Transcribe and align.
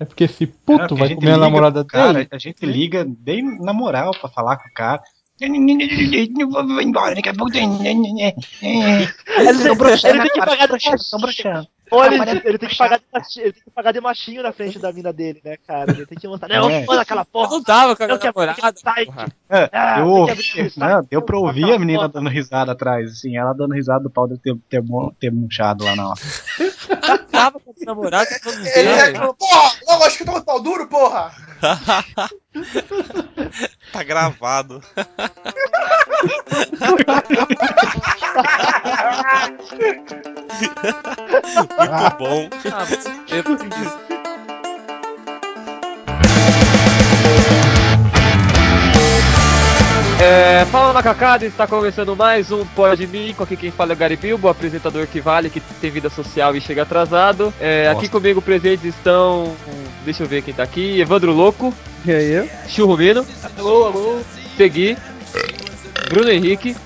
É 0.00 0.04
porque 0.04 0.24
esse 0.24 0.46
puto 0.46 0.94
vai 0.94 1.14
comer 1.14 1.32
a 1.32 1.38
namorada 1.38 1.84
cara, 1.84 2.12
dele. 2.12 2.28
A 2.30 2.38
gente 2.38 2.64
liga 2.64 3.04
bem 3.06 3.58
na 3.60 3.72
moral 3.72 4.12
pra 4.18 4.28
falar 4.28 4.56
com 4.56 4.68
o 4.68 4.72
cara. 4.72 5.02
Vou 6.50 6.80
embora, 6.80 7.14
daqui 7.14 7.28
a 7.28 7.34
pouco 7.34 7.52
tem. 7.52 7.68
Eles 8.62 9.58
estão 9.58 9.76
broxando, 9.76 10.28
pagar 10.36 10.68
de 10.68 10.76
Estão 10.76 11.20
broxando. 11.20 11.68
Ou 11.90 12.04
ele, 12.04 12.16
ele 12.44 12.58
tem 12.58 12.68
que 12.68 12.76
pagar 12.76 12.98
de 12.98 13.04
machinho, 13.12 13.44
ele 13.46 13.52
tem 13.52 13.62
que 13.62 13.70
pagar 13.70 13.92
de 13.92 14.00
machinho 14.00 14.42
na 14.42 14.52
frente 14.52 14.78
da 14.78 14.92
mina 14.92 15.12
dele, 15.12 15.40
né, 15.44 15.56
cara? 15.66 15.92
Ele 15.92 16.06
tem 16.06 16.18
que 16.18 16.28
mostrar. 16.28 16.48
Não, 16.48 16.68
É. 16.70 16.84
foda 16.84 17.02
aquela 17.02 17.22
Eu 17.22 17.26
porra. 17.26 17.50
não 17.50 17.62
tava 17.62 17.96
com 17.96 18.02
a 18.02 18.06
minha 18.06 18.18
Eu 18.18 18.24
namorada. 18.24 18.58
É, 19.50 19.70
Ah, 19.72 20.00
eu 20.00 20.06
ouvi, 20.08 20.72
né, 20.76 21.02
deu 21.10 21.22
pra 21.22 21.38
ouvir 21.38 21.62
Aquela 21.64 21.76
a 21.76 21.78
menina 21.78 21.98
porra. 22.00 22.12
dando 22.12 22.28
risada 22.28 22.72
atrás, 22.72 23.12
assim, 23.12 23.36
ela 23.36 23.52
dando 23.52 23.74
risada 23.74 24.02
do 24.04 24.10
pau 24.10 24.28
de 24.28 24.38
ter, 24.38 24.54
ter, 24.68 24.82
ter 25.18 25.32
murchado 25.32 25.84
lá 25.84 25.96
na 25.96 26.08
hora. 26.10 26.20
Eu 26.58 27.18
tava 27.28 27.58
com 27.60 27.70
a 27.70 27.74
minha 27.74 27.86
namorada. 27.86 28.26
todo 28.42 28.54
Ele 28.66 28.94
reclamou, 28.94 29.34
porra, 29.34 29.72
logo 29.88 30.04
acho 30.04 30.16
que 30.16 30.22
eu 30.22 30.26
tô 30.26 30.32
com 30.34 30.42
pau 30.42 30.60
duro, 30.62 30.86
porra! 30.88 31.32
Tá 33.92 34.02
gravado. 34.02 34.80
Muito 41.78 42.16
bom. 42.18 42.48
Ah. 42.72 42.84
É, 50.20 50.64
fala 50.66 50.92
macacada, 50.92 51.46
está 51.46 51.64
começando 51.64 52.16
mais 52.16 52.50
um 52.50 52.66
Pod 52.66 53.06
Me, 53.06 53.32
com 53.34 53.44
aqui 53.44 53.56
quem 53.56 53.70
fala 53.70 53.92
é 53.92 53.94
o 53.94 53.96
Gary 53.96 54.16
Bilbo, 54.16 54.48
apresentador 54.48 55.06
que 55.06 55.20
vale, 55.20 55.48
que 55.48 55.60
tem 55.60 55.92
vida 55.92 56.10
social 56.10 56.56
e 56.56 56.60
chega 56.60 56.82
atrasado. 56.82 57.54
É, 57.60 57.88
aqui 57.88 58.08
comigo 58.08 58.42
presentes 58.42 58.96
estão, 58.96 59.54
deixa 60.04 60.24
eu 60.24 60.26
ver 60.26 60.42
quem 60.42 60.52
tá 60.52 60.64
aqui, 60.64 61.00
Evandro 61.00 61.32
Louco, 61.32 61.72
E 62.04 62.10
aí? 62.10 62.50
Churrumino, 62.66 63.24
alô, 63.56 63.84
alô, 63.86 64.20
Segui, 64.56 64.98
Bruno 66.08 66.30
Henrique, 66.30 66.76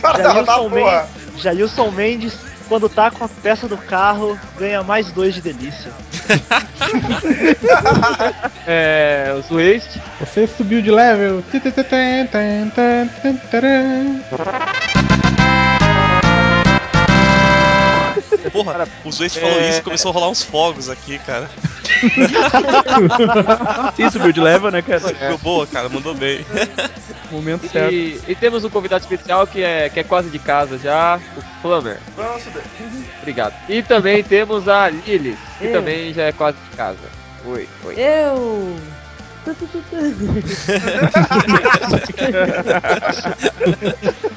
Jailson 0.00 0.44
da 0.44 0.58
porra! 0.58 1.08
Jailson 1.40 1.90
Mendes, 1.90 2.34
quando 2.68 2.88
tá 2.88 3.10
com 3.10 3.24
a 3.24 3.28
peça 3.28 3.66
do 3.66 3.76
carro, 3.76 4.38
ganha 4.58 4.82
mais 4.82 5.10
dois 5.10 5.34
de 5.34 5.40
delícia. 5.40 5.90
é, 8.66 9.34
o 9.38 9.42
Sueste, 9.42 10.00
Você 10.20 10.46
subiu 10.46 10.80
de 10.80 10.90
level. 10.90 11.42
Porra, 18.52 18.88
o 19.04 19.12
Zoe 19.12 19.28
falou 19.28 19.60
É. 19.60 19.68
isso 19.70 19.78
e 19.80 19.82
começou 19.82 20.10
a 20.10 20.14
rolar 20.14 20.28
uns 20.30 20.42
fogos 20.42 20.88
aqui, 20.88 21.18
cara. 21.20 21.48
Subiu 24.12 24.32
de 24.32 24.40
level, 24.40 24.70
né, 24.70 24.82
cara? 24.82 25.00
Ficou 25.00 25.38
boa, 25.38 25.66
cara, 25.66 25.88
mandou 25.88 26.14
bem. 26.14 26.44
Momento 27.30 27.68
certo. 27.68 27.92
e, 27.92 28.20
e 28.26 28.34
temos 28.34 28.64
um 28.64 28.70
convidado 28.70 29.02
especial 29.02 29.46
que 29.46 29.62
é, 29.62 29.88
que 29.88 30.00
é 30.00 30.04
quase 30.04 30.30
de 30.30 30.38
casa 30.38 30.78
já, 30.78 31.20
o 31.36 31.40
subir. 32.40 32.62
Obrigado. 33.20 33.54
E 33.68 33.82
também 33.82 34.22
temos 34.24 34.68
a 34.68 34.88
Lilis, 34.88 35.38
que 35.58 35.66
Eu. 35.66 35.72
também 35.72 36.12
já 36.12 36.24
é 36.24 36.32
quase 36.32 36.56
de 36.70 36.76
casa. 36.76 36.98
Oi, 37.46 37.68
oi. 37.84 37.94
Eu. 37.96 38.76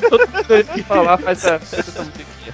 Todo 0.10 0.28
que 0.74 0.84
falar 0.84 1.18
faz 1.18 1.44
essa, 1.44 1.60
faz 1.60 1.88
essa 1.88 2.04
musiquinha. 2.04 2.54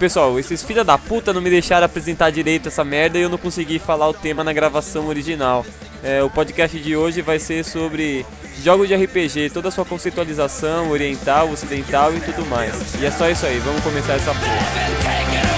Pessoal, 0.00 0.38
esses 0.38 0.62
filha 0.62 0.82
da 0.82 0.96
puta 0.96 1.30
não 1.30 1.42
me 1.42 1.50
deixaram 1.50 1.84
apresentar 1.84 2.30
direito 2.30 2.68
essa 2.68 2.82
merda 2.82 3.18
e 3.18 3.22
eu 3.22 3.28
não 3.28 3.36
consegui 3.36 3.78
falar 3.78 4.08
o 4.08 4.14
tema 4.14 4.42
na 4.42 4.50
gravação 4.50 5.08
original. 5.08 5.64
É, 6.02 6.22
o 6.22 6.30
podcast 6.30 6.78
de 6.80 6.96
hoje 6.96 7.20
vai 7.20 7.38
ser 7.38 7.62
sobre 7.66 8.24
jogos 8.62 8.88
de 8.88 8.94
RPG, 8.94 9.50
toda 9.50 9.68
a 9.68 9.70
sua 9.70 9.84
conceitualização, 9.84 10.90
oriental, 10.90 11.50
ocidental 11.50 12.14
e 12.14 12.20
tudo 12.20 12.46
mais. 12.46 12.94
E 12.98 13.04
é 13.04 13.10
só 13.10 13.28
isso 13.28 13.44
aí, 13.44 13.58
vamos 13.58 13.82
começar 13.82 14.14
essa 14.14 14.32
porra. 14.32 15.49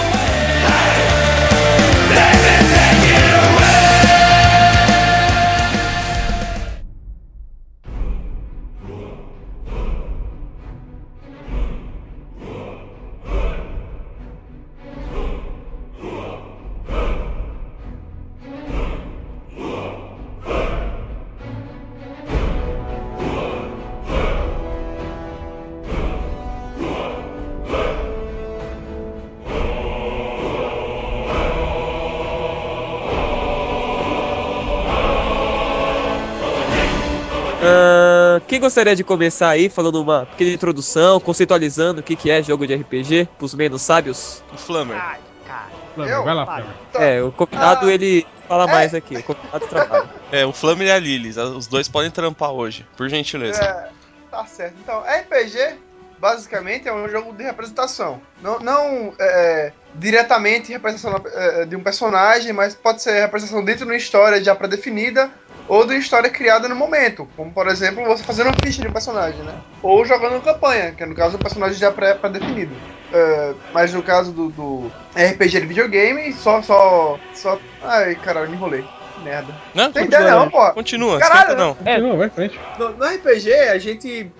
Gostaria 38.63 38.95
de 38.95 39.03
começar 39.03 39.49
aí 39.49 39.67
falando 39.67 40.01
uma 40.01 40.25
pequena 40.25 40.51
introdução, 40.51 41.19
conceitualizando 41.19 41.99
o 41.99 42.03
que, 42.03 42.15
que 42.15 42.31
é 42.31 42.41
jogo 42.41 42.65
de 42.65 42.73
RPG 42.73 43.27
pros 43.37 43.53
menos 43.53 43.81
sábios? 43.81 44.41
O 44.53 44.57
Flammer. 44.57 44.97
Ai, 44.97 45.19
cara. 45.45 45.67
Flamer, 45.93 46.13
Eu? 46.13 46.23
vai 46.23 46.33
lá, 46.33 46.45
Vai. 46.45 46.65
Flamer. 46.93 47.09
É, 47.09 47.21
o 47.21 47.31
convidado 47.33 47.87
Ah, 47.87 47.93
ele 47.93 48.25
fala 48.47 48.65
mais 48.65 48.95
aqui, 48.95 49.17
o 49.17 49.23
convidado 49.23 49.67
trabalha. 49.67 50.09
É, 50.31 50.45
o 50.45 50.53
Flammer 50.53 50.87
e 50.87 50.91
a 50.91 50.97
Lilis. 50.97 51.35
Os 51.35 51.67
dois 51.67 51.89
podem 51.89 52.09
trampar 52.09 52.51
hoje, 52.51 52.87
por 52.95 53.09
gentileza. 53.09 53.61
É, 53.61 53.89
tá 54.31 54.45
certo. 54.45 54.75
Então, 54.81 55.01
RPG 55.01 55.77
basicamente 56.17 56.87
é 56.87 56.93
um 56.93 57.09
jogo 57.09 57.33
de 57.33 57.43
representação. 57.43 58.21
Não, 58.41 58.57
não 58.59 59.13
é, 59.19 59.73
diretamente 59.93 60.71
representação 60.71 61.21
é, 61.33 61.65
de 61.65 61.75
um 61.75 61.83
personagem, 61.83 62.53
mas 62.53 62.73
pode 62.73 63.01
ser 63.01 63.19
representação 63.19 63.61
dentro 63.61 63.85
de 63.85 63.91
uma 63.91 63.97
história 63.97 64.41
já 64.41 64.55
pré-definida 64.55 65.29
ou 65.67 65.85
de 65.87 65.95
história 65.97 66.29
criada 66.29 66.67
no 66.69 66.75
momento. 66.75 67.27
Como, 67.35 67.53
por 67.53 67.67
exemplo, 67.67 68.03
você 68.05 68.23
fazendo 68.23 68.47
uma 68.47 68.55
ficha 68.55 68.81
de 68.81 68.87
um 68.87 68.91
personagem, 68.93 69.43
né? 69.43 69.61
Ou 69.81 70.05
jogando 70.05 70.33
uma 70.33 70.41
campanha, 70.41 70.93
que 70.95 71.03
é 71.03 71.05
no 71.05 71.15
caso 71.15 71.37
o 71.37 71.41
personagem 71.41 71.77
já 71.77 71.91
pré- 71.91 72.15
pré-definido. 72.15 72.81
É, 73.11 73.55
mas 73.71 73.93
no 73.93 74.03
caso 74.03 74.33
do, 74.33 74.49
do 74.51 74.95
RPG 75.15 75.59
de 75.61 75.67
videogame, 75.67 76.33
só, 76.33 76.61
só, 76.61 77.21
só... 77.31 77.61
Ai, 77.79 78.15
caralho, 78.15 78.49
me 78.49 78.55
enrolei. 78.55 78.89
Que 79.13 79.21
merda. 79.21 79.61
Não, 79.73 79.91
Tem 79.91 80.05
ideia 80.05 80.31
não, 80.31 80.49
pô. 80.49 80.57
continua, 80.73 81.19
Caralho, 81.19 81.55
não. 81.57 81.75
Continua, 81.75 82.17
vai 82.17 82.27
em 82.27 82.31
frente. 82.31 82.59
No, 82.75 82.95
no 82.95 83.03
RPG, 83.05 83.53
a 83.53 83.77
gente. 83.77 84.35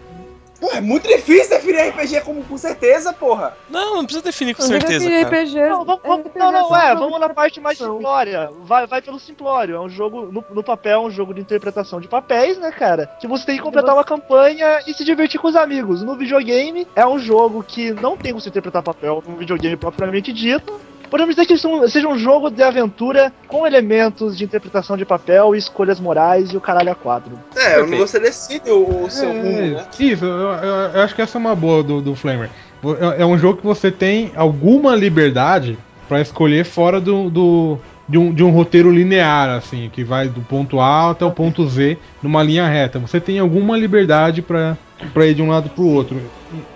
Porra, 0.64 0.78
é 0.78 0.82
muito 0.82 1.06
difícil 1.10 1.50
definir 1.50 1.90
RPG 1.90 2.22
como 2.22 2.42
com 2.46 2.58
certeza, 2.58 3.12
porra. 3.12 3.58
Não, 3.70 3.96
não 3.98 4.06
precisa 4.06 4.24
definir 4.24 4.56
com 4.56 4.62
Eu 4.64 4.68
certeza. 4.70 5.10
RPG. 5.10 5.60
Não, 5.60 5.84
vamos, 5.84 6.02
vamos- 6.02 6.26
RPG 6.28 6.40
não, 6.40 6.52
não, 6.54 6.74
é, 6.78 6.80
pra 6.92 6.94
vamos 6.94 7.20
na 7.20 7.28
parte 7.28 7.60
mais 7.60 7.78
simplória. 7.78 8.50
Vai, 8.62 8.88
vai 8.88 9.02
pelo 9.02 9.20
simplório. 9.20 9.76
É 9.76 9.80
um 9.82 9.90
jogo, 9.90 10.22
no, 10.32 10.42
no 10.50 10.64
papel, 10.64 10.94
é 10.94 11.06
um 11.08 11.12
jogo 11.12 11.34
de 11.34 11.42
interpretação 11.42 12.00
de 12.00 12.08
papéis, 12.08 12.58
né, 12.58 12.72
cara? 12.72 13.08
Que 13.20 13.28
você 13.28 13.46
tem 13.46 13.58
que 13.58 13.62
completar 13.62 13.94
uma 13.94 14.06
campanha 14.06 14.80
e 14.88 14.94
se 14.94 15.04
divertir 15.04 15.38
com 15.38 15.50
os 15.50 15.56
amigos. 15.58 16.02
No 16.02 16.16
videogame, 16.16 16.88
é 16.96 17.06
um 17.06 17.20
jogo 17.20 17.62
que 17.62 17.92
não 17.92 18.16
tem 18.16 18.32
como 18.32 18.40
se 18.40 18.48
interpretar 18.48 18.82
papel 18.82 19.22
num 19.28 19.36
videogame 19.36 19.76
propriamente 19.76 20.32
dito. 20.32 20.80
Podemos 21.14 21.36
dizer 21.36 21.46
que 21.46 21.56
são- 21.60 21.88
seja 21.88 22.08
um 22.08 22.18
jogo 22.18 22.50
de 22.50 22.64
aventura 22.64 23.32
com 23.48 23.68
elementos 23.68 24.36
de 24.36 24.46
interpretação 24.46 24.98
de 24.98 25.06
papel 25.06 25.54
e 25.54 25.60
escolhas 25.60 26.00
morais 26.00 26.50
e 26.52 26.58
o 26.58 26.60
caralho 26.60 26.92
a 26.92 26.96
quadro. 26.96 27.38
É, 27.56 27.76
Perfeito. 27.76 27.98
você 28.08 28.20
decide 28.20 28.72
o, 28.72 29.04
o 29.04 29.10
seu 29.12 29.30
É, 29.30 29.32
rumo, 29.32 29.44
né? 29.76 29.86
Isso, 30.00 30.26
eu, 30.26 30.32
eu- 30.32 30.90
eu 30.96 31.02
acho 31.04 31.14
que 31.14 31.22
essa 31.22 31.38
é 31.38 31.40
uma 31.40 31.54
boa 31.56 31.84
do, 31.84 32.02
do 32.02 32.16
Flamer. 32.16 32.50
É, 33.18 33.22
é 33.22 33.26
um 33.28 33.38
jogo 33.38 33.60
que 33.60 33.64
você 33.64 33.92
tem 33.92 34.32
alguma 34.36 34.96
liberdade 34.96 35.78
pra 36.10 36.20
escolher 36.20 36.66
fora 36.66 37.00
do, 37.00 37.30
do- 37.30 37.78
de, 38.08 38.18
um, 38.18 38.34
de 38.34 38.44
um 38.44 38.50
roteiro 38.52 38.92
linear, 38.92 39.50
assim, 39.50 39.90
que 39.92 40.04
vai 40.04 40.28
do 40.28 40.42
ponto 40.42 40.80
A 40.80 41.12
até 41.12 41.26
o 41.26 41.32
ponto 41.32 41.68
Z 41.68 41.98
numa 42.22 42.44
linha 42.44 42.68
reta. 42.68 43.00
Você 43.00 43.20
tem 43.20 43.40
alguma 43.40 43.78
liberdade 43.78 44.42
pra, 44.42 44.78
pra 45.14 45.26
ir 45.26 45.34
de 45.34 45.42
um 45.42 45.50
lado 45.50 45.70
pro 45.70 45.86
outro. 45.86 46.22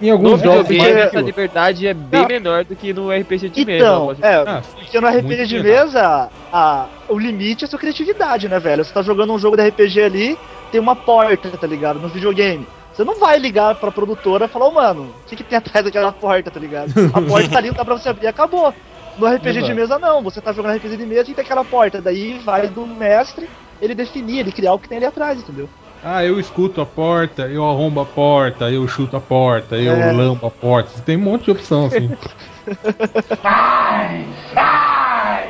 Em 0.02 0.08
No 0.08 0.14
alguns 0.14 0.42
jogos 0.42 0.76
mais 0.76 0.96
essa 0.96 1.20
liberdade 1.22 1.86
é 1.86 1.94
bem 1.94 2.22
Não. 2.22 2.28
menor 2.28 2.64
do 2.64 2.76
que 2.76 2.94
no 2.94 3.12
RPG 3.12 3.50
de 3.50 3.66
mesa. 3.66 3.86
Então, 3.86 4.16
é, 4.22 4.36
Ah, 4.36 4.62
porque 4.74 5.00
no 5.00 5.08
RPG 5.08 5.46
de 5.46 5.60
mesa, 5.62 6.30
a, 6.52 6.86
o 7.10 7.20
limite 7.20 7.64
é 7.64 7.68
a 7.68 7.70
sua 7.70 7.78
criatividade, 7.80 8.48
né, 8.50 8.60
velho? 8.60 8.84
Você 8.84 8.94
tá 8.94 9.02
jogando 9.02 9.34
um 9.34 9.40
jogo 9.40 9.56
de 9.56 9.68
RPG 9.68 10.02
ali, 10.02 10.38
tem 10.72 10.82
uma 10.82 10.96
porta, 10.96 11.50
tá 11.50 11.68
ligado? 11.68 12.00
No 12.00 12.08
videogame. 12.08 12.66
Você 12.94 13.04
não 13.04 13.20
vai 13.20 13.38
ligar 13.38 13.76
pra 13.76 13.92
produtora 13.92 14.46
e 14.46 14.48
falar, 14.48 14.70
ô 14.70 14.72
mano, 14.72 15.04
o 15.04 15.30
que, 15.30 15.36
que 15.36 15.44
tem 15.44 15.60
atrás 15.60 15.86
daquela 15.86 16.12
porta, 16.12 16.50
tá 16.50 16.60
ligado? 16.60 16.92
A 17.14 17.22
porta 17.22 17.50
tá 17.50 17.58
ali, 17.60 17.68
não 17.68 17.76
dá 17.76 17.86
pra 17.86 17.96
você 18.00 18.10
abrir, 18.10 18.26
acabou. 18.26 18.74
No 19.18 19.28
RPG 19.28 19.54
de 19.54 19.60
Exato. 19.60 19.76
mesa, 19.76 20.00
não. 20.00 20.22
Você 20.24 20.42
tá 20.42 20.52
jogando 20.54 20.76
RPG 20.78 20.98
de 20.98 21.06
mesa 21.06 21.32
e 21.32 21.34
tem 21.34 21.44
aquela 21.44 21.66
porta. 21.66 22.02
Daí 22.02 22.38
vai 22.40 22.68
do 22.68 22.86
mestre 22.86 23.48
ele 23.82 23.96
definir, 23.96 24.40
ele 24.40 24.52
criar 24.52 24.74
o 24.74 24.80
que 24.80 24.88
tem 24.90 24.98
ali 24.98 25.06
atrás, 25.06 25.40
entendeu? 25.40 25.70
Ah, 26.04 26.24
eu 26.24 26.40
escuto 26.40 26.80
a 26.80 26.86
porta, 26.86 27.48
eu 27.48 27.68
arrombo 27.68 28.02
a 28.02 28.06
porta, 28.06 28.70
eu 28.70 28.88
chuto 28.88 29.18
a 29.18 29.22
porta, 29.22 29.76
eu 29.76 29.94
É. 29.94 30.12
lambo 30.12 30.46
a 30.46 30.52
porta. 30.52 31.02
Tem 31.02 31.18
um 31.18 31.22
monte 31.22 31.46
de 31.46 31.52
opção, 31.52 31.88
assim. 31.88 32.10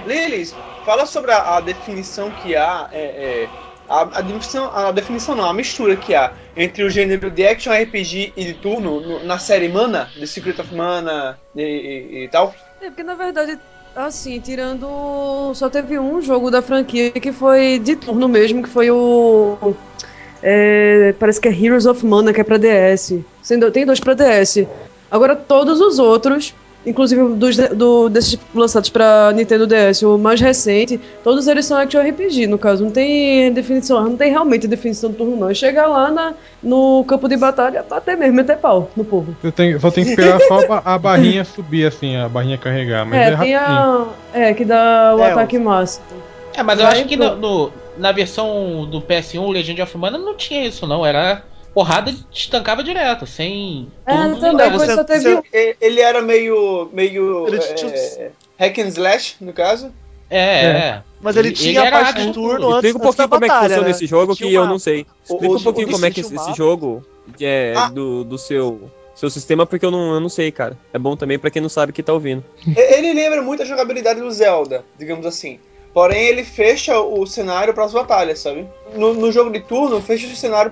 Lilis, 0.06 0.56
fala 0.86 1.06
sobre 1.06 1.31
a, 1.31 1.58
a 1.58 1.62
definição 1.62 2.30
que 2.31 2.56
há, 2.56 2.88
é, 2.92 3.44
é, 3.44 3.50
a, 3.90 4.19
a 4.19 4.22
definição, 4.22 4.72
a 4.74 4.92
definição 4.92 5.36
não, 5.36 5.50
a 5.50 5.54
mistura 5.54 5.96
que 5.96 6.16
há 6.16 6.31
entre 6.56 6.84
o 6.84 6.90
gênero 6.90 7.30
de 7.30 7.46
action 7.46 7.74
RPG 7.74 8.34
e 8.36 8.46
de 8.46 8.54
turno 8.56 9.00
no- 9.02 9.24
na 9.25 9.38
série 9.38 9.68
Mana, 9.69 10.12
The 10.18 10.25
Secret 10.25 10.60
of 10.62 10.74
Mana 10.74 11.38
e, 11.56 11.62
e- 11.62 12.24
e 12.24 12.28
tal. 12.30 12.54
É, 12.81 12.88
porque 12.88 13.03
na 13.03 13.15
verdade, 13.15 13.57
assim, 13.95 14.39
tirando. 14.39 15.53
Só 15.56 15.69
teve 15.69 15.97
um 15.97 16.21
jogo 16.21 16.51
da 16.51 16.62
franquia 16.62 17.12
que 17.12 17.31
foi 17.31 17.79
de 17.79 17.95
turno 17.95 18.27
mesmo, 18.27 18.63
que 18.63 18.69
foi 18.69 18.91
o. 18.91 19.75
é, 20.41 21.13
parece 21.19 21.41
que 21.41 21.47
é 21.47 21.51
Heroes 21.51 21.85
of 21.85 22.06
Mana, 22.06 22.33
que 22.33 22.41
é 22.41 22.44
pra 22.44 22.57
DS. 22.57 23.15
Tem 23.74 23.85
dois 23.85 24.00
pra 24.00 24.13
DS. 24.13 24.68
Agora 25.09 25.35
todos 25.35 25.79
os 25.79 26.00
outros, 26.00 26.53
inclusive 26.88 27.36
dos, 27.36 27.57
do, 27.57 28.10
desses 28.10 28.39
lançados 28.56 28.89
pra 28.89 29.31
Nintendo 29.36 29.68
DS, 29.68 30.01
o 30.04 30.18
mais 30.18 30.39
recente, 30.42 31.00
todos 31.24 31.48
eles 31.48 31.66
são 31.66 31.78
action 31.78 32.01
RPG, 32.01 32.48
no 32.48 32.57
caso. 32.57 32.84
Não 32.84 32.92
tem 32.92 33.51
definição, 33.54 34.04
não 34.04 34.18
tem 34.18 34.31
realmente 34.31 34.68
definição 34.68 35.12
de 35.12 35.18
turno, 35.18 35.36
não. 35.38 35.54
Chegar 35.54 35.88
lá 35.88 36.10
na, 36.10 36.34
no 36.63 37.04
campo 37.07 37.28
de 37.28 37.38
batalha, 37.38 37.84
bater 37.88 38.16
mesmo, 38.18 38.34
meter 38.36 38.57
pau 38.57 38.89
no 38.95 39.04
povo. 39.06 39.36
Você 39.42 39.51
tem, 39.51 39.80
só 39.80 39.92
tem 39.92 40.04
que 40.04 40.12
esperar 40.12 40.39
só 40.42 40.60
a 40.63 40.68
ba- 40.68 40.81
a 40.86 40.98
barrinha 40.98 41.44
subir, 41.45 41.86
assim, 41.86 42.16
a 42.16 42.28
barrinha 42.28 42.57
carregar. 42.57 43.06
Mas 43.06 43.19
é, 43.19 43.24
É, 43.24 43.25
tem 43.38 43.54
rapidinho. 43.54 43.80
a. 43.80 44.07
É, 44.33 44.54
que 44.54 44.66
dá 44.66 45.16
o 45.16 45.19
É, 45.22 45.31
ataque 45.31 45.60
máximo. 45.60 46.06
É, 46.56 46.63
mas 46.63 46.80
eu 46.80 46.86
Vai 46.86 46.95
acho 46.95 47.06
que 47.06 47.16
pro- 47.18 47.36
no, 47.36 47.66
no- 47.66 47.72
na 47.98 48.12
versão 48.12 48.88
do 48.90 49.01
PS1, 49.01 49.50
Legend 49.51 49.81
of 49.81 49.98
Mana, 49.98 50.18
não 50.18 50.36
tinha 50.36 50.66
isso, 50.66 50.86
não. 50.88 51.06
Era 51.06 51.44
porrada 51.77 52.12
estancava 52.33 52.83
direto, 52.83 53.27
sem. 53.27 53.88
É, 54.03 54.13
também, 54.15 54.53
nada. 54.53 54.71
pois 54.77 54.91
só 54.91 55.03
teve 55.03 55.35
um. 55.35 55.41
E- 55.53 55.75
Ele 55.79 56.01
era 56.01 56.24
meio. 56.24 56.89
meio. 56.91 57.47
Ele 57.47 57.57
é, 57.57 57.74
tinha- 57.74 58.31
hack 58.59 58.79
and 58.79 58.88
slash, 58.88 59.35
no 59.39 59.53
caso. 59.53 59.94
É, 60.27 60.65
é. 60.65 61.03
Mas 61.21 61.35
ele, 61.38 61.50
Ele- 61.50 61.56
tinha 61.56 61.81
ele 61.81 61.88
a 61.88 61.91
parte 61.91 62.25
de 62.25 62.33
turno 62.33 62.74
antes, 62.74 62.89
Explica 62.89 62.97
um 62.97 63.01
pouquinho 63.01 63.29
como 63.29 63.45
é 63.45 63.47
que 63.47 63.53
batalha, 63.53 63.68
funciona 63.69 63.88
né? 63.88 63.91
esse 63.91 64.07
jogo 64.07 64.35
que 64.35 64.51
eu 64.53 64.65
não 64.65 64.79
sei. 64.79 65.06
Explica 65.24 65.53
o- 65.53 65.57
um 65.57 65.63
pouquinho 65.63 65.91
como 65.91 66.06
é 66.06 66.09
que 66.12 66.21
esse 66.21 66.53
jogo 66.56 67.06
que 67.38 67.45
é 67.45 67.74
Ah. 67.77 67.89
do, 67.89 68.23
do 68.23 68.38
seu 68.39 68.89
seu 69.13 69.30
sistema, 69.30 69.65
porque 69.65 69.85
eu 69.85 69.91
não, 69.91 70.13
eu 70.15 70.19
não 70.19 70.30
sei, 70.30 70.51
cara. 70.51 70.75
É 70.91 70.97
bom 71.00 71.15
também 71.15 71.38
pra 71.39 71.50
quem 71.51 71.62
não 71.62 71.69
sabe 71.69 71.91
que 71.94 72.01
tá 72.03 72.12
ouvindo. 72.13 72.44
Ele 72.75 73.13
lembra 73.13 73.41
muito 73.44 73.62
a 73.62 73.65
jogabilidade 73.65 74.19
do 74.19 74.31
Zelda, 74.31 74.83
digamos 74.97 75.25
assim. 75.27 75.59
Porém, 75.97 76.25
ele 76.27 76.44
fecha 76.44 76.99
o 76.99 77.25
cenário 77.25 77.73
para 77.73 77.83
as 77.83 77.91
batalhas, 77.91 78.38
sabe? 78.38 78.67
No, 78.94 79.15
no 79.15 79.31
jogo 79.31 79.49
de 79.49 79.61
turno, 79.61 79.99
fecha 79.99 80.27
o 80.27 80.35
cenário 80.35 80.71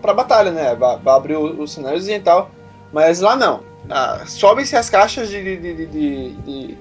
pra 0.00 0.14
batalha, 0.14 0.52
né? 0.52 0.76
Vai, 0.76 0.96
abrir 1.16 1.34
o- 1.34 1.60
os 1.60 1.72
cenários 1.72 2.06
e 2.08 2.20
tal. 2.20 2.48
Mas 2.92 3.18
lá 3.18 3.34
não. 3.34 3.64
Ah, 3.90 4.22
Sobem-se 4.24 4.76
as 4.76 4.88
caixas 4.88 5.28
de, 5.28 5.42
de, 5.42 5.74
de, 5.74 5.86
de, 5.86 6.78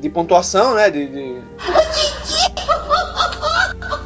de- 0.00 0.08
pontuação, 0.08 0.74
né? 0.74 0.88
De... 0.88 1.42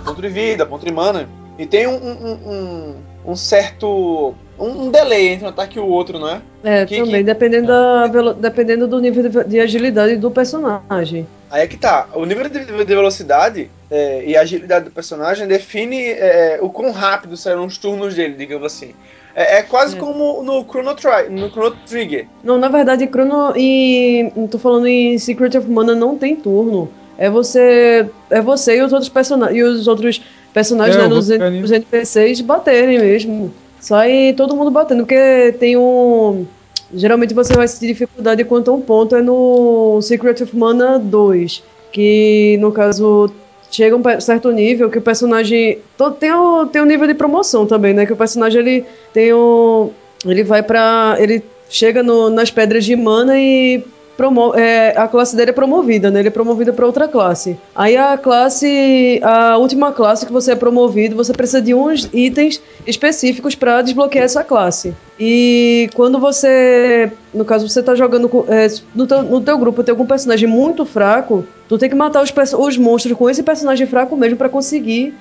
ponto 0.05 0.21
de 0.21 0.29
vida, 0.29 0.67
ponto 0.67 0.85
de 0.85 0.91
mana. 0.93 1.29
E 1.57 1.67
tem 1.67 1.87
um, 1.87 1.95
um, 1.95 2.33
um, 2.33 2.97
um 3.27 3.37
certo. 3.37 4.35
Um, 4.59 4.85
um 4.87 4.91
delay 4.91 5.29
entre 5.29 5.45
um 5.47 5.49
ataque 5.49 5.79
e 5.79 5.81
o 5.81 5.87
outro, 5.87 6.19
não 6.19 6.29
é? 6.29 6.41
É, 6.63 6.87
Que- 6.87 6.97
também, 6.99 7.17
que- 7.17 7.23
dependendo, 7.25 7.67
da, 7.67 8.07
velo- 8.07 8.35
dependendo 8.35 8.87
do 8.87 9.01
nível 9.01 9.29
de, 9.29 9.45
de 9.45 9.61
agilidade 9.61 10.17
do 10.17 10.31
personagem. 10.31 11.27
Aí 11.51 11.63
é 11.63 11.67
que 11.67 11.77
tá. 11.77 12.09
O 12.15 12.25
nível 12.25 12.49
de, 12.49 12.65
de 12.65 12.85
velocidade 12.85 13.71
é, 13.91 14.25
e 14.25 14.37
agilidade 14.37 14.85
do 14.87 14.91
personagem 14.91 15.47
define 15.47 16.11
é, 16.13 16.59
o 16.63 16.69
quão 16.69 16.91
rápido 16.93 17.37
serão 17.37 17.67
os 17.67 17.79
turnos 17.79 18.15
dele, 18.15 18.35
digamos 18.35 18.67
assim. 18.67 18.93
É, 19.37 19.59
é 19.59 19.63
quase 19.63 19.97
É. 19.97 19.99
como 19.99 20.43
no 20.43 20.63
Chrono, 20.65 20.95
Tri 20.95 21.29
no 21.31 21.51
Chrono 21.51 21.77
Trigger. 21.87 22.27
Não, 22.45 22.57
na 22.59 22.69
verdade, 22.69 23.07
Chrono 23.09 23.53
e. 23.57 24.33
Tô 24.51 24.59
falando 24.59 24.87
em 24.87 25.19
Secret 25.19 25.57
of 25.59 25.69
Mana 25.69 25.95
não 25.95 26.17
tem 26.17 26.37
turno. 26.37 26.89
É 27.19 27.29
você. 27.29 28.07
É 28.31 28.41
você 28.41 28.77
e 28.79 28.83
os 28.83 28.93
outros 28.93 29.09
personagens. 29.09 29.59
E 29.59 29.63
os 29.63 29.89
outros 29.89 30.23
personagens, 30.53 30.97
É, 30.97 31.01
né? 31.01 31.05
eu 31.07 31.11
vou 31.11 31.19
Os, 31.19 31.29
ficar 31.29 31.51
nisso. 31.51 31.65
os 31.65 31.73
NPCs 31.73 32.41
baterem 32.43 32.99
mesmo. 33.01 33.53
Sai 33.85 34.33
todo 34.35 34.57
mundo 34.57 34.71
batendo, 34.71 35.03
porque 35.05 35.55
tem 35.61 35.77
um. 35.77 36.47
Geralmente 36.95 37.35
você 37.35 37.53
vai 37.53 37.69
sentir 37.69 37.89
dificuldade 37.89 38.43
quanto 38.43 38.71
a 38.71 38.75
um 38.75 38.81
ponto 38.81 39.15
é 39.15 39.21
no 39.21 40.01
Secret 40.01 40.43
of 40.43 40.57
Mana 40.57 40.99
2. 40.99 41.63
Que 41.93 42.57
no 42.63 42.73
caso 42.73 43.31
chega 43.71 43.95
um 43.95 44.03
certo 44.21 44.51
nível 44.51 44.89
que 44.89 44.97
o 44.97 45.03
personagem. 45.03 45.81
Tem 46.19 46.33
o, 46.33 46.65
tem 46.65 46.81
o 46.81 46.87
nível 46.87 47.07
de 47.07 47.13
promoção 47.13 47.67
também, 47.67 47.93
né? 47.93 48.07
Que 48.07 48.13
o 48.15 48.17
personagem 48.17 48.59
ele 48.63 48.85
tem 49.13 49.35
o. 49.35 49.91
Ele 50.25 50.43
vai 50.43 50.63
pra. 50.63 51.17
Ele 51.19 51.43
chega 51.69 52.03
no- 52.03 52.31
nas 52.31 52.51
pedras 52.51 52.87
de 52.87 52.97
mana 52.97 53.39
e 53.39 53.85
promo 54.17 54.55
é, 54.55 54.95
a 54.97 55.09
classe 55.09 55.37
dele 55.37 55.51
é 55.51 55.55
promovida, 55.55 56.11
né? 56.11 56.21
Ele 56.21 56.29
é 56.29 56.31
promovido 56.31 56.73
para 56.73 56.87
outra 56.87 57.09
classe. 57.09 57.59
Aí 57.75 57.97
a 57.97 58.17
classe, 58.17 59.21
a 59.23 59.57
última 59.57 59.93
classe 59.93 60.27
que 60.27 60.33
você 60.33 60.53
é 60.53 60.57
promovido, 60.57 61.17
você 61.17 61.33
precisa 61.33 61.61
de 61.61 61.75
uns 61.75 62.09
itens 62.13 62.61
específicos 62.87 63.55
para 63.55 63.83
desbloquear 63.83 64.25
essa 64.25 64.45
classe. 64.45 64.95
E 65.19 65.89
quando 65.95 66.19
você, 66.19 67.13
no 67.33 67.45
caso 67.45 67.69
você 67.69 67.83
tá 67.83 67.95
jogando 67.95 68.29
com, 68.29 68.45
é, 68.49 68.67
no, 68.95 69.07
teu, 69.07 69.23
no 69.23 69.41
teu 69.41 69.59
grupo 69.59 69.83
tem 69.83 69.93
algum 69.93 70.07
personagem 70.07 70.49
muito 70.49 70.85
fraco, 70.85 71.45
tu 71.69 71.79
tem 71.79 71.89
que 71.89 71.95
matar 71.95 72.23
os, 72.23 72.33
os 72.59 72.77
monstros 72.77 73.17
com 73.17 73.29
esse 73.29 73.43
personagem 73.43 73.87
fraco 73.87 74.17
mesmo 74.17 74.37
para 74.37 74.49
conseguir 74.49 75.15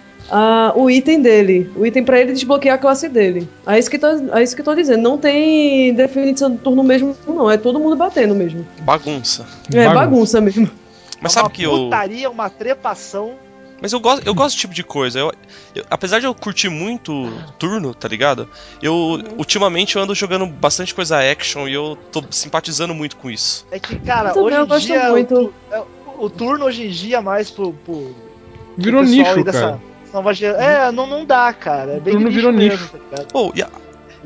o 0.75 0.89
item 0.89 1.21
dele, 1.21 1.69
o 1.75 1.85
item 1.85 2.03
pra 2.03 2.19
ele 2.19 2.31
desbloquear 2.33 2.75
a 2.75 2.77
classe 2.77 3.07
dele. 3.09 3.47
É 3.67 3.77
isso 3.77 3.89
que 3.89 3.99
tô, 3.99 4.07
é 4.07 4.41
isso 4.43 4.55
que 4.55 4.61
eu 4.61 4.65
tô 4.65 4.73
dizendo. 4.75 5.01
Não 5.01 5.17
tem 5.17 5.93
definição 5.93 6.49
de 6.51 6.57
turno 6.57 6.83
mesmo, 6.83 7.15
não. 7.27 7.49
É 7.51 7.57
todo 7.57 7.79
mundo 7.79 7.95
batendo 7.95 8.33
mesmo. 8.33 8.65
Bagunça. 8.81 9.45
É 9.73 9.87
bagunça 9.93 10.39
mesmo. 10.41 10.69
Mas 11.21 11.35
É 11.35 11.39
uma 11.39 11.43
sabe 11.43 11.55
que 11.55 11.63
eu. 11.63 11.71
putaria, 11.71 12.29
uma 12.29 12.49
trepação. 12.49 13.33
Mas 13.81 13.91
eu 13.91 13.99
gosto, 13.99 14.25
eu 14.25 14.33
gosto 14.33 14.49
desse 14.51 14.59
tipo 14.61 14.73
de 14.73 14.81
coisa. 14.83 15.19
Eu, 15.19 15.31
eu- 15.75 15.83
apesar 15.89 16.19
de 16.19 16.25
eu 16.25 16.33
curtir 16.33 16.69
muito 16.69 17.29
turno, 17.59 17.93
tá 17.93 18.07
ligado? 18.07 18.47
Eu 18.81 19.19
ultimamente 19.37 19.97
eu 19.97 20.01
ando 20.01 20.15
jogando 20.15 20.45
bastante 20.47 20.95
coisa 20.95 21.19
action 21.19 21.67
e 21.67 21.73
eu 21.73 21.97
tô 22.11 22.23
simpatizando 22.31 22.93
muito 22.93 23.17
com 23.17 23.29
isso. 23.29 23.65
É 23.71 23.77
que, 23.79 23.99
cara, 23.99 24.31
Eu 24.35 24.43
hoje 24.43 24.55
eu 24.55 24.63
em 24.63 24.67
gosto 24.67 24.85
dia. 24.87 25.09
muito. 25.09 25.35
O, 25.35 25.53
é, 25.75 25.83
o 26.17 26.29
turno 26.29 26.65
hoje 26.65 26.87
em 26.87 26.89
dia, 26.91 27.21
mais 27.21 27.51
pro. 27.51 27.73
pro 27.73 28.15
Virou 28.77 29.03
nicho, 29.03 29.29
aí 29.29 29.43
dessa 29.43 29.59
cara. 29.59 29.79
Nova 30.13 30.33
gera- 30.33 30.63
É, 30.63 30.91
não, 30.91 31.07
não 31.07 31.25
dá, 31.25 31.51
cara. 31.53 31.93
É 31.93 31.99
bem 31.99 32.17
de 32.17 32.29
virou 32.29 32.53
mesmo, 32.53 32.71
nicho. 32.79 32.89
tá 32.89 32.97
ligado? 32.97 33.27
Oh, 33.33 33.51
e, 33.55 33.61
a- 33.63 33.69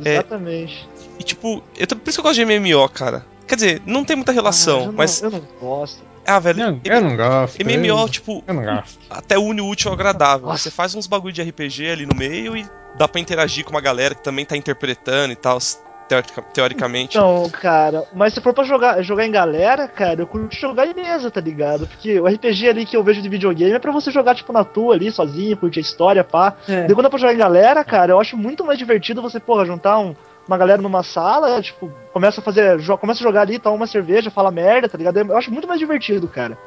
É. 0.04 0.14
Exatamente. 0.16 0.88
e 1.20 1.24
tipo, 1.24 1.64
eu, 1.78 1.88
por 1.88 2.10
isso 2.10 2.18
que 2.18 2.20
eu 2.20 2.24
gosto 2.24 2.36
de 2.36 2.46
MMO, 2.46 2.88
cara. 2.90 3.26
Quer 3.48 3.56
dizer, 3.56 3.82
não 3.86 4.04
tem 4.04 4.16
muita 4.16 4.32
Ah, 4.32 4.36
relação, 4.36 4.80
eu 4.82 4.86
não- 4.88 4.94
mas. 4.94 5.22
Eu 5.22 5.32
não 5.32 5.42
gosto. 5.60 6.04
Ah, 6.26 6.40
velho. 6.40 6.60
Não, 6.60 6.82
eu 6.84 7.02
não 7.02 7.16
gosto. 7.16 7.58
MMO, 7.64 8.00
eu- 8.02 8.10
tipo, 8.10 8.44
Eu 8.46 8.54
não 8.54 8.64
gosto. 8.66 9.00
até 9.10 9.38
une 9.40 9.62
o 9.62 9.66
útil 9.68 9.88
ao 9.90 9.96
agradável. 9.96 10.48
Nossa. 10.48 10.64
Você 10.64 10.72
faz 10.72 10.94
uns 10.94 11.08
bagulho 11.08 11.34
de 11.34 11.42
RPG 11.42 11.90
ali 11.90 12.06
no 12.06 12.14
meio 12.14 12.58
e 12.58 12.68
dá 12.98 13.08
pra 13.08 13.22
interagir 13.22 13.64
com 13.64 13.72
uma 13.72 13.80
galera 13.80 14.14
que 14.14 14.22
também 14.22 14.44
tá 14.44 14.58
interpretando 14.58 15.32
e 15.32 15.36
tal, 15.38 15.58
teorica- 16.08 16.42
teoricamente. 16.54 17.18
Então, 17.18 17.50
cara, 17.50 18.04
mas 18.14 18.34
se 18.34 18.42
for 18.42 18.54
pra 18.54 18.64
jogar, 18.64 19.02
jogar 19.02 19.26
em 19.26 19.32
galera, 19.32 19.88
cara, 19.88 20.22
eu 20.22 20.28
curto 20.28 20.56
jogar 20.56 20.88
em 20.88 20.94
mesa, 20.94 21.30
tá 21.30 21.42
ligado? 21.42 21.88
Porque 21.88 22.20
o 22.20 22.26
RPG 22.28 22.70
ali 22.70 22.86
que 22.86 22.96
eu 22.96 23.04
vejo 23.04 23.22
de 23.22 23.30
videogame 23.30 23.72
é 23.74 23.80
pra 23.80 23.92
você 23.92 24.10
jogar, 24.12 24.36
tipo, 24.36 24.52
na 24.54 24.64
tua 24.64 24.94
ali, 24.96 25.12
sozinho, 25.12 25.58
curtir 25.58 25.80
a 25.80 25.82
história, 25.82 26.24
pá. 26.24 26.54
É. 26.68 26.84
Daí 26.86 26.94
quando 26.96 27.08
é 27.08 27.10
pra 27.10 27.20
jogar 27.20 27.34
em 27.34 27.38
galera, 27.38 27.84
cara, 27.84 28.14
eu 28.14 28.20
acho 28.20 28.38
muito 28.38 28.64
mais 28.64 28.78
divertido 28.78 29.22
você, 29.22 29.40
porra, 29.40 29.66
juntar 29.66 30.00
um- 30.00 30.16
uma 30.48 30.58
galera 30.58 30.82
numa 30.82 31.04
sala, 31.04 31.62
tipo, 31.62 31.92
começa 32.14 32.40
a 32.40 32.44
fazer. 32.44 32.82
Começa 33.00 33.22
a 33.22 33.24
jogar 33.24 33.42
ali, 33.42 33.60
toma 33.60 33.76
uma 33.76 33.88
cerveja, 33.88 34.32
fala 34.32 34.50
merda, 34.50 34.88
tá 34.88 34.98
ligado? 34.98 35.18
Eu 35.18 35.38
acho 35.38 35.52
muito 35.52 35.68
mais 35.68 35.78
divertido, 35.80 36.26
cara. 36.28 36.58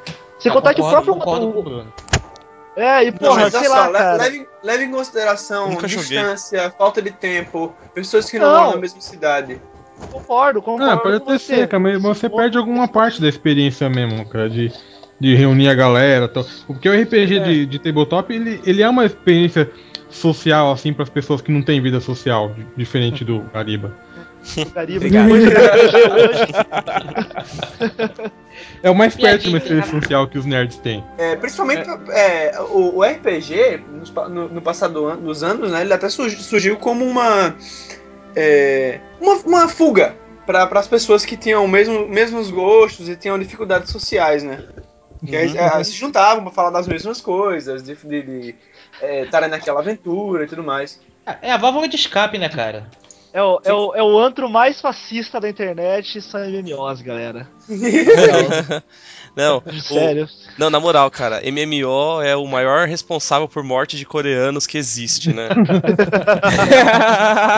Eu 0.45 0.53
contar 0.53 0.75
que 0.75 0.81
o 0.81 0.85
concordo- 0.85 1.53
próprio. 1.53 1.87
É, 2.77 3.05
e 3.05 3.11
Não, 3.11 3.19
porra, 3.19 3.41
mas 3.43 3.53
sei 3.53 3.61
olha 3.61 3.69
lá, 3.71 3.85
só, 3.85 3.91
le- 3.91 3.99
cara. 3.99 4.17
leve, 4.17 4.49
leve 4.63 4.85
em 4.85 4.91
consideração 4.91 5.73
joguei. 5.73 5.89
distância, 5.89 6.71
falta 6.77 7.03
de 7.03 7.11
tempo, 7.11 7.75
pessoas 7.95 8.31
que 8.31 8.39
não, 8.39 8.47
Não. 8.51 8.59
moram 8.61 8.71
na 8.73 8.77
mesma 8.81 9.01
cidade. 9.01 9.61
Concordo, 10.11 10.61
concordo. 10.63 10.93
Ah, 10.93 10.97
pode 10.97 11.25
você. 11.25 11.39
ser, 11.57 11.69
cara, 11.69 11.81
mas 11.83 12.01
você 12.03 12.29
perde 12.29 12.59
alguma 12.59 12.89
parte 12.89 13.21
da 13.21 13.29
experiência 13.29 13.89
mesmo, 13.89 14.29
cara, 14.29 14.49
de, 14.51 14.73
de 15.21 15.35
reunir 15.37 15.69
a 15.69 15.75
galera. 15.75 16.27
Tal. 16.29 16.45
Porque 16.67 16.89
o 16.89 17.03
RPG 17.03 17.37
É. 17.37 17.41
de, 17.45 17.67
de 17.67 17.79
tabletop, 17.79 18.35
ele, 18.35 18.61
ele 18.67 18.83
é 18.83 18.89
uma 18.89 19.05
experiência 19.05 19.71
social, 20.09 20.73
assim, 20.73 20.93
para 20.93 21.05
as 21.05 21.09
pessoas 21.11 21.41
que 21.41 21.53
não 21.53 21.63
têm 21.63 21.81
vida 21.81 22.01
social, 22.01 22.53
di- 22.55 22.67
diferente 22.77 23.25
do 23.25 23.41
Gariba. 23.55 23.95
Obrigado. 24.97 25.29
É 28.83 28.91
o 28.91 28.95
mais 28.95 29.15
perto 29.15 29.43
de 29.43 29.49
uma 29.49 29.59
experiência 29.59 29.91
social 29.91 30.27
que 30.29 30.39
os 30.39 30.47
nerds 30.47 30.79
têm. 30.79 31.05
É, 31.19 31.37
principalmente 31.37 31.89
é, 32.11 32.61
o, 32.61 32.97
o 32.99 33.03
RPG, 33.05 33.83
no, 34.29 34.49
no 34.49 34.63
passado 34.63 35.07
an- 35.09 35.17
dos 35.19 35.43
anos, 35.43 35.71
né, 35.71 35.83
ele 35.83 35.93
até 35.93 36.09
surgi- 36.09 36.43
surgiu 36.43 36.77
como 36.77 37.05
uma, 37.05 37.55
é, 38.35 39.01
uma, 39.21 39.35
uma 39.37 39.69
fuga 39.69 40.17
para 40.47 40.65
as 40.79 40.89
pessoas 40.89 41.25
que 41.25 41.37
tinham 41.37 41.67
mesmo, 41.69 42.09
mesmos 42.09 42.51
gostos 42.51 43.09
e 43.09 43.17
tinham 43.17 43.39
dificuldades 43.39 43.91
sociais, 43.91 44.43
né? 44.43 44.61
Que 45.25 45.37
aí, 45.37 45.57
é, 45.57 45.85
se 45.85 45.93
juntavam 45.93 46.43
para 46.43 46.53
falar 46.53 46.71
das 46.71 46.89
mesmas 46.89 47.21
coisas, 47.21 47.83
de 47.83 48.55
é, 49.03 49.23
estarem 49.25 49.51
naquela 49.51 49.81
aventura 49.81 50.45
e 50.45 50.47
tudo 50.47 50.63
mais. 50.65 50.99
É 51.43 51.53
a 51.53 51.57
válvula 51.59 51.87
de 51.87 51.95
escape, 51.97 52.39
né, 52.39 52.49
cara? 52.49 52.87
É 53.33 53.41
o, 53.43 53.61
é, 53.65 53.73
o, 53.73 53.95
é 53.95 54.03
o 54.03 54.19
antro 54.19 54.49
mais 54.51 54.81
fascista 54.81 55.39
da 55.41 55.49
internet, 55.49 56.21
são 56.21 56.41
MMOs, 56.41 57.01
galera. 57.01 57.49
Não, 59.37 59.63
o- 59.65 59.81
Sério. 59.81 60.29
não, 60.59 60.69
na 60.71 60.81
moral, 60.81 61.09
cara, 61.09 61.41
MMO 61.45 62.21
é 62.21 62.35
o 62.35 62.45
maior 62.49 62.89
responsável 62.89 63.47
por 63.47 63.63
morte 63.63 63.97
de 63.97 64.05
coreanos 64.05 64.67
que 64.67 64.77
existe, 64.77 65.33
né? 65.33 65.49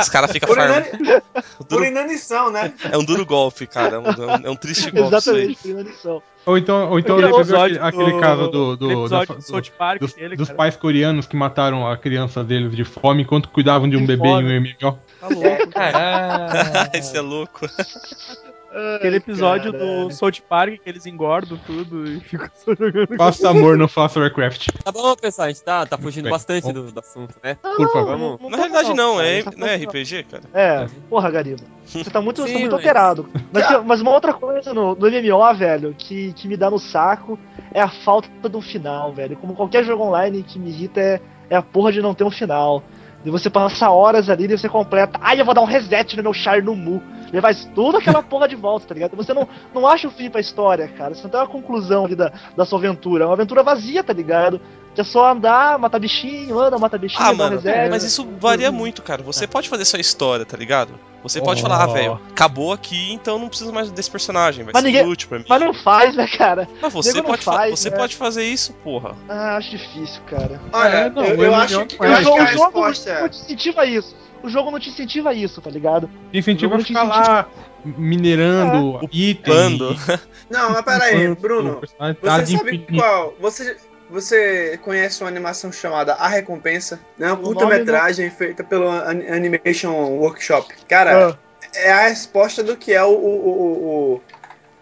Os 0.00 0.08
caras 0.10 0.30
ficam 0.32 0.48
Por, 0.48 0.56
farmando. 0.56 0.86
inani... 1.00 1.22
por 1.68 1.84
inanição, 1.86 2.50
né? 2.50 2.72
É 2.90 2.98
um 2.98 3.04
duro 3.04 3.24
golpe, 3.24 3.66
cara. 3.66 3.96
É 3.96 3.98
um, 3.98 4.04
é 4.44 4.50
um- 4.50 4.52
é 4.52 4.56
triste 4.56 4.90
golpe 4.90 5.16
isso 5.16 5.30
aí. 5.30 5.42
Exatamente, 5.50 5.90
lição. 5.90 6.22
Ou 6.44 6.58
então, 6.58 6.90
ou 6.90 6.98
então 6.98 7.16
você 7.20 7.44
viu 7.44 7.60
aquele, 7.62 7.78
aquele 7.78 8.12
do- 8.12 8.20
caso 8.20 8.48
do, 8.48 8.76
do, 8.76 9.08
da 9.08 9.24
do 9.24 9.40
South 9.42 9.62
Park 9.78 10.00
dos, 10.00 10.12
dele, 10.12 10.36
dos 10.36 10.50
pais 10.50 10.76
coreanos 10.76 11.26
que 11.26 11.36
mataram 11.36 11.86
a 11.88 11.96
criança 11.96 12.42
deles 12.42 12.74
de 12.74 12.84
fome 12.84 13.22
enquanto 13.22 13.48
cuidavam 13.48 13.88
de 13.88 13.96
um 13.96 14.00
De 14.00 14.06
bebê 14.08 14.28
fome. 14.28 14.50
em 14.52 14.58
um 14.58 14.60
MMO. 14.60 14.98
Tá 15.22 15.28
louco. 15.28 15.70
Caralho. 15.70 16.90
Isso 16.98 17.16
é 17.16 17.20
louco. 17.20 17.66
Aquele 18.96 19.18
episódio 19.18 19.70
caralho. 19.70 20.08
do 20.08 20.10
South 20.14 20.40
Park 20.48 20.80
que 20.82 20.88
eles 20.88 21.04
engordam 21.06 21.58
tudo 21.66 22.10
e 22.10 22.18
ficam 22.20 22.48
só 22.54 22.74
jogando. 22.74 23.16
Faça 23.16 23.50
amor, 23.50 23.76
não 23.76 23.86
faça 23.86 24.18
Warcraft. 24.18 24.68
Tá 24.82 24.90
bom, 24.90 25.14
pessoal, 25.14 25.46
a 25.46 25.50
gente 25.50 25.62
tá, 25.62 25.84
tá 25.86 25.98
fugindo 25.98 26.24
Bem, 26.24 26.32
bastante 26.32 26.64
bom. 26.64 26.72
do, 26.72 26.90
do 26.90 26.98
assunto, 26.98 27.34
né? 27.44 27.56
Por 27.62 27.92
favor. 27.92 28.16
Vamos. 28.18 28.50
Na 28.50 28.56
realidade, 28.56 28.94
não, 28.94 29.16
cara, 29.16 29.28
é, 29.28 29.42
tá 29.42 29.52
não 29.56 29.66
é 29.66 29.76
RPG, 29.76 30.24
cara. 30.24 30.42
É, 30.54 30.86
porra, 31.08 31.30
Gariba. 31.30 31.62
Você 31.84 32.10
tá 32.10 32.20
muito, 32.22 32.40
você 32.40 32.48
tá 32.48 32.54
Sim, 32.54 32.60
muito 32.60 32.72
mas- 32.72 32.80
alterado. 32.80 33.28
Mas, 33.52 33.84
mas 33.84 34.00
uma 34.00 34.10
outra 34.10 34.32
coisa 34.32 34.72
no, 34.72 34.94
no 34.96 35.06
MMO, 35.10 35.54
velho, 35.54 35.94
que, 35.96 36.32
que 36.32 36.48
me 36.48 36.56
dá 36.56 36.70
no 36.70 36.78
saco 36.78 37.38
é 37.72 37.80
a 37.80 37.88
falta 37.90 38.28
de 38.48 38.56
um 38.56 38.62
final, 38.62 39.12
velho. 39.12 39.36
Como 39.36 39.54
qualquer 39.54 39.84
jogo 39.84 40.02
online 40.02 40.42
que 40.42 40.58
me 40.58 40.70
irrita 40.70 40.98
é, 40.98 41.20
é 41.50 41.56
a 41.56 41.62
porra 41.62 41.92
de 41.92 42.00
não 42.00 42.14
ter 42.14 42.24
um 42.24 42.30
final. 42.30 42.82
De 43.24 43.30
você 43.30 43.48
passar 43.48 43.90
horas 43.90 44.28
ali 44.28 44.44
e 44.44 44.58
você 44.58 44.68
completa. 44.68 45.18
Ai, 45.22 45.40
eu 45.40 45.44
vou 45.44 45.54
dar 45.54 45.60
um 45.60 45.66
reset 45.66 46.16
no 46.16 46.22
meu 46.22 46.32
char 46.32 46.62
no 46.62 46.74
Mu. 46.74 47.02
Ele 47.32 47.40
faz 47.40 47.64
tudo 47.74 47.98
aquela 47.98 48.20
porra 48.24 48.48
de 48.48 48.56
volta, 48.56 48.86
tá 48.86 48.94
ligado? 48.94 49.16
Você 49.16 49.32
não, 49.32 49.48
não 49.74 49.86
acha 49.86 50.08
o 50.08 50.10
fim 50.10 50.28
pra 50.28 50.40
história, 50.40 50.88
cara. 50.88 51.14
Você 51.14 51.22
não 51.22 51.30
tem 51.30 51.40
uma 51.40 51.46
conclusão 51.46 52.04
ali 52.04 52.16
da, 52.16 52.32
da 52.56 52.64
sua 52.64 52.78
aventura. 52.78 53.24
É 53.24 53.26
uma 53.26 53.34
aventura 53.34 53.62
vazia, 53.62 54.02
tá 54.02 54.12
ligado? 54.12 54.60
Que 54.94 55.00
é 55.00 55.04
só 55.04 55.30
andar, 55.32 55.78
matar 55.78 55.98
bichinho, 55.98 56.58
anda, 56.60 56.76
mata 56.78 56.98
bichinho, 56.98 57.22
Ah, 57.22 57.32
dá 57.32 57.34
mano, 57.34 57.56
reset. 57.56 57.88
mas 57.90 58.04
isso 58.04 58.28
varia 58.38 58.70
muito, 58.70 59.00
cara. 59.02 59.22
Você 59.22 59.46
pode 59.46 59.68
fazer 59.68 59.84
sua 59.86 59.98
história, 60.00 60.44
tá 60.44 60.54
ligado? 60.56 60.92
Você 61.22 61.40
pode 61.40 61.60
Oh. 61.60 61.62
falar, 61.66 61.82
ah, 61.84 61.86
velho, 61.86 62.20
acabou 62.30 62.72
aqui, 62.72 63.12
então 63.12 63.38
não 63.38 63.48
preciso 63.48 63.72
mais 63.72 63.90
desse 63.90 64.10
personagem, 64.10 64.64
vai 64.64 64.72
Mas 64.74 64.82
ser 64.82 64.88
ninguém- 64.88 65.02
inútil 65.04 65.28
pra 65.30 65.38
mim. 65.38 65.44
Mas 65.48 65.60
não 65.62 65.72
faz, 65.72 66.14
né, 66.14 66.26
cara? 66.26 66.68
Mas 66.82 66.92
você, 66.92 67.22
pode, 67.22 67.42
fa- 67.42 67.52
faz, 67.52 67.78
você 67.80 67.88
né? 67.90 67.96
pode 67.96 68.16
fazer 68.16 68.44
isso, 68.44 68.72
porra. 68.84 69.14
Ah, 69.28 69.56
acho 69.56 69.70
difícil, 69.70 70.20
cara. 70.26 70.60
Olha, 70.72 70.88
É, 70.88 71.10
não, 71.10 71.24
eu, 71.24 71.34
eu 71.36 71.50
MMO 71.52 71.54
acho 71.54 71.86
que, 71.86 71.96
eu 71.98 72.04
é. 72.04 72.12
acho 72.14 72.28
o 72.28 72.34
que 72.34 72.40
a 72.40 72.46
jogo 72.52 72.64
resposta 72.82 73.20
não 73.20 73.28
te 73.30 73.36
incentiva 73.38 73.86
isso. 73.86 74.16
O 74.42 74.48
jogo 74.50 74.70
não 74.72 74.80
te 74.80 74.88
incentiva 74.90 75.32
isso, 75.32 75.60
tá 75.62 75.70
ligado? 75.70 76.10
Te 76.32 76.38
incentiva 76.38 76.74
a 76.74 76.78
te 76.78 76.84
ficar 76.86 77.04
lá 77.04 77.46
minerando 77.84 79.00
item. 79.10 79.54
Upando. 79.54 79.96
Não, 80.50 80.70
mas 80.70 80.82
peraí, 80.82 81.34
Bruno. 81.34 81.80
Você 81.80 82.42
de 82.44 82.58
sabe 82.58 82.78
qual? 82.94 83.34
Você, 83.40 83.76
você 84.12 84.78
conhece 84.82 85.22
uma 85.22 85.28
animação 85.28 85.72
chamada 85.72 86.14
A 86.14 86.28
Recompensa? 86.28 87.00
É 87.18 87.26
uma 87.26 87.36
curta-metragem 87.36 88.30
feita 88.30 88.62
pelo 88.64 88.88
An- 88.88 89.34
Animation 89.34 89.92
Workshop. 90.18 90.74
Cara, 90.88 91.30
Ah, 91.30 91.38
é 91.74 91.90
a 91.92 92.08
resposta 92.08 92.62
do 92.62 92.76
que 92.76 92.92
é 92.92 93.02
o, 93.02 93.08
o, 93.10 94.14
o, 94.14 94.22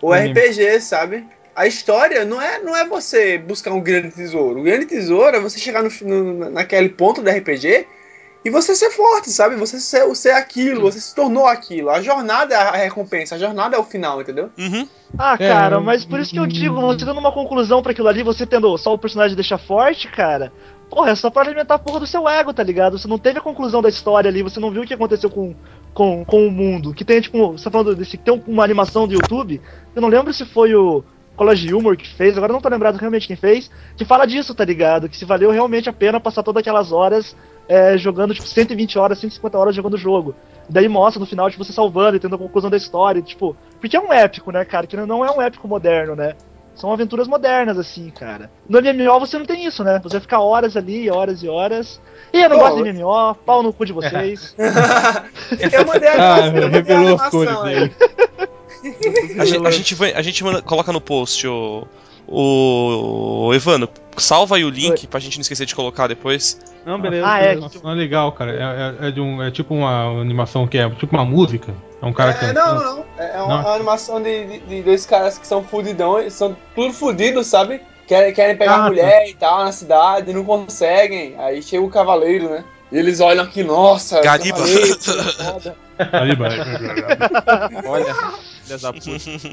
o. 0.02 0.12
RPG, 0.14 0.80
sabe? 0.80 1.26
A 1.54 1.66
história 1.66 2.24
não 2.24 2.40
é, 2.40 2.58
não 2.60 2.76
é 2.76 2.86
você 2.86 3.38
buscar 3.38 3.72
um 3.72 3.80
grande 3.80 4.10
tesouro. 4.10 4.60
O 4.60 4.62
grande 4.62 4.86
tesouro 4.86 5.36
é 5.36 5.40
você 5.40 5.58
chegar 5.58 5.82
no, 5.82 5.90
no- 6.02 6.50
naquele 6.50 6.88
ponto 6.88 7.22
do 7.22 7.30
RPG 7.30 7.86
e 8.44 8.50
você 8.50 8.74
ser 8.74 8.90
forte, 8.90 9.30
sabe? 9.30 9.54
Você 9.56 9.78
ser, 9.80 10.14
ser 10.16 10.30
aquilo, 10.32 10.80
você 10.82 11.00
se 11.00 11.14
tornou 11.14 11.46
aquilo. 11.46 11.90
A 11.90 12.00
jornada 12.00 12.54
é 12.54 12.56
a 12.58 12.70
recompensa, 12.72 13.34
a 13.34 13.38
jornada 13.38 13.76
é 13.76 13.78
o 13.78 13.84
final, 13.84 14.20
entendeu? 14.20 14.50
Uhum. 14.58 14.88
Ah, 15.18 15.34
É, 15.38 15.48
cara, 15.48 15.76
eu- 15.76 15.80
mas 15.82 16.04
por 16.04 16.18
isso 16.20 16.32
que 16.32 16.38
eu 16.38 16.46
digo, 16.46 16.80
você 16.80 17.04
dando 17.04 17.18
uma 17.20 17.32
conclusão 17.32 17.82
pra 17.82 17.92
aquilo 17.92 18.08
ali, 18.08 18.22
você 18.22 18.46
tendo 18.46 18.76
só 18.78 18.94
o 18.94 18.98
personagem 18.98 19.34
deixar 19.36 19.58
forte, 19.58 20.08
cara. 20.08 20.52
Porra, 20.88 21.10
é 21.10 21.14
só 21.14 21.30
pra 21.30 21.42
alimentar 21.42 21.74
a 21.74 21.78
porra 21.78 22.00
do 22.00 22.06
seu 22.06 22.28
ego, 22.28 22.52
tá 22.52 22.62
ligado? 22.62 22.98
Você 22.98 23.06
não 23.06 23.18
teve 23.18 23.38
a 23.38 23.42
conclusão 23.42 23.80
da 23.80 23.88
história 23.88 24.28
ali, 24.28 24.42
você 24.42 24.58
não 24.58 24.70
viu 24.72 24.82
o 24.82 24.86
que 24.86 24.94
aconteceu 24.94 25.30
com, 25.30 25.54
com, 25.94 26.24
com 26.24 26.46
o 26.46 26.50
mundo. 26.50 26.92
Que 26.92 27.04
tem, 27.04 27.20
tipo, 27.20 27.52
você 27.52 27.64
tá 27.64 27.70
falando 27.70 27.94
desse. 27.94 28.16
Tem 28.16 28.34
um- 28.34 28.42
uma 28.48 28.64
animação 28.64 29.06
do 29.06 29.14
YouTube, 29.14 29.60
eu 29.94 30.02
não 30.02 30.08
lembro 30.08 30.32
se 30.34 30.44
foi 30.44 30.74
o 30.74 31.04
College 31.36 31.72
Humor 31.72 31.96
que 31.96 32.08
fez, 32.08 32.36
agora 32.36 32.50
eu 32.50 32.54
não 32.54 32.60
tô 32.60 32.68
lembrado 32.68 32.96
realmente 32.96 33.26
quem 33.28 33.36
fez, 33.36 33.70
que 33.96 34.04
fala 34.04 34.26
disso, 34.26 34.52
tá 34.54 34.64
ligado? 34.64 35.08
Que 35.08 35.16
se 35.16 35.24
valeu 35.24 35.50
realmente 35.52 35.88
a 35.88 35.92
pena 35.92 36.18
passar 36.18 36.42
todas 36.42 36.60
aquelas 36.60 36.90
horas 36.90 37.36
é, 37.70 37.96
jogando, 37.96 38.34
tipo, 38.34 38.48
120 38.48 38.98
horas, 38.98 39.18
150 39.20 39.56
horas 39.56 39.76
jogando 39.76 39.94
o 39.94 39.98
jogo. 39.98 40.34
Daí 40.68 40.88
mostra 40.88 41.20
no 41.20 41.26
final, 41.26 41.48
tipo, 41.48 41.64
você 41.64 41.72
salvando 41.72 42.16
e 42.16 42.20
tendo 42.20 42.34
a 42.34 42.38
conclusão 42.38 42.68
da 42.68 42.76
história, 42.76 43.22
tipo. 43.22 43.56
Porque 43.80 43.96
é 43.96 44.00
um 44.00 44.12
épico, 44.12 44.50
né, 44.50 44.64
cara? 44.64 44.86
Que 44.88 44.96
não 44.96 45.24
é 45.24 45.30
um 45.30 45.40
épico 45.40 45.68
moderno, 45.68 46.16
né? 46.16 46.34
São 46.74 46.92
aventuras 46.92 47.28
modernas, 47.28 47.78
assim, 47.78 48.10
cara. 48.10 48.50
No 48.68 48.80
MMO 48.80 49.20
você 49.20 49.38
não 49.38 49.44
tem 49.46 49.64
isso, 49.66 49.84
né? 49.84 50.00
Você 50.02 50.18
fica 50.20 50.40
horas 50.40 50.76
ali, 50.76 51.08
horas 51.10 51.42
e 51.42 51.48
horas. 51.48 52.00
E 52.32 52.40
eu 52.40 52.48
não 52.48 52.58
Pô, 52.58 52.62
gosto 52.64 52.82
de 52.84 52.92
MMO, 52.92 53.34
pau 53.46 53.62
no 53.62 53.72
cu 53.72 53.84
de 53.84 53.92
vocês. 53.92 54.54
eu 54.58 55.86
mandei 55.86 56.08
a, 56.08 56.14
Ah, 56.14 56.34
a 56.36 56.40
revelou 56.68 57.14
as 57.16 57.20
animação 57.20 57.30
cores 57.30 57.56
aí. 57.58 57.74
dele. 57.74 57.94
A 59.38 59.44
gente, 59.44 59.66
a 59.66 59.70
gente, 59.70 59.94
vai- 59.94 60.12
a 60.14 60.22
gente 60.22 60.42
manda- 60.42 60.62
coloca 60.62 60.92
no 60.92 61.00
post 61.00 61.46
o. 61.46 61.86
O 62.28 63.50
Evano, 63.54 63.88
salva 64.16 64.56
aí 64.56 64.64
o 64.64 64.70
link 64.70 65.06
pra 65.06 65.18
gente 65.20 65.36
não 65.38 65.42
esquecer 65.42 65.66
de 65.66 65.74
colocar 65.74 66.06
depois. 66.06 66.58
Não, 66.86 67.00
beleza. 67.00 67.26
Ah, 67.26 67.40
é. 67.40 67.54
Nossa, 67.56 67.78
é 67.82 67.94
legal, 67.94 68.32
cara. 68.32 68.52
É, 68.52 69.04
é- 69.04 69.08
é 69.08 69.10
de 69.10 69.20
um, 69.20 69.42
é 69.42 69.50
tipo 69.50 69.74
uma 69.74 70.20
animação 70.20 70.66
que 70.66 70.78
é 70.78 70.88
tipo 70.90 71.14
uma 71.16 71.24
música. 71.24 71.74
É 72.02 72.06
um 72.06 72.12
cara 72.12 72.30
É, 72.30 72.34
cantando. 72.34 72.82
não, 72.82 72.96
não. 72.96 73.04
É 73.18 73.36
é 73.36 73.42
uma, 73.42 73.48
Não. 73.56 73.60
uma 73.64 73.74
animação 73.74 74.22
de, 74.22 74.46
de- 74.46 74.58
de 74.60 74.82
dois 74.82 75.04
caras 75.04 75.38
que 75.38 75.46
são 75.46 75.62
fudidão, 75.62 76.18
são 76.30 76.56
tudo 76.74 76.92
fudidos, 76.94 77.46
sabe? 77.46 77.80
Querem, 78.06 78.32
querem 78.32 78.56
pegar 78.56 78.74
Ah, 78.74 78.78
tá. 78.78 78.86
mulher 78.88 79.28
e 79.28 79.34
tal 79.34 79.64
na 79.64 79.72
cidade, 79.72 80.32
não 80.32 80.44
conseguem. 80.44 81.34
Aí 81.38 81.62
chega 81.62 81.82
o 81.84 81.90
cavaleiro, 81.90 82.48
né? 82.48 82.64
E 82.90 82.96
eles 82.98 83.20
olham 83.20 83.44
aqui, 83.44 83.62
nossa, 83.62 84.20
Gariba. 84.20 84.58
que 84.64 85.44
foda. 85.44 85.76
Ali, 86.12 86.34
vai. 86.34 86.58
Olha, 87.86 88.14
filha 88.64 88.78
da 88.78 88.92
puta. 88.92 89.10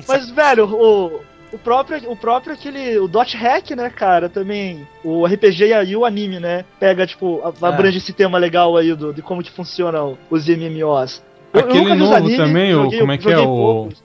Mas, 0.07 0.29
velho, 0.31 0.65
o. 0.73 1.21
O 1.51 1.57
próprio, 1.57 2.11
o 2.11 2.15
próprio 2.15 2.53
aquele. 2.53 2.97
O 2.99 3.07
Dot 3.07 3.35
Hack, 3.37 3.71
né, 3.71 3.89
cara? 3.89 4.27
Também. 4.27 4.85
O 5.03 5.25
RPG 5.25 5.65
e 5.85 5.95
o 5.95 6.03
anime, 6.05 6.39
né? 6.39 6.65
Pega, 6.79 7.07
tipo, 7.07 7.41
a- 7.43 7.67
abrange 7.69 7.97
esse 7.99 8.11
tema 8.11 8.37
legal 8.37 8.75
aí 8.75 8.93
do, 8.93 9.13
de 9.13 9.21
como 9.21 9.41
que 9.41 9.51
funcionam 9.51 10.17
os 10.29 10.47
MMOs. 10.49 11.23
Eu- 11.53 11.61
eu 11.61 11.67
Aquele 11.67 11.91
os 11.93 11.99
novo 11.99 12.13
animes, 12.15 12.37
também, 12.37 12.73
o- 12.75 12.83
joguei- 12.83 12.99
como 12.99 13.11
é 13.13 13.17
que 13.17 13.27
é 13.27 13.31
joguei 13.31 13.45
o- 13.45 13.55
poucos. 13.55 14.03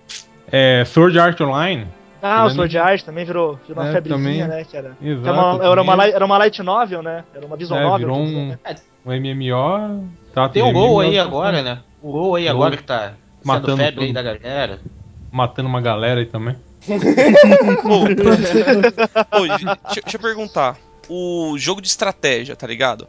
É 0.51 0.85
Sword 0.85 1.19
Art 1.19 1.41
Online. 1.41 1.87
Ah, 2.25 2.45
o 2.45 2.51
Sword 2.51 2.79
Art 2.79 3.03
também 3.03 3.25
virou, 3.25 3.59
virou 3.67 3.83
uma 3.83 3.91
É, 3.91 3.93
febrezinha, 3.95 4.45
também. 4.45 4.59
né? 4.59 4.65
Que 4.65 4.77
era, 4.77 4.91
que 5.01 5.09
Exato. 5.09 5.29
era, 5.29 5.43
uma, 5.43 5.65
era, 5.65 5.83
uma, 5.83 6.07
era 6.07 6.25
uma 6.25 6.39
light 6.39 6.63
novel, 6.63 7.03
né? 7.03 7.25
Era 7.35 7.45
uma 7.45 7.57
visual 7.57 7.81
É, 7.81 7.83
novel. 7.83 7.99
virou 7.99 8.19
um, 8.21 8.47
né? 8.51 8.59
um 9.05 9.13
MMO. 9.13 10.09
Tá, 10.33 10.49
Tem 10.49 10.63
um 10.63 10.69
MMO, 10.69 10.73
gol 10.87 11.01
aí 11.01 11.19
agora, 11.19 11.63
né? 11.63 11.79
O 12.01 12.13
gol 12.13 12.37
aí 12.37 12.47
agora 12.49 12.77
que 12.77 12.85
tá 12.85 13.15
sendo 13.41 13.47
Matando 13.47 13.77
febre 13.79 14.05
aí 14.05 14.13
da 14.13 14.23
galera. 14.23 14.79
Matando 15.33 15.69
uma 15.69 15.81
galera 15.81 16.21
aí 16.21 16.27
também. 16.27 16.55
Deixa, 19.85 20.01
deixa 20.03 20.17
eu 20.17 20.21
perguntar. 20.21 20.79
O 21.09 21.57
jogo 21.59 21.81
de 21.81 21.89
estratégia, 21.89 22.55
tá 22.57 22.67
ligado? 22.67 23.09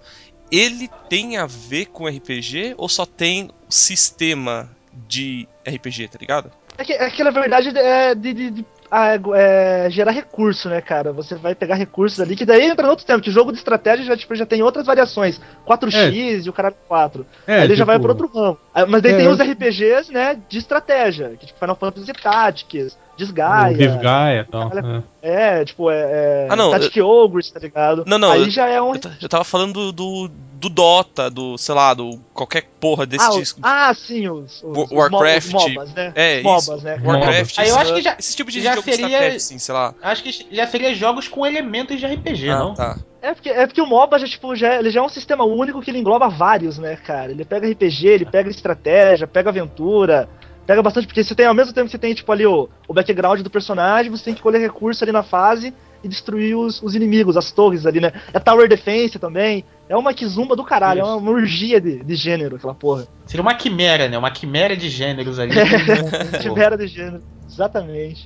Ele 0.51 0.89
tem 1.09 1.37
a 1.37 1.45
ver 1.45 1.85
com 1.87 2.07
RPG 2.07 2.75
ou 2.77 2.87
só 2.89 3.05
tem 3.05 3.49
o 3.67 3.71
sistema 3.71 4.69
de 5.07 5.47
RPG, 5.67 6.07
tá 6.09 6.17
ligado? 6.19 6.51
É 6.77 6.83
que, 6.83 6.93
é 6.93 7.09
que 7.09 7.23
na 7.23 7.31
verdade 7.31 7.69
é 7.77 8.13
de, 8.15 8.33
de- 8.33 8.51
de- 8.51 8.65
ah, 8.95 9.19
é, 9.35 9.87
gerar 9.89 10.11
recurso, 10.11 10.69
né, 10.69 10.79
cara? 10.81 11.11
Você 11.11 11.35
vai 11.35 11.55
pegar 11.55 11.75
recursos 11.75 12.19
ali, 12.19 12.35
que 12.35 12.45
daí 12.45 12.61
entra 12.65 12.83
no 12.85 12.91
outro 12.91 13.05
tempo, 13.05 13.21
que 13.21 13.29
o 13.29 13.33
jogo 13.33 13.51
de 13.51 13.57
estratégia 13.57 14.05
já, 14.05 14.15
tipo, 14.15 14.35
já 14.35 14.45
tem 14.45 14.61
outras 14.61 14.85
variações. 14.85 15.41
4x 15.67 16.45
e 16.45 16.49
o 16.49 16.53
caralho 16.53 16.75
4. 16.87 17.25
É, 17.47 17.55
Aí 17.55 17.59
ele 17.63 17.75
já 17.75 17.83
tipo, 17.83 17.87
vai 17.87 17.99
por 17.99 18.09
outro 18.11 18.27
ramo. 18.33 18.57
Ah, 18.73 18.85
Mas 18.85 19.01
daí 19.01 19.13
É, 19.13 19.15
tem 19.17 19.25
eu- 19.25 19.31
os 19.31 19.39
RPGs, 19.39 20.11
né, 20.13 20.37
de 20.47 20.57
estratégia, 20.57 21.29
que 21.39 21.45
tipo 21.47 21.59
Final 21.59 21.75
Fantasy 21.75 22.13
Tactics, 22.13 22.97
Desgaia. 23.17 23.77
Desgaia 23.77 24.41
e 24.41 24.51
tal. 24.51 24.69
Caralho. 24.69 25.03
é. 25.21 25.59
É, 25.61 25.65
tipo, 25.65 25.89
é, 25.91 25.95
é 26.01 26.47
Ah, 26.49 26.55
não, 26.55 26.71
Tactic 26.71 27.03
Ogres, 27.03 27.49
tá 27.51 27.59
ligado? 27.59 28.03
Não, 28.07 28.17
não, 28.17 28.31
Aí 28.31 28.41
eu- 28.41 28.49
já 28.49 28.67
é 28.67 28.81
um... 28.81 28.93
Eu, 28.95 29.01
eu 29.21 29.29
tava 29.29 29.43
falando 29.43 29.73
do, 29.73 29.91
do, 29.91 30.31
do 30.63 30.69
Dota, 30.69 31.29
do, 31.29 31.57
sei 31.57 31.75
lá, 31.75 31.93
do 31.93 32.19
qualquer 32.33 32.63
porra 32.79 33.05
desse 33.05 33.25
Ah, 33.25 33.29
disco. 33.29 33.59
ah, 33.63 33.93
sim, 33.93 34.27
os, 34.29 34.63
os, 34.63 34.77
Wa- 34.77 34.83
os 34.85 34.91
Warcraft. 34.91 35.47
os 35.47 35.53
MOBAs, 35.53 35.93
né? 35.93 36.11
É, 36.15 36.33
Os 36.33 36.37
isso. 36.39 36.71
MOBAs, 36.71 36.83
né? 36.83 37.01
Warcraft. 37.03 37.59
Aí 37.59 37.69
eu 37.69 37.77
acho 37.77 37.93
que 37.95 38.01
já- 38.01 38.15
Esse 38.19 38.35
tipo 38.35 38.51
de 38.51 38.61
já 38.61 38.75
jogo 38.75 38.83
seria- 38.83 39.05
estratégia, 39.05 39.37
assim, 39.37 39.59
sei 39.59 39.73
lá. 39.73 39.93
Acho 40.01 40.23
que 40.23 40.47
já 40.51 40.67
seria 40.67 40.93
jogos 40.95 41.27
com 41.27 41.45
elementos 41.45 41.99
de 41.99 42.05
RPG, 42.05 42.49
Ah, 42.49 42.59
não? 42.59 42.73
tá. 42.73 42.97
É 43.21 43.33
porque, 43.33 43.49
é 43.49 43.65
porque 43.65 43.81
o 43.81 43.85
MOBA 43.85 44.19
já, 44.19 44.27
tipo, 44.27 44.53
já, 44.55 44.79
ele 44.79 44.89
já 44.89 44.99
é 44.99 45.03
um 45.03 45.07
sistema 45.09 45.45
único 45.45 45.81
que 45.81 45.89
ele 45.91 45.99
engloba 45.99 46.27
vários, 46.27 46.77
né, 46.77 46.95
cara? 46.97 47.31
Ele 47.31 47.45
pega 47.45 47.67
RPG, 47.69 48.07
ele 48.07 48.25
pega 48.25 48.49
estratégia, 48.49 49.25
pega 49.27 49.49
aventura, 49.49 50.27
pega 50.67 50.81
bastante, 50.81 51.07
porque 51.07 51.23
você 51.23 51.33
tem, 51.33 51.45
ao 51.45 51.53
mesmo 51.53 51.73
tempo 51.73 51.85
que 51.85 51.91
você 51.91 51.97
tem, 51.97 52.13
tipo, 52.13 52.29
ali 52.31 52.45
o, 52.45 52.69
o 52.87 52.93
background 52.93 53.39
do 53.41 53.49
personagem, 53.49 54.11
você 54.11 54.25
tem 54.25 54.33
que 54.33 54.41
colher 54.41 54.59
recurso 54.59 55.03
ali 55.03 55.11
na 55.13 55.23
fase 55.23 55.73
e 56.03 56.07
destruir 56.09 56.53
os, 56.57 56.81
os 56.83 56.95
inimigos, 56.95 57.37
as 57.37 57.49
torres 57.49 57.85
ali, 57.85 58.01
né? 58.01 58.11
É 58.33 58.39
Tower 58.39 58.67
Defense 58.67 59.17
também. 59.17 59.63
É 59.93 59.95
uma 59.95 60.11
kizumba 60.11 60.55
do 60.55 60.63
caralho, 60.63 61.01
é 61.01 61.03
uma, 61.03 61.29
orgia 61.29 61.79
de, 61.79 62.03
de 62.03 62.15
gênero, 62.15 62.55
aquela 62.55 62.73
porra. 62.73 63.05
Seria 63.27 63.43
uma 63.43 63.53
quimera, 63.53 64.09
né? 64.09 64.17
Uma 64.17 64.31
quimera 64.31 64.75
de 64.75 64.89
gêneros 64.89 65.37
ali. 65.37 65.53
Quimera 66.41 66.75
de 66.75 66.87
gênero, 66.87 67.21
exatamente. 67.47 68.25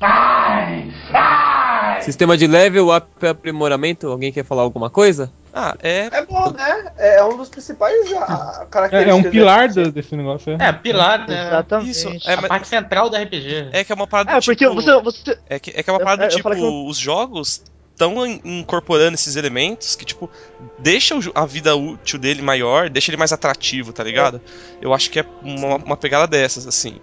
Sistema 1.99 2.37
de 2.37 2.47
level 2.47 2.95
up 2.95 3.27
aprimoramento, 3.27 4.07
alguém 4.07 4.31
quer 4.31 4.45
falar 4.45 4.61
alguma 4.61 4.89
coisa? 4.89 5.29
Ah, 5.53 5.75
é. 5.83 6.07
É 6.09 6.25
bom, 6.25 6.51
né? 6.51 6.85
É 6.97 7.21
um 7.25 7.35
dos 7.35 7.49
principais 7.49 7.95
ah, 8.13 8.59
É, 8.61 8.65
características. 8.67 9.25
é 9.25 9.27
um 9.27 9.29
pilar 9.29 9.67
do- 9.67 9.91
desse 9.91 10.15
negócio. 10.15 10.55
É. 10.57 10.67
É, 10.69 10.71
pilar, 10.71 11.27
né? 11.27 11.47
Exatamente. 11.47 11.89
Isso, 11.91 12.07
É 12.07 12.31
é, 12.31 12.33
a 12.33 12.37
mas- 12.37 12.47
parte 12.47 12.67
central 12.69 13.09
do 13.09 13.17
RPG. 13.17 13.69
é 13.73 13.83
que 13.83 13.91
é 13.91 13.95
uma 13.95 14.07
parada 14.07 14.31
É, 14.31 14.39
do 14.39 14.45
porque 14.45 14.63
tipo, 14.65 14.73
você, 14.75 15.01
você. 15.01 15.37
É 15.49 15.59
que 15.59 15.71
é, 15.71 15.83
que 15.83 15.89
é 15.89 15.93
uma 15.93 15.99
parada 15.99 16.27
do 16.27 16.33
eu 16.33 16.37
tipo, 16.37 16.87
os 16.87 16.97
jogos 16.97 17.61
estão 17.97 18.13
incorporando 18.45 19.15
esses 19.15 19.35
elementos 19.35 19.95
que, 19.95 20.05
tipo, 20.05 20.29
jo- 21.19 21.31
a 21.33 21.45
vida 21.47 21.75
útil 21.75 22.19
dele 22.19 22.43
maior, 22.43 22.89
deixa 22.91 23.09
ele 23.09 23.17
mais 23.17 23.33
atrativo, 23.33 23.91
tá 23.91 24.03
ligado? 24.03 24.39
Eu 24.79 24.93
acho 24.93 25.09
que 25.09 25.19
é 25.19 25.25
uma, 25.41 25.77
uma 25.77 25.97
pegada 25.97 26.27
dessas, 26.27 26.67
assim. 26.67 26.99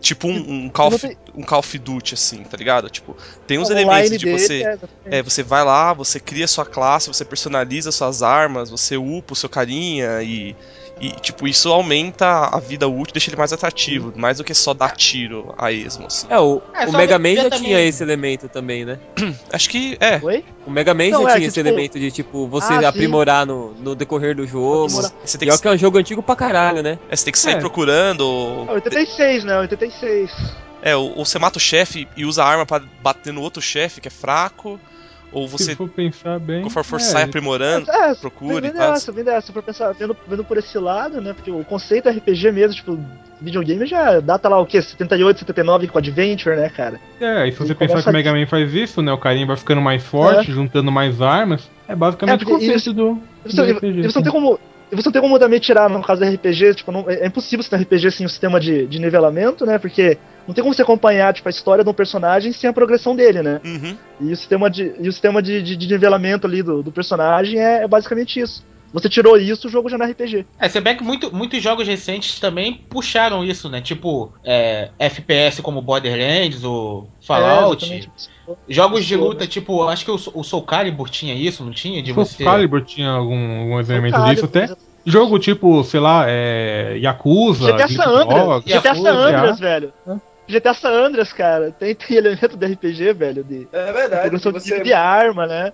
Tipo 0.00 0.28
um, 0.28 0.66
um, 0.66 0.68
Call 0.68 0.90
of, 0.94 1.18
um 1.34 1.42
Call 1.42 1.58
of 1.58 1.76
Duty, 1.78 2.14
assim, 2.14 2.44
tá 2.44 2.56
ligado? 2.56 2.88
Tipo, 2.88 3.16
tem 3.48 3.58
uns 3.58 3.68
elementos 3.72 4.10
de 4.18 4.26
você. 4.38 4.62
é. 5.06 5.18
É, 5.18 5.22
você 5.22 5.42
vai 5.42 5.64
lá, 5.64 5.92
você 5.92 6.20
cria 6.20 6.46
sua 6.46 6.64
classe, 6.64 7.08
você 7.08 7.24
personaliza 7.24 7.90
suas 7.90 8.22
armas, 8.22 8.70
você 8.70 8.96
upa 8.96 9.32
o 9.32 9.36
seu 9.36 9.48
carinha 9.48 10.22
e. 10.22 10.54
E, 11.00 11.10
tipo, 11.12 11.46
isso 11.46 11.72
aumenta 11.72 12.26
a 12.52 12.58
vida 12.58 12.88
útil, 12.88 13.12
deixa 13.12 13.30
ele 13.30 13.36
mais 13.36 13.52
atrativo, 13.52 14.12
mais 14.16 14.38
do 14.38 14.44
que 14.44 14.52
só 14.52 14.74
dar 14.74 14.96
tiro 14.96 15.54
a 15.56 15.70
esmo, 15.70 16.06
assim. 16.06 16.26
É, 16.28 16.38
o, 16.40 16.60
É, 16.74 16.86
o 16.86 16.92
Mega 16.92 17.18
Man 17.18 17.34
já 17.36 17.42
também- 17.44 17.58
tinha 17.60 17.80
esse 17.80 18.02
elemento 18.02 18.48
também, 18.48 18.84
né? 18.84 18.98
Acho 19.52 19.70
que, 19.70 19.96
é, 20.00 20.18
Oi? 20.22 20.44
O 20.66 20.70
Mega 20.70 20.92
Man 20.94 21.10
Não, 21.10 21.22
já 21.22 21.28
é 21.30 21.32
tinha 21.34 21.40
que, 21.40 21.46
esse 21.46 21.54
tipo- 21.54 21.68
elemento 21.68 21.98
de, 22.00 22.10
tipo, 22.10 22.48
você 22.48 22.72
Ah, 22.74 22.88
aprimorar 22.88 23.46
no, 23.46 23.74
no 23.74 23.94
decorrer 23.94 24.34
do 24.34 24.44
jogo. 24.46 24.88
Você 24.88 25.38
tem 25.38 25.48
E 25.48 25.50
que, 25.52 25.56
é 25.56 25.58
que 25.60 25.68
é 25.68 25.70
um 25.70 25.78
jogo 25.78 25.98
antigo 25.98 26.22
pra 26.22 26.34
caralho, 26.34 26.82
né? 26.82 26.98
é, 27.08 27.14
você 27.14 27.24
tem 27.26 27.32
que 27.32 27.38
sair 27.38 27.54
É. 27.54 27.60
procurando. 27.60 28.66
É 28.68 28.72
86, 28.72 29.44
né? 29.44 29.56
86. 29.60 30.30
É, 30.82 30.96
ou, 30.96 31.16
ou 31.18 31.24
você 31.24 31.38
mata 31.38 31.58
o 31.58 31.60
chefe 31.60 32.08
e 32.16 32.24
usa 32.24 32.42
a 32.42 32.48
arma 32.48 32.66
pra 32.66 32.80
bater 33.02 33.32
no 33.32 33.40
outro 33.42 33.62
chefe 33.62 34.00
que 34.00 34.08
é 34.08 34.10
fraco, 34.10 34.80
ou 35.32 35.46
Se 35.48 35.52
você, 35.58 35.76
for 35.76 35.88
pensar 35.88 36.38
bem. 36.38 36.62
conforme 36.62 36.88
for 36.88 36.96
é, 36.96 37.00
sai 37.00 37.22
aprimorando, 37.24 37.90
É, 37.90 38.14
procura 38.14 38.60
vem 38.62 38.70
e 38.70 38.74
tal. 38.74 38.92
dessa, 38.92 39.12
vem 39.12 39.24
dessa. 39.24 39.46
Se 39.48 39.52
for 39.52 39.62
pensar, 39.62 39.92
vendo, 39.92 40.16
vendo 40.26 40.42
por 40.44 40.56
esse 40.56 40.78
lado, 40.78 41.20
né? 41.20 41.32
Porque 41.34 41.50
o 41.50 41.62
conceito 41.64 42.08
RPG 42.08 42.50
mesmo, 42.52 42.74
tipo, 42.74 42.98
videogame 43.40 43.86
já 43.86 44.20
data 44.20 44.48
lá 44.48 44.58
o 44.60 44.66
quê? 44.66 44.80
78, 44.80 45.40
79 45.40 45.86
com 45.88 45.98
Adventure, 45.98 46.56
né, 46.56 46.68
cara? 46.70 46.98
É, 47.20 47.46
e 47.46 47.52
se 47.52 47.58
você 47.58 47.64
Ele 47.72 47.74
pensar 47.74 48.02
que 48.02 48.08
o 48.08 48.12
Mega 48.12 48.32
Man 48.32 48.46
faz 48.46 48.72
isso, 48.74 49.02
né? 49.02 49.12
O 49.12 49.18
carinha 49.18 49.46
vai 49.46 49.56
ficando 49.56 49.80
mais 49.80 50.02
forte, 50.02 50.50
juntando 50.50 50.90
mais 50.90 51.20
armas. 51.20 51.68
É 51.86 51.94
basicamente 51.94 52.42
É, 52.42 52.46
o 52.46 52.50
conceito 52.50 52.76
isso- 52.76 52.92
do, 52.94 53.20
E 53.44 53.52
você, 53.52 53.56
do 53.62 53.68
e 53.68 53.72
RPG. 53.72 54.02
você 54.10 54.16
não 54.18 54.22
tem 54.22 54.32
como. 54.32 54.58
E 54.90 54.96
você 54.96 55.08
não 55.08 55.12
tem 55.12 55.20
como 55.22 55.38
também 55.38 55.60
tirar, 55.60 55.88
no 55.90 56.02
caso 56.02 56.20
do 56.20 56.26
RPG, 56.26 56.74
tipo, 56.76 56.90
não- 56.90 57.08
é 57.08 57.20
é 57.20 57.26
impossível 57.26 57.62
você 57.62 57.70
ter 57.70 57.76
um 57.76 57.80
RPG 57.82 58.10
sem 58.10 58.26
o 58.26 58.28
sistema 58.28 58.58
de, 58.58 58.86
de 58.86 58.98
nivelamento, 58.98 59.66
né? 59.66 59.78
Porque 59.78 60.16
não 60.46 60.54
tem 60.54 60.62
como 60.62 60.72
você 60.74 60.82
acompanhar, 60.82 61.32
tipo, 61.34 61.48
a 61.48 61.50
história 61.50 61.84
de 61.84 61.90
um 61.90 61.94
personagem 61.94 62.52
sem 62.52 62.70
a 62.70 62.72
progressão 62.72 63.14
dele, 63.14 63.42
né? 63.42 63.60
Uhum. 63.64 63.96
E 64.20 64.32
o 64.32 64.36
sistema 64.36 64.70
de, 64.70 64.92
e 64.98 65.08
o 65.08 65.12
sistema 65.12 65.42
de, 65.42 65.62
de, 65.62 65.76
de 65.76 65.86
nivelamento 65.88 66.46
ali 66.46 66.62
do, 66.62 66.82
do 66.82 66.90
personagem 66.90 67.60
é, 67.60 67.82
é 67.82 67.88
basicamente 67.88 68.40
isso. 68.40 68.64
Você 68.90 69.06
tirou 69.10 69.36
isso, 69.36 69.68
o 69.68 69.70
jogo 69.70 69.90
já 69.90 69.98
não 69.98 70.06
é 70.06 70.10
RPG. 70.10 70.46
É, 70.58 70.66
você 70.66 70.80
vê 70.80 70.94
que 70.94 71.04
muito, 71.04 71.34
muitos 71.34 71.62
jogos 71.62 71.86
recentes 71.86 72.40
também 72.40 72.86
puxaram 72.88 73.44
isso, 73.44 73.68
né? 73.68 73.82
Tipo, 73.82 74.32
é, 74.42 74.88
FPS 74.98 75.60
como 75.60 75.82
Borderlands, 75.82 76.64
o 76.64 77.06
Fallout. 77.20 77.84
É. 77.92 78.00
jogos 78.68 79.04
de 79.04 79.16
luta, 79.16 79.46
tipo, 79.46 79.86
acho 79.88 80.04
que 80.04 80.10
o, 80.10 80.18
o 80.34 80.44
Soul 80.44 80.62
Calibur 80.62 81.08
tinha 81.08 81.34
isso, 81.34 81.64
não 81.64 81.72
tinha? 81.72 82.02
De 82.02 82.12
Soul 82.12 82.24
você. 82.24 82.44
Calibur 82.44 82.82
tinha 82.82 83.10
algum, 83.10 83.60
alguns 83.60 83.88
elementos 83.88 84.18
Calibur, 84.18 84.34
disso 84.34 84.44
até. 84.46 84.76
Jogo 85.04 85.38
tipo, 85.38 85.82
sei 85.84 86.00
lá, 86.00 86.24
é. 86.26 86.98
Yakuza, 86.98 87.72
GTA 87.72 87.88
San 87.88 88.08
Andreas, 88.08 88.64
GTA 88.64 88.94
San 88.94 89.16
Andreas, 89.16 89.60
velho. 89.60 89.92
GTA 90.48 90.72
San 90.72 90.90
Andreas, 90.90 91.32
cara, 91.32 91.70
tem, 91.70 91.94
tem 91.94 92.16
elemento 92.16 92.56
de 92.56 92.66
RPG, 92.66 93.12
velho, 93.12 93.44
de 93.44 93.68
É 93.70 93.92
verdade. 93.92 94.30
de 94.30 94.42
Você... 94.42 94.60
tiro 94.60 94.82
de 94.82 94.94
arma, 94.94 95.46
né? 95.46 95.72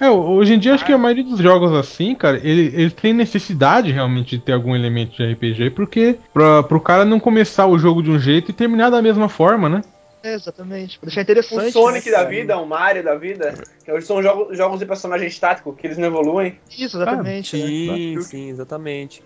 É, 0.00 0.08
hoje 0.08 0.54
em 0.54 0.58
dia 0.58 0.74
acho 0.74 0.84
que 0.84 0.92
a 0.92 0.98
maioria 0.98 1.24
dos 1.24 1.38
jogos 1.38 1.72
assim, 1.72 2.14
cara, 2.14 2.38
ele, 2.42 2.72
ele 2.74 2.90
tem 2.90 3.12
necessidade 3.12 3.92
realmente 3.92 4.36
de 4.36 4.42
ter 4.42 4.52
algum 4.52 4.74
elemento 4.74 5.14
de 5.14 5.32
RPG, 5.32 5.70
porque 5.70 6.18
pra, 6.32 6.62
pro 6.62 6.80
cara 6.80 7.04
não 7.04 7.20
começar 7.20 7.66
o 7.66 7.78
jogo 7.78 8.02
de 8.02 8.10
um 8.10 8.18
jeito 8.18 8.50
e 8.50 8.54
terminar 8.54 8.88
da 8.88 9.02
mesma 9.02 9.28
forma, 9.28 9.68
né? 9.68 9.82
É, 10.24 10.32
exatamente, 10.32 10.98
pra 10.98 11.06
deixar 11.06 11.20
interessante. 11.20 11.68
O 11.68 11.72
Sonic 11.72 12.06
né, 12.10 12.16
da 12.16 12.24
vida, 12.24 12.56
o 12.56 12.64
Mario 12.66 13.04
da 13.04 13.14
vida, 13.14 13.58
que 13.84 13.92
hoje 13.92 14.06
são 14.06 14.22
jogos, 14.22 14.56
jogos 14.56 14.78
de 14.78 14.86
personagem 14.86 15.28
estático, 15.28 15.74
que 15.76 15.86
eles 15.86 15.98
não 15.98 16.06
evoluem. 16.06 16.58
Isso, 16.70 16.96
exatamente. 16.96 17.54
né? 17.58 17.66
Sim, 17.66 18.20
sim, 18.22 18.48
exatamente. 18.48 19.22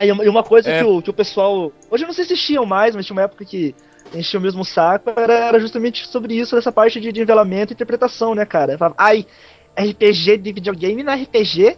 E 0.00 0.12
uma- 0.12 0.24
e 0.24 0.28
uma 0.28 0.44
coisa 0.44 0.70
É. 0.70 0.78
que, 0.78 0.84
o, 0.84 1.02
que 1.02 1.10
o 1.10 1.12
pessoal. 1.12 1.72
Hoje 1.90 2.04
eu 2.04 2.06
não 2.06 2.14
sei 2.14 2.24
se 2.24 2.34
enchiam 2.34 2.64
mais, 2.64 2.94
mas 2.94 3.04
tinha 3.04 3.16
uma 3.16 3.22
época 3.22 3.44
que 3.44 3.74
enchia 4.14 4.38
o 4.38 4.42
mesmo 4.42 4.64
saco, 4.64 5.10
era, 5.16 5.34
era 5.48 5.58
justamente 5.58 6.06
sobre 6.06 6.34
isso, 6.34 6.54
dessa 6.54 6.70
parte 6.70 7.00
de, 7.00 7.10
de 7.10 7.18
nivelamento 7.20 7.72
e 7.72 7.74
interpretação, 7.74 8.32
né, 8.32 8.44
cara? 8.46 8.74
Eu 8.74 8.78
falava, 8.78 8.94
ai, 8.96 9.26
RPG 9.76 10.36
de 10.38 10.52
videogame 10.52 11.02
não 11.02 11.12
é 11.12 11.16
RPG, 11.16 11.76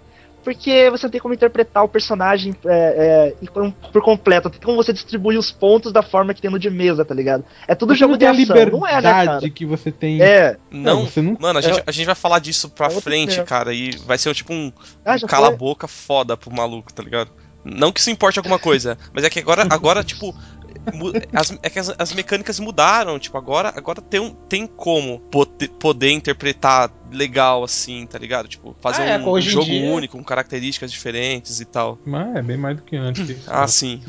porque 0.48 0.88
você 0.90 1.04
não 1.06 1.10
tem 1.10 1.20
como 1.20 1.34
interpretar 1.34 1.84
o 1.84 1.88
personagem 1.88 2.54
é, 2.64 3.34
é, 3.42 3.46
por, 3.92 4.02
completo, 4.02 4.48
não 4.48 4.52
tem 4.52 4.60
como 4.62 4.76
você 4.82 4.94
distribuir 4.94 5.38
os 5.38 5.50
pontos 5.50 5.92
da 5.92 6.02
forma 6.02 6.32
que 6.32 6.40
tem 6.40 6.50
no 6.50 6.58
de 6.58 6.70
mesa, 6.70 7.04
tá 7.04 7.14
ligado? 7.14 7.44
É 7.66 7.74
tudo 7.74 7.92
Você 7.92 7.98
jogo 7.98 8.12
não 8.12 8.18
de 8.18 8.24
ação, 8.24 8.38
liberdade 8.38 8.70
não 8.72 8.86
é, 8.86 8.94
né, 8.94 9.26
cara? 9.26 9.50
que 9.50 9.66
você 9.66 9.92
tem. 9.92 10.22
É, 10.22 10.56
Não, 10.70 11.04
você 11.04 11.20
não- 11.20 11.36
mano, 11.38 11.58
a 11.58 11.62
gente, 11.62 11.82
a 11.86 11.92
gente 11.92 12.06
vai 12.06 12.14
falar 12.14 12.38
disso 12.38 12.70
pra 12.70 12.86
É 12.86 12.90
frente, 12.90 13.34
tema. 13.34 13.44
cara, 13.46 13.74
e 13.74 13.90
vai 14.06 14.16
ser 14.16 14.34
tipo 14.34 14.54
um, 14.54 14.72
ah, 15.04 15.16
um 15.16 15.18
já 15.18 15.26
cala 15.28 15.48
a 15.48 15.50
foi? 15.50 15.58
boca 15.58 15.86
foda 15.86 16.34
pro 16.34 16.50
maluco, 16.50 16.90
tá 16.94 17.02
ligado? 17.02 17.30
Não 17.62 17.92
que 17.92 18.00
isso 18.00 18.10
importe 18.10 18.38
alguma 18.38 18.58
coisa, 18.58 18.96
mas 19.12 19.24
é 19.24 19.28
que 19.28 19.38
agora, 19.40 19.66
agora 19.68 20.02
tipo, 20.02 20.34
as, 21.32 21.58
é 21.62 21.70
que 21.70 21.78
as, 21.78 21.94
as 21.98 22.12
mecânicas 22.12 22.58
mudaram, 22.60 23.18
tipo, 23.18 23.36
agora, 23.36 23.72
agora 23.76 24.00
tem, 24.00 24.20
um, 24.20 24.30
tem 24.30 24.66
como 24.66 25.18
poder, 25.30 25.68
poder 25.70 26.10
interpretar 26.12 26.90
legal 27.10 27.64
assim, 27.64 28.06
tá 28.06 28.18
ligado? 28.18 28.48
Tipo, 28.48 28.76
fazer 28.80 29.02
Ah, 29.02 29.06
é, 29.06 29.18
um, 29.18 29.22
um 29.22 29.28
hoje 29.30 29.48
em 29.48 29.52
jogo 29.52 29.66
dia- 29.66 29.90
único, 29.90 30.16
com 30.16 30.24
características 30.24 30.90
diferentes 30.92 31.60
e 31.60 31.64
tal. 31.64 31.98
Mas 32.04 32.36
é 32.36 32.42
bem 32.42 32.56
mais 32.56 32.76
do 32.76 32.82
que 32.82 32.96
antes. 32.96 33.28
isso. 33.30 33.44
Ah, 33.48 33.66
sim. 33.66 34.02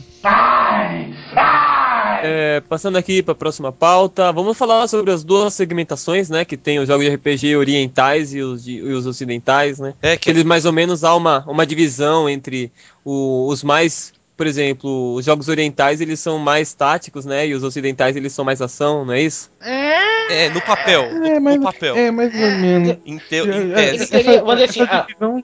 É, 2.22 2.62
passando 2.68 2.98
aqui 2.98 3.24
para 3.24 3.32
a 3.32 3.36
próxima 3.36 3.72
pauta, 3.72 4.32
vamos 4.34 4.58
falar 4.58 4.88
sobre 4.90 5.12
as 5.12 5.24
duas 5.24 5.54
segmentações, 5.54 6.30
né? 6.30 6.44
Que 6.44 6.58
tem 6.58 6.78
os 6.80 6.88
jogos 6.88 7.06
de 7.06 7.16
RPG 7.16 7.56
orientais 7.56 8.34
e 8.34 8.42
os, 8.42 8.64
de- 8.66 8.76
e 8.78 8.92
os 8.92 9.06
ocidentais, 9.06 9.80
né? 9.80 9.94
É 10.02 10.18
Que 10.18 10.24
que 10.24 10.30
eles 10.32 10.44
mais 10.44 10.66
ou 10.66 10.74
menos 10.74 11.04
há 11.06 11.16
uma, 11.16 11.46
uma 11.48 11.66
divisão 11.66 12.30
entre 12.30 12.72
o- 13.06 13.48
os 13.48 13.64
mais, 13.64 14.12
por 14.40 14.48
exemplo, 14.48 15.16
os 15.16 15.26
jogos 15.26 15.50
orientais 15.50 16.00
eles 16.00 16.18
são 16.22 16.40
mais 16.40 16.74
táticos, 16.74 17.26
né? 17.26 17.46
E 17.46 17.54
os 17.54 17.62
ocidentais 17.62 18.16
eles 18.16 18.32
são 18.32 18.46
mais 18.46 18.62
ação, 18.62 19.04
não 19.04 19.14
é 19.14 19.22
isso? 19.22 19.52
é 19.62 20.48
no 20.50 20.62
papel, 20.62 21.02
É, 21.02 21.34
no, 21.36 21.42
mas- 21.42 21.56
no 21.58 21.64
papel. 21.64 21.98
É, 21.98 22.10
mais 22.10 22.34
ou 22.34 22.40
menos. 22.40 22.88
Em, 22.88 22.92
É, 22.92 23.00
em 23.06 23.18
é, 23.18 23.20
tese. 23.20 24.16
Essa 24.64 25.04
divisão 25.08 25.44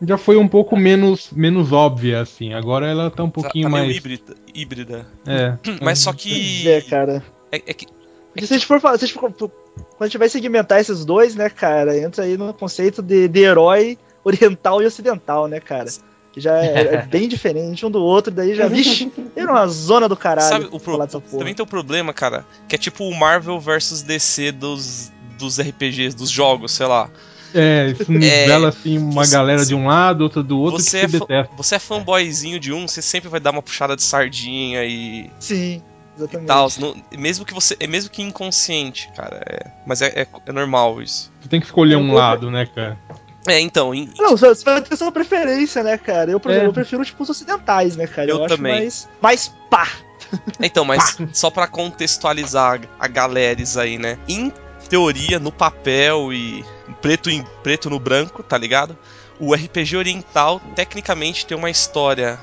já, 0.00 0.16
foi 0.16 0.36
um 0.38 0.48
pouco 0.48 0.74
menos, 0.74 1.28
menos 1.32 1.70
óbvia, 1.70 2.22
assim. 2.22 2.54
Agora 2.54 2.86
ela 2.86 3.10
tá 3.10 3.22
um 3.24 3.26
Tá, 3.28 3.42
pouquinho 3.42 3.64
tá 3.64 3.70
meio 3.74 3.84
mais. 3.84 3.96
híbrida, 3.98 4.34
híbrida. 4.54 5.06
É. 5.26 5.58
Mas 5.84 5.98
só 5.98 6.12
que. 6.14 6.66
É, 6.66 6.80
cara. 6.80 7.22
É, 7.52 7.56
é 7.56 7.74
que. 7.74 7.86
Porque 8.32 8.46
se 8.46 8.54
a 8.54 8.56
gente 8.56 8.66
for 8.66 8.80
falar, 8.80 8.96
se 8.96 9.04
a 9.04 9.06
gente 9.06 9.18
for- 9.20 9.30
quando 9.30 9.52
a 10.00 10.06
gente 10.06 10.16
vai 10.18 10.30
segmentar 10.30 10.80
esses 10.80 11.04
dois, 11.04 11.34
né, 11.36 11.50
cara, 11.50 11.94
entra 11.98 12.24
aí 12.24 12.38
no 12.38 12.54
conceito 12.54 13.02
de, 13.02 13.28
de 13.28 13.40
herói 13.40 13.98
oriental 14.24 14.82
e 14.82 14.86
ocidental, 14.86 15.46
né, 15.46 15.60
cara? 15.60 15.90
Que 16.34 16.40
já 16.40 16.56
é, 16.58 16.94
é 16.96 17.02
bem 17.06 17.28
diferente 17.28 17.86
um 17.86 17.90
do 17.90 18.02
outro, 18.02 18.32
daí 18.32 18.56
já, 18.56 18.66
vixe, 18.66 19.10
era 19.36 19.50
uma 19.52 19.66
zona 19.68 20.08
do 20.08 20.16
caralho. 20.16 20.48
Sabe, 20.48 20.64
o 20.66 20.80
pro... 20.80 20.92
falar 20.92 21.04
dessa 21.06 21.20
porra. 21.20 21.38
também 21.38 21.54
tem 21.54 21.62
o 21.62 21.66
problema, 21.66 22.12
cara, 22.12 22.44
que 22.68 22.74
é 22.74 22.78
tipo 22.78 23.04
o 23.04 23.14
Marvel 23.16 23.60
versus 23.60 24.02
DC 24.02 24.50
dos, 24.50 25.12
dos 25.38 25.60
RPGs, 25.60 26.16
dos 26.16 26.28
jogos, 26.28 26.72
sei 26.72 26.86
lá. 26.86 27.08
É, 27.54 27.94
isso 27.96 28.10
nivela 28.10 28.70
assim 28.70 28.98
uma 28.98 29.24
você- 29.24 29.32
galera 29.32 29.64
de 29.64 29.76
um 29.76 29.86
lado, 29.86 30.22
outra 30.22 30.42
do 30.42 30.58
outro 30.58 30.82
Você 30.82 30.98
que 30.98 31.04
é, 31.06 31.08
se 31.08 31.18
fa- 31.20 31.24
detesta. 31.26 31.54
você 31.56 31.74
é 31.76 31.78
fanboyzinho 31.78 32.58
de 32.58 32.72
um, 32.72 32.88
você 32.88 33.00
sempre 33.00 33.28
vai 33.28 33.38
dar 33.38 33.52
uma 33.52 33.62
puxada 33.62 33.94
de 33.94 34.02
sardinha 34.02 34.84
e, 34.84 35.30
Sim, 35.38 35.80
e 35.80 36.18
exatamente. 36.18 36.48
tal. 36.48 36.68
não- 36.80 36.96
mesmo 37.16 37.44
que 37.44 37.54
você. 37.54 37.76
É 37.78 37.86
mesmo 37.86 38.10
que 38.10 38.22
inconsciente, 38.22 39.08
cara. 39.14 39.40
é- 39.48 39.70
mas 39.86 40.02
é, 40.02 40.06
é, 40.22 40.26
é 40.46 40.50
normal 40.52 41.00
isso. 41.00 41.30
Você 41.40 41.48
tem 41.48 41.60
que 41.60 41.66
escolher 41.66 41.94
um 41.94 42.12
lado, 42.12 42.50
né, 42.50 42.66
cara? 42.66 42.98
É, 43.46 43.60
então, 43.60 43.94
em- 43.94 44.10
Não, 44.18 44.36
você 44.36 44.64
vai 44.64 44.80
ter 44.80 44.96
sua 44.96 45.12
preferência, 45.12 45.82
né, 45.82 45.98
cara? 45.98 46.30
Eu, 46.30 46.40
por 46.40 46.50
É. 46.50 46.54
exemplo, 46.54 46.70
eu 46.70 46.74
prefiro, 46.74 47.04
tipo, 47.04 47.22
os 47.22 47.28
ocidentais, 47.30 47.96
né, 47.96 48.06
cara? 48.06 48.30
Eu 48.30 48.44
acho 48.44 48.56
também. 48.56 48.72
mais, 48.72 49.08
mais 49.20 49.52
pá. 49.70 49.86
Então, 50.60 50.84
mas 50.84 51.18
só 51.32 51.50
pra 51.50 51.66
contextualizar 51.66 52.80
a 52.98 53.06
galeres 53.06 53.76
aí, 53.76 53.98
né? 53.98 54.18
Em 54.26 54.50
teoria, 54.88 55.38
no 55.38 55.52
papel 55.52 56.32
e 56.32 56.64
preto, 57.02 57.28
em, 57.30 57.44
preto 57.62 57.90
no 57.90 57.98
branco, 58.00 58.42
tá 58.42 58.56
ligado? 58.56 58.96
O 59.38 59.54
RPG 59.54 59.96
oriental, 59.96 60.60
tecnicamente, 60.74 61.44
tem 61.44 61.56
uma 61.56 61.70
história 61.70 62.38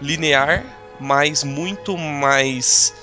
linear, 0.00 0.64
mas 0.98 1.42
muito 1.44 1.96
mais 1.98 2.94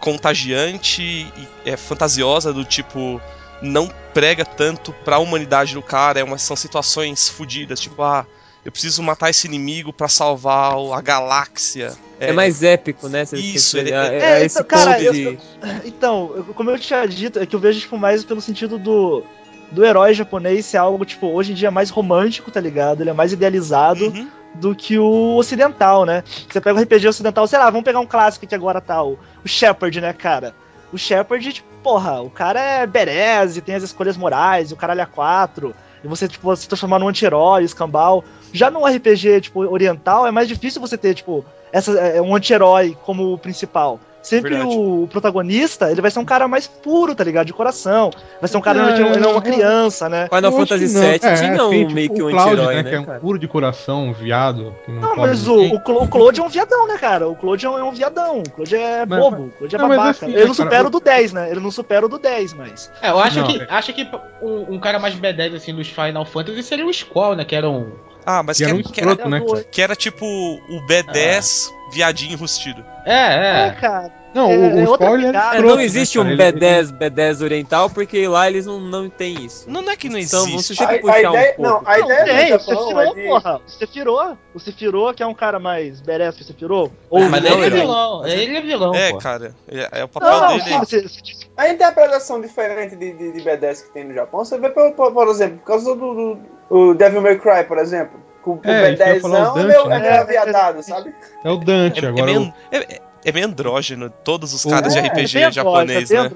contagiante 0.00 1.02
e 1.02 1.48
é, 1.64 1.76
fantasiosa, 1.76 2.52
do 2.52 2.64
tipo. 2.64 3.20
Não 3.64 3.88
prega 4.12 4.44
tanto 4.44 4.92
pra 5.04 5.18
humanidade 5.18 5.74
do 5.74 5.82
cara, 5.82 6.20
é 6.20 6.24
uma, 6.24 6.38
são 6.38 6.54
situações 6.56 7.28
fodidas, 7.28 7.80
tipo, 7.80 8.02
ah, 8.02 8.26
eu 8.64 8.70
preciso 8.70 9.02
matar 9.02 9.30
esse 9.30 9.46
inimigo 9.46 9.92
pra 9.92 10.08
salvar 10.08 10.74
a 10.92 11.00
galáxia. 11.00 11.92
É, 12.20 12.32
mais 12.32 12.62
épico, 12.62 13.08
né? 13.08 13.22
Isso, 13.32 13.70
você- 13.70 13.78
ele- 13.80 13.92
é, 13.92 13.96
É, 14.18 14.22
é 14.40 14.44
esse 14.44 14.56
então, 14.60 14.66
cara, 14.68 15.02
eu- 15.02 15.12
de... 15.12 15.38
Então, 15.84 16.44
como 16.54 16.70
eu 16.70 16.78
tinha 16.78 17.04
dito, 17.06 17.38
é 17.38 17.46
que 17.46 17.54
eu 17.56 17.60
vejo 17.60 17.80
tipo, 17.80 17.98
mais 17.98 18.24
pelo 18.24 18.40
sentido 18.40 18.78
do, 18.78 19.24
do 19.72 19.84
herói 19.84 20.14
japonês 20.14 20.64
ser 20.66 20.76
algo, 20.78 21.04
tipo, 21.04 21.26
hoje 21.26 21.52
em 21.52 21.54
dia 21.54 21.70
mais 21.70 21.90
romântico, 21.90 22.50
tá 22.50 22.60
ligado? 22.60 23.00
Ele 23.02 23.10
é 23.10 23.14
mais 23.14 23.32
idealizado 23.32 24.06
Uhum. 24.06 24.28
do 24.54 24.74
que 24.74 24.98
o 24.98 25.36
ocidental, 25.36 26.04
né? 26.06 26.22
Você 26.48 26.60
pega 26.60 26.78
o 26.78 26.82
RPG 26.82 27.08
ocidental, 27.08 27.46
sei 27.46 27.58
lá, 27.58 27.68
vamos 27.68 27.84
pegar 27.84 28.00
um 28.00 28.06
clássico 28.06 28.46
que 28.46 28.54
agora 28.54 28.80
tá, 28.80 29.02
o, 29.02 29.18
o 29.44 29.48
Shepard, 29.48 30.00
né, 30.00 30.12
cara? 30.12 30.54
O 30.94 30.98
Shepard, 30.98 31.52
tipo, 31.52 31.66
porra, 31.82 32.22
o 32.22 32.30
cara 32.30 32.60
é 32.60 32.86
bereze, 32.86 33.60
tem 33.60 33.74
as 33.74 33.82
escolhas 33.82 34.16
morais, 34.16 34.70
e 34.70 34.74
o 34.74 34.76
caralho 34.76 35.00
é 35.00 35.06
quatro, 35.06 35.74
e 36.04 36.06
você, 36.06 36.28
tipo, 36.28 36.54
se 36.54 36.68
transformar 36.68 37.00
num 37.00 37.08
anti-herói, 37.08 37.64
escambau. 37.64 38.22
Já 38.52 38.70
num 38.70 38.86
RPG, 38.86 39.40
tipo, 39.40 39.58
oriental, 39.62 40.24
é 40.24 40.30
mais 40.30 40.46
difícil 40.46 40.80
você 40.80 40.96
ter, 40.96 41.14
tipo, 41.14 41.44
essa, 41.72 41.90
é, 41.98 42.22
um 42.22 42.36
anti-herói 42.36 42.96
como 43.02 43.36
principal. 43.38 43.98
Sempre 44.24 44.54
Verdade. 44.54 44.74
o 44.76 45.06
protagonista, 45.10 45.90
ele 45.90 46.00
vai 46.00 46.10
ser 46.10 46.18
um 46.18 46.24
cara 46.24 46.48
mais 46.48 46.66
puro, 46.66 47.14
tá 47.14 47.22
ligado? 47.22 47.44
De 47.46 47.52
coração. 47.52 48.10
Vai 48.40 48.48
ser 48.48 48.56
um 48.56 48.60
cara, 48.62 48.82
Não, 48.82 49.12
ele 49.14 49.24
é 49.24 49.28
uma 49.28 49.42
criança, 49.42 50.08
né? 50.08 50.28
Final 50.34 50.50
Fantasy 50.50 50.86
que 50.88 50.92
não. 50.94 51.00
VII 51.02 51.10
É, 51.10 51.18
tinha 51.18 51.64
um 51.64 51.68
tem, 51.70 51.80
tipo, 51.82 51.92
meio 51.94 52.14
que 52.14 52.22
um 52.22 52.26
anti-herói, 52.28 52.74
né, 52.76 52.82
né, 52.82 52.88
que 52.90 52.96
é 52.96 53.00
um 53.00 53.20
puro 53.20 53.38
de 53.38 53.46
coração, 53.46 54.04
um 54.08 54.12
viado. 54.14 54.74
Que 54.86 54.92
não, 54.92 55.00
Não, 55.00 55.16
mas 55.16 55.46
o, 55.46 55.54
o, 55.60 55.74
o 55.76 56.08
Claude 56.08 56.40
é 56.40 56.42
um 56.42 56.48
viadão, 56.48 56.88
né, 56.88 56.96
cara? 56.96 57.28
O 57.28 57.36
Claude 57.36 57.66
é 57.66 57.68
um, 57.70 57.88
é 57.88 57.92
viadão. 57.92 58.38
O 58.40 58.50
Claude 58.50 58.74
é 58.76 59.04
Mas- 59.04 59.20
bobo. 59.20 59.42
O 59.44 59.50
Claude 59.50 59.74
é 59.76 59.78
não, 59.78 59.88
babaca. 59.88 60.10
assim, 60.10 60.26
ele 60.32 60.46
não 60.46 60.54
supera 60.54 60.84
o- 60.84 60.86
o 60.86 60.90
do 60.90 61.00
10, 61.00 61.32
né? 61.34 61.50
Ele 61.50 61.60
não 61.60 61.70
supera 61.70 62.06
o 62.06 62.08
do 62.08 62.18
10, 62.18 62.54
mas. 62.54 62.90
É, 63.02 63.10
eu 63.10 63.18
acho 63.18 63.40
Não, 63.40 63.46
que, 63.46 63.60
é. 63.60 63.66
acho 63.68 63.92
que 63.92 64.08
um, 64.40 64.74
um 64.74 64.80
cara 64.80 64.98
mais 64.98 65.14
B10 65.14 65.54
assim 65.54 65.74
dos 65.74 65.88
Final 65.88 66.24
Fantasy 66.24 66.62
seria 66.62 66.86
o 66.86 66.92
Squall, 66.92 67.36
né? 67.36 67.44
Que 67.44 67.54
era 67.54 67.68
um. 67.68 67.92
Ah, 68.26 68.42
mas 68.42 68.56
Que 68.56 68.64
que, 68.64 68.70
era 68.70 68.74
um 68.74 68.78
era, 68.80 68.88
que, 68.92 69.00
era, 69.00 69.10
escroto, 69.12 69.30
né, 69.30 69.64
que 69.70 69.82
era 69.82 69.96
tipo 69.96 70.24
o 70.26 70.86
B10 70.86 71.70
viadinho 71.92 72.36
rustido. 72.38 72.84
É, 73.04 73.12
É, 73.12 73.66
é. 73.68 73.70
cara. 73.72 74.24
Não, 74.34 74.50
É, 74.50 74.56
o, 74.56 74.64
é 74.80 74.84
o 74.84 74.88
outra 74.90 75.06
spoiler. 75.06 75.32
É, 75.32 75.38
escroto, 75.38 75.62
não 75.76 75.80
existe 75.80 76.18
né, 76.18 76.24
um 76.24 76.36
cara? 76.36 76.48
Ele- 76.48 76.58
B10, 76.58 76.98
B10 76.98 77.40
oriental, 77.44 77.88
porque 77.90 78.26
lá 78.26 78.48
eles 78.48 78.66
não, 78.66 78.80
não 78.80 79.08
tem 79.08 79.44
isso. 79.44 79.70
Não, 79.70 79.80
não 79.80 79.92
é 79.92 79.96
que 79.96 80.08
não 80.08 80.18
Então, 80.18 80.40
existe. 80.48 80.74
você 80.74 80.74
sempre 80.74 80.96
A- 80.96 80.98
a 80.98 81.00
puxar 81.02 81.18
ideia- 81.20 81.52
um 81.52 81.54
pouco. 81.54 81.62
não, 81.62 81.76
a 81.92 81.98
Não, 81.98 82.04
ideia 82.04 82.24
tem, 82.24 82.44
o 82.46 82.48
Japão 82.58 82.88
Sephiroth, 82.88 83.16
é 83.18 83.26
porra. 83.28 83.60
O 83.64 83.70
Sephiroth. 83.70 84.38
O 84.54 84.58
Sephiroth, 84.58 85.14
que 85.16 85.22
é 85.22 85.26
um 85.26 85.34
cara 85.34 85.60
mais 85.60 86.00
badass 86.00 86.34
que 86.34 86.42
o 86.42 86.44
Sephiroth. 86.46 86.90
Ou 87.10 87.20
mas 87.28 87.44
não, 87.44 87.62
ele 87.62 87.66
é 87.66 87.70
vilão. 87.80 88.26
Ele 88.26 88.56
é 88.56 88.60
vilão, 88.60 88.94
É, 88.94 89.10
pô. 89.12 89.18
cara, 89.18 89.54
é, 89.68 90.00
é 90.00 90.04
o 90.04 90.08
papel 90.08 90.30
Não, 90.30 90.48
dele. 90.48 90.62
sim, 90.64 90.78
você, 90.80 91.02
você 91.02 91.20
A 91.56 91.68
interpretação 91.68 92.40
diferente 92.40 92.96
de, 92.96 93.12
de, 93.12 93.32
de 93.32 93.40
B10 93.40 93.84
que 93.84 93.92
tem 93.92 94.02
no 94.02 94.14
Japão, 94.14 94.44
você 94.44 94.58
vê, 94.58 94.68
por, 94.70 94.90
por, 94.94 95.12
por 95.12 95.28
exemplo, 95.28 95.58
por 95.58 95.66
causa 95.66 95.94
do, 95.94 96.14
do, 96.14 96.38
do 96.70 96.94
Devil 96.94 97.20
May 97.22 97.38
Cry, 97.38 97.64
por 97.66 97.78
exemplo. 97.78 98.20
O, 98.44 98.52
o 98.52 98.60
É, 98.64 98.92
o 98.92 98.96
B10zão 98.96 99.36
é 99.36 99.62
Dante, 99.62 99.66
meio, 99.66 99.86
né? 99.88 99.96
é 99.96 100.00
meio 100.00 100.20
aviadado, 100.20 100.82
sabe? 100.82 101.14
É 101.42 101.50
o 101.50 101.56
Dante, 101.56 102.00
É, 102.04 102.06
é 102.06 102.08
agora. 102.08 102.26
meio, 102.26 102.42
o- 102.42 102.52
é- 102.70 103.00
é 103.24 103.32
meio 103.32 103.46
andrógeno, 103.46 104.10
todos 104.22 104.52
os 104.52 104.64
O- 104.66 104.68
caras 104.68 104.92
de 104.92 104.98
É, 104.98 105.02
RPG 105.06 105.38
é 105.38 105.50
japonês, 105.52 106.10
é 106.10 106.22
né? 106.22 106.30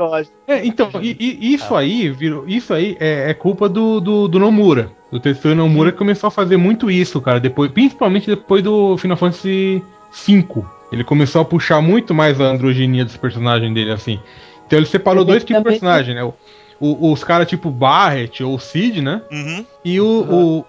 É, 0.47 0.65
então, 0.67 0.89
e, 1.03 1.15
e- 1.21 1.55
isso 1.55 1.75
aí, 1.77 2.09
virou, 2.11 2.49
isso 2.49 2.73
aí 2.73 2.97
é, 2.99 3.31
é 3.31 3.35
culpa 3.35 3.69
do, 3.69 4.01
do, 4.01 4.27
do 4.27 4.39
Nomura. 4.39 4.91
Do 5.13 5.21
Tetsuya 5.21 5.55
Nomura 5.55 5.93
que 5.93 5.99
começou 5.99 6.29
a 6.29 6.31
fazer 6.31 6.57
muito 6.57 6.91
isso, 6.91 7.21
cara. 7.21 7.39
Depois, 7.41 7.71
principalmente 7.71 8.27
depois 8.27 8.63
do 8.63 8.97
Final 8.97 9.17
Fantasy 9.19 9.83
V. 10.27 10.47
Ele 10.91 11.05
começou 11.05 11.43
a 11.43 11.45
puxar 11.45 11.83
muito 11.83 12.15
mais 12.15 12.41
a 12.41 12.45
androginia 12.45 13.05
dos 13.05 13.17
personagens 13.19 13.73
dele, 13.75 13.91
assim. 13.93 14.19
Então 14.67 14.79
ele 14.79 14.87
separou 14.87 15.25
dois 15.27 15.45
tipos 15.45 15.63
de 15.63 15.69
personagem, 15.69 16.15
né? 16.15 16.25
O- 16.25 16.33
o- 16.81 17.11
os 17.13 17.25
caras 17.25 17.49
tipo 17.49 17.71
Barret 17.71 18.43
ou 18.43 18.59
Cid, 18.59 19.01
né? 19.03 19.23
Uhum. 19.31 19.65
E 19.85 20.01
o, 20.01 20.07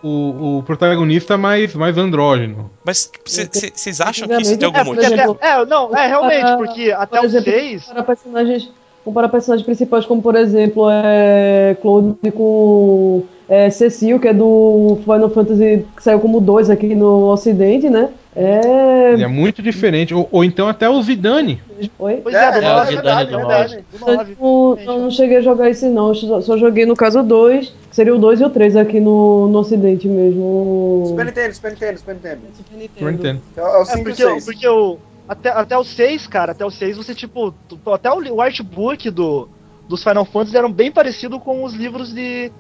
o, 0.02 0.08
o, 0.08 0.58
o 0.60 0.64
protagonista 0.64 1.38
mais, 1.38 1.74
mais 1.76 1.98
andrógeno. 1.98 2.70
Mas 2.84 3.12
vocês 3.26 4.02
acham 4.02 4.28
que 4.28 4.42
isso 4.42 4.58
tem 4.58 4.66
algum 4.66 4.80
É, 4.80 4.84
motivo? 4.84 5.38
é, 5.42 5.66
não, 5.66 5.96
é 5.96 6.08
realmente, 6.08 6.42
para- 6.42 6.58
porque 6.58 6.92
até 6.92 7.18
por 7.18 7.24
o 7.24 7.26
exemplo, 7.28 7.52
6. 7.52 7.84
Comparar 7.86 8.04
personagens, 8.04 8.72
comparar 9.06 9.30
personagens 9.30 9.66
principais, 9.66 10.06
como 10.06 10.22
por 10.22 10.36
exemplo, 10.36 10.88
é, 10.90 11.76
Claude 11.82 12.16
com 12.32 13.24
é, 13.48 13.70
Cecil, 13.70 14.20
que 14.20 14.28
é 14.28 14.34
do 14.34 15.00
Final 15.04 15.30
Fantasy, 15.30 15.86
que 15.96 16.04
saiu 16.04 16.20
como 16.20 16.40
dois 16.40 16.70
aqui 16.70 16.94
no 16.96 17.32
Ocidente, 17.32 17.90
né? 17.90 18.10
É. 18.36 19.14
Ele 19.14 19.24
é 19.24 19.28
muito 19.28 19.62
diferente. 19.62 20.14
Ou, 20.14 20.28
ou 20.32 20.44
então 20.44 20.68
até 20.68 20.88
o 20.90 21.02
Zidane. 21.02 21.62
Oi? 21.98 22.20
Pois 22.24 22.36
é, 22.36 22.52
do 22.52 22.58
É, 22.58 22.62
9, 22.62 22.80
é, 22.80 22.82
é 22.82 22.96
verdade, 22.96 23.30
do 23.32 23.36
é 23.38 23.42
nove. 23.42 23.56
verdade. 23.58 23.86
Do 23.92 23.98
Eu 24.10 24.16
9. 24.18 24.38
não, 24.40 24.78
eu 24.94 25.00
não 25.02 25.12
cheguei 25.12 25.38
a 25.38 25.42
jogar 25.42 25.70
esse 25.70 25.88
não, 25.88 26.10
eu 26.14 26.42
só, 26.42 26.58
joguei 26.58 26.86
no 26.86 26.96
caso 26.96 27.20
o 27.20 27.24
2, 27.24 27.70
que 27.90 27.96
seria 27.96 28.14
o 28.16 28.20
2 28.20 28.42
e 28.42 28.46
o 28.46 28.50
3 28.50 28.76
aqui 28.76 29.00
no, 29.00 29.48
no 29.48 29.60
ocidente 29.60 30.08
mesmo. 30.08 31.06
Super 31.08 31.26
Nintendo, 31.26 31.54
Super 31.56 31.72
Nintendo, 31.72 31.98
Super 32.00 32.14
Nintendo. 32.16 32.42
Super 32.56 32.88
Super 32.94 33.12
Nintendo. 33.12 33.42
É, 33.58 33.60
é 33.62 33.64
o 33.64 33.82
É 33.82 33.86
5 33.86 33.98
e 33.98 34.02
o 34.02 34.04
porque, 34.04 34.24
6. 34.24 34.46
porque 34.46 34.68
o. 34.68 34.98
Até, 35.28 35.50
até 35.50 35.78
o 35.78 35.84
6, 35.84 36.28
cara, 36.28 36.52
até 36.54 36.66
o 36.66 36.72
6 36.72 36.98
você, 36.98 37.14
tipo. 37.16 37.52
tu- 37.68 37.80
Até 37.92 38.12
o, 38.12 38.36
o 38.36 38.42
artbook 38.42 39.10
do, 39.12 39.48
dos 39.88 40.04
Final 40.04 40.26
Fantasy 40.26 40.58
eram 40.58 40.72
bem 40.72 40.92
parecido 40.92 41.40
com 41.40 41.64
os 41.64 41.74
livros 41.74 42.14
de. 42.14 42.52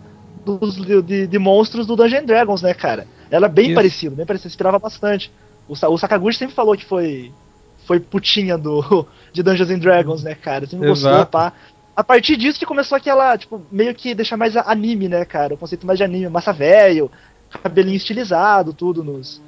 Dos, 0.45 0.75
de, 1.05 1.27
de 1.27 1.37
monstros 1.39 1.85
do 1.85 1.95
Dungeon 1.95 2.23
Dragons, 2.25 2.61
né, 2.61 2.73
cara? 2.73 3.05
Era 3.29 3.47
bem 3.47 3.65
Isso. 3.67 3.75
parecido, 3.75 4.15
bem 4.15 4.25
parecido, 4.25 4.47
inspirava 4.47 4.79
bastante. 4.79 5.31
O, 5.69 5.73
o 5.73 5.97
Sakaguchi 5.97 6.37
sempre 6.39 6.55
falou 6.55 6.75
que 6.75 6.85
foi. 6.85 7.31
Foi 7.85 7.99
putinha 7.99 8.57
do, 8.57 9.07
de 9.31 9.41
Dungeons 9.41 9.69
and 9.69 9.79
Dragons, 9.79 10.23
né, 10.23 10.35
cara? 10.35 10.65
Sempre 10.65 10.89
gostou, 10.89 11.11
Exato. 11.11 11.31
pá. 11.31 11.53
A 11.95 12.03
partir 12.03 12.37
disso 12.37 12.57
que 12.57 12.65
começou 12.65 12.95
aquela, 12.97 13.37
tipo, 13.37 13.61
meio 13.71 13.93
que 13.93 14.15
deixar 14.15 14.37
mais 14.37 14.55
anime, 14.55 15.07
né, 15.09 15.25
cara? 15.25 15.53
O 15.53 15.57
conceito 15.57 15.85
mais 15.85 15.97
de 15.97 16.03
anime, 16.03 16.29
massa 16.29 16.53
velho, 16.53 17.11
cabelinho 17.61 17.97
estilizado, 17.97 18.73
tudo 18.73 19.03
nos. 19.03 19.41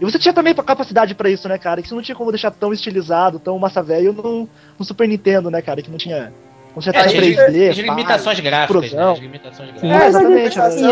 E 0.00 0.04
você 0.04 0.18
tinha 0.18 0.34
também 0.34 0.54
capacidade 0.54 1.14
pra 1.14 1.30
isso, 1.30 1.48
né, 1.48 1.56
cara? 1.58 1.80
Que 1.80 1.88
você 1.88 1.94
não 1.94 2.02
tinha 2.02 2.16
como 2.16 2.32
deixar 2.32 2.50
tão 2.50 2.72
estilizado, 2.72 3.38
tão 3.38 3.56
massa 3.58 3.82
velho 3.82 4.12
no, 4.12 4.48
no 4.78 4.84
Super 4.84 5.06
Nintendo, 5.06 5.48
né, 5.50 5.62
cara? 5.62 5.80
Que 5.80 5.90
não 5.90 5.98
tinha. 5.98 6.32
Não 6.74 6.82
tinha 6.82 6.94
É, 6.94 7.02
tão 7.02 7.12
tinha 7.12 7.22
3D. 7.22 7.70
as 7.70 7.76
limitações 7.76 8.40
gráficas, 8.40 8.92
né? 8.92 9.02
As 9.12 9.18
limitações. 9.18 9.70
É, 9.70 9.86
gráficas. 9.88 10.08
exatamente. 10.08 10.58
Mas, 10.58 10.80
né? 10.80 10.88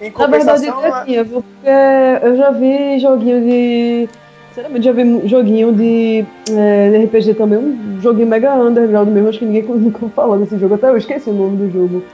Em, 0.00 0.06
em 0.06 0.12
Na 0.16 0.26
verdade, 0.26 0.66
é 0.66 0.70
assim, 0.88 1.22
viu? 1.24 1.42
Porque 1.42 2.26
eu 2.26 2.36
já 2.36 2.50
vi 2.50 2.98
joguinho 2.98 3.40
de. 3.40 4.08
Sinceramente, 4.48 4.84
já 4.84 4.92
vi 4.92 5.22
joguinho 5.28 5.72
de, 5.72 6.26
é, 6.50 6.90
de 6.90 7.04
RPG 7.06 7.34
também, 7.34 7.56
um 7.58 7.98
joguinho 8.02 8.26
mega 8.26 8.54
underground 8.54 9.08
mesmo, 9.08 9.30
acho 9.30 9.38
que 9.38 9.46
ninguém 9.46 9.62
nunca 9.64 10.06
falou 10.10 10.38
desse 10.38 10.58
jogo, 10.58 10.74
até 10.74 10.88
eu 10.90 10.96
esqueci 10.98 11.30
o 11.30 11.32
nome 11.32 11.56
do 11.56 11.72
jogo. 11.72 12.04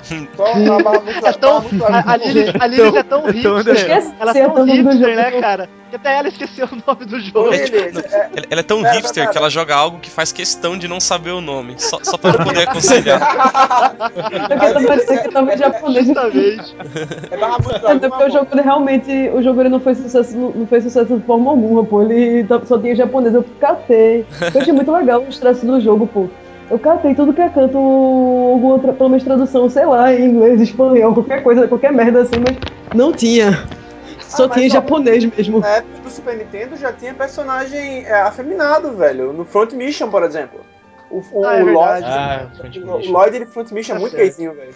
É 1.24 1.32
tão, 1.32 1.56
a, 1.58 2.12
a. 2.12 2.16
Lilith, 2.16 2.52
a 2.60 2.66
Lilith 2.68 2.96
é 2.96 3.02
tão 3.02 3.26
hipster. 3.26 3.74
Esqueci 3.74 4.14
Ela 4.20 4.38
é 4.38 4.46
o 4.46 4.50
tão 4.52 4.66
nome 4.66 4.82
do 4.84 4.88
hipster, 4.90 5.16
né, 5.16 5.30
cara? 5.40 5.68
Que 5.90 5.96
até 5.96 6.18
ela 6.18 6.28
esqueceu 6.28 6.66
o 6.66 6.76
nome 6.86 7.04
do 7.06 7.18
jogo. 7.20 7.50
Lili, 7.50 7.76
é, 7.78 7.88
Ela, 8.36 8.46
ela 8.50 8.60
é 8.60 8.62
tão 8.62 8.82
Pera, 8.82 8.94
hipster 8.96 9.22
pera. 9.22 9.32
que 9.32 9.38
ela 9.38 9.48
joga 9.48 9.74
algo 9.74 9.98
que 9.98 10.10
faz 10.10 10.30
questão 10.32 10.76
de 10.76 10.86
não 10.86 11.00
saber 11.00 11.30
o 11.30 11.40
nome, 11.40 11.74
só, 11.78 11.98
só 12.02 12.16
pra 12.18 12.32
poder 12.44 12.68
aconselhar. 12.68 13.20
Porque 14.12 14.72
também 14.74 14.98
sei 15.06 15.18
que 15.18 15.28
também 15.30 15.54
é 15.54 15.58
japonês. 15.58 16.06
Justamente. 16.06 16.76
é 17.30 17.94
É, 18.04 18.08
porque 18.08 18.24
o 18.24 18.30
jogo 18.30 18.48
ele 18.52 18.60
realmente, 18.62 19.30
o 19.34 19.42
jogo 19.42 19.60
ele 19.62 19.68
não 19.70 19.80
fez 19.80 19.98
sucesso, 19.98 20.36
não 20.36 20.66
fez 20.66 20.84
sucesso 20.84 21.16
de 21.16 21.24
forma 21.24 21.50
alguma, 21.50 21.84
pô. 21.84 22.02
Ele 22.02 22.44
tá- 22.44 22.60
só 22.66 22.78
tinha 22.78 22.94
japonês, 22.94 23.34
eu 23.34 23.44
catei. 23.60 24.26
Eu 24.54 24.60
achei 24.60 24.72
muito 24.72 24.92
legal 24.92 25.22
o 25.22 25.28
estresse 25.28 25.64
do 25.64 25.80
jogo, 25.80 26.06
pô. 26.06 26.28
Eu 26.70 26.78
catei 26.78 27.14
tudo 27.14 27.32
que 27.32 27.40
é 27.40 27.48
canto, 27.48 27.78
alguma 27.78 28.78
pelo 28.78 29.08
menos 29.08 29.24
tradução, 29.24 29.70
sei 29.70 29.86
lá, 29.86 30.12
em 30.12 30.26
inglês, 30.26 30.60
espanhol, 30.60 31.14
qualquer 31.14 31.42
coisa, 31.42 31.66
qualquer 31.66 31.92
merda 31.92 32.20
assim, 32.20 32.36
mas 32.46 32.56
não 32.94 33.10
tinha. 33.10 33.58
Só 34.28 34.44
Ah, 34.44 34.48
tinha 34.50 34.66
ó, 34.66 34.70
japonês 34.70 35.24
mesmo. 35.24 35.60
Na 35.60 35.68
época 35.68 36.00
do 36.02 36.10
Super 36.10 36.36
Nintendo 36.36 36.76
já 36.76 36.92
tinha 36.92 37.14
personagem 37.14 38.04
é, 38.04 38.12
afeminado, 38.22 38.94
velho. 38.96 39.32
No 39.32 39.44
Front 39.44 39.72
Mission, 39.72 40.10
por 40.10 40.22
exemplo. 40.22 40.60
O, 41.10 41.22
o, 41.32 41.44
Ah, 41.46 41.54
é 41.56 41.62
o 41.62 41.64
verdade. 41.64 42.04
Lloyd, 42.04 42.06
Ah, 42.06 42.50
Front 42.56 42.76
o, 42.76 42.78
o 42.92 42.96
Mission. 42.98 43.12
Lloyd 43.12 43.38
de 43.38 43.46
Front 43.46 43.70
Mission 43.72 43.92
é 43.92 43.94
Tá 43.96 44.00
muito 44.00 44.10
certo. 44.12 44.22
gayzinho, 44.22 44.54
velho. 44.54 44.74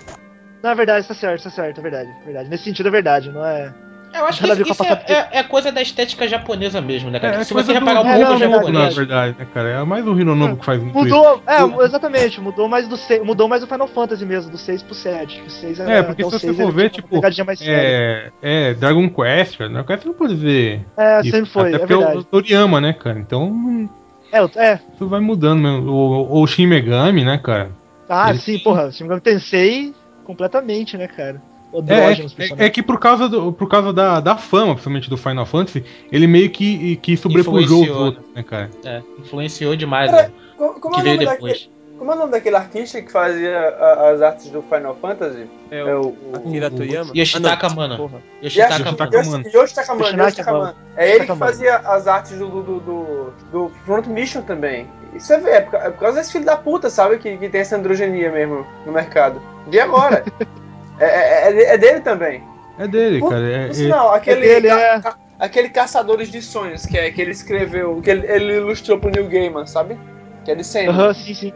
Na 0.62 0.74
verdade, 0.74 1.06
tá 1.06 1.14
certo, 1.14 1.42
tá 1.44 1.50
certo, 1.50 1.78
é 1.78 1.82
verdade, 1.82 2.08
é 2.22 2.24
verdade. 2.24 2.48
Nesse 2.48 2.64
sentido 2.64 2.86
é 2.88 2.90
verdade, 2.90 3.30
não 3.30 3.44
é. 3.44 3.72
Eu 4.14 4.26
acho 4.26 4.42
Nada 4.42 4.54
ver 4.56 4.64
que 4.64 4.70
isso 4.72 4.82
a 4.82 4.86
é, 4.86 5.02
é, 5.12 5.38
é 5.38 5.42
coisa 5.42 5.72
da 5.72 5.80
estética 5.80 6.28
japonesa 6.28 6.80
mesmo, 6.80 7.10
né, 7.10 7.18
cara? 7.18 7.36
É, 7.36 7.40
é 7.40 7.44
Se 7.44 7.54
você 7.54 7.72
do 7.72 7.78
reparar 7.78 8.02
o 8.02 8.06
é, 8.06 8.12
povo 8.18 8.24
não, 8.30 8.36
Hinonobu, 8.36 8.56
na 8.56 8.72
japonês. 8.72 8.94
verdade, 8.96 9.36
né, 9.38 9.46
cara? 9.54 9.68
É 9.70 9.84
mais 9.84 10.06
o 10.06 10.20
Hinonobu 10.20 10.56
que 10.58 10.64
faz 10.64 10.82
muito 10.82 10.96
isso. 11.06 11.16
Mudou, 11.16 11.42
é, 11.46 11.84
exatamente, 11.84 12.40
mudou 12.40 12.68
mais 12.68 12.86
do 12.86 12.96
6, 12.96 13.24
mudou 13.24 13.48
mais 13.48 13.62
do 13.62 13.66
Final 13.66 13.88
Fantasy 13.88 14.26
mesmo, 14.26 14.50
do 14.50 14.58
6 14.58 14.82
pro 14.82 14.94
7. 14.94 15.42
O 15.46 15.50
6 15.50 15.80
era, 15.80 15.90
É, 15.92 16.02
porque 16.02 16.24
o 16.24 16.30
se 16.30 16.38
você 16.38 16.46
6 16.52 16.56
for 16.58 16.72
ver, 16.72 16.90
tipo. 16.90 17.20
É, 17.62 18.30
é, 18.42 18.74
Dragon 18.74 19.08
Quest, 19.08 19.56
cara. 19.58 19.70
Dragon 19.70 19.86
Quest 19.86 20.04
não 20.04 20.14
pode 20.14 20.34
dizer. 20.34 20.84
É, 20.96 21.20
isso, 21.20 21.30
sempre 21.30 21.50
foi, 21.50 21.62
Até 21.68 21.76
é 21.76 21.78
porque 21.78 21.92
é 21.94 21.96
verdade. 21.96 22.18
o 22.18 22.24
Toriyama, 22.24 22.80
né, 22.80 22.92
cara? 22.92 23.18
Então, 23.18 23.88
É, 24.30 24.42
o- 24.42 24.50
é, 24.56 24.80
isso 24.94 25.06
vai 25.08 25.20
mudando 25.20 25.60
mesmo. 25.60 25.90
Ou 25.90 26.42
o 26.42 26.46
Shin 26.46 26.66
Megami, 26.66 27.24
né, 27.24 27.38
cara? 27.38 27.70
ah, 28.08 28.28
Ele 28.30 28.38
sim, 28.38 28.58
porra, 28.58 28.90
Shin 28.92 29.04
Megami 29.04 29.20
Tensei 29.22 29.94
completamente, 30.24 30.96
né, 30.96 31.08
cara? 31.08 31.40
É, 31.74 31.78
Andrógenos, 31.78 32.34
é, 32.38 32.66
é 32.66 32.70
que 32.70 32.82
por 32.82 32.98
causa, 33.00 33.28
do, 33.28 33.52
por 33.52 33.68
causa 33.68 33.92
da, 33.92 34.20
da 34.20 34.36
fama, 34.36 34.72
principalmente 34.74 35.08
do 35.08 35.16
Final 35.16 35.46
Fantasy, 35.46 35.84
ele 36.10 36.26
meio 36.26 36.50
que, 36.50 36.96
que 36.96 37.16
sobrepujou 37.16 37.60
os 37.62 37.70
Influenciou. 37.88 38.04
outros, 38.04 38.24
né, 38.34 38.42
cara? 38.42 38.70
É, 38.84 39.02
influenciou 39.18 39.74
demais, 39.76 40.10
Cara, 40.10 40.22
né? 40.28 40.32
Co- 40.58 40.74
Como, 40.80 40.94
Que 40.94 41.00
é 41.00 41.02
o 41.02 41.04
veio 41.04 41.16
nome 41.16 41.26
depois. 41.30 41.52
daquele, 41.52 41.72
Como 41.98 42.10
é 42.10 42.14
o 42.14 42.18
nome 42.18 42.32
daquele 42.32 42.56
artista 42.56 43.00
que 43.00 43.10
fazia 43.12 43.58
a- 43.58 44.10
as 44.10 44.20
artes 44.22 44.50
do 44.50 44.60
Final 44.62 44.96
Fantasy? 45.00 45.46
É 45.70 45.82
o. 45.94 46.08
o 46.08 46.16
Akira 46.34 46.70
Toyama? 46.70 47.10
Yoshitaka 47.14 47.66
Ah, 47.66 47.68
não, 47.70 47.76
Mano. 47.76 47.96
porra. 47.96 48.18
Yoshitaka 48.42 48.74
Yoshitaka 48.74 49.16
Mano. 49.18 49.30
Mano. 49.30 49.44
Yoshi- 49.44 49.56
Yoshitaka 49.56 49.94
Mano, 49.94 50.04
Yoshitaka 50.04 50.24
Yoshitaka 50.26 50.52
Mano. 50.52 50.74
É 50.96 51.02
ele 51.08 51.12
que 51.24 51.30
Yoshitaka 51.32 51.46
fazia 51.46 51.76
as 51.78 52.06
artes 52.08 52.38
do, 52.38 52.48
do, 52.48 52.80
do, 52.80 53.32
do, 53.52 53.72
Front 53.86 54.06
Mission 54.08 54.42
também. 54.42 54.86
Você 55.16 55.38
vê, 55.38 55.50
é 55.50 55.60
por, 55.60 55.76
é 55.76 55.90
por 55.90 56.00
causa 56.00 56.18
desse 56.18 56.32
filho 56.32 56.44
da 56.44 56.56
puta, 56.56 56.88
sabe? 56.90 57.18
Que, 57.18 57.36
que 57.36 57.48
tem 57.48 57.60
essa 57.60 57.76
androgenia 57.76 58.30
mesmo 58.32 58.66
no 58.84 58.92
mercado. 58.92 59.40
Vi 59.68 59.78
agora. 59.80 60.24
é, 61.04 61.44
é, 61.44 61.48
é 61.48 61.52
de- 61.52 61.64
é 61.64 61.78
dele 61.78 62.00
também. 62.00 62.42
É 62.78 62.88
dele, 62.88 63.18
Por- 63.20 63.30
cara. 63.30 63.46
É, 63.46 63.62
Por 63.66 63.70
é- 63.70 63.74
sinal, 63.74 64.12
aquele, 64.14 64.40
dele, 64.40 64.68
ca- 64.68 64.80
é. 64.80 65.00
aquele 65.38 65.68
Caçadores 65.68 66.30
de 66.30 66.40
Sonhos, 66.40 66.86
que, 66.86 66.96
é, 66.96 67.10
que 67.10 67.20
ele 67.20 67.30
escreveu, 67.32 68.00
que 68.00 68.10
ele, 68.10 68.26
ele 68.26 68.56
ilustrou 68.56 68.98
pro 68.98 69.10
New 69.10 69.28
Gaiman, 69.28 69.66
sabe? 69.66 69.98
Que 70.44 70.50
é 70.52 70.54
de 70.54 70.64
Sandman. 70.64 70.90
Aham, 70.94 71.14
sim, 71.14 71.34
sim. 71.34 71.52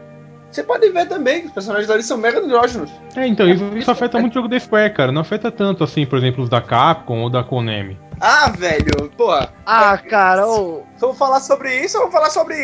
Você 0.49 0.63
pode 0.63 0.89
ver 0.89 1.07
também 1.07 1.41
que 1.41 1.47
os 1.47 1.51
personagens 1.53 1.87
dali 1.87 2.01
são 2.01 2.17
mega 2.17 2.39
andrógenos. 2.39 2.89
é, 3.15 3.27
então, 3.27 3.47
isso, 3.49 3.65
isso 3.77 3.91
afeta 3.91 4.17
muito 4.17 4.31
o 4.31 4.35
jogo 4.35 4.47
da 4.47 4.57
Square, 4.59 4.93
cara. 4.93 5.11
Não 5.11 5.21
afeta 5.21 5.51
tanto 5.51 5.83
assim, 5.83 6.05
por 6.05 6.17
exemplo, 6.17 6.41
os 6.43 6.49
da 6.49 6.61
Capcom 6.61 7.19
ou 7.21 7.29
da 7.29 7.43
Konami. 7.43 7.99
Ah, 8.19 8.49
velho, 8.49 9.11
porra. 9.17 9.51
Ah, 9.65 9.97
cara, 9.97 10.47
ô. 10.47 10.83
Se 10.95 11.03
eu 11.03 11.09
vou 11.09 11.13
falar 11.13 11.39
sobre 11.41 11.75
isso, 11.83 11.97
eu 11.97 12.03
vou 12.03 12.11
falar 12.11 12.29
sobre 12.29 12.55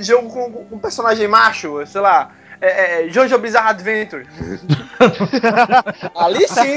jogo 0.00 0.30
com, 0.30 0.50
com 0.64 0.78
personagem 0.78 1.26
macho, 1.26 1.84
sei 1.86 2.00
lá. 2.00 2.30
É, 2.60 3.06
é, 3.06 3.08
Jojo 3.08 3.38
Bizarre 3.38 3.70
Adventure. 3.70 4.26
Ali 6.14 6.46
sim. 6.48 6.74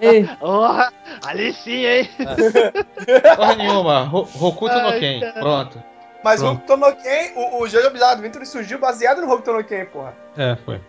Ei, 0.00 0.24
Porra, 0.40 0.92
ali 1.26 1.52
sim, 1.52 1.84
hein? 1.84 2.10
Porra 3.36 3.54
nenhuma. 3.56 4.04
Ro- 4.04 4.28
Hokuto 4.40 4.74
no 4.74 4.88
Ai, 4.88 5.00
Ken. 5.00 5.20
cara. 5.20 5.32
Pronto. 5.40 5.82
Mas 6.22 6.40
o 6.40 6.44
Pronto. 6.56 6.72
Hokuto 6.72 6.76
no 6.78 6.96
Ken, 7.02 7.32
o, 7.36 7.60
o 7.62 7.68
Jojo 7.68 7.90
Bizarre 7.90 8.12
Adventure 8.14 8.46
surgiu 8.46 8.78
baseado 8.78 9.20
no 9.20 9.30
Hokuto 9.30 9.52
no 9.52 9.64
Ken, 9.64 9.84
porra. 9.86 10.14
É, 10.36 10.56
foi. 10.64 10.80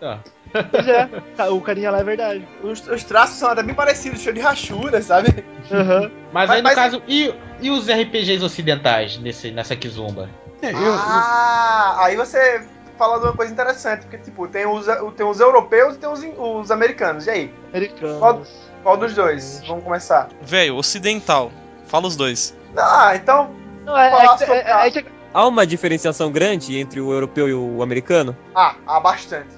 Pois 0.70 0.88
é, 0.88 1.08
ca- 1.36 1.50
o 1.50 1.60
carinha 1.60 1.90
lá 1.90 1.98
é 1.98 2.04
verdade. 2.04 2.48
Os, 2.62 2.86
os 2.88 3.04
traços 3.04 3.36
são 3.36 3.50
até 3.50 3.62
bem 3.62 3.74
parecidos, 3.74 4.20
cheio 4.20 4.34
de 4.34 4.40
rachura, 4.40 5.02
sabe? 5.02 5.44
Aham. 5.70 6.10
Mas, 6.32 6.48
Mas- 6.48 6.50
aí, 6.50 6.56
no 6.58 6.64
mas- 6.64 6.74
caso, 6.74 7.02
e, 7.06 7.34
e 7.60 7.70
os 7.70 7.86
RPGs 7.88 8.42
ocidentais 8.42 9.18
nesse, 9.18 9.50
nessa 9.50 9.76
Kizumba? 9.76 10.28
É, 10.62 10.70
eu- 10.72 10.94
Ah, 10.94 11.96
aí 12.04 12.16
você 12.16 12.64
fala 12.96 13.18
de 13.18 13.26
uma 13.26 13.32
coisa 13.32 13.52
interessante, 13.52 14.02
porque 14.02 14.18
tipo, 14.18 14.48
tem 14.48 14.66
os, 14.66 14.86
tem 15.16 15.26
os 15.26 15.40
europeus 15.40 15.96
e 15.96 15.98
tem 15.98 16.08
os, 16.08 16.20
os 16.38 16.70
americanos. 16.70 17.26
E 17.26 17.30
aí? 17.30 17.54
Americanos. 17.72 18.66
Qual 18.82 18.96
dos 18.96 19.14
dois? 19.14 19.62
Vamos 19.66 19.82
começar. 19.82 20.28
Velho, 20.42 20.76
ocidental. 20.76 21.50
Fala 21.86 22.06
os 22.06 22.14
dois. 22.14 22.56
Ah, 22.76 23.16
então. 23.16 23.50
Não, 23.84 23.98
é, 23.98 24.10
Falar 24.10 24.42
é, 24.42 24.54
é, 24.54 24.88
é, 24.88 24.98
é 25.00 25.04
Há 25.34 25.46
uma 25.46 25.66
diferenciação 25.66 26.30
grande 26.30 26.78
entre 26.78 27.00
o 27.00 27.12
europeu 27.12 27.48
e 27.48 27.52
o 27.52 27.82
americano? 27.82 28.36
Ah, 28.54 28.76
há 28.86 29.00
bastante. 29.00 29.48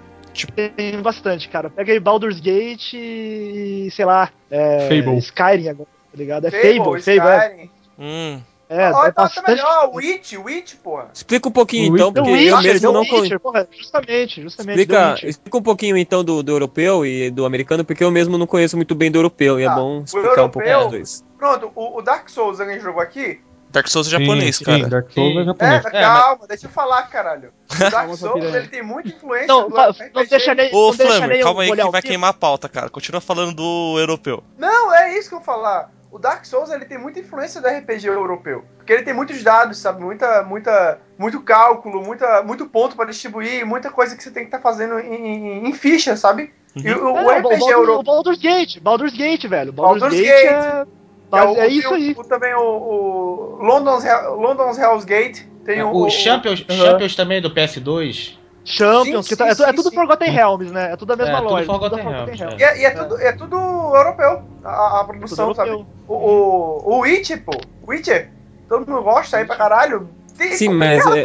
tem 0.74 1.01
bastante, 1.03 1.48
cara. 1.48 1.70
Pega 1.70 1.92
aí 1.92 2.01
Baldur's 2.01 2.40
Gate 2.40 2.94
e, 2.94 3.88
sei 3.92 4.05
lá, 4.05 4.31
é, 4.51 4.88
Fable. 4.88 5.18
Skyrim 5.18 5.68
agora, 5.68 5.88
tá 6.11 6.16
ligado? 6.16 6.46
É 6.46 6.51
Fable, 6.51 6.79
Fable, 6.79 7.03
Fable, 7.03 7.29
é. 7.29 7.46
Skyrim. 7.46 7.70
Hum. 7.98 8.40
É, 8.68 8.90
Ó, 8.92 9.07
é 9.07 9.09
então 9.09 9.24
bastante. 9.24 9.48
melhor, 9.50 9.90
Witch, 9.94 10.35
Witch, 10.35 10.74
porra. 10.76 11.09
Explica 11.14 11.48
um 11.48 11.52
pouquinho 11.52 11.92
O 11.92 11.96
então, 11.96 12.12
porque 12.12 12.31
Witcher, 12.31 12.52
eu 12.52 12.62
mesmo 12.62 12.92
não 12.92 13.07
conheço. 13.07 13.40
justamente, 13.78 14.42
justamente. 14.42 14.81
Explica, 14.81 15.26
explica 15.26 15.57
um 15.59 15.62
pouquinho 15.62 15.96
então 15.96 16.22
do, 16.22 16.42
do 16.42 16.52
europeu 16.52 17.04
e 17.07 17.31
do 17.31 17.46
americano, 17.46 17.85
porque 17.85 18.04
eu 18.04 18.11
mesmo 18.11 18.37
não 18.37 18.46
conheço 18.46 18.76
muito 18.76 18.94
bem 18.94 19.11
do 19.11 19.18
europeu, 19.18 19.59
e 19.59 19.62
é 19.62 19.66
Tá, 19.66 19.74
bom 19.74 20.00
o 20.00 20.04
explicar 20.04 20.44
um 20.44 20.48
pouco 20.50 20.68
europeu- 20.68 20.83
dos 20.83 20.90
dois. 20.92 21.24
Pronto, 21.38 21.72
o, 21.74 21.98
o 21.98 22.02
Dark 22.02 22.28
Souls 22.28 22.61
alguém 22.61 22.78
jogou 22.81 23.00
aqui? 23.00 23.40
Dark 23.70 23.87
Souls 23.88 24.07
é 24.07 24.11
japonês, 24.18 24.57
sim, 24.57 24.64
cara. 24.64 24.85
Sim, 24.85 24.88
Dark 24.88 25.11
Souls 25.12 25.31
é 25.31 25.33
Sim. 25.35 25.40
É, 25.40 25.44
japonês. 25.44 25.83
calma, 25.92 26.46
deixa 26.48 26.66
eu 26.66 26.70
falar, 26.70 27.02
caralho. 27.02 27.52
O 27.70 27.76
Dark 27.78 27.92
Calma, 27.92 28.16
Souls, 28.16 28.54
ele 28.54 28.68
tem 28.68 28.83
muita 28.83 29.11
influência 29.11 29.46
Não, 29.46 29.68
do 29.68 29.76
não 29.76 30.24
deixa 30.26 30.54
nem. 30.54 30.74
Ô, 30.74 30.90
nem 31.28 31.42
calma 31.42 31.62
aí 31.62 31.70
que 31.76 31.90
vai 31.90 32.02
queimar 32.02 32.31
a 32.31 32.33
pauta, 32.33 32.66
cara. 32.68 32.88
Continua 32.88 33.20
falando 33.20 33.54
do 33.54 33.96
europeu. 33.98 34.42
Não, 34.57 34.92
é 34.94 35.18
isso 35.18 35.28
que 35.28 35.35
eu 35.35 35.38
vou 35.40 35.44
falar. 35.44 35.90
O 36.11 36.18
Dark 36.18 36.44
Souls 36.47 36.71
ele 36.71 36.85
tem 36.87 36.97
muita 36.99 37.21
influência 37.21 37.61
do 37.61 37.68
RPG 37.68 38.07
europeu. 38.09 38.64
Porque 38.79 38.92
ele 38.92 39.03
tem 39.03 39.12
muitos 39.12 39.42
dados, 39.42 39.77
sabe? 39.79 40.03
Muita, 40.03 40.42
muita, 40.42 40.99
muito 41.18 41.40
cálculo, 41.42 42.03
muita, 42.03 42.42
muito 42.42 42.66
ponto 42.66 42.97
pra 42.97 43.05
distribuir, 43.05 43.66
muita 43.66 43.90
coisa 43.90 44.16
que 44.16 44.23
você 44.23 44.31
tem 44.31 44.44
que 44.44 44.49
estar 44.49 44.61
fazendo 44.61 44.99
em, 44.99 45.14
em, 45.14 45.68
em 45.68 45.73
ficha, 45.75 46.16
sabe? 46.16 46.53
E 46.75 46.90
o, 46.92 47.12
o 47.12 47.18
É, 47.18 47.23
o, 47.25 47.29
RPG 47.31 47.42
Baldur, 47.42 47.66
o 47.66 47.71
europeu. 47.71 48.03
Baldur's 48.03 48.38
Gate, 48.38 48.81
Baldur's 48.81 49.14
Gate, 49.16 49.44
velho. 49.47 49.73
Baldur's, 49.73 50.01
Baldur's 50.01 50.21
Gate, 50.23 50.42
Gate. 50.44 50.53
é. 50.53 50.87
É, 51.31 51.42
o- 51.44 51.57
é 51.61 51.68
isso 51.68 51.90
o- 51.90 51.94
aí. 51.94 52.14
o- 52.16 52.25
também 52.25 52.55
o, 52.55 52.61
o 52.62 53.59
London's, 53.62 54.03
Hell- 54.05 54.35
London's 54.37 54.79
Hell's 54.79 55.05
Gate. 55.05 55.42
Tem 55.66 55.83
o, 55.83 55.90
o 55.94 56.09
Champions. 56.09 56.61
Champions 56.61 57.14
também 57.14 57.42
do 57.42 57.51
PS2. 57.51 58.38
Champions, 58.68 59.26
Sim, 59.26 59.31
que 59.31 59.37
tá- 59.37 59.46
sim, 59.46 59.64
é, 59.64 59.70
é 59.70 59.72
tudo 59.72 59.90
sim. 59.90 59.94
Forgotten 59.96 60.31
Realms, 60.31 60.72
né? 60.72 60.92
É 60.92 60.96
tudo 60.96 61.12
a 61.12 61.16
mesma 61.16 61.33
É, 61.33 61.40
tudo 61.40 61.50
loja. 61.50 61.66
Forgotten 61.66 61.98
tudo 61.98 62.11
Realms, 62.11 62.38
Realms. 62.38 62.61
E 62.61 62.64
é, 62.64 62.78
e 62.81 62.85
é 62.85 62.90
tudo, 62.90 63.18
é 63.18 63.33
tudo 63.33 63.57
europeu, 63.57 64.42
a, 64.62 65.00
a 65.00 65.04
produção, 65.04 65.54
sabe? 65.54 65.70
europeu. 65.70 65.87
O, 66.07 66.14
o, 66.14 66.96
o 66.96 67.00
Witcher, 67.00 67.44
pô. 67.44 67.52
Witcher, 67.87 68.31
todo 68.68 68.88
mundo 68.88 69.02
gosta 69.02 69.38
aí 69.38 69.44
pra 69.44 69.57
caralho. 69.57 70.11
Tem, 70.37 70.50
Sim, 70.54 70.68
mas 70.70 71.04
é- 71.07 71.24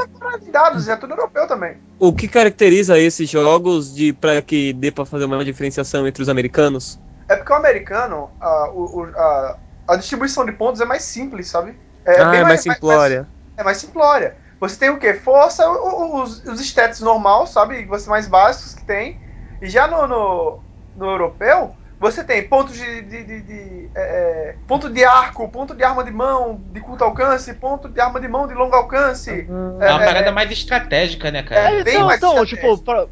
dados, 0.51 0.87
é 0.87 0.95
tudo 0.95 1.11
europeu 1.13 1.47
também. 1.47 1.77
O 1.99 2.13
que 2.13 2.27
caracteriza 2.27 2.97
esses 2.99 3.29
jogos 3.29 3.93
de 3.93 4.11
para 4.13 4.41
que 4.41 4.73
dê 4.73 4.91
pra 4.91 5.05
fazer 5.05 5.25
uma 5.25 5.43
diferenciação 5.45 6.07
entre 6.07 6.21
os 6.21 6.29
americanos? 6.29 6.99
É 7.27 7.35
porque 7.35 7.53
o 7.53 7.55
americano, 7.55 8.29
a, 8.39 8.69
o, 8.73 9.03
a, 9.15 9.59
a 9.87 9.95
distribuição 9.95 10.45
de 10.45 10.51
pontos 10.51 10.81
é 10.81 10.85
mais 10.85 11.03
simples, 11.03 11.47
sabe? 11.49 11.79
É 12.05 12.21
ah, 12.21 12.31
bem 12.31 12.39
é 12.41 12.43
mais 12.43 12.61
simplória. 12.61 13.29
é 13.57 13.63
mais 13.63 13.77
simplória. 13.77 14.37
Você 14.69 14.77
tem 14.77 14.89
o 14.89 14.99
quê? 14.99 15.13
Força, 15.13 15.69
os, 15.69 16.43
os 16.45 16.59
stats 16.61 16.99
normal, 17.01 17.47
sabe? 17.47 17.85
Você 17.85 18.09
mais 18.09 18.27
básicos 18.27 18.73
que 18.73 18.85
tem. 18.85 19.19
E 19.61 19.69
já 19.69 19.87
no, 19.87 20.07
no, 20.07 20.63
no 20.95 21.05
europeu, 21.11 21.75
você 21.99 22.23
tem 22.23 22.47
pontos 22.47 22.75
de. 22.75 23.01
de, 23.03 23.23
de- 23.23 23.41
de, 23.43 23.91
é, 23.95 24.49
é, 24.51 24.59
ponto 24.67 24.89
de 24.89 25.03
arco, 25.05 25.49
ponto 25.49 25.75
de 25.75 25.83
arma 25.83 26.03
de 26.03 26.11
mão 26.11 26.61
de 26.71 26.81
curto 26.81 27.03
alcance, 27.03 27.53
ponto 27.55 27.89
de 27.89 27.99
arma 28.01 28.19
de 28.21 28.27
mão 28.27 28.47
de 28.47 28.53
longo 28.53 28.75
alcance. 28.75 29.51
É 29.79 29.89
uma 29.91 29.99
É, 29.99 30.03
parada 30.03 30.31
é. 30.31 30.31
mais 30.31 30.51
estratégica, 30.51 31.31
né, 31.31 31.43
cara? 31.43 31.65
É, 31.69 31.79
É, 31.79 31.81
bem 31.81 32.03
então, 32.03 32.03
mais 32.03 32.19
então 32.19 32.45
tipo, 32.45 32.77
pra, 32.79 33.07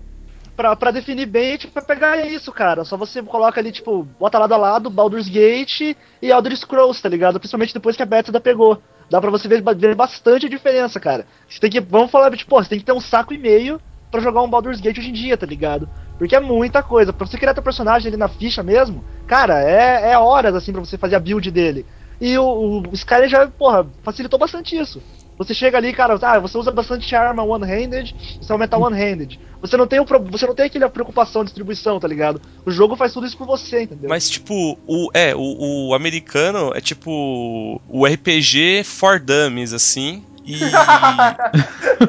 pra, 0.62 0.76
pra 0.76 0.91
definir 0.91 1.26
bem, 1.26 1.58
tipo, 1.58 1.74
pra 1.74 1.82
pegar 1.82 2.24
isso, 2.28 2.52
cara. 2.52 2.86
Só 2.86 2.95
você 2.95 3.21
coloca 3.24 3.60
ali, 3.60 3.71
tipo, 3.71 4.04
bota 4.19 4.38
lado 4.38 4.54
a 4.54 4.58
lado 4.58 4.89
Baldur's 4.91 5.28
Gate 5.28 5.97
e 6.21 6.30
Elder 6.30 6.56
Scrolls, 6.56 7.02
tá 7.02 7.10
ligado? 7.10 7.39
Principalmente 7.39 7.74
depois 7.74 7.97
que 7.97 8.04
a 8.04 8.06
Bethesda 8.06 8.39
pegou. 8.39 8.80
Dá 9.10 9.19
pra 9.19 9.32
você 9.32 9.47
ver, 9.47 9.63
ver 9.76 9.95
bastante 9.95 10.45
a 10.45 10.50
diferença, 10.50 11.00
cara. 11.00 11.26
Você 11.50 11.60
tem 11.60 11.69
que, 11.69 11.80
vamos 11.80 12.12
falar, 12.12 12.30
tipo, 12.38 12.56
você 12.56 12.69
tem 12.69 12.80
que 12.80 12.86
ter 12.86 12.93
um 12.93 13.02
saco 13.02 13.34
e 13.34 13.39
meio 13.39 13.82
pra 14.12 14.21
jogar 14.21 14.43
um 14.43 14.50
Baldur's 14.50 14.80
Gate 14.80 15.00
hoje 15.00 15.10
em 15.10 15.13
dia, 15.13 15.36
tá 15.36 15.47
ligado? 15.47 15.89
Porque 16.19 16.36
é 16.36 16.39
muita 16.39 16.84
coisa. 16.84 17.12
Pra 17.12 17.26
você 17.26 17.38
criar 17.38 17.56
teu 17.56 17.63
personagem 17.63 18.10
ali 18.10 18.17
na 18.17 18.28
ficha 18.28 18.62
mesmo, 18.62 19.04
cara, 19.28 19.63
é, 19.63 20.12
é 20.12 20.17
horas, 20.17 20.54
assim, 20.54 20.71
pra 20.71 20.82
você 20.82 20.95
fazer 20.95 21.15
a 21.15 21.19
build 21.19 21.50
dele. 21.50 21.86
E 22.19 22.38
o, 22.38 22.84
o 22.88 22.93
Skyrim 22.93 23.28
já, 23.28 23.47
porra, 23.47 23.88
facilitou 24.04 24.38
bastante 24.38 24.78
isso. 24.78 25.02
Você 25.44 25.56
chega 25.56 25.78
ali, 25.78 25.92
cara, 25.92 26.20
ah, 26.22 26.40
você 26.40 26.56
usa 26.56 26.70
bastante 26.70 27.16
arma 27.16 27.42
one-handed, 27.42 28.16
você 28.40 28.48
vai 28.48 28.56
aumentar 28.56 28.78
one-handed. 28.78 29.40
Você 29.60 29.76
não 29.76 29.88
tem 29.88 30.00
o 30.00 30.06
você 30.06 30.46
não 30.46 30.54
tem 30.54 30.66
aquela 30.66 30.90
preocupação 30.90 31.42
de 31.42 31.48
distribuição, 31.48 32.00
tá 32.00 32.08
ligado? 32.08 32.40
O 32.64 32.70
jogo 32.70 32.96
faz 32.96 33.12
tudo 33.12 33.26
isso 33.26 33.38
por 33.38 33.48
você, 33.48 33.84
entendeu? 33.84 34.08
Mas, 34.08 34.30
tipo, 34.30 34.78
o, 34.88 35.10
é, 35.14 35.36
o, 35.36 35.90
o 35.90 35.94
americano 35.96 36.72
é 36.76 36.82
tipo 36.82 37.82
o 37.88 38.06
RPG 38.06 38.84
for 38.84 39.20
dummies, 39.20 39.74
assim. 39.74 40.24
E. 40.46 40.60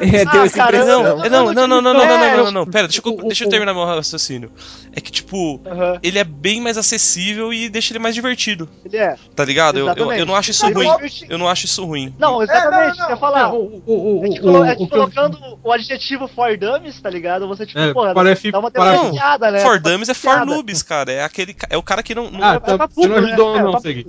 É, 0.00 0.24
deu 0.24 0.40
Ah, 0.42 0.46
essa 0.46 0.62
impressão. 0.62 1.02
Não, 1.02 1.24
é, 1.24 1.28
não, 1.28 1.52
não, 1.52 1.66
não, 1.68 1.82
não, 1.82 1.82
não, 1.82 1.94
não, 1.94 2.04
não, 2.06 2.18
não, 2.18 2.44
não, 2.44 2.50
não, 2.52 2.66
pera, 2.66 2.88
deixa 2.88 3.02
eu, 3.04 3.16
deixa 3.26 3.44
eu 3.44 3.48
terminar 3.50 3.74
meu 3.74 3.84
raciocínio. 3.84 4.50
É 4.96 5.00
que, 5.02 5.12
tipo, 5.12 5.60
ele 6.02 6.18
é 6.18 6.24
bem 6.24 6.60
mais 6.62 6.78
acessível 6.78 7.52
e 7.52 7.68
deixa 7.68 7.92
ele 7.92 7.98
mais 7.98 8.14
divertido, 8.14 8.66
ele 8.86 8.96
é. 8.96 9.16
tá 9.36 9.44
ligado? 9.44 9.78
Eu, 9.78 9.88
eu, 9.94 10.12
eu 10.12 10.26
não 10.26 10.34
acho 10.34 10.50
isso 10.50 10.66
ruim. 10.72 10.88
eu- 11.28 11.38
não 11.38 11.46
acho 11.48 11.66
isso 11.66 11.84
ruim. 11.84 12.14
Não, 12.18 12.42
exatamente, 12.42 12.98
não, 12.98 13.06
quer 13.06 13.18
falar. 13.18 13.52
o, 13.52 13.82
o, 13.86 14.20
o, 14.20 14.24
É 14.24 14.40
colo- 14.40 14.64
é 14.64 14.72
eu- 14.72 14.88
colocando 14.88 15.38
o 15.62 15.70
adjetivo 15.72 16.26
for 16.26 16.56
dummies, 16.56 16.98
tá 17.00 17.10
ligado? 17.10 17.46
Você, 17.48 17.66
tipo, 17.66 17.78
É, 17.78 17.92
porra, 17.92 18.14
parece- 18.14 18.50
dá 18.50 18.58
uma 18.60 18.70
diferenciada, 18.70 19.50
né? 19.50 19.58
For 19.60 19.78
dummies 19.78 20.08
é 20.08 20.14
for 20.14 20.46
noobs, 20.46 20.82
cara. 20.82 21.12
É 21.12 21.22
aquele. 21.22 21.54
É 21.68 21.76
o 21.76 21.82
cara 21.82 22.02
que 22.02 22.14
não. 22.14 22.30
não- 22.30 22.42
Ah, 22.42 22.54
É 22.54 22.60
tá, 22.60 22.78
pra 22.78 22.86
você 22.86 23.08
não 23.08 23.16
ajudou 23.16 23.52
né? 23.54 23.60
É 23.60 23.62
não, 23.62 23.80
Segui. 23.80 24.06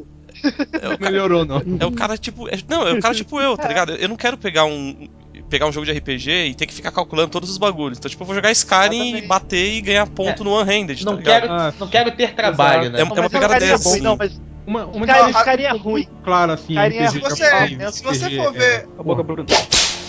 Não 0.82 0.98
melhorou 1.00 1.46
não. 1.46 1.62
É 1.80 1.86
o 1.86 1.92
cara 1.92 2.18
tipo. 2.18 2.48
é- 2.50 2.58
não, 2.68 2.88
é 2.88 2.94
o 2.94 3.00
cara 3.02 3.14
tipo 3.14 3.40
eu, 3.40 3.56
tá 3.58 3.68
ligado? 3.68 3.94
Eu 3.94 4.10
não 4.10 4.16
quero 4.16 4.38
pegar 4.38 4.66
um. 4.66 5.08
Pegar 5.50 5.68
um 5.68 5.72
jogo 5.72 5.86
de 5.86 5.92
RPG 5.92 6.32
e 6.48 6.56
ter 6.56 6.66
que 6.66 6.74
ficar 6.74 6.92
calculando 6.92 7.30
todos 7.30 7.50
os 7.50 7.58
bagulhos. 7.58 7.98
Então, 7.98 8.10
tipo, 8.10 8.24
eu 8.24 8.26
vou 8.28 8.36
jogar 8.36 8.52
Skyrim 8.52 9.18
e 9.18 9.22
bater 9.28 9.74
e 9.76 9.82
ganhar 9.82 10.08
ponto 10.08 10.44
no 10.44 10.52
one-handed, 10.52 11.04
tá 11.04 11.12
Não 11.12 11.18
ligado? 11.18 11.42
quero, 11.42 11.54
Ah, 11.54 11.74
não 11.80 11.88
quero 11.88 12.12
ter 12.12 12.34
trabalho, 12.34 12.90
né? 12.90 13.00
É 13.02 13.04
Não, 13.06 13.12
uma 13.12 13.22
mas 13.24 13.32
pegada 13.32 13.56
é 13.58 13.60
dessa, 13.60 13.84
ruim, 13.90 13.94
assim. 13.98 14.04
Não, 14.04 14.16
mas 14.18 14.42
Uma, 14.66 14.86
uma 14.86 15.06
Skyrim, 15.06 15.32
Ah, 15.36 15.40
Skyrim 15.40 15.64
é 15.64 15.72
ruim. 15.78 16.08
clara 16.24 16.54
assim, 16.54 16.74
Skyrim 16.74 16.96
é- 16.98 17.06
RPG 17.06 17.12
Se 17.12 17.20
você, 17.20 17.44
japonês, 17.44 17.96
se 17.96 18.04
você 18.04 18.26
RPG, 18.26 18.38
for 18.38 18.56
é, 18.56 18.60
ver. 18.60 18.88
A 18.98 19.04
boca. 19.04 19.46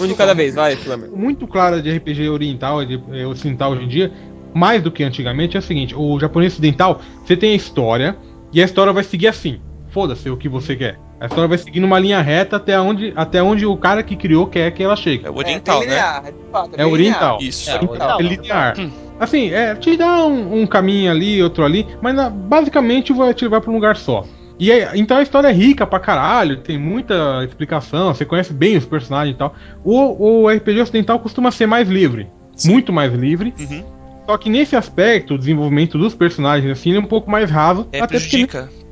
Um 0.00 0.06
de 0.06 0.14
cada 0.14 0.32
vez, 0.34 0.54
vai, 0.54 0.76
Flamer. 0.76 1.10
muito 1.10 1.46
clara 1.46 1.82
de 1.82 1.90
RPG 1.90 2.28
oriental, 2.28 2.84
de 2.84 2.96
ocidental 3.26 3.72
hoje 3.72 3.84
em 3.84 3.88
dia, 3.88 4.12
mais 4.54 4.82
do 4.82 4.90
que 4.90 5.02
antigamente, 5.04 5.56
é 5.56 5.60
o 5.60 5.62
seguinte: 5.62 5.94
o 5.94 6.18
japonês 6.20 6.52
ocidental, 6.52 7.00
você 7.24 7.36
tem 7.36 7.52
a 7.52 7.56
história, 7.56 8.16
e 8.52 8.62
a 8.62 8.64
história 8.64 8.92
vai 8.92 9.02
seguir 9.04 9.26
assim. 9.28 9.60
Foda-se 9.94 10.28
o 10.28 10.36
que 10.36 10.48
você 10.48 10.74
quer. 10.74 10.98
A 11.20 11.26
história 11.26 11.46
vai 11.46 11.56
seguindo 11.56 11.84
uma 11.84 12.00
linha 12.00 12.20
reta 12.20 12.56
até 12.56 12.78
onde, 12.80 13.12
até 13.14 13.40
onde 13.40 13.64
o 13.64 13.76
cara 13.76 14.02
que 14.02 14.16
criou 14.16 14.48
quer 14.48 14.72
que 14.72 14.82
ela 14.82 14.96
chegue. 14.96 15.24
É 15.24 15.30
o 15.30 15.36
oriental, 15.36 15.78
né? 15.78 15.86
linear, 15.86 16.22
de 16.24 16.32
fato, 16.50 16.70
É 16.74 16.76
bem 16.78 16.92
oriental. 16.92 17.38
Isso. 17.40 17.70
É, 17.70 17.74
É 17.74 18.22
linear. 18.22 18.74
Hum. 18.78 18.90
Assim, 19.20 19.50
é, 19.52 19.72
te 19.76 19.96
dá 19.96 20.26
um, 20.26 20.62
um 20.62 20.66
caminho 20.66 21.12
ali, 21.12 21.40
outro 21.40 21.64
ali, 21.64 21.86
mas 22.02 22.12
na- 22.12 22.28
basicamente 22.28 23.12
vai 23.12 23.32
te 23.32 23.44
levar 23.44 23.60
pra 23.60 23.70
um 23.70 23.74
lugar 23.74 23.96
só. 23.96 24.24
E 24.58 24.72
aí, 24.72 24.84
então 25.00 25.16
a 25.16 25.22
história 25.22 25.46
é 25.46 25.52
rica 25.52 25.86
pra 25.86 26.00
caralho, 26.00 26.56
tem 26.56 26.76
muita 26.76 27.44
explicação, 27.44 28.12
você 28.12 28.24
conhece 28.24 28.52
bem 28.52 28.76
os 28.76 28.84
personagens 28.84 29.36
e 29.36 29.38
tal. 29.38 29.54
O, 29.84 30.42
o 30.42 30.48
RPG 30.48 30.80
ocidental 30.80 31.20
costuma 31.20 31.52
ser 31.52 31.66
mais 31.66 31.88
livre, 31.88 32.26
muito 32.64 32.92
mais 32.92 33.12
livre. 33.14 33.54
Uhum. 33.60 33.84
Só 34.26 34.36
que 34.38 34.50
nesse 34.50 34.74
aspecto, 34.74 35.34
o 35.34 35.38
desenvolvimento 35.38 35.96
dos 35.98 36.14
personagens 36.14 36.72
assim, 36.72 36.90
ele 36.90 36.98
é 36.98 37.00
um 37.00 37.06
pouco 37.06 37.30
mais 37.30 37.48
raso. 37.50 37.86
É, 37.92 37.98
até 38.00 38.18
porque 38.18 38.28
prejudica. 38.28 38.62
ca- 38.64 38.83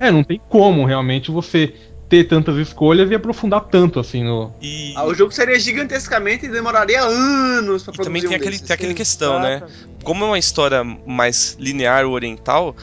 é, 0.00 0.10
não 0.10 0.24
tem 0.24 0.40
como 0.48 0.84
realmente 0.84 1.30
você 1.30 1.74
ter 2.08 2.24
tantas 2.24 2.56
escolhas 2.56 3.10
e 3.10 3.14
aprofundar 3.14 3.60
tanto 3.66 4.00
assim 4.00 4.24
no. 4.24 4.52
E, 4.62 4.94
Ah, 4.96 5.04
o 5.04 5.14
jogo 5.14 5.30
seria 5.30 5.58
gigantescamente 5.60 6.46
e 6.46 6.48
demoraria 6.48 7.02
anos 7.02 7.82
pra 7.82 7.92
e 7.92 7.96
produzir 7.96 8.04
também 8.04 8.22
tem 8.22 8.30
um 8.30 8.34
aquele, 8.34 8.50
desses. 8.52 8.66
tem 8.66 8.74
aquele 8.74 8.94
questão, 8.94 9.38
né? 9.40 9.62
Como 10.02 10.24
é 10.24 10.28
uma 10.28 10.38
história 10.38 10.82
mais 11.06 11.56
linear 11.60 12.06
oriental, 12.06 12.74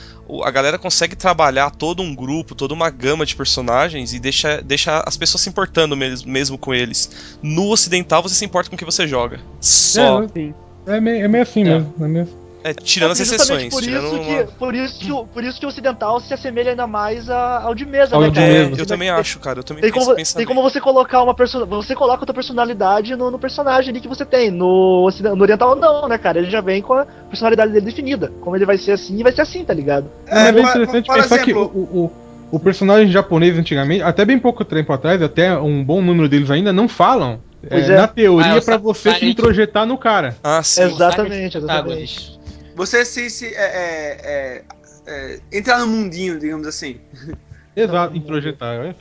a 0.44 0.52
galera 0.52 0.78
consegue 0.78 1.16
trabalhar 1.16 1.72
todo 1.72 2.04
um 2.04 2.14
grupo, 2.14 2.54
toda 2.54 2.74
uma 2.74 2.90
gama 2.90 3.26
de 3.26 3.36
personagens 3.36 4.14
e 4.14 4.20
deixa, 4.20 4.62
deixa 4.62 5.04
as 5.06 5.18
pessoas 5.18 5.42
se 5.42 5.50
importando 5.50 5.98
mesmo, 5.98 6.32
mesmo 6.32 6.58
com 6.58 6.74
eles. 6.74 7.36
No 7.42 7.70
ocidental 7.70 8.22
você 8.22 8.36
se 8.36 8.46
importa 8.46 8.70
com 8.70 8.76
o 8.76 8.80
que 8.80 8.86
você 8.86 9.08
joga. 9.08 9.40
Só. 9.60 10.24
É. 10.36 10.54
É 10.88 11.00
meio, 11.02 11.26
é 11.26 11.28
meio 11.28 11.42
assim 11.42 11.64
mesmo. 11.64 11.94
É 12.00 12.08
meio... 12.08 12.45
É, 12.66 12.74
tirando 12.74 13.12
as 13.12 13.20
Justamente 13.20 13.44
exceções. 13.44 13.74
Por 13.76 13.84
tirando 13.84 14.06
isso, 14.06 14.16
uma- 14.16 14.44
que, 14.44 14.52
por, 14.54 14.74
isso 14.74 15.00
que, 15.00 15.12
o- 15.12 15.28
por 15.28 15.44
isso 15.44 15.60
que 15.60 15.66
o 15.68 15.70
ocidental 15.70 16.20
se 16.20 16.34
assemelha 16.34 16.72
ainda 16.72 16.88
mais 16.88 17.30
a- 17.30 17.62
ao 17.62 17.76
de 17.76 17.86
mesa, 17.86 18.16
Ao 18.16 18.22
né, 18.24 18.32
cara? 18.32 18.48
mesa. 18.48 18.82
Eu 18.82 18.86
também 18.88 19.12
vai- 19.12 19.20
acho, 19.20 19.40
cara. 19.40 19.60
Eu 19.60 19.64
também 19.64 19.84
Tem 19.84 19.92
como, 19.92 20.16
tem 20.16 20.46
como 20.48 20.64
você 20.64 20.82
colocar 20.82 21.22
uma. 21.22 21.36
Você 21.70 21.94
coloca 21.94 22.24
a 22.24 22.26
tua 22.26 22.34
personalidade 22.34 23.16
no, 23.16 23.30
no 23.30 23.38
personagem 23.38 23.92
ali 23.92 24.02
que 24.02 24.08
você 24.08 24.26
tem. 24.26 24.50
No, 24.50 25.08
no 25.36 25.42
Oriental 25.44 25.76
não, 25.76 26.08
né, 26.08 26.18
cara? 26.18 26.40
Ele 26.40 26.50
já 26.50 26.60
vem 26.60 26.82
com 26.82 26.94
a 26.96 27.06
personalidade 27.06 27.72
dele 27.72 27.86
definida. 27.86 28.32
Como 28.42 28.56
ele 28.56 28.66
vai 28.66 28.80
ser 28.80 28.94
assim, 28.94 29.22
vai 29.22 29.32
ser 29.32 29.42
assim, 29.42 29.64
tá 29.64 29.74
ligado? 29.74 30.10
É, 30.26 30.52
bem 30.52 30.64
por- 30.64 30.70
interessante 30.72 31.06
por 31.06 31.16
pensar 31.16 31.38
que 31.40 31.54
o, 31.54 31.60
exemplo- 31.62 31.72
o, 31.94 32.12
o 32.52 32.60
personagem 32.60 33.12
japonês 33.12 33.56
antigamente, 33.60 34.02
até 34.02 34.26
bem 34.26 34.40
pouco 34.40 34.66
tempo 34.66 34.92
atrás, 34.92 35.22
até 35.22 35.56
um 35.56 35.84
bom 35.84 36.02
número 36.02 36.28
deles 36.28 36.50
ainda 36.50 36.74
não 36.74 36.88
falam. 36.88 37.40
É, 37.70 37.80
é. 37.80 37.88
Na 37.96 38.08
teoria, 38.08 38.54
Ah, 38.54 38.56
é 38.56 38.60
o 38.60 38.64
pra 38.64 38.78
você 38.78 39.12
se 39.14 39.26
introjetar 39.28 39.86
no 39.86 39.98
cara. 40.00 40.36
Ah, 40.44 40.62
sim. 40.64 40.84
Exatamente, 40.84 41.58
exatamente. 41.58 42.40
Você 42.76 43.06
se, 43.06 43.30
se 43.30 43.48
é, 43.48 43.62
é, 43.64 44.18
é, 44.24 44.64
é, 45.08 45.40
entrar 45.52 45.80
no 45.80 45.88
mundinho, 45.88 46.40
digamos 46.40 46.68
assim. 46.68 47.00
Exato, 47.76 48.16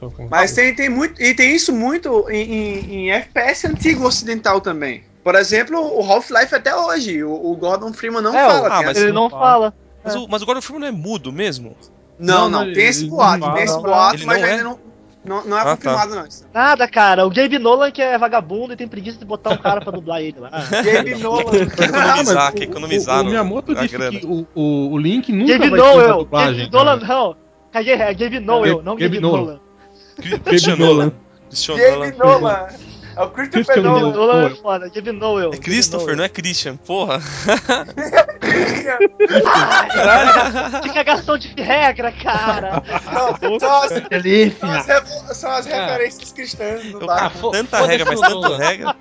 só 0.01 0.11
como. 0.11 0.29
Mas 0.31 0.53
tem, 0.53 0.75
tem 0.75 0.89
muito. 0.89 1.21
E 1.23 1.33
tem 1.35 1.55
isso 1.55 1.73
muito 1.73 2.29
em, 2.29 2.43
em- 2.43 2.95
em 3.07 3.11
FPS 3.13 3.67
antigo 3.69 4.05
ocidental 4.05 4.61
também. 4.61 5.05
Por 5.23 5.35
exemplo, 5.37 5.79
o 5.81 6.03
Half-Life 6.03 6.55
até 6.55 6.75
hoje. 6.75 7.23
O, 7.23 7.33
o 7.33 7.57
Gordon 7.57 7.93
Freeman 7.93 8.21
não 8.21 8.35
É, 8.35 8.47
fala. 8.47 8.69
ah, 8.69 8.83
mas 8.83 8.99
Ele 8.99 9.13
não 9.13 9.31
fala. 9.31 9.73
Mas, 10.03 10.15
o, 10.17 10.29
mas 10.29 10.43
o 10.43 10.47
Gordon 10.47 10.61
Freeman 10.61 10.81
não 10.81 10.89
é 10.89 11.01
mudo 11.03 11.33
mesmo? 11.33 11.77
Não, 12.19 12.49
Não, 12.49 12.51
não, 12.51 12.67
não, 12.67 12.73
tem 12.73 12.87
esse 12.87 13.07
boato, 13.07 13.53
tem 13.55 13.63
esse 13.63 13.79
boato, 13.79 14.27
mas 14.27 14.39
não 14.41 14.47
é? 14.47 14.51
ainda 14.53 14.65
não, 14.65 14.79
não, 15.25 15.45
não 15.45 15.57
é 15.57 15.61
Ah, 15.61 15.65
tá. 15.65 15.77
confirmado, 15.77 16.15
não. 16.15 16.27
isso. 16.27 16.45
Nada, 16.53 16.87
cara. 16.89 17.27
O 17.27 17.31
Gabe 17.31 17.59
Nolan 17.59 17.91
que 17.91 18.03
é 18.03 18.17
vagabundo 18.19 18.73
e 18.73 18.77
tem 18.77 18.87
preguiça 18.87 19.19
de 19.19 19.25
botar 19.25 19.51
um 19.51 19.57
cara 19.57 19.81
pra 19.81 19.91
dublar 19.93 20.21
ele 20.21 20.39
lá. 20.39 20.51
Gabe 20.85 21.15
Nolan. 21.17 21.41
Economizar, 21.55 22.47
Ah, 22.49 22.53
quer 22.53 22.61
o- 22.61 22.65
economizar 22.65 23.15
O, 23.21 23.23
no- 23.23 23.29
o 23.29 23.31
Miyamoto 23.31 23.73
na 23.73 23.83
disse 23.83 23.97
grana. 23.97 24.19
que 24.21 24.27
o, 24.27 24.47
o, 24.55 24.93
o 24.93 24.99
Link 24.99 25.33
nunca 25.33 25.53
Gabe 25.59 25.71
vai 25.71 25.79
Noel. 25.81 26.19
dublagem. 26.19 26.71
Gabe 26.71 26.73
Nolan, 26.73 26.97
não. 27.07 27.37
Caguei, 27.73 27.95
é 27.95 28.15
Gabe 28.15 28.41
Noel, 28.41 28.83
não 28.83 28.95
Gabe 28.95 29.05
Gabe 29.17 29.21
Nolan. 29.21 29.41
Nolan. 29.41 29.61
Christian 30.45 30.77
Nolan. 30.77 31.13
Gabe 31.77 32.17
Nolan. 32.19 32.67
É 33.17 33.23
o 33.23 33.31
Christopher 33.31 33.65
Christian 33.65 33.83
Gabe 33.83 34.01
Nolan. 34.01 34.13
Nolan. 34.13 34.47
É 34.47 34.51
foda. 34.57 34.89
Gabe 34.89 35.13
Noel. 35.13 35.51
É 35.53 35.57
Christopher, 35.57 36.17
não 36.17 36.25
é 36.25 36.29
Christian. 36.29 36.77
Porra. 36.77 37.21
é? 37.47 38.45
Que 40.83 40.93
cagação 40.93 41.39
de 41.39 41.49
regra, 41.57 42.13
cara. 42.13 42.83
Não, 43.13 43.59
são 43.59 43.83
as, 43.83 43.91
Delícia. 44.09 44.59
são 44.59 44.71
as, 44.71 45.37
são 45.37 45.51
as 45.51 45.67
referências 45.67 46.33
cristãs 46.33 46.85
do. 46.93 47.11
Ah, 47.11 47.31
Tanta 47.31 47.79
foda-se 47.79 47.87
regra, 47.87 48.07
mas 48.07 48.21
tanta 48.21 48.57
regra. 48.57 48.97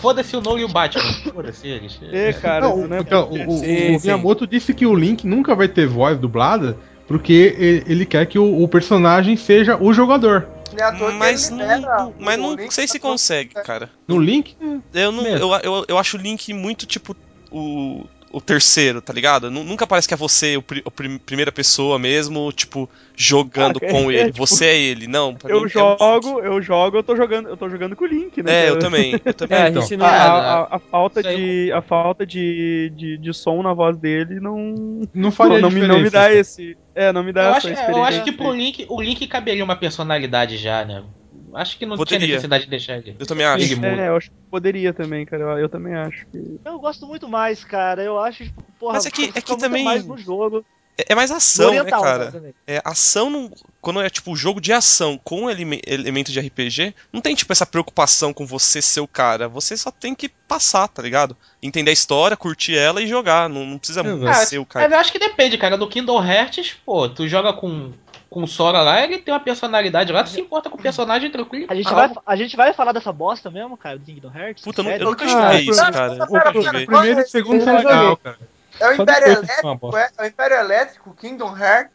Foda-se 0.00 0.36
o 0.36 0.40
Nolan 0.40 0.60
e 0.60 0.64
o 0.64 0.68
Batman. 0.68 1.12
Foda-se 1.32 1.68
eles. 1.68 2.00
É, 2.12 2.32
cara, 2.32 2.68
Não, 2.68 2.96
é 2.96 3.00
então, 3.00 3.28
o, 3.30 3.54
o- 3.54 3.58
Sim, 3.58 3.96
o. 3.96 4.00
Miyamoto 4.00 4.46
disse 4.46 4.72
que 4.74 4.86
o 4.86 4.94
Link 4.94 5.26
nunca 5.26 5.54
vai 5.54 5.68
ter 5.68 5.86
voz 5.86 6.18
dublada 6.18 6.76
porque 7.06 7.54
ele, 7.58 7.84
ele 7.86 8.06
quer 8.06 8.24
que 8.26 8.38
o, 8.38 8.62
o 8.62 8.68
personagem 8.68 9.36
seja 9.36 9.76
o 9.76 9.92
jogador. 9.92 10.46
Não 10.80 11.08
é 11.08 11.12
que 11.12 11.18
Mas 11.18 11.50
ele 11.50 11.56
não, 11.56 11.66
libera 11.66 12.14
mas 12.18 12.38
não 12.38 12.54
link 12.54 12.72
sei 12.72 12.88
se 12.88 12.98
consegue, 12.98 13.54
cara. 13.54 13.90
No 14.06 14.18
Link, 14.18 14.56
Eu, 14.92 15.12
não, 15.12 15.26
eu, 15.26 15.54
eu, 15.62 15.84
eu 15.88 15.98
acho 15.98 16.16
o 16.16 16.20
Link 16.20 16.52
muito 16.52 16.86
tipo 16.86 17.16
o, 17.50 18.06
o 18.30 18.40
terceiro, 18.40 19.02
tá 19.02 19.12
ligado? 19.12 19.50
Nu- 19.50 19.64
Nunca 19.64 19.86
parece 19.86 20.06
que 20.08 20.14
é 20.14 20.16
você, 20.16 20.56
o, 20.56 20.62
pri- 20.62 20.82
o 20.84 20.90
prim- 20.90 21.18
primeira 21.18 21.50
pessoa 21.50 21.98
mesmo, 21.98 22.52
tipo, 22.52 22.88
jogando 23.16 23.80
Ah, 23.82 23.86
é, 23.86 23.90
com 23.90 24.10
é, 24.10 24.14
ele. 24.14 24.32
tipo, 24.32 24.46
você 24.46 24.66
é 24.66 24.78
ele. 24.78 25.06
Não, 25.06 25.34
pra 25.34 25.48
mim 25.50 25.56
Eu 25.58 25.66
é 25.66 25.68
jogo, 25.68 26.40
eu 26.40 26.62
jogo, 26.62 26.96
eu 26.96 27.02
tô 27.02 27.16
jogando, 27.16 27.48
eu 27.48 27.56
tô 27.56 27.68
jogando 27.68 27.96
com 27.96 28.04
o 28.04 28.08
Link, 28.08 28.42
né? 28.42 28.66
É, 28.66 28.70
eu 28.70 28.78
também. 28.78 29.20
Eu 29.24 29.34
também. 29.34 29.58
É, 29.58 29.62
a 29.62 29.68
então. 29.68 29.82
gente 29.82 29.96
não. 29.96 30.06
A, 30.06 30.08
É, 30.08 30.18
a- 30.18 30.58
a- 30.62 30.76
a 30.76 30.78
falta 30.78 31.22
de 31.22 31.72
a 31.72 31.82
falta 31.82 32.24
de, 32.26 32.92
de, 32.96 33.18
de 33.18 33.34
som 33.34 33.62
na 33.62 33.74
voz 33.74 33.96
dele 33.98 34.40
não 34.40 35.00
não 35.14 35.30
faria 35.32 35.58
não, 35.60 35.68
não 35.68 35.70
me, 35.70 35.86
não 35.86 36.00
me 36.00 36.10
dá 36.10 36.32
esse 36.32 36.76
é 36.94 37.12
não 37.12 37.22
me 37.22 37.32
dá 37.32 37.42
Eu 37.42 37.48
essa 37.48 37.58
acho, 37.58 37.68
é, 37.68 37.72
experiência. 37.72 37.98
eu 38.00 38.04
acho 38.04 38.24
que 38.24 38.32
pro 38.32 38.52
Link, 38.52 38.86
o 38.88 39.00
Link 39.00 39.26
caberia 39.26 39.64
uma 39.64 39.76
personalidade 39.76 40.56
já, 40.56 40.84
né? 40.84 41.04
Acho 41.54 41.78
que 41.78 41.86
não 41.86 41.96
Poderia. 41.96 42.18
tinha 42.20 42.28
necessidade 42.36 42.64
de 42.64 42.70
deixar 42.70 42.96
ele. 42.98 43.16
Eu 43.18 43.26
também 43.26 43.46
acho. 43.46 43.64
Ele 43.64 43.74
muda. 43.76 43.88
é, 43.88 44.08
eu 44.08 44.16
acho 44.16 44.28
que 44.30 44.36
poderia 44.50 44.92
também, 44.92 45.24
cara. 45.26 45.42
Eu, 45.42 45.58
eu 45.58 45.68
também 45.68 45.94
acho 45.94 46.26
que 46.30 46.60
Eu 46.64 46.78
gosto 46.78 47.06
muito 47.06 47.28
mais, 47.28 47.64
cara. 47.64 48.02
Eu 48.02 48.18
acho, 48.18 48.44
tipo, 48.44 48.62
porra, 48.78 48.94
Mas 48.94 49.06
é 49.06 49.10
que- 49.10 49.32
é 49.34 49.40
que 49.40 49.50
muito 49.50 49.60
também- 49.60 49.84
mais 49.84 50.04
no 50.06 50.16
jogo. 50.18 50.64
É, 50.98 51.12
é 51.12 51.14
mais 51.14 51.30
No 51.30 51.36
ação, 51.36 51.68
oriental, 51.68 52.02
né, 52.04 52.10
cara? 52.10 52.32
também. 52.32 52.54
É, 52.66 52.82
ação 52.84 53.30
não. 53.30 53.50
Quando 53.80 54.02
é 54.02 54.10
tipo 54.10 54.36
jogo 54.36 54.60
de 54.60 54.72
ação 54.72 55.18
com 55.22 55.48
eleme- 55.48 55.80
elemento 55.86 56.30
de 56.30 56.38
RPG, 56.38 56.94
não 57.12 57.20
tem 57.22 57.34
tipo 57.34 57.50
essa 57.52 57.64
preocupação 57.64 58.32
com 58.34 58.44
você 58.44 58.82
ser 58.82 59.00
o 59.00 59.08
cara. 59.08 59.48
Você 59.48 59.76
só 59.76 59.90
tem 59.90 60.14
que 60.14 60.28
passar, 60.28 60.88
tá 60.88 61.00
ligado? 61.00 61.34
Entender 61.62 61.90
a 61.90 61.94
história, 61.94 62.36
curtir 62.36 62.76
ela 62.76 63.00
e 63.00 63.06
jogar. 63.06 63.48
Não, 63.48 63.64
não 63.64 63.78
precisa 63.78 64.00
Exato. 64.02 64.46
ser 64.48 64.58
o 64.58 64.62
Mas 64.62 64.68
cara. 64.68 64.94
eu 64.94 64.98
acho 64.98 65.12
que 65.12 65.18
depende, 65.18 65.56
cara. 65.56 65.78
Do 65.78 65.88
Kingdom 65.88 66.22
Hearts, 66.22 66.76
pô, 66.84 67.08
tu 67.08 67.26
joga 67.26 67.52
com, 67.54 67.92
com 68.30 68.44
o 68.44 68.46
Sora 68.48 68.80
lá, 68.80 69.02
ele 69.02 69.18
tem 69.18 69.34
uma 69.34 69.40
personalidade 69.40 70.12
lá, 70.12 70.22
tu 70.22 70.30
se 70.30 70.40
importa 70.40 70.70
com 70.70 70.78
o 70.78 70.80
personagem 70.80 71.30
tranquilo. 71.32 71.66
A 71.68 71.74
gente, 71.74 71.84
calmo. 71.88 72.14
vai, 72.14 72.22
a 72.24 72.36
gente 72.36 72.56
vai 72.56 72.72
falar 72.72 72.92
dessa 72.92 73.12
bosta 73.12 73.50
mesmo, 73.50 73.76
cara, 73.76 73.98
do 73.98 74.04
Kingdom 74.04 74.30
Hearts? 74.32 74.62
Puta, 74.62 74.80
eu 74.82 74.84
Sério? 74.84 75.04
eu 75.04 75.10
nunca 75.10 75.24
Ah, 75.24 75.28
joguei 75.28 75.64
foi- 75.64 75.74
isso, 75.74 75.80
cara. 75.92 75.92
Pera, 75.92 76.12
O 76.12 76.16
pera, 76.16 76.52
Nunca 76.52 76.70
pera, 76.70 76.86
primeiro 76.86 77.20
e 77.20 77.22
o 77.24 77.28
segundo 77.28 77.64
são 77.64 77.76
legal, 77.76 78.16
cara. 78.16 78.38
É 78.78 78.88
o 78.88 78.92
Império 78.94 79.26
Elétrico, 79.26 79.96
é, 79.98 80.10
é 80.16 80.22
o 80.22 80.26
Império 80.26 80.56
Elétrico, 80.56 81.14
Kingdom 81.20 81.54
Hearts. 81.58 81.92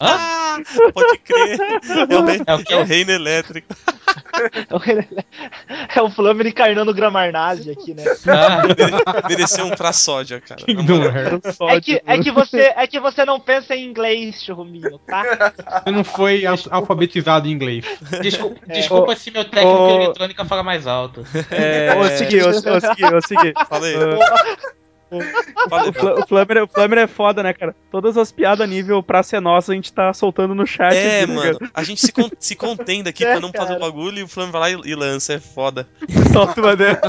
Ah, 0.00 0.58
pode 0.92 1.18
crer. 1.18 1.58
É 2.10 2.16
o, 2.16 2.24
rei- 2.24 2.42
É 2.46 2.54
o 2.54 2.62
é 2.68 2.76
o 2.82 2.84
reino 2.84 3.10
elétrico. 3.12 3.74
É 5.94 6.02
o 6.02 6.10
Flammer 6.10 6.46
encarnando 6.46 6.90
o 6.90 6.94
Gramarnase 6.94 7.70
aqui, 7.70 7.94
né? 7.94 8.04
Ah, 8.26 8.62
Mere- 8.66 9.28
Mereceu 9.28 9.66
um 9.66 9.70
pra 9.70 9.92
sódia, 9.92 10.40
cara. 10.40 10.60
É 11.70 11.80
que, 11.80 12.02
é, 12.04 12.18
que 12.18 12.30
você, 12.30 12.72
é 12.76 12.86
que 12.86 13.00
você 13.00 13.24
não 13.24 13.40
pensa 13.40 13.74
em 13.74 13.84
inglês, 13.84 14.42
churruminho, 14.42 14.98
tá? 15.06 15.52
Você 15.84 15.90
não 15.90 16.04
foi 16.04 16.46
al- 16.46 16.56
alfabetizado 16.70 17.48
em 17.48 17.52
inglês. 17.52 17.84
desculpa, 18.22 18.60
É. 18.68 18.72
desculpa 18.74 19.16
se 19.16 19.30
meu 19.30 19.44
técnico 19.44 19.88
em 19.90 20.04
eletrônica 20.04 20.44
fala 20.44 20.62
mais 20.62 20.86
alto. 20.86 21.24
é, 21.50 21.94
ô, 21.96 22.04
segui, 22.16 22.42
ô, 22.42 22.48
ô, 22.48 22.52
segui, 22.80 23.04
ô, 23.14 23.20
segui. 23.22 23.52
Falei. 23.68 23.96
O, 23.96 24.18
O 25.10 26.26
Flammer, 26.26 26.64
o 26.64 26.68
Flammer 26.68 26.98
é 26.98 27.06
foda, 27.06 27.42
né, 27.42 27.52
cara? 27.52 27.74
Todas 27.90 28.16
as 28.18 28.30
piadas 28.30 28.68
nível 28.68 29.02
pra 29.02 29.22
ser 29.22 29.40
nossa 29.40 29.72
a 29.72 29.74
gente 29.74 29.92
tá 29.92 30.12
soltando 30.12 30.54
no 30.54 30.66
chat. 30.66 30.94
É, 30.94 31.22
aqui, 31.22 31.30
né, 31.30 31.34
mano, 31.34 31.58
cara? 31.58 31.70
a 31.74 31.82
gente 31.82 32.00
se, 32.00 32.12
con 32.12 32.28
se 32.38 32.54
contém 32.54 33.02
daqui 33.02 33.24
É, 33.28 33.32
pra 33.32 33.40
não 33.40 33.50
fazer 33.50 33.74
o 33.74 33.78
cara. 33.78 33.90
bagulho 33.90 34.18
e 34.18 34.22
o 34.22 34.28
Flamengo 34.28 34.58
vai 34.58 34.74
lá 34.74 34.82
e, 34.84 34.90
e 34.90 34.94
lança, 34.94 35.34
é 35.34 35.40
foda. 35.40 35.88
Solta 36.32 36.60
uma 36.60 36.76
dessa. 36.76 37.00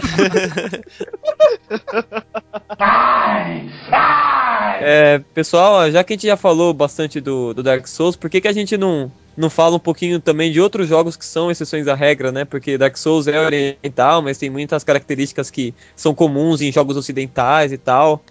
É, 4.81 5.19
pessoal, 5.33 5.91
já 5.91 6.03
que 6.03 6.13
a 6.13 6.15
gente 6.15 6.27
já 6.27 6.37
falou 6.37 6.73
bastante 6.73 7.19
do, 7.19 7.53
do 7.53 7.61
Dark 7.61 7.85
Souls, 7.87 8.15
por 8.15 8.29
que, 8.29 8.39
que 8.41 8.47
a 8.47 8.53
gente 8.53 8.77
não, 8.77 9.11
não 9.39 9.49
fala 9.49 9.77
um 9.77 9.79
pouquinho 9.79 10.19
também 10.19 10.51
de 10.51 10.59
outros 10.59 10.87
jogos 10.87 11.15
que 11.15 11.23
são 11.23 11.49
exceções 11.49 11.87
à 11.87 11.95
regra, 11.95 12.29
né? 12.29 12.43
Porque 12.43 12.77
Dark 12.77 12.97
Souls 12.97 13.25
é 13.25 13.39
oriental, 13.39 14.21
mas 14.21 14.37
tem 14.37 14.49
muitas 14.49 14.83
características 14.83 15.49
que 15.49 15.73
são 15.95 16.13
comuns 16.13 16.61
em 16.61 16.71
jogos 16.71 16.97
ocidentais 16.97 17.71
e 17.71 17.77
tal. 17.77 18.21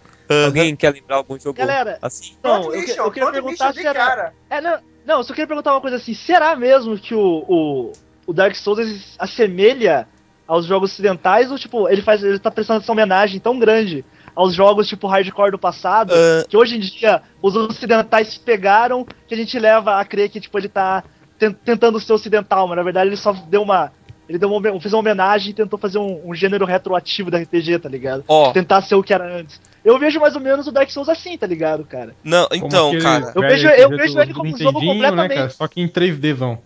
Alguém 0.45 0.77
quer 0.77 0.93
lembrar 0.93 1.17
algum 1.17 1.41
jogo 1.41 1.59
Galera, 1.59 1.99
assim? 2.03 2.37
Não, 2.45 2.75
eu, 2.75 2.83
Mission, 2.83 3.05
eu 3.05 3.11
queria 3.11 3.33
perguntar 3.33 3.73
se 3.73 3.87
era. 3.87 4.35
É, 4.51 4.61
não, 4.61 4.79
não, 5.07 5.17
eu 5.19 5.25
só 5.25 5.33
queria 5.33 5.47
perguntar 5.47 5.73
uma 5.73 5.81
coisa 5.81 5.97
assim: 5.97 6.13
será 6.13 6.55
mesmo 6.55 6.99
que 6.99 7.15
o, 7.15 7.45
o, 7.49 7.93
o 8.27 8.33
Dark 8.35 8.55
Souls 8.55 9.17
assemelha 9.19 10.07
aos 10.47 10.67
jogos 10.67 10.93
ocidentais 10.93 11.51
ou 11.51 11.59
tipo, 11.59 11.89
ele 11.89 12.03
faz. 12.03 12.23
ele 12.23 12.39
tá 12.39 12.51
prestando 12.51 12.83
essa 12.83 12.93
homenagem 12.93 13.41
tão 13.41 13.59
grande 13.59 14.05
aos 14.39 14.55
jogos 14.55 14.87
tipo 14.87 15.09
hardcore 15.09 15.51
do 15.51 15.59
passado, 15.59 16.13
Ah. 16.15 16.45
que 16.49 16.57
hoje 16.57 16.77
em 16.77 16.81
dia 16.81 17.21
os 17.43 17.57
ocidentais 17.57 18.39
pegaram, 18.39 19.05
que 19.27 19.35
a 19.35 19.37
gente 19.37 19.59
leva 19.59 19.97
a 19.99 20.05
crer 20.05 20.29
que 20.29 20.41
tipo 20.41 20.57
ele 20.57 20.69
tá 20.69 21.03
ten- 21.39 21.53
tentando 21.53 21.99
ser 21.99 22.13
ocidental, 22.13 22.69
mas 22.69 22.77
na 22.77 22.83
verdade 22.85 23.09
ele 23.09 23.17
só 23.17 23.33
deu 23.33 23.63
uma 23.63 23.91
ele 24.29 24.37
deu 24.39 24.53
uma, 24.53 24.61
fez 24.81 24.93
uma 24.93 25.01
homenagem 25.01 25.51
e 25.53 25.55
tentou 25.55 25.79
fazer 25.79 25.97
um, 25.99 26.21
um 26.29 26.35
gênero 26.35 26.67
retroativo 26.67 27.31
da 27.31 27.39
RPG, 27.39 27.79
tá 27.79 27.89
ligado? 27.89 28.25
Ó, 28.29 28.53
Tentar 28.53 28.83
ser 28.83 28.95
o 28.95 29.03
que 29.03 29.15
era 29.15 29.25
antes. 29.39 29.59
Eu 29.83 29.99
vejo 29.99 30.21
mais 30.21 30.35
ou 30.35 30.41
menos 30.43 30.67
o 30.67 30.71
Dark 30.71 30.91
Souls 30.91 31.09
assim, 31.09 31.37
tá 31.39 31.47
ligado, 31.47 31.83
cara? 31.85 32.15
não, 32.23 32.47
então, 32.53 32.93
cara. 33.01 33.33
Eu 33.35 33.41
vejo- 33.41 33.69
eu 33.69 33.89
vejo 33.89 34.21
ele 34.21 34.35
como 34.35 34.51
um 34.55 34.57
jogo 34.59 34.65
Nintendinho, 34.81 34.93
completamente- 34.93 35.29
Né, 35.31 35.35
cara? 35.37 35.49
Só 35.51 35.67
que 35.67 35.81
em 35.81 35.89
3Dzão. 35.89 36.59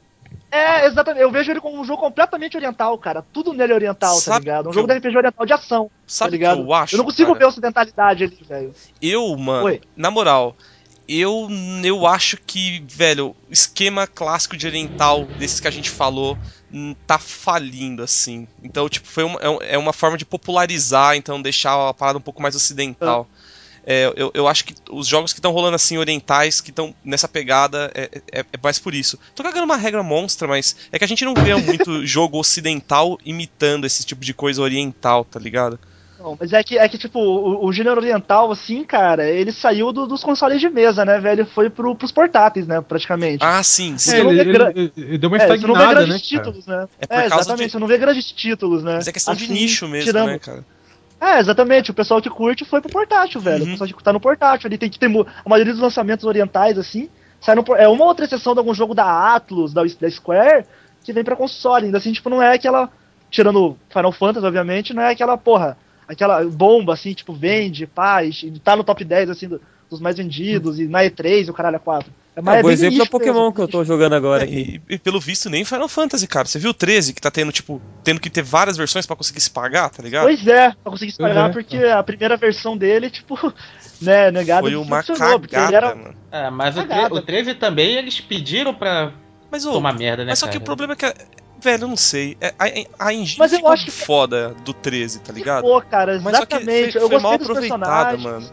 É, 0.52 0.86
exatamente. 0.86 1.22
Eu 1.22 1.30
vejo 1.30 1.50
ele 1.50 1.60
como 1.60 1.80
um 1.80 1.84
jogo 1.84 2.00
completamente 2.02 2.56
oriental, 2.56 2.98
cara. 2.98 3.22
Tudo 3.32 3.54
nele 3.54 3.72
é 3.72 3.74
oriental, 3.74 4.20
tá 4.22 4.30
Sabe 4.30 4.38
ligado? 4.38 4.68
Um 4.68 4.72
jogo 4.72 4.82
eu- 4.82 4.86
da 4.86 4.94
RPG 4.94 5.16
oriental 5.16 5.46
de 5.46 5.52
ação, 5.54 5.90
tá 6.20 6.28
Sabe 6.28 6.38
que 6.38 6.38
ligado? 6.38 6.60
eu 6.60 6.72
acho? 6.74 6.94
eu 6.94 6.98
não 6.98 7.04
consigo 7.06 7.28
cara? 7.28 7.38
ver 7.38 7.46
ocidentalidade 7.46 8.24
ali, 8.24 8.36
velho. 8.44 8.72
Eu, 9.00 9.36
mano, 9.36 9.64
Oi. 9.66 9.80
na 9.96 10.10
moral, 10.10 10.56
eu, 11.08 11.48
eu 11.84 12.06
acho 12.06 12.36
que, 12.46 12.84
velho, 12.88 13.34
o 13.48 13.52
esquema 13.52 14.06
clássico 14.06 14.56
de 14.56 14.66
oriental, 14.66 15.32
desses 15.34 15.58
que 15.60 15.68
a 15.68 15.70
gente 15.70 15.90
falou, 15.90 16.38
hum, 16.70 16.94
tá 17.06 17.18
falindo, 17.18 18.02
assim. 18.02 18.48
Então, 18.62 18.88
tipo, 18.88 19.08
foi 19.08 19.24
uma, 19.24 19.40
é 19.40 19.74
é 19.74 19.78
uma 19.78 19.92
forma 19.92 20.16
de 20.18 20.24
popularizar, 20.24 21.16
então 21.16 21.40
deixar 21.42 21.88
a 21.88 21.94
parada 21.94 22.18
um 22.18 22.22
pouco 22.22 22.42
mais 22.42 22.54
ocidental. 22.54 23.28
É, 23.84 24.12
eu, 24.16 24.30
eu 24.34 24.46
acho 24.46 24.64
que 24.64 24.74
os 24.90 25.06
jogos 25.08 25.32
que 25.32 25.38
estão 25.40 25.50
rolando 25.52 25.74
assim, 25.74 25.98
orientais, 25.98 26.60
que 26.60 26.70
estão 26.70 26.94
nessa 27.04 27.26
pegada, 27.26 27.90
é, 27.94 28.08
é, 28.32 28.40
é 28.40 28.44
mais 28.62 28.78
por 28.78 28.94
isso. 28.94 29.18
Tô 29.34 29.42
cagando 29.42 29.64
uma 29.64 29.76
regra 29.76 30.02
monstra, 30.02 30.46
mas 30.46 30.76
é 30.92 30.98
que 30.98 31.04
a 31.04 31.08
gente 31.08 31.24
não 31.24 31.34
vê 31.34 31.54
muito 31.60 32.06
jogo 32.06 32.38
ocidental 32.38 33.18
imitando 33.24 33.84
esse 33.84 34.04
tipo 34.04 34.24
de 34.24 34.32
coisa 34.32 34.62
oriental, 34.62 35.24
tá 35.24 35.40
ligado? 35.40 35.78
Não, 36.18 36.36
mas 36.38 36.52
é 36.52 36.62
que, 36.62 36.78
é 36.78 36.88
que 36.88 36.96
tipo, 36.96 37.18
o, 37.18 37.66
o 37.66 37.72
gênero 37.72 38.00
oriental, 38.00 38.52
assim, 38.52 38.84
cara, 38.84 39.28
ele 39.28 39.50
saiu 39.50 39.92
do- 39.92 40.06
dos 40.06 40.22
consoles 40.22 40.60
de 40.60 40.68
mesa, 40.68 41.04
né, 41.04 41.18
velho? 41.18 41.44
Foi 41.46 41.68
pro, 41.68 41.96
pros 41.96 42.12
portáteis, 42.12 42.66
né, 42.66 42.80
praticamente. 42.80 43.44
Ah, 43.44 43.60
sim, 43.64 43.98
sim. 43.98 44.10
Você 44.10 44.16
É, 44.18 44.22
não 44.22 44.30
ele, 44.30 44.44
vê 44.44 44.52
gra- 44.52 44.72
ele- 44.76 44.92
ele 44.96 45.18
deu 45.18 45.28
uma 45.30 45.36
É, 45.38 45.40
você 45.40 45.66
não 45.66 45.74
vê 45.74 45.82
estagnada, 45.82 45.94
grandes 46.06 46.14
né, 46.30 46.38
cara? 46.38 46.44
títulos, 46.44 46.66
né? 46.66 46.88
É 47.00 47.06
por 47.08 47.14
É, 47.18 47.26
exatamente, 47.26 47.64
de- 47.66 47.72
você 47.72 47.78
não 47.80 47.86
vê 47.88 47.98
grandes 47.98 48.30
títulos, 48.30 48.84
né? 48.84 48.94
Mas 48.96 49.08
é 49.08 49.12
questão 49.12 49.34
de 49.34 49.44
Assim, 49.44 49.52
nicho 49.54 49.88
mesmo, 49.88 50.12
tirando- 50.12 50.28
né, 50.30 50.38
cara? 50.38 50.64
É, 51.22 51.38
exatamente. 51.38 51.90
O 51.92 51.94
pessoal 51.94 52.20
que 52.20 52.28
curte 52.28 52.64
foi 52.64 52.80
pro 52.80 52.90
portátil, 52.90 53.40
velho. 53.40 53.62
Uhum. 53.64 53.68
O 53.68 53.78
pessoal 53.78 53.88
que 53.96 54.02
tá 54.04 54.12
no 54.12 54.18
portátil 54.20 54.66
ali 54.66 54.76
tem 54.76 54.90
que 54.90 54.98
ter. 54.98 55.06
A 55.06 55.48
maioria 55.48 55.72
dos 55.72 55.80
lançamentos 55.80 56.24
orientais, 56.24 56.76
assim, 56.76 57.08
sai 57.40 57.54
no. 57.54 57.64
É 57.76 57.86
uma 57.86 58.04
outra 58.04 58.24
exceção 58.24 58.54
de 58.54 58.58
algum 58.58 58.74
jogo 58.74 58.92
da 58.92 59.34
Atlus, 59.34 59.72
da, 59.72 59.82
da 59.82 60.10
Square, 60.10 60.64
que 61.04 61.12
vem 61.12 61.22
pra 61.22 61.36
console. 61.36 61.86
Ainda 61.86 61.98
assim, 61.98 62.12
tipo, 62.12 62.28
não 62.28 62.42
é 62.42 62.54
aquela. 62.54 62.90
Tirando 63.30 63.78
Final 63.88 64.12
Fantasy, 64.12 64.44
obviamente, 64.44 64.92
não 64.92 65.02
é 65.02 65.12
aquela, 65.12 65.38
porra, 65.38 65.78
aquela 66.06 66.44
bomba, 66.44 66.92
assim, 66.92 67.14
tipo, 67.14 67.32
vende, 67.32 67.88
e 68.42 68.58
tá 68.58 68.76
no 68.76 68.84
top 68.84 69.02
10, 69.02 69.30
assim, 69.30 69.48
do- 69.48 69.58
dos 69.88 70.00
mais 70.00 70.18
vendidos, 70.18 70.78
e 70.78 70.86
na 70.86 71.02
E3 71.02 71.46
e 71.46 71.50
o 71.50 71.54
caralho 71.54 71.76
a 71.76 71.78
4. 71.78 72.12
É 72.34 72.40
Ah, 72.40 72.42
mais 72.42 72.64
o 72.64 72.70
exemplo 72.70 72.96
é 72.96 72.98
nicho 73.00 73.10
Pokémon 73.10 73.52
que 73.52 73.60
eu 73.60 73.68
tô 73.68 73.84
jogando 73.84 74.14
agora 74.14 74.44
aqui. 74.44 74.80
E, 74.88 74.94
e 74.94 74.98
pelo 74.98 75.20
visto 75.20 75.50
nem 75.50 75.64
Final 75.66 75.86
Fantasy, 75.88 76.26
cara. 76.26 76.46
Você 76.48 76.58
viu 76.58 76.70
o 76.70 76.74
13 76.74 77.12
que 77.12 77.20
tá 77.20 77.30
tendo, 77.30 77.52
tipo, 77.52 77.80
tendo 78.02 78.18
que 78.20 78.30
ter 78.30 78.42
várias 78.42 78.76
versões 78.76 79.06
pra 79.06 79.14
conseguir 79.14 79.40
se 79.40 79.50
pagar, 79.50 79.90
tá 79.90 80.02
ligado? 80.02 80.24
Pois 80.24 80.46
é, 80.46 80.70
pra 80.82 80.90
conseguir 80.92 81.12
se 81.12 81.18
pagar, 81.18 81.50
é. 81.50 81.52
porque 81.52 81.76
a 81.76 82.02
primeira 82.02 82.36
versão 82.38 82.74
dele, 82.76 83.10
tipo, 83.10 83.36
né, 84.00 84.30
negado 84.30 84.66
Foi 84.66 84.74
uma 84.76 85.00
decepcionou, 85.00 85.40
porque 85.40 85.54
ele 85.56 85.64
cagada, 85.66 85.86
era- 85.88 85.94
mano. 85.94 86.14
É, 86.30 86.48
mas 86.50 86.74
o, 86.78 86.86
Cagada. 86.86 87.14
o 87.14 87.20
13 87.20 87.54
também 87.54 87.96
eles 87.96 88.18
pediram 88.18 88.72
pra 88.72 89.12
Mas, 89.50 89.66
ô, 89.66 89.72
tomar 89.72 89.92
merda, 89.92 90.24
né? 90.24 90.30
mas 90.32 90.38
só 90.38 90.46
que 90.46 90.56
o 90.56 90.60
cara? 90.60 90.64
problema 90.64 90.94
é 90.94 90.96
que. 90.96 91.14
Velho, 91.60 91.84
eu 91.84 91.88
não 91.88 91.96
sei. 91.96 92.36
É, 92.40 92.52
A, 92.58 93.06
a 93.08 93.14
engine 93.14 93.38
Mas 93.38 93.52
eu 93.52 93.58
ficou 93.58 93.70
acho 93.72 93.84
que- 93.84 93.90
foda 93.92 94.52
do 94.64 94.72
13, 94.74 95.20
tá 95.20 95.32
ligado? 95.32 95.62
Pô, 95.62 95.80
cara, 95.82 96.18
Mas 96.20 96.36
só 96.38 96.44
que 96.46 96.54
exatamente. 96.56 96.92
foi, 96.94 97.02
eu 97.02 97.08
foi 97.08 97.20
gostei 97.20 97.30
mal 97.30 97.38
dos 97.38 97.46
aproveitada, 97.50 98.10
personagens. 98.16 98.52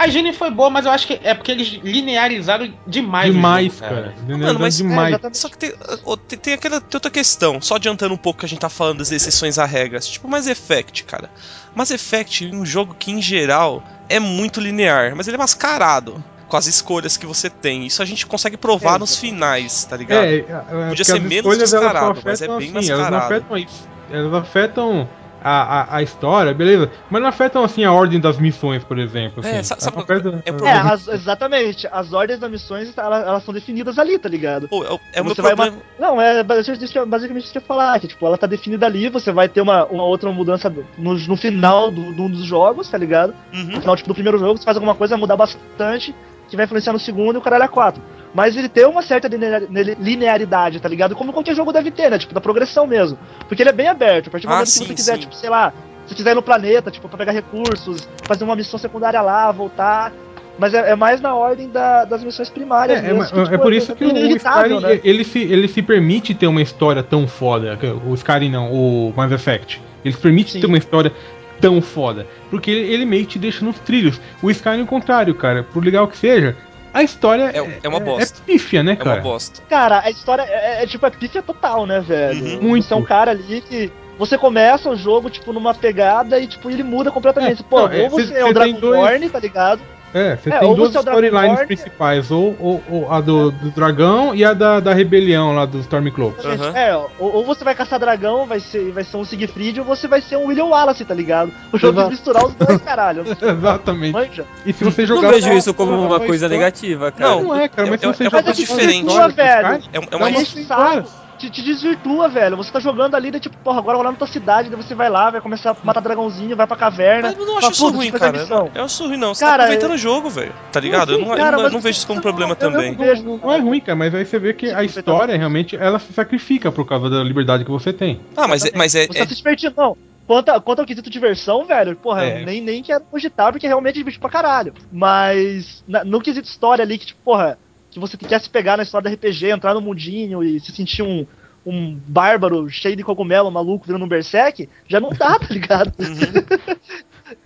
A 0.00 0.06
higiene 0.08 0.32
foi 0.32 0.50
boa, 0.50 0.70
mas 0.70 0.86
eu 0.86 0.90
acho 0.92 1.06
que 1.06 1.20
é 1.22 1.34
porque 1.34 1.52
eles 1.52 1.68
linearizaram 1.84 2.72
demais. 2.86 3.32
Demais, 3.32 3.72
jogo, 3.74 3.80
cara. 3.80 4.14
Ah, 4.18 4.38
mano, 4.38 4.58
mas- 4.58 4.80
É, 4.80 4.82
demais. 4.82 5.08
exatamente. 5.10 5.38
Só 5.38 5.48
que 5.50 5.58
tem, 5.58 6.38
tem, 6.38 6.54
aquela 6.54 6.80
tem 6.80 6.96
outra 6.96 7.10
questão, 7.10 7.60
só 7.60 7.74
adiantando 7.74 8.14
um 8.14 8.16
pouco 8.16 8.40
que 8.40 8.46
a 8.46 8.48
gente 8.48 8.60
tá 8.60 8.70
falando 8.70 8.98
das 8.98 9.12
exceções 9.12 9.58
a 9.58 9.66
regras. 9.66 10.08
Tipo 10.08 10.26
Mass 10.26 10.46
Effect, 10.46 11.04
cara. 11.04 11.28
Mass 11.74 11.90
Effect 11.90 12.48
é 12.50 12.56
um 12.56 12.64
jogo 12.64 12.96
que, 12.98 13.10
em 13.12 13.20
geral, 13.20 13.82
é 14.08 14.18
muito 14.18 14.58
linear, 14.58 15.14
mas 15.14 15.28
ele 15.28 15.34
é 15.36 15.38
mascarado 15.38 16.24
com 16.48 16.56
as 16.56 16.66
escolhas 16.66 17.18
que 17.18 17.26
você 17.26 17.50
tem. 17.50 17.84
Isso 17.86 18.02
a 18.02 18.06
gente 18.06 18.26
consegue 18.26 18.56
provar 18.56 18.96
É, 18.96 18.98
nos 19.00 19.16
finais, 19.18 19.84
tá 19.84 19.98
ligado? 19.98 20.24
É, 20.24 20.36
é, 20.36 20.40
é, 20.40 20.86
porque 20.88 21.04
ser 21.04 21.20
menos 21.20 21.44
elas 21.44 21.58
descarado, 21.70 22.22
mas 22.24 22.40
é 22.40 22.44
afetam, 22.46 22.58
bem 22.58 22.68
assim, 22.76 22.76
Elas 22.76 22.88
não 22.88 22.96
mascarado. 23.10 23.24
afetam 23.34 23.58
isso. 23.58 23.88
Elas 24.10 24.34
afetam 24.34 25.08
a, 25.42 25.80
a, 25.82 25.96
a 25.96 26.02
história, 26.02 26.52
beleza. 26.54 26.90
Mas 27.10 27.20
não 27.22 27.28
afetam 27.28 27.64
assim 27.64 27.84
a 27.84 27.92
ordem 27.92 28.20
das 28.20 28.38
missões, 28.38 28.84
por 28.84 28.98
exemplo. 28.98 29.44
É, 29.44 29.50
assim. 29.58 29.62
sabe- 29.64 29.82
sabe- 29.82 29.98
Afetam- 30.00 30.34
é 30.44 30.48
É, 30.48 30.52
problema. 30.52 30.92
as- 30.92 31.08
exatamente. 31.08 31.88
As 31.90 32.12
ordens 32.12 32.38
das 32.38 32.50
missões, 32.50 32.92
elas, 32.96 33.26
elas 33.26 33.44
são 33.44 33.54
definidas 33.54 33.98
ali, 33.98 34.18
tá 34.18 34.28
ligado? 34.28 34.68
Pô, 34.68 34.84
é, 34.84 34.98
é 35.14 35.20
o 35.20 35.24
meu 35.24 35.34
Você 35.34 35.42
vai. 35.42 35.72
Não, 35.98 36.20
é 36.20 36.42
basicamente 36.42 36.84
isso 36.84 36.92
que, 36.92 37.04
basicamente 37.06 37.44
isso 37.44 37.52
que 37.52 37.58
eu 37.58 37.62
ia 37.62 37.66
falar, 37.66 37.98
que 38.00 38.08
tipo, 38.08 38.26
ela 38.26 38.36
tá 38.38 38.46
definida 38.46 38.86
ali, 38.86 39.08
você 39.08 39.32
vai 39.32 39.48
ter 39.48 39.60
uma, 39.60 39.84
uma 39.86 40.04
outra 40.04 40.30
mudança 40.32 40.72
no, 40.98 41.14
no 41.14 41.36
final 41.36 41.90
do, 41.90 42.12
de 42.14 42.20
um 42.20 42.30
dos 42.30 42.44
jogos, 42.44 42.88
tá 42.88 42.98
ligado? 42.98 43.34
No 43.52 43.60
Uhum. 43.74 43.80
final, 43.80 43.96
tipo, 43.96 44.08
do 44.08 44.14
primeiro 44.14 44.38
jogo, 44.38 44.58
você 44.58 44.64
faz 44.64 44.76
alguma 44.76 44.94
coisa, 44.94 45.14
vai 45.14 45.20
mudar 45.20 45.36
bastante, 45.36 46.14
que 46.48 46.56
vai 46.56 46.64
influenciar 46.64 46.92
no 46.92 46.98
segundo 46.98 47.36
e 47.36 47.38
o 47.38 47.40
caralho 47.42 47.64
é 47.64 47.68
4. 47.68 48.02
Mas 48.32 48.56
ele 48.56 48.68
tem 48.68 48.86
uma 48.86 49.02
certa 49.02 49.26
linear- 49.28 49.62
linearidade, 49.98 50.80
tá 50.80 50.88
ligado? 50.88 51.14
Como 51.16 51.32
qualquer 51.32 51.54
jogo 51.54 51.72
deve 51.72 51.90
ter, 51.90 52.10
né? 52.10 52.18
Tipo, 52.18 52.34
da 52.34 52.40
progressão 52.40 52.86
mesmo. 52.86 53.18
Porque 53.48 53.62
ele 53.62 53.70
é 53.70 53.72
bem 53.72 53.88
aberto. 53.88 54.28
A 54.28 54.30
partir 54.30 54.46
do 54.46 54.50
Ah, 54.50 54.56
momento 54.56 54.68
sim, 54.68 54.80
que 54.80 54.86
você 54.88 54.94
quiser, 54.94 55.14
sim. 55.14 55.20
tipo, 55.22 55.34
sei 55.34 55.50
lá, 55.50 55.72
se 56.06 56.14
quiser 56.14 56.30
ir 56.32 56.34
no 56.34 56.42
planeta, 56.42 56.90
tipo, 56.90 57.08
pra 57.08 57.18
pegar 57.18 57.32
recursos, 57.32 58.08
fazer 58.24 58.44
uma 58.44 58.54
missão 58.54 58.78
secundária 58.78 59.20
lá, 59.20 59.50
voltar. 59.50 60.12
Mas 60.58 60.74
é, 60.74 60.90
é 60.90 60.94
mais 60.96 61.20
na 61.20 61.34
ordem 61.34 61.70
da- 61.70 62.04
das 62.04 62.22
missões 62.22 62.48
primárias. 62.50 62.98
É, 62.98 63.00
é, 63.00 63.02
mesmo, 63.04 63.18
mas- 63.18 63.30
que, 63.32 63.38
é 63.40 63.44
tipo, 63.44 63.58
por 63.58 63.72
isso 63.72 63.94
que 63.96 64.04
o, 64.04 64.08
Skyrim, 64.36 64.80
né? 64.80 65.00
ele, 65.02 65.24
se, 65.24 65.38
ele 65.40 65.66
se 65.68 65.80
permite 65.82 66.34
ter 66.34 66.46
uma 66.46 66.60
história 66.62 67.02
tão 67.02 67.26
foda. 67.26 67.76
que 67.76 67.86
O 67.86 68.14
Skyrim 68.14 68.50
não, 68.50 68.70
o 68.70 69.12
Mass 69.16 69.32
Effect. 69.32 69.80
Ele 70.04 70.14
se 70.14 70.20
permite 70.20 70.52
Sim. 70.52 70.60
ter 70.60 70.66
uma 70.66 70.78
história 70.78 71.12
tão 71.60 71.80
foda. 71.80 72.26
Porque 72.50 72.70
ele, 72.70 72.92
ele 72.92 73.04
meio 73.06 73.24
que 73.24 73.32
te 73.32 73.38
deixa 73.38 73.64
nos 73.64 73.78
trilhos. 73.80 74.20
O 74.42 74.50
Skyrim 74.50 74.80
é 74.80 74.82
o 74.82 74.86
contrário, 74.86 75.34
cara. 75.34 75.62
Por 75.62 75.82
legal 75.84 76.06
que 76.08 76.16
seja, 76.16 76.56
a 76.92 77.02
história 77.02 77.50
É- 77.54 77.78
é 77.82 77.88
uma 77.88 78.00
bosta. 78.00 78.38
É 78.40 78.44
pífia, 78.46 78.82
né, 78.82 78.92
É 78.92 78.94
uma 78.94 79.04
cara? 79.04 79.20
bosta. 79.20 79.62
Cara, 79.68 80.00
a 80.04 80.10
história 80.10 80.42
é, 80.42 80.82
é, 80.82 80.86
tipo 80.86 81.04
é 81.06 81.10
pífia 81.10 81.42
total, 81.42 81.86
né, 81.86 82.00
velho? 82.00 82.44
Uhum. 82.44 82.62
Muito. 82.62 82.86
Você 82.86 82.94
é 82.94 82.96
um 82.96 83.04
cara 83.04 83.30
ali 83.32 83.60
que. 83.60 83.92
Você 84.18 84.36
começa 84.36 84.90
o 84.90 84.96
jogo, 84.96 85.30
tipo, 85.30 85.50
numa 85.50 85.72
pegada 85.74 86.38
e, 86.38 86.46
tipo, 86.46 86.70
ele 86.70 86.82
muda 86.82 87.10
completamente. 87.10 87.62
É, 87.62 87.64
Pô, 87.64 87.88
não, 87.88 87.92
é, 87.92 88.02
ou 88.02 88.10
cê- 88.10 88.26
você 88.26 88.34
cê 88.34 88.40
é 88.40 88.44
o 88.44 88.52
Dragonborn, 88.52 89.18
dois- 89.20 89.32
tá 89.32 89.38
ligado? 89.40 89.80
É, 90.12 90.36
você 90.36 90.50
É, 90.52 90.58
tem 90.58 90.74
duas 90.74 90.94
é 90.94 90.98
storylines 90.98 91.60
principais, 91.66 92.30
ou, 92.30 92.56
ou, 92.58 92.82
ou 92.90 93.12
a 93.12 93.20
do, 93.20 93.50
do 93.52 93.70
dragão 93.70 94.34
e 94.34 94.44
a 94.44 94.52
da, 94.52 94.80
da 94.80 94.92
rebelião 94.92 95.54
lá 95.54 95.64
do 95.66 95.78
Stormcloak. 95.78 96.44
Aham. 96.46 96.76
É, 96.76 96.96
ou, 96.96 97.08
ou 97.18 97.44
você 97.44 97.62
vai 97.62 97.74
caçar 97.74 97.98
dragão, 98.00 98.44
vai 98.46 98.58
ser, 98.58 98.90
vai 98.90 99.04
ser 99.04 99.16
um 99.16 99.24
Siegfried, 99.24 99.78
ou 99.80 99.86
você 99.86 100.08
vai 100.08 100.20
ser 100.20 100.36
um 100.36 100.46
William 100.46 100.64
Wallace, 100.66 101.04
tá 101.04 101.14
ligado? 101.14 101.52
O 101.72 101.78
jogo 101.78 102.00
quis 102.02 102.10
misturar 102.10 102.44
os 102.44 102.54
dois, 102.54 102.80
caralho. 102.82 103.24
Exatamente. 103.40 104.12
Manja. 104.12 104.44
E 104.66 104.72
se 104.72 104.82
você 104.82 105.02
Não 105.02 105.08
jogar. 105.16 105.30
vejo 105.30 105.46
só- 105.48 105.54
isso 105.54 105.74
como 105.74 105.92
uma 105.92 106.18
coisa 106.20 106.48
negativa, 106.48 107.12
cara. 107.12 107.30
Não, 107.36 107.42
Não 107.44 107.54
é, 107.56 107.68
cara, 107.68 107.88
mas 107.90 108.02
É- 108.02 108.06
se 108.06 108.06
você 108.16 108.22
é- 108.24 108.26
jogar 108.30 108.42
mas 108.44 108.58
é 108.58 108.62
diferente. 108.62 109.06
história 109.08 109.28
do 109.28 109.34
velho. 109.36 109.66
É, 109.68 109.80
é 109.92 109.98
uma 110.00 110.08
uma 110.16 110.30
Mas 110.30 110.54
história. 110.56 111.04
Te, 111.40 111.50
te 111.50 111.62
desvirtua, 111.62 112.28
velho. 112.28 112.56
Você 112.56 112.70
tá 112.70 112.78
jogando 112.80 113.14
ali, 113.14 113.30
daí, 113.30 113.40
tipo, 113.40 113.56
porra, 113.58 113.78
agora 113.78 113.94
eu 113.94 113.98
vou 113.98 114.04
lá 114.04 114.12
na 114.12 114.16
tua 114.18 114.26
cidade, 114.26 114.68
daí 114.68 114.76
você 114.80 114.94
vai 114.94 115.08
lá, 115.08 115.30
vai 115.30 115.40
começar 115.40 115.70
a 115.70 115.76
matar 115.82 116.00
dragãozinho, 116.00 116.54
vai 116.56 116.66
pra 116.66 116.76
caverna. 116.76 117.28
Mas 117.28 117.38
eu 117.38 117.46
não 117.46 117.54
fala, 117.54 117.58
acho 117.58 117.70
isso 117.72 117.84
"Pô, 117.90 117.90
ruim, 117.96 118.06
eu 118.08 118.18
cara. 118.18 118.32
missão." 118.38 118.70
Eu 118.74 118.84
acho 118.84 119.06
ruim, 119.08 119.16
não. 119.16 119.34
Você 119.34 119.44
Cara, 119.44 119.56
tá 119.58 119.62
aproveitando 119.64 119.90
eu- 119.90 119.94
o 119.94 119.98
jogo, 119.98 120.28
velho. 120.30 120.52
Tá 120.70 120.80
ligado? 120.80 121.12
Eu 121.12 121.18
não, 121.20 121.30
eu 121.30 121.36
Cara, 121.36 121.50
não, 121.52 121.58
eu 121.58 121.62
mas 121.64 121.72
não 121.72 121.80
vejo 121.80 121.98
isso 121.98 122.06
como 122.06 122.18
eu- 122.18 122.22
problema 122.22 122.52
eu- 122.52 122.66
eu- 122.66 122.72
também. 122.72 122.94
vejo, 122.94 123.22
Não, 123.24 123.36
não 123.38 123.52
é 123.52 123.58
ruim, 123.58 123.80
cara, 123.80 123.96
mas 123.96 124.14
aí 124.14 124.24
você 124.24 124.38
vê 124.38 124.52
que 124.52 124.70
a 124.70 124.84
história 124.84 125.36
realmente 125.36 125.76
ela 125.76 125.98
se 125.98 126.12
sacrifica 126.12 126.70
por 126.70 126.84
causa 126.86 127.08
da 127.08 127.22
liberdade 127.24 127.64
que 127.64 127.70
você 127.70 127.92
tem. 127.92 128.20
Ah, 128.36 128.46
mas, 128.46 128.64
é- 128.64 128.72
mas 128.74 128.94
é, 128.94 129.06
Você 129.06 129.18
é- 129.18 129.22
tá 129.22 129.28
se 129.28 129.36
divertindo, 129.36 129.74
não. 129.76 129.96
Quanto, 130.26 130.60
quanto 130.62 130.78
ao 130.78 130.86
quesito 130.86 131.10
diversão, 131.10 131.64
velho, 131.64 131.96
porra, 131.96 132.24
É. 132.24 132.42
eu 132.42 132.46
nem, 132.46 132.60
nem 132.60 132.82
quero 132.84 133.02
cogitar, 133.10 133.50
porque 133.50 133.66
realmente 133.66 133.94
é 133.96 133.98
divertido 133.98 134.20
pra 134.20 134.30
caralho. 134.30 134.72
Mas 134.92 135.82
na- 135.88 136.04
no 136.04 136.20
quesito 136.20 136.46
história 136.46 136.82
ali, 136.84 136.98
que, 136.98 137.06
tipo, 137.06 137.20
porra, 137.24 137.58
que 137.90 137.98
você 137.98 138.16
quer 138.16 138.40
se 138.40 138.48
pegar 138.48 138.76
na 138.76 138.82
história 138.82 139.10
da 139.10 139.14
RPG, 139.14 139.50
entrar 139.50 139.74
no 139.74 139.80
mundinho 139.80 140.42
e 140.42 140.60
se 140.60 140.70
sentir 140.72 141.02
um, 141.02 141.26
um 141.66 141.94
bárbaro 142.06 142.68
cheio 142.70 142.96
de 142.96 143.02
cogumelo, 143.02 143.50
maluco, 143.50 143.86
virando 143.86 144.04
um 144.04 144.08
berserk, 144.08 144.68
já 144.88 145.00
não 145.00 145.10
dá, 145.10 145.38
tá 145.38 145.46
ligado? 145.50 145.92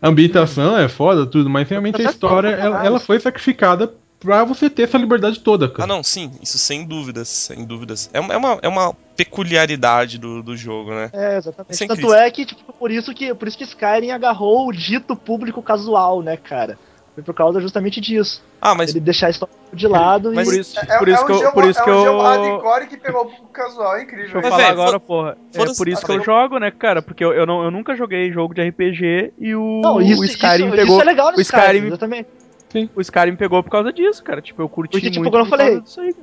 A 0.00 0.08
ambientação 0.08 0.76
é 0.78 0.88
foda, 0.88 1.26
tudo, 1.26 1.48
mas 1.50 1.68
realmente 1.68 2.00
a 2.00 2.04
Tá 2.04 2.10
história 2.10 2.48
ela, 2.48 2.84
ela 2.84 3.00
foi 3.00 3.18
sacrificada 3.20 3.92
pra 4.18 4.42
você 4.44 4.70
ter 4.70 4.84
essa 4.84 4.96
liberdade 4.96 5.40
toda, 5.40 5.66
Ah, 5.66 5.70
cara. 5.70 5.86
não, 5.86 6.02
sim, 6.02 6.30
isso 6.42 6.56
sem 6.58 6.86
dúvidas, 6.86 7.28
sem 7.28 7.64
dúvidas. 7.66 8.08
É, 8.12 8.18
uma- 8.20 8.32
é 8.32 8.36
uma, 8.38 8.58
é 8.62 8.68
uma 8.68 8.94
peculiaridade 9.14 10.16
do, 10.18 10.42
do 10.42 10.56
jogo, 10.56 10.90
né? 10.90 11.10
É, 11.12 11.36
exatamente. 11.36 11.84
É 11.84 11.86
Tanto 11.86 12.14
é 12.14 12.30
que, 12.30 12.46
tipo, 12.46 12.72
por 12.72 12.90
isso 12.90 13.12
que, 13.12 13.34
por 13.34 13.46
isso 13.46 13.58
que 13.58 13.64
Skyrim 13.64 14.10
agarrou 14.10 14.68
o 14.68 14.72
dito 14.72 15.14
público 15.14 15.62
casual, 15.62 16.22
né, 16.22 16.36
cara? 16.38 16.78
Foi 17.14 17.22
por 17.22 17.32
causa 17.32 17.60
justamente 17.60 18.00
disso. 18.00 18.42
Ah, 18.60 18.74
mas 18.74 18.90
Ele 18.90 18.98
deixar 18.98 19.28
a 19.28 19.30
história 19.30 19.54
de 19.72 19.86
lado 19.86 20.32
Mas- 20.34 20.48
e. 20.48 20.50
Por 20.50 20.60
isso, 20.60 20.80
É, 20.80 20.98
por 20.98 21.08
é 21.08 21.12
isso 21.12 21.22
um 21.22 21.26
que 21.26 21.32
eu, 21.32 21.38
jogo, 21.38 21.52
por 21.52 21.64
isso 21.68 21.80
é 21.80 21.84
que 21.84 21.90
um 21.90 22.04
eu, 22.04 22.18
hardcore 22.20 22.86
que 22.88 22.96
pegou 22.96 23.20
o 23.22 23.24
público 23.26 23.48
casual, 23.52 23.96
é 23.96 24.02
incrível. 24.02 24.24
Deixa 24.24 24.38
eu 24.38 24.42
falar 24.42 24.56
velho, 24.56 24.68
agora, 24.72 24.98
porra. 25.00 25.36
É 25.54 25.64
por 25.76 25.88
isso 25.88 26.04
que 26.04 26.10
eu 26.12 26.22
jogo, 26.24 26.58
né, 26.58 26.72
cara? 26.72 27.00
Porque 27.00 27.24
eu, 27.24 27.32
eu, 27.32 27.46
não, 27.46 27.62
eu 27.62 27.70
nunca 27.70 27.94
joguei 27.94 28.32
jogo 28.32 28.52
de 28.52 28.62
RPG 28.68 29.32
e 29.38 29.54
o, 29.54 29.80
Não, 29.82 30.00
isso, 30.00 30.22
o 30.22 30.24
Skyrim 30.24 30.66
isso, 30.66 30.76
pegou. 30.76 30.96
isso 30.96 31.00
é 31.02 31.04
legal 31.04 31.30
no 31.30 31.38
o 31.38 31.40
Skyrim- 31.40 31.62
Skyrim, 31.66 31.86
exatamente. 31.86 32.28
O 32.96 33.00
Skyrim 33.00 33.36
pegou 33.36 33.62
por 33.62 33.70
causa 33.70 33.92
disso, 33.92 34.22
cara. 34.24 34.42
Tipo, 34.42 34.62
eu 34.62 34.68
curti 34.68 34.90
Porque, 34.92 35.08
tipo, 35.08 35.20
muito 35.22 35.30
como 35.32 35.44
eu 35.44 35.48
por 35.48 35.56
causa 35.56 35.84
falei. 35.94 36.14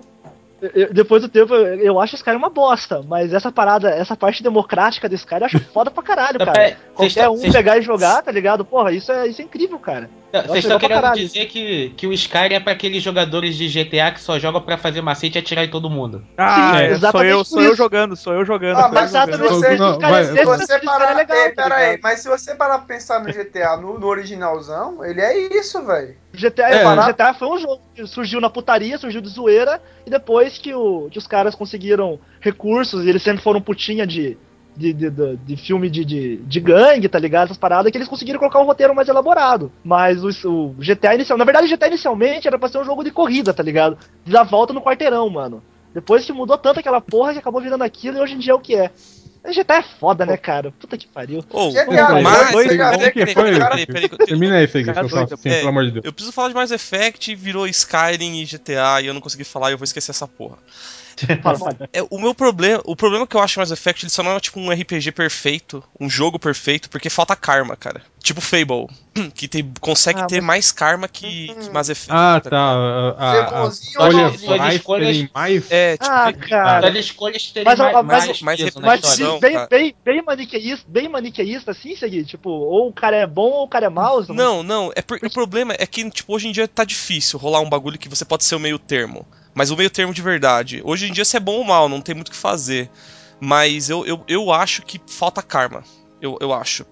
Eu- 0.75 0.93
depois 0.93 1.23
do 1.23 1.29
tempo, 1.29 1.55
eu, 1.55 1.79
eu 1.79 1.99
acho 1.99 2.13
esse 2.15 2.23
cara 2.23 2.37
uma 2.37 2.49
bosta, 2.49 3.01
mas 3.07 3.33
essa 3.33 3.51
parada, 3.51 3.89
essa 3.89 4.15
parte 4.15 4.43
democrática 4.43 5.07
desse 5.09 5.25
cara 5.25 5.43
eu 5.43 5.45
acho 5.47 5.59
foda 5.71 5.89
pra 5.89 6.03
caralho, 6.03 6.37
cara. 6.37 6.77
Qualquer 6.93 7.29
um 7.29 7.39
pegar 7.51 7.77
e 7.77 7.81
jogar, 7.81 8.21
tá 8.21 8.31
ligado? 8.31 8.63
Porra, 8.65 8.91
isso 8.91 9.11
é, 9.11 9.27
isso 9.27 9.41
é 9.41 9.45
incrível, 9.45 9.79
cara. 9.79 10.07
Vocês 10.47 10.63
estão 10.65 10.79
querendo 10.79 11.11
dizer 11.13 11.45
que, 11.47 11.89
que 11.97 12.07
o 12.07 12.13
Skyrim 12.13 12.55
é 12.55 12.59
pra 12.59 12.73
aqueles 12.73 13.03
jogadores 13.03 13.55
de 13.55 13.67
GTA 13.67 14.11
que 14.11 14.21
só 14.21 14.39
jogam 14.39 14.61
pra 14.61 14.77
fazer 14.77 15.01
macete 15.01 15.38
e 15.38 15.39
atirar 15.39 15.65
em 15.65 15.69
todo 15.69 15.89
mundo. 15.89 16.23
Ah, 16.38 16.55
Sim, 16.77 16.84
é, 16.84 16.88
sou 16.88 16.95
exatamente 16.95 17.32
eu, 17.32 17.43
sou 17.43 17.61
eu 17.61 17.75
jogando, 17.75 18.15
sou 18.15 18.34
eu 18.34 18.45
jogando. 18.45 18.77
Ah, 18.77 18.84
sou 18.84 18.91
mas 18.93 19.11
jogando. 19.11 19.29
exatamente 19.34 19.53
você- 19.53 19.77
não, 19.77 19.99
cara, 19.99 20.11
vai, 20.13 20.25
você 20.45 20.79
parar. 20.79 21.11
é 21.11 21.13
legal, 21.15 21.38
Ei, 21.38 21.49
pera 21.51 21.75
aí, 21.75 21.99
mas 22.01 22.19
se 22.19 22.29
você 22.29 22.55
parar 22.55 22.77
pra 22.79 22.88
pensar 22.88 23.23
no 23.23 23.32
GTA, 23.32 23.77
no, 23.77 23.99
no 23.99 24.07
originalzão, 24.07 25.03
ele 25.03 25.21
é 25.21 25.38
isso, 25.57 25.84
velho. 25.86 26.15
GTA, 26.34 26.69
É, 26.69 26.86
o 26.88 26.95
né? 26.95 27.05
GTA 27.11 27.34
foi 27.34 27.47
um 27.49 27.59
jogo 27.59 27.82
que 27.93 28.07
surgiu 28.07 28.39
na 28.39 28.49
putaria, 28.49 28.97
surgiu 28.97 29.21
de 29.21 29.29
zoeira, 29.29 29.82
e 30.05 30.09
depois 30.09 30.57
que, 30.57 30.73
o, 30.73 31.09
que 31.11 31.17
os 31.17 31.27
caras 31.27 31.55
conseguiram 31.55 32.19
recursos, 32.39 33.03
e 33.05 33.09
eles 33.09 33.21
sempre 33.21 33.43
foram 33.43 33.61
putinha 33.61 34.07
de, 34.07 34.38
de, 34.76 34.93
de, 34.93 35.09
de- 35.09 35.38
de 35.38 35.57
filme 35.57 35.89
de, 35.89 36.05
de, 36.05 36.38
de 36.38 36.59
gangue, 36.59 37.09
tá 37.09 37.19
ligado? 37.19 37.45
Essas 37.45 37.57
paradas, 37.57 37.91
que 37.91 37.97
eles 37.97 38.07
conseguiram 38.07 38.39
colocar 38.39 38.59
um 38.59 38.65
roteiro 38.65 38.95
mais 38.95 39.07
elaborado. 39.07 39.72
Mas 39.84 40.24
o, 40.24 40.30
o 40.47 40.76
GTA 40.80 41.15
inicial. 41.15 41.38
Na 41.38 41.45
verdade, 41.45 41.67
o 41.67 41.69
GTA 41.69 41.88
inicialmente 41.88 42.47
era 42.47 42.57
pra 42.57 42.69
ser 42.69 42.78
um 42.80 42.86
jogo 42.86 43.03
de 43.03 43.11
corrida, 43.11 43.53
tá 43.53 43.63
ligado? 43.63 43.97
De 44.26 44.32
dar 44.32 44.43
volta 44.43 44.74
no 44.74 44.82
quarteirão, 44.82 45.30
mano. 45.30 45.63
Depois 45.93 46.26
que 46.26 46.32
mudou 46.32 46.57
tanto 46.57 46.80
aquela 46.80 47.01
porra 47.01 47.34
que 47.34 47.39
acabou 47.39 47.61
virando 47.61 47.84
aquilo 47.84 48.17
e 48.17 48.22
hoje 48.22 48.34
em 48.34 48.39
dia 48.39 48.53
é 48.53 48.55
o 48.55 48.59
que 48.59 48.76
é. 48.76 48.91
Mas 49.43 49.55
GTA 49.55 49.78
é 49.78 49.82
foda, 49.82 50.26
né, 50.26 50.38
cara? 50.38 50.72
Puta 50.72 50.95
que 50.97 51.07
pariu. 51.07 51.43
Ô, 51.49 51.72
GTA 51.72 52.22
mas- 52.22 52.51
dois, 52.51 52.67
peraí, 52.67 52.78
dois, 52.78 52.97
peraí, 52.97 53.11
que 53.11 53.19
peraí, 53.19 53.34
foi? 53.34 53.43
peraí, 53.43 53.86
peraí, 53.88 54.09
peraí, 54.09 54.28
Termina 54.28 54.55
aí, 54.55 54.67
Cara 54.67 55.07
É, 55.45 55.57
pelo 55.57 55.69
amor 55.69 55.86
de 55.86 55.91
Deus. 55.91 56.05
Eu 56.05 56.13
preciso 56.13 56.32
falar 56.32 56.49
de 56.49 56.53
Mass 56.53 56.72
Effect, 56.72 57.34
virou 57.36 57.67
Skyrim 57.67 58.39
e 58.39 58.45
GTA 58.45 59.01
e 59.01 59.07
eu 59.07 59.13
não 59.13 59.22
consegui 59.22 59.43
falar 59.43 59.72
e 59.72 59.74
eu 59.74 59.78
vou 59.80 59.84
esquecer 59.84 60.11
essa 60.11 60.28
porra. 60.28 60.57
É, 61.93 62.01
o 62.09 62.20
meu 62.20 62.34
problema, 62.34 62.82
o 62.86 62.95
problema 62.95 63.28
que 63.28 63.36
eu 63.36 63.41
acho 63.41 63.59
Mass 63.59 63.72
Effect, 63.72 64.05
ele 64.05 64.09
só 64.09 64.24
não 64.24 64.32
é 64.32 64.39
tipo 64.39 64.59
um 64.59 64.72
RPG 64.72 65.12
perfeito, 65.12 65.84
um 65.99 66.09
jogo 66.09 66.39
perfeito, 66.39 66.89
porque 66.89 67.09
falta 67.09 67.36
karma, 67.36 67.76
cara. 67.76 68.01
Tipo 68.24 68.39
Fable, 68.39 68.86
que 69.34 69.47
tem, 69.47 69.74
consegue 69.82 70.22
Ah, 70.22 70.26
ter 70.28 70.36
mas- 70.41 70.45
mais 70.45 70.72
karma 70.72 71.07
que, 71.07 71.47
que 71.55 71.69
Mass 71.72 71.89
Effect. 71.89 72.11
Ah, 72.11 72.39
tá. 72.39 72.55
A, 72.55 73.09
a, 73.17 73.34
a, 73.34 73.45
Zegonzinho, 73.45 73.99
olha, 73.99 74.57
mais 74.59 74.76
escolhas- 74.76 75.07
terem 75.17 75.30
mais. 75.34 75.72
É, 75.72 75.97
tipo, 75.97 76.11
Ah, 76.11 76.32
cara. 76.34 76.89
As 76.89 76.95
escolhas 76.97 77.47
terem 77.51 77.65
Mas, 77.65 77.80
mais, 77.80 77.93
mas- 78.05 78.41
mais, 78.41 78.76
na 78.76 78.82
Mas 78.82 78.99
história. 79.03 79.26
Não, 79.26 79.39
bem, 79.39 79.67
bem, 79.69 79.95
bem, 80.05 80.22
maniqueísta, 80.24 80.86
bem 80.88 81.09
maniqueísta 81.09 81.72
assim, 81.72 81.95
seguir, 81.95 82.24
tipo, 82.26 82.49
ou 82.51 82.89
o 82.89 82.93
cara 82.93 83.17
é 83.17 83.26
bom 83.26 83.49
ou 83.49 83.63
o 83.63 83.67
cara 83.67 83.88
é 83.88 83.89
mau. 83.89 84.24
Não, 84.30 84.61
não, 84.61 84.91
é 84.95 85.01
por- 85.01 85.17
o 85.24 85.30
problema 85.32 85.74
é 85.80 85.88
que, 85.88 86.07
tipo, 86.11 86.36
hoje 86.36 86.47
em 86.47 86.51
dia 86.51 86.67
tá 86.67 86.84
difícil 86.84 87.39
rolar 87.39 87.61
um 87.61 87.69
bagulho 87.69 87.97
que 87.97 88.07
você 88.07 88.24
pode 88.24 88.43
ser 88.43 88.53
o 88.53 88.59
meio 88.59 88.78
termo. 88.78 89.26
Mas 89.55 89.72
o 89.72 89.76
meio 89.76 89.89
termo 89.89 90.13
de 90.13 90.22
verdade. 90.22 90.80
Hoje 90.86 91.07
em 91.09 91.11
dia 91.11 91.26
você 91.26 91.38
é 91.38 91.39
bom 91.39 91.53
ou 91.57 91.63
mal, 91.63 91.89
não 91.89 91.99
tem 92.01 92.13
muito 92.13 92.28
o 92.28 92.32
que 92.32 92.38
fazer. 92.38 92.88
Mas 93.39 93.89
eu, 93.89 94.05
eu, 94.05 94.24
eu 94.28 94.51
acho 94.51 94.84
que 94.84 95.01
falta 95.07 95.41
karma. 95.41 95.84
Eu, 96.22 96.38
eu 96.39 96.53
acho. 96.53 96.86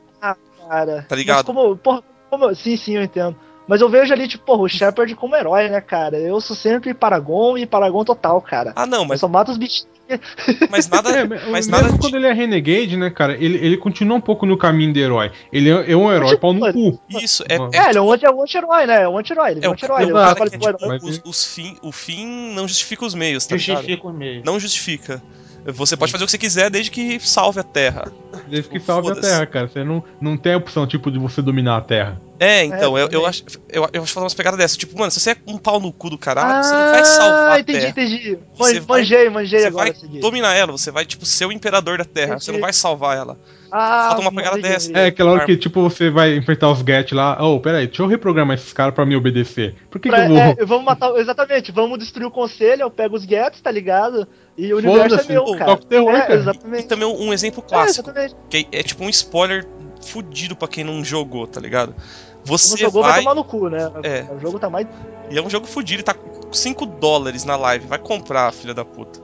Cara. 0.70 1.06
Tá 1.08 1.16
ligado? 1.16 1.38
Mas 1.38 1.46
como, 1.46 1.76
porra, 1.78 2.04
como, 2.30 2.54
sim, 2.56 2.78
sim, 2.78 2.96
eu 2.96 3.04
entendo. 3.04 3.36
Mas 3.68 3.82
eu 3.82 3.90
vejo 3.90 4.12
ali, 4.12 4.28
tipo, 4.28 4.46
porra, 4.46 4.64
o 4.64 4.68
Shepard 4.68 5.14
como 5.16 5.36
herói, 5.36 5.70
né, 5.70 5.80
cara? 5.80 6.18
Eu 6.18 6.42
sou 6.42 6.56
sempre 6.56 6.92
Paragon 6.92 7.56
e 7.56 7.68
Paragon 7.68 8.04
total, 8.04 8.42
cara. 8.42 8.74
Ah, 8.76 8.88
não, 8.88 9.04
Eu 9.04 9.08
mas, 9.08 9.20
só 9.20 9.28
mato 9.28 9.52
os 9.52 9.58
bichinhos. 9.58 9.88
mas 10.72 10.90
nada. 10.90 11.12
É, 11.12 11.24
mas 11.52 11.68
mesmo 11.68 11.72
nada. 11.84 11.98
quando 12.00 12.16
ele 12.16 12.26
é 12.26 12.34
Renegade, 12.34 12.98
né, 12.98 13.12
cara, 13.12 13.34
ele, 13.34 13.58
ele 13.64 13.78
continua 13.78 14.18
um 14.18 14.22
pouco 14.22 14.44
no 14.48 14.58
caminho 14.58 14.92
do 14.92 14.98
herói. 14.98 15.32
Ele 15.54 15.70
é, 15.70 15.92
é 15.92 15.96
um 15.96 16.12
herói 16.12 16.36
pau 16.38 16.52
no 16.52 16.74
cu. 16.74 17.00
Isso, 17.10 17.44
é. 17.48 17.58
É 17.78 17.86
É, 17.86 17.90
ele 17.90 18.00
é 18.00 18.02
um 18.02 18.12
é 18.12 18.32
um 18.32 18.42
anti-herói, 18.42 18.88
né? 18.88 19.04
É 19.04 19.08
um 19.08 19.20
anti-herói. 19.20 19.52
Ele 19.52 19.60
é 19.60 19.66
É 19.66 19.68
um 19.68 19.72
o 19.72 19.74
anti-herói. 19.74 20.02
É 20.02 20.14
o 20.14 20.18
é 20.18 20.50
tipo, 20.50 20.88
Mas- 20.88 21.04
os, 21.04 21.22
os 21.24 21.46
fim, 21.46 21.78
o 21.84 21.92
fim 21.92 22.26
não 22.56 22.68
justifica 22.68 23.06
os 23.06 23.14
meios, 23.14 23.46
tá 23.46 23.56
ligado? 23.56 23.78
Justifica 23.78 24.08
o 24.08 24.14
meio. 24.14 24.42
Não 24.44 24.60
justifica. 24.60 25.22
Você 25.72 25.98
pode 25.98 26.12
fazer 26.12 26.24
o 26.24 26.28
que 26.28 26.32
você 26.32 26.38
quiser 26.38 26.70
desde 26.70 26.92
que 26.92 27.20
salve 27.20 27.60
a 27.60 27.64
Terra. 27.64 28.12
Desde 28.48 28.70
que 28.70 28.80
salve 28.80 29.12
a. 29.12 29.16
Terra, 29.16 29.46
cara. 29.46 29.68
Você 29.68 29.84
não, 29.84 30.04
não 30.20 30.38
tem 30.38 30.54
a 30.54 30.58
opção, 30.58 30.88
tipo, 30.88 31.12
de 31.12 31.20
você 31.20 31.42
dominar 31.42 31.78
a 31.78 31.82
Terra. 31.82 32.22
É, 32.40 32.64
então, 32.64 32.98
É, 32.98 33.04
eu, 33.04 33.10
eu, 33.12 33.26
acho, 33.26 33.44
eu, 33.70 33.90
eu 33.92 34.02
acho 34.04 34.14
fazer 34.14 34.24
umas 34.24 34.34
pegadas 34.34 34.58
dessas. 34.58 34.78
Tipo, 34.78 34.98
mano, 34.98 35.12
se 35.12 35.20
você 35.20 35.32
é 35.32 35.38
um 35.46 35.58
pau 35.58 35.80
no 35.80 35.92
cu 35.92 36.10
do 36.10 36.18
caralho, 36.18 36.64
você 36.64 36.74
não 36.74 36.92
vai 36.92 37.04
salvar 37.06 37.50
a 37.50 37.54
Ah, 37.56 37.60
entendi, 37.60 37.80
Terra. 37.80 37.90
entendi. 37.92 38.40
Você 38.56 38.80
vai- 38.80 39.00
manjei, 39.00 39.30
manjei 39.30 39.60
Você 39.60 39.68
agora. 39.68 39.92
vai 39.92 40.00
segui. 40.00 40.20
dominar 40.20 40.54
ela, 40.56 40.72
você 40.72 40.90
vai, 40.90 41.06
tipo, 41.06 41.26
ser 41.26 41.46
o 41.46 41.52
imperador 41.52 41.98
da 41.98 42.06
Terra. 42.06 42.40
Você 42.40 42.52
não 42.52 42.56
Entendi. 42.58 42.62
vai 42.62 42.74
salvar 42.74 43.18
ela. 43.18 43.38
Ah, 43.72 44.08
Falta 44.10 44.22
uma 44.22 44.32
pegada 44.32 44.58
entendi, 44.58 44.74
dessa. 44.74 44.90
entendi. 44.90 45.06
É 45.06 45.08
aquela 45.10 45.32
hora 45.32 45.46
que, 45.46 45.56
tipo, 45.58 45.82
você 45.84 46.10
vai 46.10 46.36
enfrentar 46.36 46.72
os 46.72 46.80
Get 46.80 47.12
lá. 47.12 47.38
Oh, 47.44 47.60
peraí, 47.60 47.86
deixa 47.88 48.02
eu 48.02 48.08
reprogramar 48.08 48.56
esses 48.58 48.72
caras 48.74 48.96
pra 48.96 49.06
me 49.06 49.16
obedecer. 49.16 49.76
Por 49.92 50.00
que, 50.00 50.10
Pra- 50.10 50.26
que 50.26 50.32
eu 50.32 50.36
vou. 50.36 50.38
é, 50.38 50.66
vamos 50.66 50.86
matar. 50.86 51.14
Exatamente, 51.18 51.72
vamos 51.72 52.00
destruir 52.00 52.26
o 52.26 52.32
conselho, 52.32 52.84
eu 52.84 52.90
pego 52.90 53.16
os 53.16 53.24
Gets, 53.24 53.62
tá 53.62 53.70
ligado? 53.70 54.28
E 54.58 54.74
o 54.74 54.78
universo 54.78 55.20
é 55.20 55.34
meu, 55.34 55.46
cara. 55.58 55.78
terror, 55.78 56.16
é, 56.16 56.20
cara. 56.22 56.34
E 56.34 56.38
exatamente. 56.38 56.88
também 56.88 57.06
um 57.08 57.32
exemplo 57.34 57.64
É, 57.66 57.70
clássico, 57.70 58.10
exatamente. 58.10 58.36
que 58.50 58.68
é, 58.72 58.80
é 58.80 58.84
tipo 58.84 59.04
um 59.04 59.10
spoiler 59.10 59.66
fudido 60.02 60.56
pra 60.56 60.68
quem 60.68 60.84
não 60.84 61.04
jogou, 61.04 61.46
tá 61.48 61.60
ligado? 61.60 61.94
Você 62.46 62.78
jogou 62.78 63.02
vai 63.04 63.12
vai. 63.12 63.20
tomar 63.22 63.36
no 63.36 63.44
cu, 63.44 63.68
né? 63.70 63.92
É. 64.04 64.26
O 64.34 64.40
jogo 64.40 64.58
tá 64.60 64.70
mais. 64.70 64.88
E 65.30 65.38
é 65.38 65.42
um 65.42 65.50
jogo 65.50 65.68
fudido, 65.68 66.00
e 66.02 66.04
tá 66.04 66.14
com 66.14 66.52
5 66.54 66.86
dólares 66.86 67.44
na 67.44 67.56
live. 67.58 67.86
Vai 67.86 68.00
comprar, 68.00 68.52
filha 68.54 68.74
da 68.74 68.86
puta. 68.86 69.20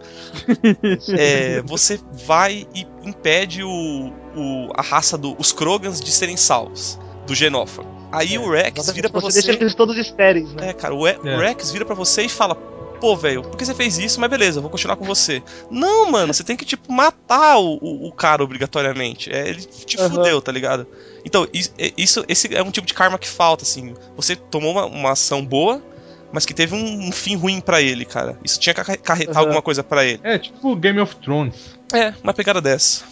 É, 1.18 1.62
você 1.64 2.00
vai 2.26 2.68
e 2.76 2.86
impede 3.04 3.64
o, 3.64 4.12
o- 4.36 4.70
a 4.76 4.82
raça 4.82 5.18
dos 5.18 5.36
os 5.40 5.52
Krogans 5.52 6.00
de 6.02 6.12
serem 6.12 6.38
salvos, 6.38 7.00
do 7.26 7.34
Genófago. 7.34 7.90
Aí 8.12 8.38
o 8.38 8.50
Rex 8.50 8.90
vira 8.92 9.10
pra 9.10 9.20
você 9.20 9.42
você. 9.42 9.48
deixa 9.48 9.64
eles 9.64 9.74
todos 9.76 9.98
estéreis, 9.98 10.54
né? 10.54 10.70
É, 10.70 10.74
cara, 10.74 10.94
o, 10.94 11.08
E- 11.08 11.18
o 11.18 11.28
É. 11.28 11.48
Rex 11.48 11.72
vira 11.72 11.86
pra 11.86 11.96
você 11.96 12.24
e 12.24 12.30
fala: 12.30 12.56
Pô, 13.00 13.16
velho, 13.16 13.42
por 13.44 13.58
que 13.58 13.66
você 13.66 13.74
fez 13.76 13.98
isso? 13.98 14.20
Mas 14.20 14.30
beleza, 14.30 14.58
eu 14.58 14.62
vou 14.62 14.72
continuar 14.72 14.96
com 14.96 15.06
você. 15.06 15.44
Não, 15.70 16.10
mano, 16.10 16.34
você 16.34 16.44
tem 16.44 16.56
que, 16.56 16.66
tipo, 16.66 16.92
matar 16.92 17.58
o, 17.58 17.78
o, 17.82 18.08
o 18.08 18.12
cara 18.12 18.44
obrigatoriamente. 18.44 19.32
É, 19.32 19.48
ele 19.50 19.62
te 19.62 19.98
Aham. 20.00 20.10
fudeu, 20.10 20.42
tá 20.42 20.52
ligado? 20.52 20.88
Então, 21.24 21.46
é- 21.78 21.94
isso, 21.98 22.24
esse 22.28 22.54
é 22.56 22.64
um 22.64 22.72
tipo 22.72 22.88
de 22.88 22.94
karma 22.94 23.18
que 23.20 23.28
falta, 23.28 23.64
assim. 23.64 23.94
Você 24.16 24.36
tomou 24.36 24.72
uma, 24.72 24.86
uma 24.86 25.12
ação 25.12 25.46
boa, 25.46 25.82
mas 26.32 26.46
que 26.46 26.54
teve 26.54 26.74
um, 26.76 27.08
um 27.08 27.12
fim 27.12 27.36
ruim 27.36 27.60
pra 27.62 27.82
ele, 27.82 28.06
cara. 28.06 28.38
Isso 28.44 28.60
tinha 28.60 28.74
que 28.74 28.82
acarre- 28.82 29.00
acarretar 29.00 29.36
Aham. 29.36 29.42
alguma 29.42 29.62
coisa 29.62 29.84
pra 29.84 30.06
ele. 30.06 30.20
É 30.24 30.38
tipo 30.40 30.76
Game 30.76 31.00
of 31.00 31.16
Thrones. 31.18 31.76
É, 31.94 32.14
uma 32.24 32.34
pegada 32.34 32.62
dessa. 32.62 33.04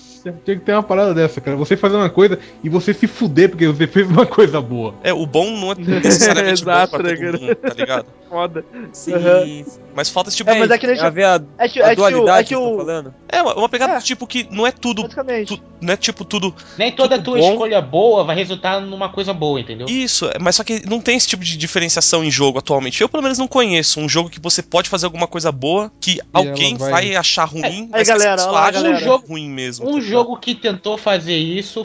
Tinha 0.45 0.57
que 0.57 0.63
ter 0.65 0.74
uma 0.74 0.84
parada 0.84 1.13
dessa, 1.13 1.41
cara. 1.41 1.57
Você 1.57 1.76
fazer 1.76 1.95
uma 1.95 2.09
coisa 2.09 2.39
e 2.63 2.69
você 2.69 2.93
se 2.93 3.07
fuder 3.07 3.49
porque 3.49 3.67
você 3.67 3.88
fez 3.88 4.07
uma 4.09 4.26
coisa 4.28 4.61
boa. 4.61 4.95
É, 5.03 5.11
o 5.13 5.26
bom 5.26 5.49
não 5.51 5.71
é 5.71 5.76
necessariamente 5.99 6.63
bom 6.63 6.71
Exato, 6.71 6.91
pra 6.91 7.03
né, 7.03 7.09
todo 7.15 7.19
cara? 7.26 7.38
mundo, 7.39 7.55
tá 7.55 7.74
ligado? 7.74 8.05
Foda. 8.34 8.65
Sim, 8.91 9.13
sim. 9.45 9.65
Mas 9.95 10.09
falta 10.09 10.30
esse 10.30 10.38
tipo 10.38 10.49
É, 10.49 10.53
de... 10.55 10.59
mas 10.61 10.71
é 10.71 10.78
que 10.80 10.88
nem. 10.88 10.99
A 10.99 11.09
ver 11.11 11.24
a, 11.26 11.43
É 11.59 11.67
que, 11.69 11.80
a 11.80 11.91
é 11.91 11.95
que 11.95 12.01
o. 12.01 12.07
É 12.07 12.11
dualidade 12.11 12.47
que 12.47 12.55
que 12.55 12.59
você 12.59 12.65
tá 12.67 12.74
o. 12.74 12.78
falando? 12.78 13.13
É, 13.30 13.41
uma, 13.43 13.53
uma 13.55 13.69
pegada 13.69 13.93
É. 13.93 13.97
do 13.99 14.03
tipo 14.03 14.26
que 14.26 14.47
não 14.49 14.65
é 14.65 14.71
tudo... 14.71 15.03
Basicamente. 15.03 15.55
tu- 15.55 15.63
não 15.80 15.93
é 15.93 15.97
tipo 15.97 16.24
tudo 16.26 16.55
Nem 16.78 16.91
toda 16.93 17.17
Tudo 17.17 17.26
tua 17.26 17.38
bom. 17.38 17.51
escolha 17.51 17.80
boa 17.82 18.24
vai 18.24 18.36
resultar 18.36 18.80
numa 18.82 19.09
coisa 19.09 19.34
boa, 19.34 19.59
entendeu? 19.59 19.86
Isso, 19.88 20.26
é, 20.28 20.39
mas 20.39 20.55
só 20.55 20.63
que 20.63 20.84
não 20.89 20.99
tem 20.99 21.15
esse 21.17 21.28
tipo 21.28 21.43
de 21.43 21.55
diferenciação 21.57 22.24
em 22.24 22.32
jogo 22.32 22.57
atualmente. 22.57 22.99
Eu, 23.01 23.09
pelo 23.09 23.21
menos, 23.21 23.38
não 23.38 23.47
conheço 23.47 23.99
um 23.99 24.09
jogo 24.09 24.30
que 24.32 24.39
você 24.39 24.63
pode 24.63 24.89
fazer 24.89 25.05
alguma 25.05 25.28
coisa 25.28 25.51
boa 25.51 25.91
que 26.01 26.19
alguém 26.32 26.71
ela 26.71 26.80
vai- 26.80 26.91
vai... 27.09 27.15
achar 27.15 27.45
ruim, 27.45 27.88
mas 27.91 28.07
galera, 28.07 28.36
que 28.36 28.41
você 28.41 28.47
olha 28.47 28.51
lá, 28.59 28.71
galera. 28.71 28.95
um 28.95 28.99
jogo 28.99 29.28
ruim 29.28 29.47
mesmo. 29.49 29.88
Um 29.88 29.99
tá? 29.99 30.01
Jogo 30.14 30.38
que 30.38 30.55
tentou 30.55 30.97
fazer 30.97 31.36
isso 31.36 31.84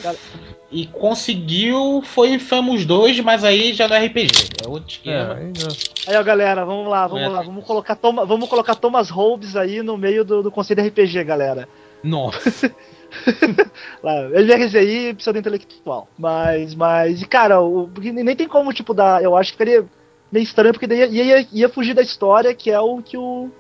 e 0.71 0.87
conseguiu 0.87 2.03
foi 2.05 2.31
Infamous 2.35 2.85
2, 2.85 3.21
mas 3.21 3.43
aí 3.45 3.73
já 3.73 3.89
não 3.89 3.97
é 3.97 4.07
RPG. 4.07 4.49
É 4.65 4.69
outro 4.69 4.91
esquema. 4.91 5.35
aí 5.35 5.53
já- 5.57 5.77
Aí, 6.07 6.17
ó, 6.17 6.23
galera, 6.23 6.65
vamos 6.65 6.89
lá, 6.89 7.07
vamos 7.07 7.25
É. 7.25 7.29
lá. 7.29 7.43
Vamos 7.43 7.65
colocar, 7.65 7.95
Toma, 7.97 8.25
vamos 8.25 8.49
colocar 8.49 8.75
Thomas 8.75 9.11
Hobbes 9.11 9.57
aí 9.57 9.83
no 9.83 9.97
meio 9.99 10.25
do, 10.25 10.43
do 10.43 10.51
conselho 10.51 10.83
RPG, 10.87 11.23
galera. 11.25 11.69
Nossa. 12.03 12.73
Lá, 14.03 14.13
LRZI, 14.33 15.15
pseudo 15.15 15.39
intelectual. 15.39 16.09
Mas, 16.19 16.75
mas, 16.75 17.23
e 17.23 17.27
cara, 17.27 17.61
o, 17.61 17.89
porque 17.89 18.13
nem 18.13 18.37
tem 18.37 18.47
como, 18.49 18.73
tipo, 18.73 18.95
dar. 18.95 19.23
Eu 19.23 19.37
acho 19.37 19.53
que 19.53 19.59
ficaria 19.59 19.85
meio 20.31 20.43
estranho, 20.45 20.73
porque 20.73 20.87
daí 20.87 20.99
ia, 20.99 21.07
ia, 21.41 21.47
ia 21.53 21.69
fugir 21.69 21.95
da 21.95 22.03
história, 22.03 22.55
que 22.55 22.71
é 22.71 22.79
o 22.81 23.01
que 23.03 23.17
o, 23.17 23.51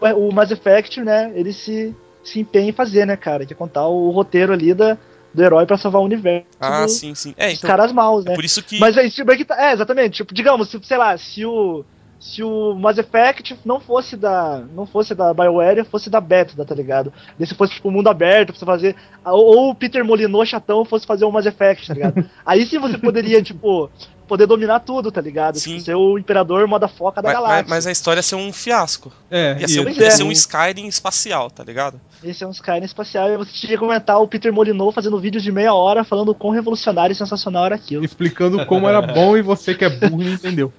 o 0.00 0.32
Mass 0.32 0.50
Effect, 0.50 1.00
né, 1.00 1.32
ele 1.34 1.52
se, 1.52 1.94
se 2.24 2.40
empenha 2.40 2.70
em 2.70 2.72
fazer, 2.72 3.06
né, 3.06 3.16
cara? 3.16 3.44
Que 3.46 3.52
é 3.52 3.56
contar 3.56 3.86
o 3.86 4.10
roteiro 4.10 4.52
ali 4.52 4.72
da, 4.74 4.96
do 5.32 5.42
herói 5.42 5.66
pra 5.66 5.76
salvar 5.76 6.00
o 6.00 6.04
universo 6.04 6.46
Ah, 6.58 6.84
do- 6.86 6.88
sim, 6.90 7.14
sim. 7.14 7.34
É, 7.36 7.52
então, 7.52 7.68
caras 7.68 7.92
maus, 7.92 8.24
é 8.24 8.30
né? 8.30 8.34
por 8.34 8.44
isso 8.44 8.62
que... 8.62 8.78
Mas 8.80 8.94
tipo, 9.14 9.30
é, 9.30 9.36
que 9.36 9.44
tá- 9.44 9.70
é, 9.70 9.72
exatamente. 9.72 10.14
Tipo, 10.16 10.32
digamos, 10.34 10.68
se, 10.70 10.80
sei 10.82 10.96
lá, 10.96 11.16
se 11.18 11.44
o. 11.44 11.84
Se 12.16 12.42
o 12.42 12.74
Mass 12.74 12.96
Effect 12.96 13.58
não 13.66 13.78
fosse 13.78 14.16
da. 14.16 14.62
Não 14.74 14.86
fosse 14.86 15.14
da 15.14 15.34
BioWare, 15.34 15.84
fosse 15.84 16.08
da 16.08 16.22
Bethesda, 16.22 16.64
tá 16.64 16.74
ligado? 16.74 17.12
E 17.38 17.44
se 17.46 17.54
fosse, 17.54 17.74
tipo, 17.74 17.90
mundo 17.90 18.08
aberto, 18.08 18.46
pra 18.48 18.58
você 18.58 18.64
fazer. 18.64 18.96
Ou, 19.26 19.44
ou 19.44 19.70
o 19.70 19.74
Peter 19.74 20.02
Molinô 20.02 20.42
chatão 20.46 20.86
fosse 20.86 21.04
fazer 21.06 21.26
o 21.26 21.30
Mass 21.30 21.44
Effect, 21.44 21.86
tá 21.88 21.92
ligado? 21.92 22.24
aí 22.46 22.64
sim 22.64 22.78
você 22.78 22.96
poderia, 22.96 23.42
tipo, 23.42 23.90
poder 24.26 24.46
dominar 24.46 24.80
tudo, 24.80 25.10
tá 25.12 25.20
ligado? 25.20 25.58
Sim. 25.58 25.72
Tipo, 25.74 25.84
ser 25.84 25.94
o 25.94 26.18
imperador 26.18 26.66
moda 26.66 26.88
foca 26.88 27.20
da 27.22 27.28
Mas, 27.28 27.36
galáxia. 27.36 27.64
mas 27.68 27.86
a 27.86 27.92
história 27.92 28.18
ia 28.18 28.22
ser 28.22 28.34
um 28.36 28.52
fiasco. 28.52 29.12
É, 29.30 29.56
Ia 29.60 29.68
ser, 29.68 29.80
um- 29.80 29.88
e- 29.88 29.98
ia 29.98 30.10
ser 30.10 30.22
um 30.22 30.32
Skyrim 30.32 30.86
espacial, 30.86 31.50
tá 31.50 31.62
ligado? 31.64 32.00
Esse 32.22 32.42
é 32.42 32.46
um 32.46 32.50
Skyrim 32.50 32.84
espacial 32.84 33.28
e 33.30 33.36
você 33.36 33.52
tinha 33.52 33.72
que 33.72 33.78
comentar 33.78 34.20
o 34.20 34.26
Peter 34.28 34.52
Molyneux 34.52 34.94
fazendo 34.94 35.18
vídeos 35.20 35.42
de 35.42 35.52
meia 35.52 35.74
hora 35.74 36.04
falando 36.04 36.30
o 36.30 36.34
quão 36.34 36.52
revolucionário 36.52 37.12
e 37.12 37.16
sensacional 37.16 37.66
era 37.66 37.74
aquilo. 37.74 38.04
explicando 38.04 38.64
como 38.66 38.88
era 38.88 39.00
bom 39.02 39.36
e 39.36 39.42
você 39.42 39.74
que 39.74 39.84
é 39.84 39.90
burro 39.90 40.22
não 40.22 40.32
entendeu. 40.34 40.72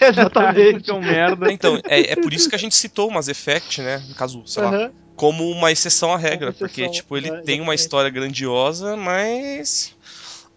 É, 0.00 0.08
exatamente. 0.08 0.80
Que 0.84 0.90
é 0.90 0.94
um 0.94 1.00
merda. 1.00 1.52
Então, 1.52 1.78
é, 1.84 2.12
é 2.12 2.16
por 2.16 2.32
isso 2.32 2.48
que 2.48 2.54
a 2.54 2.58
gente 2.58 2.74
citou 2.74 3.08
o 3.08 3.12
Mass 3.12 3.28
Effect, 3.28 3.80
né? 3.82 4.02
No 4.08 4.14
caso, 4.14 4.42
sei 4.46 4.62
lá, 4.62 4.68
Aham. 4.70 4.90
como 5.14 5.48
uma 5.50 5.70
exceção 5.70 6.12
à 6.12 6.16
regra. 6.16 6.50
exceção, 6.50 6.66
porque, 6.68 6.88
tipo, 6.88 7.16
ele 7.16 7.28
é, 7.30 7.40
tem 7.42 7.60
uma 7.60 7.74
história 7.74 8.10
grandiosa, 8.10 8.96
mas. 8.96 9.94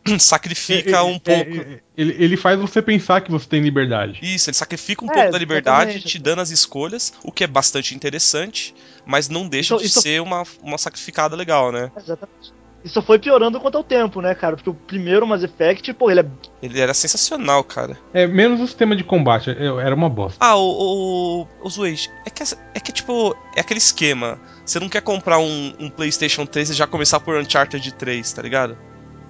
sacrifica 0.20 1.04
um 1.04 1.20
É, 1.26 1.44
pouco. 1.44 1.60
é, 1.62 1.80
ele, 1.98 2.16
ele 2.18 2.38
faz 2.38 2.60
você 2.60 2.82
pensar 2.82 3.22
que 3.22 3.30
você 3.32 3.48
tem 3.48 3.62
liberdade. 3.62 4.20
Isso, 4.22 4.50
ele 4.50 4.56
sacrifica 4.58 5.04
um 5.06 5.10
É, 5.10 5.14
pouco 5.14 5.32
da 5.32 5.38
liberdade, 5.38 5.92
exatamente. 5.92 6.08
te 6.08 6.20
dando 6.20 6.42
as 6.42 6.50
escolhas, 6.50 7.14
o 7.24 7.32
que 7.32 7.44
é 7.44 7.48
bastante 7.48 7.94
interessante, 7.96 8.74
mas 9.06 9.30
não 9.30 9.48
deixa 9.48 9.76
Isso- 9.76 9.84
de 9.84 9.88
isso- 9.90 10.02
ser 10.02 10.22
uma, 10.22 10.44
uma 10.64 10.78
sacrificada 10.78 11.36
legal, 11.36 11.72
né? 11.72 11.92
Exatamente. 11.98 12.58
Isso 12.82 13.02
foi 13.02 13.20
piorando 13.20 13.60
quanto 13.60 13.78
ao 13.78 13.84
tempo, 13.84 14.22
né, 14.22 14.34
cara? 14.34 14.56
Porque 14.56 14.70
o 14.70 14.74
primeiro 14.74 15.28
Mass 15.28 15.44
Effect, 15.44 15.92
pô, 15.96 16.10
ele 16.10 16.22
é. 16.22 16.26
Ele 16.64 16.80
era 16.80 16.94
sensacional, 16.94 17.62
cara. 17.62 17.98
É, 18.14 18.26
menos 18.26 18.62
o 18.62 18.66
sistema 18.68 18.96
de 18.96 19.04
combate, 19.04 19.50
era 19.50 19.94
uma 19.94 20.08
bosta. 20.10 20.38
Ah, 20.40 20.56
o, 20.56 21.42
o, 21.42 21.48
o 21.62 21.70
Zuei, 21.70 21.96
é 22.26 22.30
que, 22.30 22.42
é 22.74 22.80
que, 22.80 22.94
tipo, 22.94 23.36
é 23.54 23.60
aquele 23.60 23.80
esquema. 23.80 24.40
Você 24.66 24.80
não 24.80 24.88
quer 24.88 25.02
comprar 25.02 25.40
um, 25.40 25.74
um 25.78 25.90
PlayStation 25.90 26.46
3 26.46 26.70
e 26.70 26.74
já 26.74 26.88
começar 26.88 27.20
por 27.20 27.36
Uncharted 27.38 27.94
3, 27.96 28.32
tá 28.32 28.42
ligado? 28.42 28.78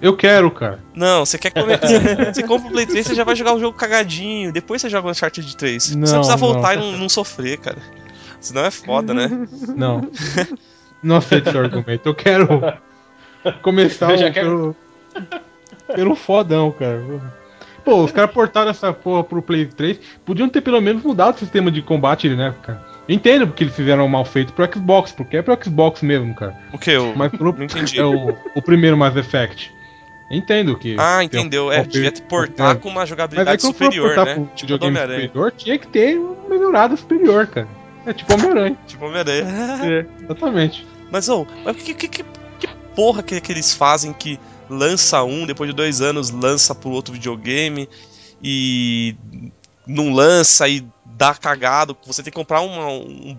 Eu 0.00 0.16
quero, 0.16 0.50
cara. 0.50 0.78
Não, 0.94 1.24
você 1.26 1.36
quer 1.38 1.50
comer. 1.50 1.78
você 2.32 2.42
compra 2.42 2.68
o 2.68 2.72
Play 2.72 2.86
3, 2.86 3.06
você 3.06 3.14
já 3.14 3.22
vai 3.24 3.36
jogar 3.36 3.54
o 3.54 3.60
jogo 3.60 3.76
cagadinho. 3.76 4.50
Depois 4.52 4.80
você 4.80 4.88
joga 4.88 5.08
o 5.08 5.10
Uncharted 5.10 5.56
3. 5.56 5.82
você 5.82 5.94
Não, 5.94 6.02
precisa 6.08 6.36
voltar 6.36 6.76
não. 6.76 6.88
e 6.88 6.92
não, 6.92 6.98
não 7.00 7.08
sofrer, 7.08 7.58
cara. 7.58 7.78
Senão 8.40 8.64
é 8.64 8.70
foda, 8.70 9.12
né? 9.12 9.28
Não. 9.76 10.00
Não 11.02 11.16
aceito 11.16 11.50
seu 11.50 11.60
argumento. 11.60 12.08
Eu 12.08 12.14
quero 12.14 12.74
começar 13.62 14.10
Eu 14.12 14.18
já 14.18 14.28
o- 14.28 14.32
quero- 14.32 14.76
pelo, 15.12 15.94
pelo 15.94 16.14
fodão, 16.16 16.70
cara. 16.72 17.02
Pô, 17.84 18.02
os 18.02 18.12
caras 18.12 18.30
portaram 18.30 18.70
essa 18.70 18.92
porra 18.92 19.24
pro 19.24 19.42
Play 19.42 19.66
3. 19.66 19.98
Podiam 20.24 20.48
ter 20.48 20.60
pelo 20.62 20.80
menos 20.80 21.02
mudado 21.02 21.36
o 21.36 21.38
sistema 21.38 21.70
de 21.70 21.82
combate, 21.82 22.28
né, 22.30 22.54
cara? 22.62 22.82
Eu 23.08 23.14
entendo 23.14 23.46
porque 23.46 23.64
eles 23.64 23.74
fizeram 23.74 24.06
mal 24.08 24.24
feito 24.24 24.52
pro 24.52 24.70
Xbox, 24.72 25.12
porque 25.12 25.38
é 25.38 25.42
pro 25.42 25.58
Xbox 25.62 26.00
mesmo, 26.02 26.34
cara. 26.34 26.56
O 26.72 26.78
que? 26.78 26.90
Eu 26.92 27.12
Mas 27.16 27.30
pro, 27.32 27.52
não 27.54 27.64
entendi. 27.64 27.98
é 27.98 28.04
o, 28.04 28.36
o 28.54 28.62
primeiro 28.62 28.96
Mass 28.96 29.16
Effect. 29.16 29.72
Entendo 30.30 30.78
que. 30.78 30.94
Ah, 30.96 31.24
entendeu. 31.24 31.72
É, 31.72 31.82
devia 31.82 32.12
te 32.12 32.22
portar 32.22 32.76
é. 32.76 32.78
com 32.78 32.88
uma 32.88 33.04
jogabilidade 33.04 33.60
for 33.60 33.72
superior, 33.72 34.14
portar 34.14 34.26
né? 34.26 34.34
pro 34.34 34.44
Tipo 34.54 34.78
do 34.78 34.86
Homem-Aranha. 34.86 35.26
superior, 35.26 35.52
tinha 35.56 35.78
que 35.78 35.88
ter 35.88 36.18
um 36.18 36.48
melhorado 36.48 36.96
superior, 36.96 37.48
cara. 37.48 37.68
É 38.06 38.12
tipo 38.12 38.32
Homem-Aranha. 38.32 38.78
Tipo 38.86 39.06
Homem-Aranha. 39.06 39.44
É, 39.82 40.06
exatamente. 40.24 40.86
Mas, 41.10 41.28
ô, 41.28 41.44
mas 41.64 41.76
que, 41.76 41.94
que, 41.94 42.06
que, 42.06 42.22
que 42.22 42.68
porra 42.94 43.22
que, 43.22 43.40
que 43.40 43.52
eles 43.52 43.74
fazem 43.74 44.12
que 44.12 44.38
lança 44.68 45.22
um, 45.24 45.44
depois 45.44 45.68
de 45.68 45.74
dois 45.74 46.00
anos 46.00 46.30
lança 46.30 46.74
pro 46.74 46.90
outro 46.90 47.12
videogame 47.12 47.88
e 48.40 49.16
não 49.84 50.12
lança 50.12 50.68
e 50.68 50.86
dá 51.04 51.34
cagado? 51.34 51.96
Você 52.06 52.22
tem 52.22 52.30
que 52.30 52.38
comprar 52.38 52.60
uma, 52.60 52.86
um. 52.88 53.36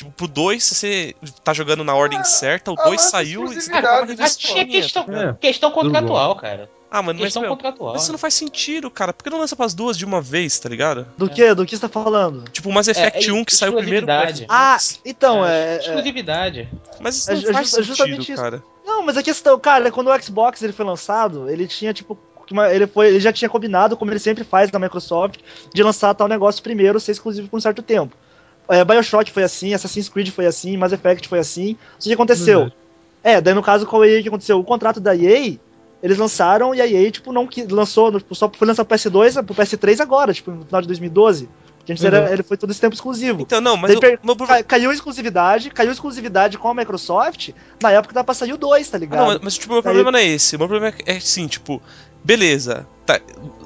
Tipo, 0.00 0.10
pro 0.12 0.26
2, 0.26 0.64
se 0.64 0.74
você 0.74 1.14
tá 1.44 1.52
jogando 1.52 1.84
na 1.84 1.94
ordem 1.94 2.24
certa, 2.24 2.70
o 2.72 2.74
ah, 2.78 2.84
2 2.84 3.02
mas 3.02 3.10
saiu 3.10 3.44
e 3.52 3.60
você 3.60 3.70
compra 3.70 3.90
uma 3.90 4.00
Mas 4.00 4.08
revistinha. 4.18 4.62
é 4.62 4.64
questão, 4.64 5.02
É. 5.10 5.34
questão 5.38 5.70
contratual, 5.70 6.34
cara. 6.36 6.70
Ah, 6.90 7.02
mano, 7.02 7.18
mas, 7.18 7.26
Questão 7.26 7.42
meu, 7.42 7.50
contratual. 7.50 7.92
mas 7.92 8.02
isso 8.04 8.12
não 8.12 8.18
faz 8.18 8.32
sentido, 8.32 8.90
cara. 8.90 9.12
Por 9.12 9.22
que 9.22 9.28
não 9.28 9.38
lança 9.38 9.54
pras 9.54 9.74
duas 9.74 9.98
de 9.98 10.06
uma 10.06 10.22
vez, 10.22 10.58
tá 10.58 10.70
ligado? 10.70 11.06
Do 11.18 11.28
que? 11.28 11.52
Do 11.54 11.66
que 11.66 11.76
você 11.76 11.82
tá 11.82 11.88
falando? 11.88 12.50
Tipo, 12.50 12.70
o 12.70 12.72
Mass 12.72 12.88
Effect 12.88 13.28
é 13.28 13.32
1 13.32 13.44
que 13.44 13.54
saiu 13.54 13.74
primeiro. 13.74 14.06
Ah, 14.48 14.78
então, 15.04 15.44
É, 15.46 15.50
é. 15.50 15.74
é- 15.74 15.78
Exclusividade. 15.80 16.68
Mas 16.98 17.16
isso 17.18 17.30
é 17.30 17.34
não 17.36 17.52
faz 17.52 17.74
é 17.74 17.82
justamente 17.82 18.16
sentido, 18.16 18.32
isso. 18.34 18.42
cara. 18.42 18.62
Não, 18.86 19.02
mas 19.04 19.18
a 19.18 19.22
questão, 19.22 19.60
cara, 19.60 19.90
quando 19.92 20.08
o 20.10 20.22
Xbox 20.22 20.62
ele 20.62 20.72
foi 20.72 20.86
lançado, 20.86 21.48
ele 21.50 21.66
tinha 21.68 21.92
tipo. 21.92 22.18
ele, 22.72 22.86
foi, 22.86 23.08
ele 23.08 23.20
já 23.20 23.32
tinha 23.32 23.48
combinado, 23.50 23.96
como 23.98 24.10
ele 24.10 24.18
sempre 24.18 24.42
faz 24.42 24.72
na 24.72 24.78
Microsoft, 24.78 25.40
de 25.72 25.82
lançar 25.82 26.14
tal 26.14 26.26
negócio 26.26 26.62
primeiro, 26.62 26.98
ser 26.98 27.12
exclusivo 27.12 27.46
por 27.48 27.58
um 27.58 27.60
certo 27.60 27.82
tempo. 27.82 28.16
É, 28.70 28.84
Bioshock 28.84 29.30
foi 29.30 29.42
assim, 29.42 29.74
Assassin's 29.74 30.08
Creed 30.08 30.30
foi 30.30 30.46
assim, 30.46 30.76
Mass 30.76 30.92
Effect 30.92 31.28
foi 31.28 31.38
assim. 31.38 31.76
Isso 31.98 32.08
que 32.08 32.14
aconteceu. 32.14 32.60
Verdade. 32.60 32.76
É, 33.22 33.40
daí 33.40 33.52
no 33.54 33.62
caso 33.62 33.84
com 33.86 34.00
a 34.00 34.08
EA, 34.08 34.20
o 34.20 34.22
que 34.22 34.28
aconteceu? 34.28 34.58
O 34.58 34.64
contrato 34.64 34.98
da 35.00 35.14
EA, 35.14 35.58
eles 36.02 36.16
lançaram 36.16 36.74
e 36.74 36.80
a 36.80 36.86
EA, 36.86 37.10
tipo, 37.10 37.32
não 37.32 37.46
que 37.46 37.64
lançou, 37.64 38.16
tipo, 38.18 38.34
só 38.34 38.48
foi 38.50 38.66
lançar 38.66 38.84
pro 38.84 38.96
PS2, 38.96 39.44
pro 39.44 39.54
PS3 39.54 40.00
agora, 40.00 40.32
tipo, 40.32 40.50
no 40.50 40.64
final 40.64 40.80
de 40.80 40.86
2012. 40.86 41.48
Que 41.84 41.92
antes 41.92 42.04
era, 42.04 42.20
Uhum. 42.26 42.32
ele 42.32 42.42
foi 42.42 42.56
todo 42.58 42.70
esse 42.70 42.80
tempo 42.80 42.94
exclusivo. 42.94 43.40
Então, 43.42 43.60
não, 43.60 43.74
mas 43.76 43.98
Daí 43.98 44.14
o 44.16 44.64
Caiu 44.66 44.90
a 44.90 44.94
exclusividade, 44.94 45.70
caiu 45.70 45.88
a 45.88 45.92
exclusividade 45.92 46.58
com 46.58 46.68
a 46.68 46.74
Microsoft 46.74 47.50
na 47.82 47.90
época 47.90 48.14
da 48.14 48.22
pra 48.22 48.34
sair 48.34 48.52
o 48.52 48.58
2, 48.58 48.88
tá 48.88 48.96
Ah, 48.96 49.00
ligado? 49.00 49.18
não, 49.18 49.26
mas, 49.28 49.38
mas, 49.42 49.54
tipo, 49.54 49.68
o 49.68 49.70
meu 49.72 49.78
Aí- 49.78 49.82
problema 49.82 50.12
não 50.12 50.18
é 50.18 50.24
esse. 50.26 50.56
O 50.56 50.58
meu 50.58 50.68
problema 50.68 50.94
é, 51.06 51.14
é 51.14 51.16
assim, 51.16 51.46
tipo, 51.46 51.80
beleza, 52.22 52.86
tá- 53.06 53.20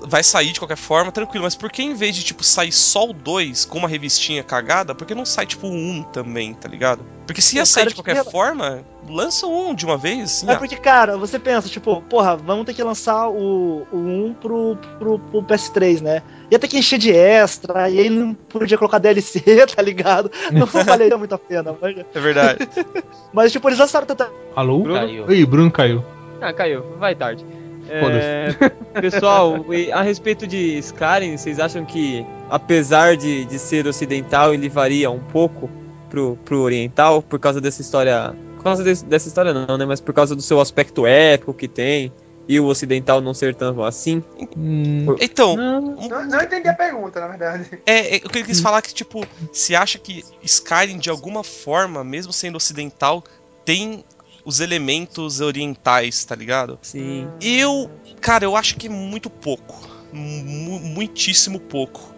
vai 0.06 0.22
sair 0.22 0.52
de 0.52 0.60
qualquer 0.60 0.76
forma, 0.76 1.10
tranquilo, 1.10 1.44
mas 1.44 1.54
por 1.54 1.70
que 1.70 1.82
em 1.82 1.94
vez 1.94 2.14
de, 2.14 2.22
tipo, 2.24 2.42
sair 2.44 2.72
só 2.72 3.08
o 3.08 3.12
2 3.12 3.64
com 3.64 3.78
uma 3.78 3.88
revistinha 3.88 4.42
cagada, 4.42 4.94
por 4.94 5.06
que 5.06 5.14
não 5.14 5.24
sai, 5.24 5.46
tipo, 5.46 5.66
o 5.66 5.70
1 5.70 6.02
também, 6.04 6.54
tá 6.54 6.68
ligado? 6.68 7.04
Porque 7.26 7.40
se 7.40 7.56
ia 7.56 7.64
sair 7.64 7.88
de 7.88 7.94
qualquer 7.94 8.18
tipo, 8.18 8.30
forma, 8.30 8.84
lança 9.08 9.46
um 9.46 9.74
de 9.74 9.86
uma 9.86 9.96
vez, 9.96 10.24
assim, 10.24 10.48
É 10.48 10.52
ah, 10.52 10.56
porque, 10.58 10.76
cara, 10.76 11.16
você 11.16 11.38
pensa, 11.38 11.68
tipo, 11.68 12.00
porra, 12.02 12.36
vamos 12.36 12.66
ter 12.66 12.74
que 12.74 12.82
lançar 12.82 13.28
o, 13.28 13.86
o 13.90 13.96
1 13.96 14.34
pro, 14.34 14.76
pro, 14.98 15.18
pro 15.18 15.42
PS3, 15.42 16.00
né? 16.02 16.22
Ia 16.50 16.58
ter 16.58 16.68
que 16.68 16.78
encher 16.78 16.98
de 16.98 17.10
extra, 17.10 17.88
e 17.88 17.98
aí 17.98 18.10
não 18.10 18.34
podia 18.34 18.76
colocar 18.76 18.98
DLC, 18.98 19.40
tá 19.74 19.82
ligado? 19.82 20.30
Não 20.52 20.66
valeria 20.84 21.16
muito 21.16 21.34
a 21.34 21.38
pena. 21.38 21.74
Mas, 21.80 21.96
é 22.14 22.20
verdade. 22.20 22.68
mas, 23.32 23.50
tipo, 23.50 23.68
eles 23.68 23.78
lançaram 23.78 24.06
tanta. 24.06 24.30
Alô? 24.54 24.80
Bruno? 24.80 24.98
Caiu. 24.98 25.32
Ih, 25.32 25.46
Bruno 25.46 25.70
caiu. 25.70 26.04
Ah, 26.40 26.52
caiu, 26.52 26.84
vai 26.98 27.14
tarde. 27.14 27.44
É, 27.88 28.48
pessoal, 29.00 29.64
a 29.92 30.02
respeito 30.02 30.46
de 30.46 30.78
Skyrim, 30.78 31.36
vocês 31.36 31.58
acham 31.60 31.84
que, 31.84 32.24
apesar 32.50 33.16
de, 33.16 33.44
de 33.44 33.58
ser 33.58 33.86
ocidental, 33.86 34.54
ele 34.54 34.68
varia 34.68 35.10
um 35.10 35.20
pouco 35.20 35.68
pro, 36.10 36.36
pro 36.44 36.60
oriental, 36.60 37.22
por 37.22 37.38
causa 37.38 37.60
dessa 37.60 37.80
história. 37.80 38.34
Por 38.56 38.64
causa 38.64 38.82
desse- 38.82 39.04
dessa 39.04 39.28
história 39.28 39.52
não, 39.52 39.76
né? 39.76 39.84
Mas 39.84 40.00
por 40.00 40.14
causa 40.14 40.34
do 40.34 40.40
seu 40.42 40.60
aspecto 40.60 41.06
épico 41.06 41.52
que 41.52 41.68
tem, 41.68 42.10
e 42.48 42.58
o 42.60 42.66
ocidental 42.66 43.20
não 43.20 43.34
ser 43.34 43.54
tão 43.54 43.82
assim. 43.82 44.22
Hum, 44.56 45.16
Então, 45.20 45.54
não, 45.56 45.80
Não, 45.96 46.26
não 46.26 46.40
entendi 46.42 46.68
a 46.68 46.74
pergunta, 46.74 47.20
na 47.20 47.28
verdade. 47.28 47.70
é, 47.86 48.16
é, 48.16 48.20
o 48.24 48.28
que 48.30 48.38
ele 48.38 48.46
quis 48.46 48.60
falar 48.60 48.78
é 48.78 48.82
que, 48.82 48.94
tipo, 48.94 49.26
se 49.52 49.74
acha 49.76 49.98
que 49.98 50.22
Skyrim, 50.42 50.98
de 50.98 51.10
alguma 51.10 51.42
forma, 51.44 52.02
mesmo 52.04 52.32
sendo 52.32 52.56
ocidental, 52.56 53.22
tem 53.64 54.04
os 54.44 54.60
elementos 54.60 55.40
orientais, 55.40 56.24
tá 56.24 56.34
ligado? 56.34 56.78
Sim. 56.82 57.26
Eu, 57.40 57.90
cara, 58.20 58.44
eu 58.44 58.56
acho 58.56 58.76
que 58.76 58.88
muito 58.88 59.30
pouco. 59.30 59.88
Mu- 60.12 60.80
muitíssimo 60.80 61.58
pouco. 61.58 62.12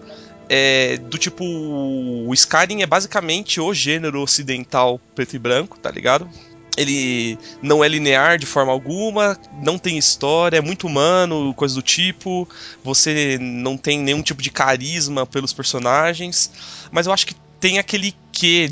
É, 0.48 0.96
do 0.98 1.18
tipo, 1.18 1.44
o 1.44 2.32
Skyrim 2.34 2.82
é 2.82 2.86
basicamente 2.86 3.60
o 3.60 3.72
gênero 3.74 4.20
ocidental 4.22 5.00
preto 5.14 5.34
e 5.34 5.38
branco, 5.38 5.78
tá 5.78 5.90
ligado? 5.90 6.28
Ele 6.76 7.38
não 7.62 7.82
é 7.82 7.88
linear 7.88 8.38
de 8.38 8.44
forma 8.44 8.70
alguma, 8.70 9.36
não 9.62 9.78
tem 9.78 9.96
história, 9.96 10.58
é 10.58 10.60
muito 10.60 10.86
humano, 10.86 11.54
coisa 11.54 11.74
do 11.74 11.80
tipo. 11.82 12.46
Você 12.84 13.38
não 13.40 13.76
tem 13.78 13.98
nenhum 13.98 14.20
tipo 14.22 14.42
de 14.42 14.50
carisma 14.50 15.24
pelos 15.26 15.52
personagens, 15.54 16.50
mas 16.92 17.06
eu 17.06 17.12
acho 17.12 17.26
que 17.26 17.34
tem 17.58 17.78
aquele 17.78 18.14
quê 18.30 18.70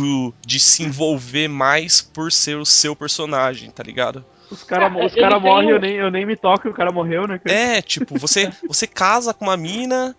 do 0.00 0.34
de 0.44 0.60
se 0.60 0.82
envolver 0.82 1.48
mais 1.48 2.00
por 2.00 2.30
ser 2.32 2.56
o 2.56 2.64
seu 2.64 2.94
personagem, 2.94 3.70
tá 3.70 3.82
ligado? 3.82 4.24
Os 4.50 4.62
caras 4.62 4.92
Ah, 4.92 5.04
os 5.04 5.12
ele 5.12 5.20
cara 5.20 5.40
morrem, 5.40 5.70
eu, 5.70 5.80
nem, 5.80 5.94
eu 5.94 6.10
nem 6.10 6.24
me 6.24 6.36
toco 6.36 6.68
e 6.68 6.70
o 6.70 6.74
cara 6.74 6.92
morreu, 6.92 7.26
né? 7.26 7.38
cara? 7.38 7.56
É, 7.56 7.82
tipo, 7.82 8.16
você, 8.16 8.50
você 8.68 8.86
casa 8.86 9.34
com 9.34 9.44
uma 9.46 9.56
mina, 9.56 10.14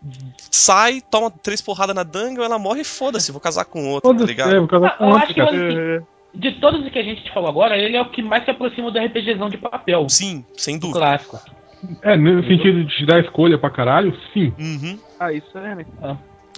sai, 0.51 1.01
toma 1.01 1.31
três 1.31 1.61
porradas 1.61 1.95
na 1.95 2.03
dungeon, 2.03 2.43
ela 2.43 2.59
morre 2.59 2.81
e 2.81 2.85
foda-se, 2.85 3.31
vou 3.31 3.39
casar 3.39 3.65
com 3.65 3.87
outra, 3.89 4.13
tá 4.13 4.25
ligado? 4.25 4.53
é, 4.55 4.59
por 4.59 4.67
causa 4.67 4.87
Ah, 4.87 4.95
eu 4.99 5.15
acho 5.17 5.33
que 5.33 5.39
cara. 5.39 5.49
assim, 5.49 5.77
É, 5.77 6.01
de 6.33 6.51
todos 6.59 6.85
os 6.85 6.91
que 6.91 6.99
a 6.99 7.03
gente 7.03 7.33
falou 7.33 7.49
agora, 7.49 7.77
ele 7.77 7.95
é 7.95 8.01
o 8.01 8.09
que 8.09 8.21
mais 8.21 8.43
se 8.43 8.51
aproxima 8.51 8.91
do 8.91 8.99
RPGzão 8.99 9.49
de 9.49 9.57
papel. 9.57 10.09
Sim, 10.09 10.45
sem 10.57 10.77
dúvida. 10.77 10.99
clássico. 10.99 11.39
É, 12.01 12.17
no 12.17 12.43
sentido 12.43 12.83
de 12.83 12.97
te 12.97 13.05
dar 13.05 13.19
escolha 13.23 13.57
pra 13.57 13.69
caralho, 13.69 14.13
sim. 14.33 14.53
Uhum. 14.59 14.99
Ah, 15.19 15.31
isso 15.31 15.57
é, 15.57 15.75
né? 15.75 15.85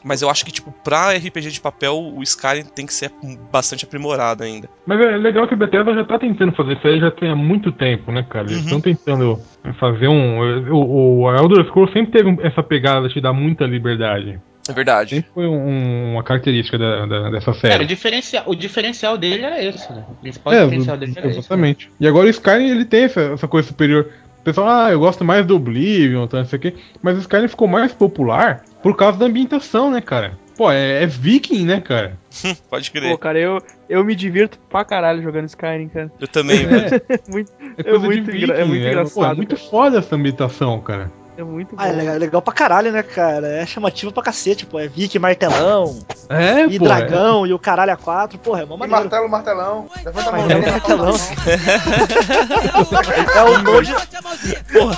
Mas 0.04 0.22
eu 0.22 0.30
acho 0.30 0.46
que, 0.46 0.52
tipo, 0.52 0.72
pra 0.84 1.12
RPG 1.14 1.52
de 1.52 1.60
papel, 1.62 1.96
o 1.98 2.22
Skyrim 2.24 2.64
tem 2.76 2.86
que 2.86 2.94
ser 2.94 3.12
bastante 3.52 3.86
aprimorado 3.86 4.44
ainda. 4.44 4.70
Mas 4.86 5.00
é 5.02 5.18
legal 5.18 5.48
que 5.48 5.54
a 5.54 5.58
Bethesda 5.58 5.94
já 5.94 6.04
tá 6.06 6.18
tentando 6.18 6.54
fazer 6.54 6.74
isso 6.78 6.88
aí 6.88 7.00
já 7.00 7.12
tem 7.12 7.30
há 7.30 7.36
muito 7.36 7.72
tempo, 7.72 8.12
né, 8.12 8.26
cara? 8.30 8.46
Eles 8.48 8.58
Uhum. 8.60 8.64
estão 8.66 8.82
tentando 8.82 9.40
fazer 9.80 10.08
um. 10.08 10.72
O, 10.74 11.22
o 11.24 11.36
Elder 11.36 11.66
Scrolls 11.66 11.92
sempre 11.94 12.12
teve 12.12 12.38
essa 12.46 12.64
pegada 12.64 13.08
de 13.08 13.14
te 13.14 13.22
dar 13.22 13.34
muita 13.34 13.66
liberdade. 13.66 14.40
É 14.68 14.72
verdade. 14.74 15.16
Sempre 15.16 15.32
foi 15.34 15.48
um- 15.48 16.12
uma 16.14 16.24
característica 16.24 16.78
da- 16.78 17.06
da- 17.08 17.30
dessa 17.32 17.46
Cara, 17.48 17.58
o 17.58 17.60
série. 17.60 17.86
diferencial, 17.86 18.44
o 18.46 18.54
diferencial 18.56 19.18
dele 19.18 19.44
era 19.44 19.64
esse, 19.64 19.92
né? 19.92 20.04
O 20.10 20.14
principal 20.16 20.54
É, 20.54 20.64
diferencial 20.64 20.98
dele 20.98 21.14
era 21.18 21.28
esse. 21.28 21.40
exatamente. 21.40 21.92
E 22.00 22.08
agora 22.08 22.28
o 22.28 22.30
Skyrim 22.30 22.70
ele 22.70 22.86
tem 22.86 23.04
essa, 23.06 23.20
essa 23.22 23.48
coisa 23.48 23.68
superior. 23.68 24.08
O 24.40 24.44
pessoal, 24.44 24.70
ah, 24.70 24.92
eu 24.92 25.00
gosto 25.00 25.26
mais 25.26 25.46
do 25.46 25.56
Oblivion, 25.56 26.28
tá, 26.28 26.38
não 26.38 26.46
sei 26.46 26.58
o 26.58 26.62
quê. 26.62 26.74
Mas 27.02 27.18
o 27.18 27.22
Skyrim 27.22 27.48
ficou 27.48 27.68
mais 27.68 27.92
popular 27.94 28.64
por 28.82 28.96
causa 28.96 29.18
da 29.18 29.26
ambientação, 29.26 29.92
né, 29.92 30.02
cara? 30.02 30.38
Pô, 30.58 30.70
é, 30.72 31.04
é 31.04 31.06
viking, 31.06 31.66
né, 31.66 31.80
cara? 31.80 32.18
Pode 32.70 32.92
Pô, 32.92 33.00
crer. 33.00 33.18
cara, 33.18 33.40
eu, 33.40 33.62
eu 33.88 34.04
me 34.04 34.14
divirto 34.14 34.60
pra 34.70 34.84
caralho 34.84 35.22
jogando 35.22 35.46
Skyrim, 35.48 35.88
cara. 35.88 36.12
Eu 36.20 36.28
também, 36.28 36.58
velho. 36.68 36.96
É 37.08 37.32
muito, 37.32 37.52
É 37.78 37.82
É 37.82 37.84
coisa 37.84 38.06
muito 38.06 38.32
de 38.32 38.38
engra- 38.44 38.56
é 38.56 38.64
viking, 38.66 38.70
muito 38.70 38.82
Pô, 38.84 38.88
é 38.88 38.92
engraçado, 38.92 39.38
muito 39.38 39.56
foda 39.58 39.98
essa 40.00 40.16
ambientação, 40.16 40.80
cara. 40.82 41.12
É 41.40 41.44
muito 41.44 41.76
bom. 41.76 41.82
Ah, 41.82 41.88
é 41.88 41.92
legal, 41.94 42.16
é 42.16 42.18
legal 42.18 42.42
pra 42.42 42.54
caralho, 42.54 42.92
né, 42.92 43.02
cara? 43.02 43.48
É 43.48 43.66
chamativo 43.66 44.12
pra 44.12 44.22
cacete, 44.24 44.66
pô. 44.66 44.80
É 44.80 44.88
Viking, 44.88 45.20
martelão, 45.20 46.00
É, 46.28 46.66
e 46.66 46.78
pô. 46.78 46.84
dragão, 46.86 47.48
e 47.48 47.54
o 47.54 47.60
caralho 47.60 47.94
a 47.94 47.96
quatro. 47.98 48.38
Porra, 48.38 48.64
é 48.64 48.66
mó 48.66 48.76
E 48.76 48.80
maneiro. 48.80 49.02
martelo, 49.04 49.30
martelão. 49.30 49.88
Levanta 50.04 50.30
a 50.30 50.32
mão. 50.34 50.42
Martelo, 50.48 50.72
martelão. 50.72 51.16
é 53.36 53.44
o 53.44 53.64
bonde. 53.64 53.96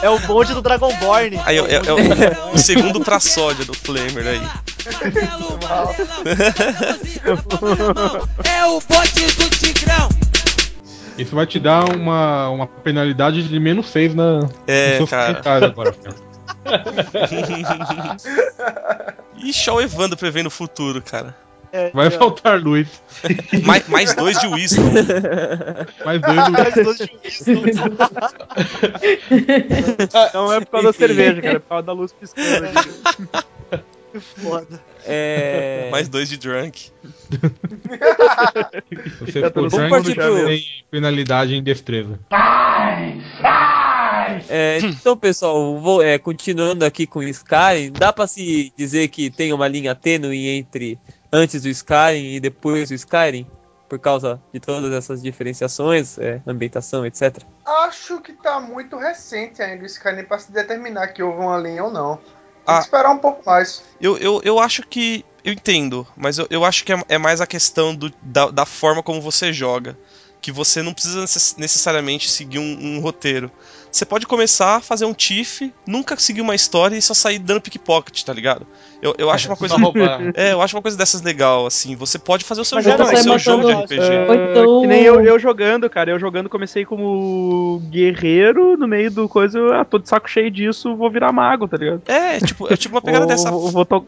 É 0.01 0.09
o 0.09 0.19
bonde 0.19 0.53
do 0.53 0.61
Dragonborn. 0.61 1.39
Aí, 1.45 1.57
é, 1.57 1.75
é 1.75 1.93
o, 1.93 2.53
o 2.55 2.57
segundo 2.57 3.01
pra 3.01 3.19
sódia 3.19 3.63
do 3.65 3.73
Flamer 3.73 4.25
aí. 4.27 4.41
É 8.43 8.65
o 8.65 8.79
bote 8.81 9.25
do 9.37 9.49
Tigrão. 9.49 10.09
Isso 11.17 11.35
vai 11.35 11.45
te 11.45 11.59
dar 11.59 11.83
uma, 11.95 12.49
uma 12.49 12.65
penalidade 12.67 13.47
de 13.47 13.59
menos 13.59 13.87
6 13.89 14.15
na, 14.15 14.39
É, 14.65 14.97
cara. 15.07 15.67
agora. 15.67 15.91
cara. 15.93 16.15
Ixi, 19.37 19.69
olha 19.69 19.77
o 19.77 19.81
Evandro 19.81 20.17
prevendo 20.17 20.47
o 20.47 20.51
futuro, 20.51 21.01
cara. 21.01 21.33
É, 21.73 21.89
Vai 21.91 22.07
é, 22.07 22.11
faltar 22.11 22.59
luz. 22.59 23.01
Mais, 23.63 23.87
mais 23.87 24.13
dois 24.13 24.37
de 24.39 24.47
Wisdom. 24.47 24.91
Mais 26.03 26.21
dois 26.21 26.45
do 26.45 26.51
mais 26.51 26.73
dois 26.73 26.97
de 26.97 27.09
wisdom. 27.23 27.53
Não 30.33 30.53
é 30.53 30.59
por 30.59 30.67
causa 30.67 30.87
da 30.87 30.93
cerveja, 30.93 31.41
cara, 31.41 31.55
é 31.55 31.59
por 31.59 31.69
causa 31.69 31.85
da 31.85 31.93
luz 31.93 32.11
piscando. 32.11 32.67
Que 34.11 34.19
foda. 34.19 34.81
É. 35.05 35.87
Mais 35.91 36.09
dois 36.09 36.27
de 36.27 36.35
Drunk. 36.37 36.91
Você 39.21 39.43
ficou 39.43 39.69
drunk, 39.69 40.13
tem 40.13 40.65
penalidade 40.91 41.55
em 41.55 41.63
destreza. 41.63 42.19
É, 44.49 44.79
então, 44.83 45.15
pessoal, 45.17 45.79
vou, 45.79 46.01
é, 46.01 46.17
continuando 46.17 46.85
aqui 46.85 47.05
com 47.07 47.19
o 47.19 47.23
Skyrim, 47.23 47.91
dá 47.91 48.11
pra 48.13 48.27
se 48.27 48.71
dizer 48.77 49.07
que 49.09 49.29
tem 49.29 49.51
uma 49.53 49.67
linha 49.67 49.93
tênue 49.95 50.47
entre 50.49 50.99
antes 51.31 51.61
do 51.63 51.69
Skyrim 51.69 52.35
e 52.35 52.39
depois 52.39 52.89
do 52.89 52.95
Skyrim? 52.95 53.45
Por 53.89 53.99
causa 53.99 54.41
de 54.53 54.59
todas 54.61 54.93
essas 54.93 55.21
diferenciações, 55.21 56.17
é, 56.17 56.41
ambientação, 56.47 57.05
etc. 57.05 57.39
Acho 57.65 58.21
que 58.21 58.31
tá 58.31 58.57
muito 58.59 58.95
recente 58.97 59.61
ainda 59.61 59.83
o 59.83 59.85
Skyrim 59.85 60.23
pra 60.23 60.39
se 60.39 60.49
determinar 60.51 61.07
que 61.09 61.21
houve 61.21 61.39
uma 61.39 61.57
linha 61.57 61.83
ou 61.83 61.91
não. 61.91 62.15
Tem 62.15 62.23
Ah. 62.67 62.77
que 62.77 62.83
esperar 62.85 63.09
um 63.11 63.17
pouco 63.17 63.43
mais. 63.45 63.83
Eu, 63.99 64.17
eu, 64.17 64.41
eu 64.45 64.59
acho 64.59 64.83
que. 64.87 65.25
Eu 65.43 65.51
entendo, 65.51 66.07
mas 66.15 66.37
eu, 66.37 66.47
eu 66.51 66.63
acho 66.63 66.85
que 66.85 66.93
é, 66.93 67.01
é 67.09 67.17
mais 67.17 67.41
a 67.41 67.47
questão 67.47 67.93
do, 67.95 68.13
da, 68.21 68.49
da 68.51 68.65
forma 68.65 69.01
como 69.03 69.19
você 69.19 69.51
joga. 69.51 69.97
Que 70.39 70.51
você 70.51 70.81
não 70.81 70.93
precisa 70.93 71.19
necess- 71.21 71.55
necessariamente 71.57 72.29
seguir 72.29 72.59
um, 72.59 72.77
um 72.97 72.99
roteiro. 73.01 73.51
Você 73.91 74.05
pode 74.05 74.25
começar 74.25 74.77
a 74.77 74.79
fazer 74.81 75.03
um 75.03 75.13
tiff, 75.13 75.73
nunca 75.85 76.15
seguir 76.15 76.39
uma 76.39 76.55
história 76.55 76.95
e 76.95 77.01
só 77.01 77.13
sair 77.13 77.37
dando 77.39 77.59
pickpocket, 77.59 78.23
tá 78.23 78.31
ligado? 78.31 78.65
Eu, 79.01 79.13
eu 79.17 79.29
acho 79.29 79.49
uma 79.49 79.57
coisa. 79.57 79.75
Roubar. 79.75 80.31
É, 80.33 80.53
eu 80.53 80.61
acho 80.61 80.75
uma 80.75 80.81
coisa 80.81 80.97
dessas 80.97 81.21
legal, 81.21 81.65
assim. 81.65 81.93
Você 81.97 82.17
pode 82.17 82.45
fazer 82.45 82.61
o 82.61 82.65
seu 82.65 82.77
Mas 82.77 82.85
jogo, 82.85 83.05
ser 83.05 83.29
o 83.29 83.37
jogo 83.37 83.65
de 83.65 83.73
RPG. 83.73 84.01
Ou 84.29 84.33
então- 84.35 84.81
Que 84.81 84.87
nem 84.87 85.03
eu, 85.03 85.19
eu 85.21 85.37
jogando, 85.37 85.89
cara. 85.89 86.09
Eu 86.11 86.19
jogando 86.19 86.47
comecei 86.47 86.85
como 86.85 87.81
guerreiro, 87.89 88.77
no 88.77 88.87
meio 88.87 89.11
do 89.11 89.27
coisa, 89.27 89.59
eu 89.59 89.73
ah, 89.73 89.83
tô 89.83 89.97
de 89.99 90.07
saco 90.07 90.29
cheio 90.29 90.49
disso, 90.49 90.95
vou 90.95 91.09
virar 91.11 91.31
mago, 91.33 91.67
tá 91.67 91.75
ligado? 91.75 92.01
É, 92.07 92.39
tipo, 92.39 92.71
é 92.71 92.77
tipo 92.77 92.95
uma 92.95 93.01
pegada 93.01 93.25
Vou, 93.25 93.35
dessa. 93.35 93.51
vou, 93.51 93.69
vou 93.71 93.85
to- 93.85 94.07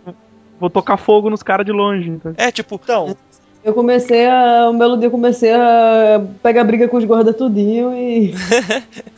vou 0.59 0.69
tocar 0.69 0.95
fogo 0.95 1.29
nos 1.29 1.43
caras 1.43 1.65
de 1.65 1.71
longe. 1.73 2.09
Então. 2.09 2.33
É, 2.37 2.51
tipo, 2.51 2.79
Então, 2.81 3.17
Eu 3.63 3.73
comecei 3.73 4.27
a. 4.27 4.69
Um 4.69 4.77
belo 4.77 4.97
dia 4.97 5.07
eu 5.07 5.11
comecei 5.11 5.53
a 5.53 6.21
pegar 6.41 6.63
briga 6.65 6.87
com 6.87 6.97
os 6.97 7.05
guardas 7.05 7.35
tudinho 7.35 7.93
e. 7.93 8.33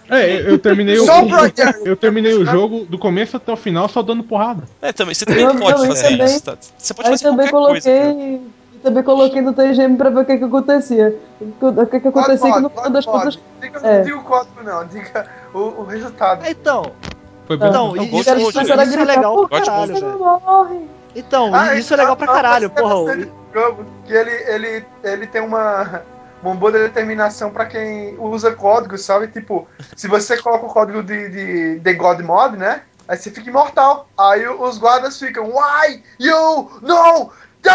É, 0.08 0.52
eu, 0.52 0.60
terminei 0.60 1.00
o. 1.00 1.06
Eu 1.84 1.96
terminei 1.96 2.36
o 2.36 2.46
jogo 2.46 2.86
do 2.86 2.96
começo 2.96 3.38
até 3.38 3.52
o 3.52 3.56
final 3.58 3.90
só 3.90 4.04
dando 4.04 4.22
porrada. 4.24 4.62
é, 4.80 4.94
também, 4.94 5.16
você 5.16 5.26
também 5.26 5.44
Eu 5.44 5.56
pode 5.56 5.74
também, 5.74 5.88
fazer 5.88 6.10
também. 6.12 6.26
isso, 6.28 6.44
tá? 6.44 6.58
Você 6.78 6.94
pode 6.94 7.10
fazer 7.10 7.24
também 7.24 7.50
qualquer 7.50 7.72
coisa. 7.72 7.90
cara. 7.90 8.14
coloquei. 8.14 8.42
Também 8.84 9.04
coloquei 9.04 9.42
no 9.42 9.52
TGM 9.54 9.98
pra 9.98 10.12
ver 10.12 10.20
o 10.20 10.26
que 10.26 10.38
que 10.38 10.44
acontecia. 10.44 11.16
O 11.42 11.86
que 11.88 12.00
que 12.00 12.08
acontecia 12.08 12.54
que 12.54 12.60
no 12.60 12.70
final 12.70 12.90
das 12.92 13.04
contas. 13.04 13.40
Diga, 13.60 13.80
É. 13.80 13.98
Não 13.98 14.04
diga 14.04 14.18
o 14.18 14.24
código, 14.24 14.64
não. 14.64 14.86
Diga 14.86 15.26
o, 15.56 15.58
o 15.60 15.84
resultado. 15.86 16.46
então, 16.48 16.92
Foi 17.48 17.58
bom. 17.58 17.66
Então, 17.66 17.98
e- 17.98 18.06
isso, 18.06 18.36
isso, 18.38 18.58
né? 18.76 18.84
isso 18.84 19.00
é 19.00 19.06
legal 19.06 19.48
pra 19.48 19.60
caralho, 19.62 19.88
você 19.96 20.02
velho. 20.06 20.20
não 20.20 20.40
morre? 20.40 20.80
Então, 21.16 21.50
Ah, 21.56 21.76
isso 21.76 21.92
é 21.96 21.98
legal 21.98 22.16
pra 22.16 22.28
caralho, 22.28 22.70
tá 22.70 22.80
porra. 22.84 23.28
Jogo 23.56 23.86
que 24.06 24.14
ele, 24.14 24.32
ele, 24.32 24.86
ele 25.02 25.28
tem 25.28 25.42
uma, 25.42 26.04
uma 26.44 26.54
boa 26.54 26.74
determinação 26.74 27.50
pra 27.52 27.66
quem 27.66 28.18
usa 28.20 28.52
códigos, 28.52 29.02
sabe? 29.02 29.30
Tipo, 29.30 29.66
se 29.96 30.10
você 30.10 30.36
coloca 30.42 30.66
o 30.66 30.70
código 30.70 31.02
de, 31.02 31.30
de, 31.30 31.80
de 31.80 31.94
God 31.94 32.20
Mod, 32.20 32.58
né? 32.58 32.82
Aí 33.08 33.16
você 33.18 33.32
fica 33.32 33.50
imortal. 33.50 34.10
Aí 34.18 34.46
os 34.48 34.78
guardas 34.78 35.18
ficam, 35.18 35.46
Why 35.46 36.04
you 36.20 36.70
no 36.82 37.32
die? 37.62 37.72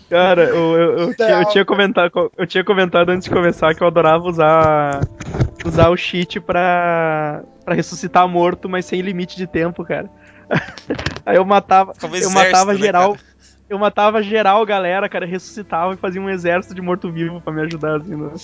Cara, 0.08 0.44
eu, 0.44 0.76
eu, 0.76 0.98
eu, 0.98 1.14
tinha, 1.14 1.40
eu, 1.40 1.44
tinha 1.46 1.64
comentado, 1.64 2.32
eu 2.36 2.46
tinha 2.46 2.64
comentado 2.64 3.10
antes 3.10 3.28
de 3.28 3.34
começar 3.34 3.74
que 3.74 3.82
eu 3.82 3.88
adorava 3.88 4.24
usar 4.24 5.00
usar 5.64 5.88
o 5.90 5.96
cheat 5.96 6.40
pra, 6.40 7.42
pra 7.64 7.74
ressuscitar 7.74 8.26
morto, 8.28 8.68
mas 8.68 8.86
sem 8.86 9.00
limite 9.00 9.36
de 9.36 9.46
tempo, 9.46 9.84
cara. 9.84 10.10
Aí 11.24 11.36
eu 11.36 11.44
matava, 11.44 11.92
eu 12.02 12.08
exército, 12.08 12.34
matava 12.34 12.72
né, 12.72 12.78
geral, 12.78 13.12
cara? 13.12 13.24
eu 13.68 13.78
matava 13.78 14.22
geral, 14.22 14.66
galera, 14.66 15.08
cara, 15.08 15.24
ressuscitava 15.24 15.94
e 15.94 15.96
fazia 15.96 16.20
um 16.20 16.28
exército 16.28 16.74
de 16.74 16.82
morto-vivo 16.82 17.40
pra 17.40 17.52
me 17.52 17.62
ajudar, 17.62 17.98
assim, 17.98 18.16
né? 18.16 18.30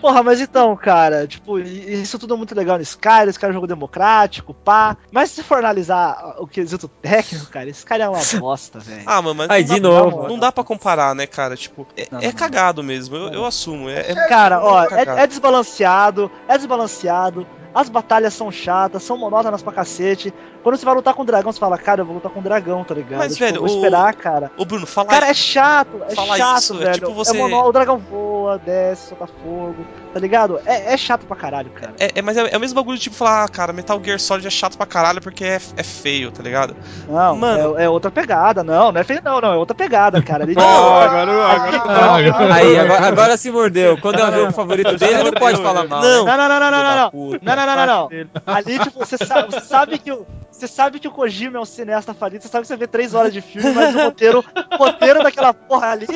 Porra, 0.00 0.22
mas 0.22 0.40
então, 0.40 0.76
cara, 0.76 1.26
tipo, 1.26 1.58
isso 1.58 2.18
tudo 2.18 2.34
é 2.34 2.36
muito 2.36 2.54
legal 2.54 2.76
no 2.76 2.82
Skyrim, 2.82 3.30
esse 3.30 3.38
cara 3.38 3.50
é 3.50 3.52
um 3.52 3.54
jogo 3.54 3.66
democrático, 3.66 4.52
pá. 4.52 4.96
Mas 5.10 5.30
se 5.30 5.42
for 5.42 5.58
analisar 5.58 6.36
o 6.38 6.46
quesito 6.46 6.88
técnico, 6.88 7.46
cara, 7.46 7.70
esse 7.70 7.84
cara 7.84 8.04
é 8.04 8.08
uma 8.08 8.22
bosta, 8.38 8.78
velho. 8.78 9.02
Ah, 9.06 9.22
mano, 9.22 9.34
mas 9.34 9.50
Aí, 9.50 9.64
não, 9.64 9.74
de 9.74 9.80
dá, 9.80 9.88
novo. 9.88 10.28
não 10.28 10.38
dá 10.38 10.52
pra 10.52 10.62
comparar, 10.62 11.14
né, 11.14 11.26
cara? 11.26 11.56
Tipo, 11.56 11.86
é, 11.96 12.06
Não, 12.10 12.20
é 12.20 12.26
não, 12.26 12.32
cagado 12.32 12.82
mesmo, 12.82 13.16
eu, 13.16 13.32
eu 13.32 13.46
assumo. 13.46 13.88
É, 13.88 14.12
é- 14.12 14.28
Cara, 14.28 14.62
ó, 14.62 14.84
é, 14.84 15.22
é 15.22 15.26
desbalanceado, 15.26 16.30
é 16.46 16.58
desbalanceado. 16.58 17.46
As 17.74 17.88
batalhas 17.88 18.34
são 18.34 18.50
chatas, 18.50 19.02
são 19.02 19.16
monótonas 19.16 19.62
pra 19.62 19.72
cacete. 19.72 20.32
Quando 20.62 20.76
você 20.76 20.84
vai 20.84 20.94
lutar 20.94 21.14
com 21.14 21.22
o 21.22 21.24
dragão, 21.24 21.52
você 21.52 21.58
fala, 21.60 21.78
cara, 21.78 22.00
eu 22.00 22.04
vou 22.04 22.14
lutar 22.16 22.30
com 22.32 22.40
o 22.40 22.42
dragão, 22.42 22.82
tá 22.82 22.94
ligado? 22.94 23.18
Mas, 23.20 23.34
Tipo, 23.34 23.44
velho, 23.44 23.56
eu 23.56 23.60
vou 23.66 23.70
o- 23.70 23.76
esperar, 23.76 24.12
cara. 24.14 24.50
Ô, 24.56 24.64
Bruno, 24.64 24.86
fala 24.86 25.08
Cara, 25.08 25.26
é 25.28 25.34
chato, 25.34 26.00
é 26.08 26.14
chato, 26.36 26.58
isso, 26.58 26.74
é 26.74 26.76
velho. 26.78 26.94
tipo 26.94 27.12
você- 27.14 27.36
monó- 27.38 27.68
o 27.68 27.72
dragão 27.72 27.96
voa, 27.98 28.58
desce, 28.58 29.10
solta 29.10 29.26
fogo, 29.42 29.76
tá 30.12 30.18
ligado? 30.18 30.60
É, 30.66 30.92
é 30.92 30.96
chato 30.96 31.24
pra 31.26 31.36
caralho, 31.36 31.70
cara. 31.70 31.92
É, 32.00 32.10
é- 32.16 32.22
mas 32.22 32.36
é, 32.36 32.48
é 32.52 32.56
o 32.56 32.60
mesmo 32.60 32.74
bagulho 32.74 32.96
de 32.96 33.04
tipo 33.04 33.14
falar, 33.16 33.44
ah, 33.44 33.48
cara, 33.48 33.72
Metal 33.72 34.00
Gear 34.02 34.18
Solid 34.18 34.46
é 34.46 34.50
chato 34.50 34.76
pra 34.76 34.86
caralho 34.86 35.20
porque 35.22 35.44
é, 35.44 35.60
é 35.76 35.82
feio, 35.82 36.32
tá 36.32 36.42
ligado? 36.42 36.76
Não, 37.08 37.36
Mano. 37.36 37.78
é, 37.78 37.84
é 37.84 37.88
outra 37.88 38.10
pegada, 38.10 38.64
não, 38.64 38.90
não 38.90 39.00
é 39.00 39.04
feio, 39.04 39.20
não, 39.24 39.40
não, 39.40 39.52
é 39.52 39.56
outra 39.56 39.74
pegada, 39.76 40.20
cara. 40.20 40.42
Ele- 40.42 40.54
Ó, 40.58 41.00
agora, 41.00 41.32
agora, 41.32 42.54
Aí, 42.54 42.78
agora, 42.78 43.06
agora 43.06 43.36
se 43.36 43.50
mordeu. 43.50 43.96
Quando 43.98 44.18
é 44.18 44.28
o 44.28 44.32
jogo 44.32 44.52
favorito 44.52 44.96
dele, 44.96 45.22
não 45.22 45.32
pode 45.32 45.62
falar 45.62 45.86
mal. 45.86 46.02
Não. 46.02 46.24
Não, 46.24 46.36
não, 46.36 46.48
não, 46.48 46.70
não, 46.70 46.70
não, 46.96 47.57
não, 47.66 47.76
não. 47.76 47.86
Não, 47.86 48.08
não. 48.46 48.54
Ali, 48.54 48.78
tipo, 48.78 48.98
você 48.98 49.16
sabe, 49.18 49.52
você 49.54 49.60
sabe 49.60 49.98
que 49.98 50.12
o. 50.12 50.26
Você 50.50 50.66
sabe 50.66 50.98
que 50.98 51.06
o 51.06 51.12
Kojima 51.12 51.56
é 51.58 51.60
um 51.60 51.64
cineasta 51.64 52.12
falido, 52.12 52.42
você 52.42 52.48
sabe 52.48 52.62
que 52.62 52.66
você 52.68 52.76
vê 52.76 52.88
três 52.88 53.14
horas 53.14 53.32
de 53.32 53.40
filme, 53.40 53.70
mas 53.72 53.94
o 53.94 53.98
roteiro, 54.00 54.44
o 54.72 54.76
roteiro 54.76 55.22
daquela 55.22 55.54
porra 55.54 55.92
ali 55.92 56.06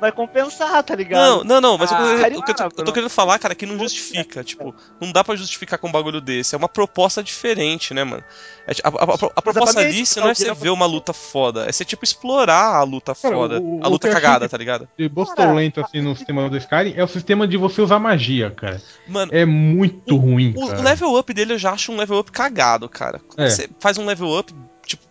vai 0.00 0.12
compensar, 0.12 0.80
tá 0.84 0.94
ligado? 0.94 1.20
Não, 1.20 1.42
não, 1.44 1.60
não, 1.60 1.76
mas 1.78 1.90
o 1.90 1.96
que 1.96 2.00
eu- 2.00 2.06
Ah, 2.06 2.28
eu, 2.28 2.34
tô, 2.36 2.42
cara, 2.54 2.70
eu 2.78 2.84
tô 2.84 2.92
querendo 2.92 3.10
falar, 3.10 3.36
cara, 3.40 3.50
é 3.50 3.54
que 3.56 3.66
não 3.66 3.76
justifica. 3.76 4.44
Tipo, 4.44 4.72
não 5.00 5.10
dá 5.10 5.24
pra 5.24 5.34
justificar 5.34 5.76
com 5.76 5.88
um 5.88 5.92
bagulho 5.92 6.20
desse. 6.20 6.54
É 6.54 6.58
uma 6.58 6.68
proposta 6.68 7.20
diferente, 7.20 7.92
né, 7.92 8.04
mano? 8.04 8.22
É, 8.64 8.72
a, 8.84 8.88
a- 8.90 8.92
a- 8.92 9.30
a 9.36 9.42
proposta 9.42 9.80
ali 9.80 10.06
você 10.06 10.20
não 10.20 10.28
é 10.28 10.34
você 10.36 10.44
Metal 10.44 10.54
Gear 10.54 10.62
ver 10.62 10.70
uma 10.70 10.86
luta 10.86 11.12
foda, 11.12 11.64
é 11.68 11.72
você, 11.72 11.84
tipo, 11.84 12.04
explorar 12.04 12.76
a 12.76 12.84
luta 12.84 13.12
Cara, 13.12 13.34
foda. 13.34 13.60
o- 13.60 13.80
a 13.82 13.88
luta 13.88 14.06
eu 14.06 14.12
cagada, 14.12 14.48
tá 14.48 14.56
ligado? 14.56 14.88
de 14.96 15.08
bostolento 15.08 15.80
assim 15.80 16.00
no 16.00 16.14
sistema 16.14 16.48
do 16.48 16.56
Skyrim 16.56 16.94
é 16.96 17.02
o 17.02 17.08
sistema 17.08 17.48
de 17.48 17.56
você 17.56 17.82
usar 17.82 17.98
magia, 17.98 18.50
cara. 18.52 18.80
Mano, 19.08 19.32
É 19.34 19.44
muito 19.44 20.16
ruim, 20.16 20.54
o, 20.56 20.68
cara. 20.68 20.79
O 20.80 20.84
level 20.84 21.18
up 21.18 21.32
dele 21.34 21.52
eu 21.54 21.58
já 21.58 21.72
acho 21.72 21.92
um 21.92 21.96
level 21.96 22.18
up 22.18 22.30
cagado, 22.32 22.88
cara. 22.88 23.20
É. 23.36 23.48
Você 23.48 23.68
faz 23.78 23.98
um 23.98 24.04
level 24.06 24.38
up, 24.38 24.52
tipo, 24.86 25.02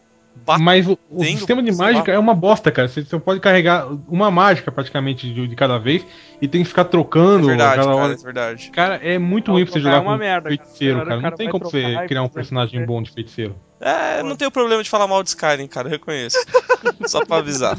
bate. 0.45 0.61
Mas 0.63 0.87
o, 0.87 0.93
o 1.09 1.19
batendo, 1.19 1.37
sistema 1.37 1.63
de 1.63 1.71
mágica 1.71 2.11
lá. 2.11 2.17
é 2.17 2.19
uma 2.19 2.33
bosta, 2.33 2.71
cara. 2.71 2.87
Você, 2.87 3.03
você 3.03 3.19
pode 3.19 3.39
carregar 3.39 3.87
uma 4.07 4.29
mágica 4.31 4.71
praticamente 4.71 5.31
de, 5.33 5.47
de 5.47 5.55
cada 5.55 5.77
vez 5.77 6.05
e 6.41 6.47
tem 6.47 6.61
que 6.63 6.67
ficar 6.69 6.81
É 6.81 6.85
trocando 6.85 7.47
verdade, 7.47 7.75
cada 7.77 7.87
cara, 7.87 7.95
hora. 7.97 8.13
é 8.13 8.17
verdade. 8.17 8.71
Cara, 8.71 8.95
é 8.95 9.17
muito 9.17 9.51
ruim 9.51 9.63
pra 9.65 9.73
você 9.73 9.79
jogar 9.79 9.97
é 9.97 9.99
uma 9.99 10.13
com 10.13 10.19
merda, 10.19 10.49
cara. 10.49 10.55
feiticeiro, 10.63 10.97
cara. 10.99 11.09
o 11.11 11.15
Não 11.15 11.21
cara 11.21 11.35
tem 11.35 11.49
como 11.49 11.65
você 11.65 12.07
criar 12.07 12.23
um 12.23 12.29
personagem 12.29 12.85
bom 12.85 13.01
de 13.01 13.11
feiticeiro. 13.11 13.55
É, 13.81 14.21
não 14.23 14.35
tenho 14.35 14.51
problema 14.51 14.83
de 14.83 14.89
falar 14.89 15.07
mal 15.07 15.23
de 15.23 15.29
Skyrim, 15.29 15.67
cara, 15.67 15.87
eu 15.87 15.91
reconheço. 15.91 16.37
Só 17.07 17.23
pra 17.25 17.37
avisar. 17.37 17.77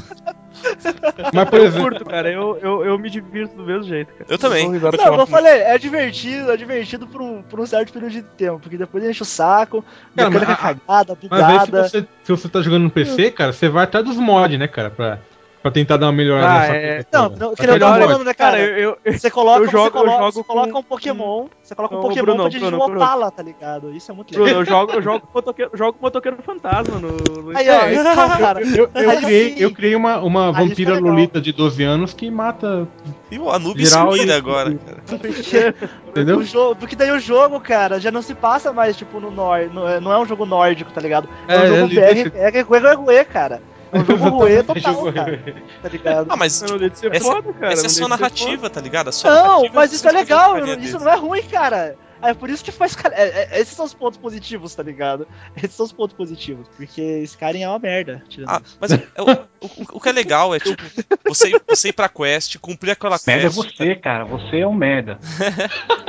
Mas, 1.33 1.49
por 1.49 1.59
Eu 1.59 1.65
exemplo, 1.65 1.89
curto, 1.89 2.05
cara. 2.05 2.31
Eu, 2.31 2.57
eu, 2.61 2.85
eu 2.85 2.99
me 2.99 3.09
divirto 3.09 3.55
do 3.55 3.63
mesmo 3.63 3.83
jeito, 3.83 4.11
cara. 4.13 4.25
Eu 4.29 4.37
também. 4.37 4.69
Não, 4.69 4.79
com 4.79 4.97
como 4.97 5.21
eu 5.21 5.27
falei, 5.27 5.53
é 5.61 5.77
divertido, 5.77 6.51
é 6.51 6.57
divertido 6.57 7.07
por 7.07 7.21
um, 7.21 7.41
por 7.43 7.59
um 7.59 7.65
certo 7.65 7.91
período 7.93 8.11
de 8.11 8.21
tempo, 8.23 8.59
porque 8.59 8.77
depois 8.77 9.03
enche 9.03 9.21
o 9.21 9.25
saco, 9.25 9.83
Cara, 10.15 10.29
mas 10.29 10.43
a- 10.43 10.55
cagada, 10.55 11.17
mas 11.29 11.41
aí 11.43 11.59
se 11.59 11.65
bugada. 11.67 11.89
você, 11.89 12.07
se 12.23 12.31
você 12.31 12.49
tá 12.49 12.61
jogando 12.61 12.83
no 12.83 12.91
PC, 12.91 13.31
cara, 13.31 13.53
você 13.53 13.69
vai 13.69 13.83
atrás 13.85 14.05
dos 14.05 14.17
mods, 14.17 14.57
né, 14.59 14.67
cara? 14.67 14.89
Pra, 14.89 15.19
pra 15.61 15.71
tentar 15.71 15.97
dar 15.97 16.07
uma 16.07 16.11
melhorada 16.11 16.47
Ah, 16.47 16.59
nessa 16.59 16.73
é. 16.73 16.93
coisa 17.03 17.07
Não, 17.13 17.21
não, 17.23 17.29
que 17.37 17.43
eu 17.43 17.47
dos 17.79 17.89
mods. 17.89 18.05
falando, 18.05 18.25
né, 18.25 18.33
Cara, 18.33 18.57
cara? 18.57 18.69
eu, 18.69 18.97
eu, 19.05 19.13
Você 19.13 19.29
coloca, 19.29 19.59
eu 19.63 19.69
jogo- 19.69 19.83
você 19.83 19.87
eu 19.87 19.91
coloca, 19.91 20.17
jogo 20.19 20.31
você 20.31 20.43
coloca 20.43 20.71
com- 20.71 20.79
um 20.79 20.83
Pokémon, 20.83 21.45
você 21.61 21.75
coloca 21.75 21.95
um 21.95 21.99
Ô, 21.99 22.01
Pokémon 22.01 22.21
Bruno, 22.25 22.41
pra 22.41 22.49
dirigir 22.49 22.69
Bruno, 22.69 22.83
um 22.83 22.87
Bruno. 22.87 23.01
Opala, 23.05 23.31
tá 23.31 23.43
ligado? 23.43 23.93
Isso 23.95 24.11
é 24.11 24.15
muito 24.15 24.33
Bruno, 24.33 24.45
legal. 24.45 24.61
eu 24.61 24.65
jogo, 24.65 24.91
eu 24.93 25.01
jogo, 25.01 25.27
motoqueiro, 25.33 25.71
jogo 25.73 25.97
motoqueiro 26.01 26.37
fantasma 26.43 26.99
no. 26.99 27.09
no 27.43 27.57
Aí, 27.57 27.69
ó, 27.69 27.73
É, 27.73 27.93
então, 27.93 28.13
cara, 28.39 28.61
Eu, 28.61 28.89
eu 28.93 29.09
Aí 29.09 29.17
criei, 29.21 29.53
sim. 29.55 29.63
eu 29.63 29.71
criei 29.71 29.95
uma, 29.95 30.17
uma 30.19 30.47
Aí 30.47 30.67
vampira 30.67 30.95
é 30.95 30.99
lolita 30.99 31.39
de 31.39 31.51
12 31.51 31.83
anos 31.83 32.13
que 32.13 32.29
mata, 32.31 32.87
E 33.29 33.37
o 33.39 33.49
Anubis 33.51 33.91
e- 33.93 34.31
agora, 34.31 34.73
cara. 34.73 34.97
porque, 35.19 35.73
entendeu? 36.09 36.37
o 36.39 36.43
jogo, 36.43 36.75
porque 36.75 36.95
daí 36.95 37.11
o 37.11 37.19
jogo, 37.19 37.59
cara, 37.59 37.99
já 37.99 38.11
não 38.11 38.21
se 38.21 38.33
passa 38.33 38.73
mais, 38.73 38.97
tipo, 38.97 39.19
no 39.19 39.29
nórdico, 39.31 39.75
não 39.75 39.87
é, 39.87 39.99
não 39.99 40.11
é 40.11 40.17
um 40.19 40.25
jogo 40.25 40.45
nórdico, 40.45 40.91
tá 40.91 40.99
ligado? 41.01 41.29
É, 41.47 41.57
um 41.57 41.61
É, 41.61 41.67
jogo 41.67 41.87
BR, 41.87 41.93
deixa- 41.93 42.31
é, 42.35 42.49
é, 42.49 43.11
é, 43.11 43.15
é, 43.15 43.23
cara. 43.23 43.61
Um 43.93 44.03
jogo 44.05 44.29
ruê 44.29 44.63
total, 44.63 44.93
Jogo- 44.93 45.13
cara, 45.13 45.55
tá 45.81 45.89
ligado? 45.89 46.27
Ah, 46.29 46.35
mas 46.37 46.61
tipo, 46.61 47.13
essa- 47.15 47.25
foda, 47.25 47.53
cara. 47.53 47.73
essa 47.73 47.83
é 47.83 47.85
a 47.87 47.89
sua 47.89 48.07
narrativa, 48.07 48.69
tá 48.69 48.79
ligado? 48.81 49.09
A 49.09 49.11
sua 49.11 49.31
Não, 49.31 49.63
mas 49.73 49.91
isso 49.93 50.07
é 50.07 50.11
legal, 50.11 50.57
isso 50.79 50.97
não 50.99 51.09
é 51.11 51.15
ruim, 51.15 51.43
cara. 51.43 51.95
É 52.23 52.35
por 52.35 52.51
isso 52.51 52.63
que 52.63 52.71
faz. 52.71 52.95
cara, 52.95 53.15
é- 53.15 53.49
é- 53.51 53.59
esses 53.59 53.75
são 53.75 53.83
os 53.83 53.95
pontos 53.95 54.15
positivos, 54.19 54.75
tá 54.75 54.83
ligado? 54.83 55.27
Esses 55.57 55.73
são 55.75 55.87
os 55.87 55.91
pontos 55.91 56.15
positivos. 56.15 56.67
Porque 56.77 57.01
Skyrim 57.23 57.63
é 57.63 57.67
uma 57.67 57.79
merda. 57.79 58.23
tirando 58.29 58.47
Ah, 58.51 58.61
isso. 58.63 58.77
mas 58.79 58.91
é- 58.91 59.03
é 59.15 59.21
o, 59.23 59.31
o- 59.31 59.69
o 59.93 59.99
que 59.99 60.07
é 60.07 60.11
legal 60.11 60.53
é, 60.53 60.59
tipo, 60.59 60.83
você, 61.27 61.49
ir- 61.49 61.61
você 61.67 61.89
ir 61.89 61.93
pra 61.93 62.07
quest, 62.07 62.59
cumprir 62.59 62.91
aquela 62.91 63.17
Merda 63.25 63.47
é 63.47 63.49
quest. 63.49 63.55
você, 63.75 63.95
cara. 63.95 64.23
Você 64.25 64.59
é 64.59 64.67
um 64.67 64.73
merda. 64.75 65.17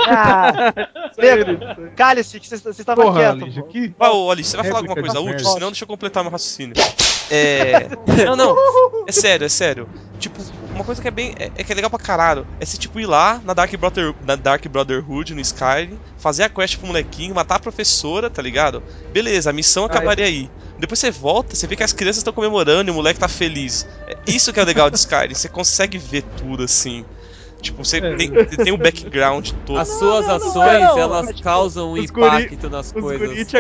Ah, 0.06 0.52
Pedro, 1.16 1.58
cale-se, 1.96 2.38
que 2.38 2.46
você 2.48 2.68
estava 2.68 3.10
quieto. 3.14 3.50
Pô. 3.54 3.62
que... 3.64 3.94
Ah, 3.98 4.12
ô, 4.12 4.30
Alice, 4.30 4.50
você 4.50 4.56
vai 4.58 4.66
falar 4.66 4.78
alguma 4.80 4.96
coisa 4.96 5.18
útil? 5.20 5.46
Senão 5.46 5.68
deixa 5.70 5.84
eu 5.84 5.88
completar 5.88 6.22
meu 6.22 6.30
raciocínio. 6.32 6.74
É. 7.30 7.88
Não, 8.26 8.36
não. 8.36 8.56
É 9.06 9.12
sério, 9.12 9.44
é 9.44 9.48
sério. 9.48 9.88
Tipo, 10.18 10.40
uma 10.74 10.84
coisa 10.84 11.02
que 11.02 11.08
é 11.08 11.10
bem. 11.10 11.34
É, 11.38 11.50
é 11.56 11.64
que 11.64 11.72
é 11.72 11.74
legal 11.74 11.90
pra 11.90 11.98
caralho. 11.98 12.46
É 12.60 12.64
você, 12.64 12.76
tipo, 12.76 13.00
ir 13.00 13.06
lá 13.06 13.40
na 13.44 13.52
Dark, 13.54 13.74
Brother, 13.76 14.14
na 14.24 14.36
Dark 14.36 14.64
Brotherhood, 14.68 15.34
no 15.34 15.40
Skyrim, 15.40 15.98
fazer 16.16 16.44
a 16.44 16.48
quest 16.48 16.78
pro 16.78 16.86
molequinho, 16.86 17.34
matar 17.34 17.56
a 17.56 17.58
professora, 17.58 18.30
tá 18.30 18.40
ligado? 18.40 18.82
Beleza, 19.12 19.50
a 19.50 19.52
missão 19.52 19.84
acabaria 19.84 20.26
aí. 20.26 20.48
Depois 20.78 20.98
você 20.98 21.10
volta, 21.10 21.56
você 21.56 21.66
vê 21.66 21.76
que 21.76 21.82
as 21.82 21.92
crianças 21.92 22.18
estão 22.18 22.32
comemorando 22.32 22.90
e 22.90 22.92
o 22.92 22.94
moleque 22.94 23.18
tá 23.18 23.28
feliz. 23.28 23.86
É 24.06 24.16
isso 24.26 24.52
que 24.52 24.60
é 24.60 24.64
legal 24.64 24.90
de 24.90 24.96
Skyrim. 24.96 25.34
Você 25.34 25.48
consegue 25.48 25.98
ver 25.98 26.22
tudo 26.36 26.62
assim. 26.64 27.04
Tipo, 27.62 27.84
você 27.84 27.98
É. 27.98 28.14
tem, 28.16 28.28
você 28.30 28.56
tem 28.56 28.72
o 28.72 28.76
background 28.76 29.50
todo. 29.64 29.78
As 29.78 29.88
suas 29.88 30.26
não, 30.26 30.38
não, 30.38 30.48
ações, 30.48 30.80
não, 30.80 30.98
elas 30.98 31.28
é 31.28 31.32
tipo, 31.32 31.42
causam 31.44 31.90
um 31.90 31.92
os 31.92 32.10
guri- 32.10 32.26
impacto 32.26 32.68
nas 32.68 32.92
coisas. 32.92 33.46
te 33.46 33.56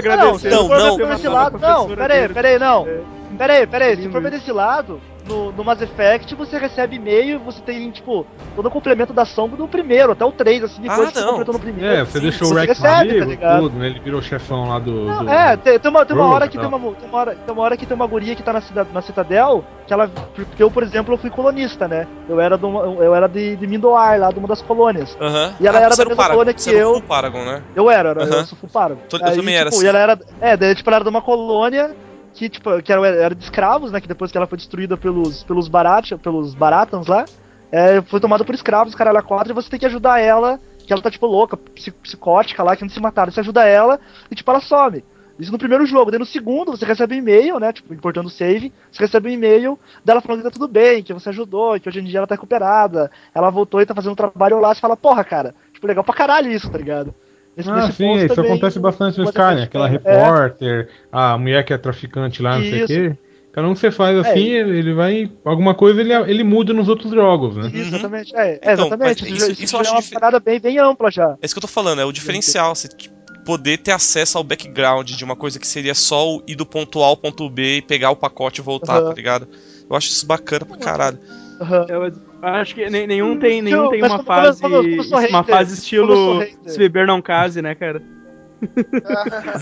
Não, 0.50 0.68
Não, 0.68 0.98
não. 1.28 1.32
lado. 1.32 1.58
Não, 1.58 1.86
professora 1.86 1.96
peraí, 1.96 2.28
peraí, 2.28 2.58
não. 2.58 2.86
É. 2.86 3.00
Peraí, 3.38 3.66
peraí, 3.66 3.96
se 3.96 4.08
for 4.10 4.20
ver 4.20 4.32
desse 4.32 4.52
lado, 4.52 5.00
no, 5.26 5.52
no 5.52 5.64
Mass 5.64 5.80
Effect 5.80 6.34
você 6.34 6.58
recebe 6.58 6.96
e-mail 6.96 7.36
e 7.36 7.38
você 7.38 7.60
tem, 7.62 7.90
tipo, 7.90 8.26
todo 8.56 8.66
o 8.66 8.70
complemento 8.70 9.12
da 9.12 9.24
sombra 9.24 9.56
do 9.56 9.68
primeiro, 9.68 10.12
até 10.12 10.24
o 10.24 10.32
3, 10.32 10.64
assim, 10.64 10.82
Ah, 10.86 10.88
depois 10.88 11.08
que 11.10 11.18
você 11.18 11.24
completou 11.24 11.54
no 11.54 11.60
primeiro. 11.60 11.94
É, 11.94 12.04
você 12.04 12.18
Sim, 12.18 12.24
deixou 12.24 12.48
o 12.48 12.50
você 12.50 12.60
Rex 12.60 12.78
recebe, 12.78 13.08
tá 13.08 13.14
vivo, 13.14 13.30
ligado? 13.30 13.60
tudo, 13.62 13.78
né? 13.78 13.86
Ele 13.86 14.00
virou 14.00 14.20
chefão 14.22 14.68
lá 14.68 14.78
do... 14.78 14.92
Não, 15.06 15.24
do- 15.24 15.30
é, 15.30 15.56
tem, 15.56 15.78
tem 15.78 15.90
uma, 15.90 16.04
tem 16.04 16.16
uma 16.16 16.26
hora 16.26 16.48
que 16.48 16.58
tem 16.58 16.66
uma, 16.68 16.78
tem 16.94 17.08
uma 17.08 17.18
hora, 17.18 17.34
tem 17.36 17.54
uma 17.54 17.62
hora 17.62 17.76
que 17.76 17.86
tem 17.86 17.94
uma 17.94 18.06
guria 18.06 18.34
que 18.34 18.42
tá 18.42 18.52
na, 18.52 18.60
cida, 18.60 18.86
na 18.92 19.02
Citadel, 19.02 19.64
que 19.86 19.92
ela. 19.92 20.08
Porque 20.34 20.62
eu, 20.62 20.70
por 20.70 20.82
exemplo, 20.82 21.14
eu 21.14 21.18
fui 21.18 21.30
colonista, 21.30 21.86
né? 21.88 22.06
Eu 22.28 22.40
era, 22.40 22.56
de 22.58 22.64
uma, 22.64 22.80
eu 23.02 23.14
era 23.14 23.26
de, 23.28 23.56
de 23.56 23.66
Mindoar, 23.66 24.18
lá 24.18 24.30
de 24.30 24.38
uma 24.38 24.48
das 24.48 24.62
colônias. 24.62 25.16
Aham. 25.20 25.54
E 25.60 25.66
ela 25.66 25.78
era 25.80 25.94
da 25.96 26.02
era 26.02 26.06
o 26.06 26.08
mesma 26.08 26.16
Paragon, 26.16 26.32
colônia 26.34 26.54
que 26.54 26.62
você 26.62 26.70
era 26.76 26.88
o 26.88 26.94
eu. 26.96 27.02
Paragon, 27.02 27.44
né? 27.44 27.62
Eu 27.74 27.90
era, 27.90 28.10
era 28.10 28.22
Aham. 28.22 28.36
eu 28.40 28.46
sou 28.46 28.58
full 28.58 28.68
Paragon. 28.70 29.00
Tô- 29.08 29.16
eu 29.18 29.36
também 29.36 29.54
era 29.56 29.70
tipo, 29.70 29.76
assim. 29.76 29.84
E 29.86 29.88
ela 29.88 29.98
era. 29.98 30.18
É, 30.40 30.56
daí, 30.56 30.74
tipo, 30.74 30.88
ela 30.90 30.96
era 30.96 31.04
de 31.04 31.10
uma 31.10 31.22
colônia 31.22 31.94
que, 32.34 32.48
tipo, 32.48 32.82
que 32.82 32.92
era, 32.92 33.06
era 33.06 33.34
de 33.34 33.44
escravos, 33.44 33.92
né? 33.92 34.00
Que 34.00 34.08
depois 34.08 34.30
que 34.30 34.36
ela 34.38 34.46
foi 34.46 34.58
destruída 34.58 34.96
pelos, 34.96 35.42
pelos, 35.44 35.68
barat, 35.68 36.12
pelos 36.18 36.54
Baratans 36.54 37.06
lá, 37.06 37.24
é, 37.70 38.00
foi 38.02 38.20
tomada 38.20 38.44
por 38.44 38.54
escravos, 38.54 38.94
caralho, 38.94 39.18
a 39.18 39.22
quatro, 39.22 39.52
e 39.52 39.54
você 39.54 39.68
tem 39.70 39.78
que 39.80 39.86
ajudar 39.86 40.18
ela, 40.20 40.60
que 40.78 40.92
ela 40.92 41.02
tá, 41.02 41.10
tipo, 41.10 41.26
louca, 41.26 41.56
psi- 41.56 41.90
psicótica 41.90 42.62
lá, 42.62 42.76
que 42.76 42.82
não 42.82 42.90
se 42.90 43.00
mataram. 43.00 43.30
Você 43.32 43.40
ajuda 43.40 43.64
ela 43.66 44.00
e, 44.30 44.34
tipo, 44.34 44.50
ela 44.50 44.60
some. 44.60 45.04
Isso 45.38 45.50
no 45.50 45.58
primeiro 45.58 45.86
jogo. 45.86 46.10
Daí 46.10 46.20
no 46.20 46.26
segundo, 46.26 46.72
você 46.72 46.84
recebe 46.84 47.14
um 47.14 47.18
e-mail, 47.18 47.58
né? 47.58 47.72
Tipo, 47.72 47.94
importando 47.94 48.28
o 48.28 48.30
save. 48.30 48.72
Você 48.90 49.02
recebe 49.02 49.30
um 49.30 49.32
e-mail 49.32 49.78
dela 50.04 50.20
falando 50.20 50.38
que 50.40 50.44
tá 50.44 50.50
tudo 50.50 50.68
bem, 50.68 51.02
que 51.02 51.12
você 51.12 51.30
ajudou, 51.30 51.80
que 51.80 51.88
hoje 51.88 52.00
em 52.00 52.04
dia 52.04 52.18
ela 52.18 52.26
tá 52.26 52.34
recuperada. 52.34 53.10
Ela 53.34 53.48
voltou 53.50 53.80
e 53.80 53.86
tá 53.86 53.94
fazendo 53.94 54.12
um 54.12 54.16
trabalho 54.16 54.60
lá. 54.60 54.74
Você 54.74 54.80
fala, 54.80 54.96
porra, 54.96 55.24
cara, 55.24 55.54
tipo, 55.72 55.86
legal 55.86 56.04
pra 56.04 56.14
caralho 56.14 56.52
isso, 56.52 56.70
tá 56.70 56.76
ligado? 56.76 57.14
Esse- 57.56 57.68
Ah, 57.70 57.86
nesse 57.86 57.92
sim, 57.98 58.12
isso 58.14 58.34
também, 58.34 58.52
acontece 58.52 58.78
bastante 58.78 59.18
no 59.18 59.24
Skyrim, 59.24 59.46
Effect 59.48 59.62
aquela 59.64 59.86
é. 59.86 59.90
repórter, 59.90 60.88
a 61.10 61.36
mulher 61.36 61.64
que 61.64 61.72
é 61.72 61.78
traficante 61.78 62.40
lá, 62.42 62.56
não 62.56 62.64
sei 62.64 62.72
o 62.72 62.76
Isso. 62.76 62.86
quê. 62.86 63.16
Cada 63.52 63.68
um 63.68 63.74
que 63.74 63.80
você 63.80 63.90
faz 63.90 64.16
assim, 64.18 64.48
É. 64.54 64.60
ele 64.60 64.78
ele 64.78 64.94
vai. 64.94 65.30
Alguma 65.44 65.74
coisa 65.74 66.00
ele, 66.00 66.14
ele 66.14 66.42
muda 66.42 66.72
nos 66.72 66.88
outros 66.88 67.12
jogos, 67.12 67.54
né? 67.54 67.66
Isso, 67.66 67.76
Uhum. 67.76 67.88
exatamente. 67.88 68.34
É, 68.34 68.52
é, 68.52 68.72
Então, 68.72 68.86
exatamente. 68.86 69.24
Isso, 69.26 69.34
isso- 69.34 69.52
isso, 69.52 69.62
isso 69.64 69.76
eu 69.76 69.78
já 69.78 69.80
acho 69.82 69.90
é 69.90 69.94
uma 69.94 70.00
dife- 70.00 70.14
parada 70.14 70.40
bem, 70.40 70.58
bem 70.58 70.78
ampla 70.78 71.10
já. 71.10 71.36
É 71.42 71.44
isso 71.44 71.54
que 71.54 71.58
eu 71.58 71.62
tô 71.62 71.68
falando, 71.68 72.00
é 72.00 72.04
o 72.06 72.12
diferencial, 72.12 72.74
você 72.74 72.88
tipo, 72.88 73.14
poder 73.44 73.76
ter 73.76 73.92
acesso 73.92 74.38
ao 74.38 74.44
background 74.44 75.10
de 75.10 75.22
uma 75.24 75.36
coisa 75.36 75.58
que 75.58 75.66
seria 75.66 75.94
só 75.94 76.36
o 76.36 76.42
ir 76.46 76.54
do 76.54 76.64
ponto 76.64 77.02
A 77.02 77.06
ao 77.08 77.16
ponto 77.16 77.50
B 77.50 77.76
e 77.78 77.82
pegar 77.82 78.10
o 78.10 78.16
pacote 78.16 78.62
e 78.62 78.64
voltar, 78.64 78.96
Aham. 79.00 79.08
tá 79.10 79.14
ligado? 79.14 79.46
Eu 79.90 79.94
acho 79.94 80.08
isso 80.08 80.24
bacana 80.26 80.64
pra 80.64 80.78
caralho. 80.78 81.18
Aham. 81.62 81.86
Eu 81.88 82.12
acho 82.42 82.74
que 82.74 82.88
nem- 82.90 83.06
nenhum 83.06 83.38
tem, 83.38 83.62
nenhum 83.62 83.88
tem 83.90 84.02
uma 84.02 84.22
fase, 84.24 84.62
uma 85.30 85.44
fase 85.44 85.74
estilo 85.74 86.42
se 86.66 86.78
beber 86.78 87.06
não 87.06 87.22
case, 87.22 87.62
né, 87.62 87.74
cara? 87.74 88.02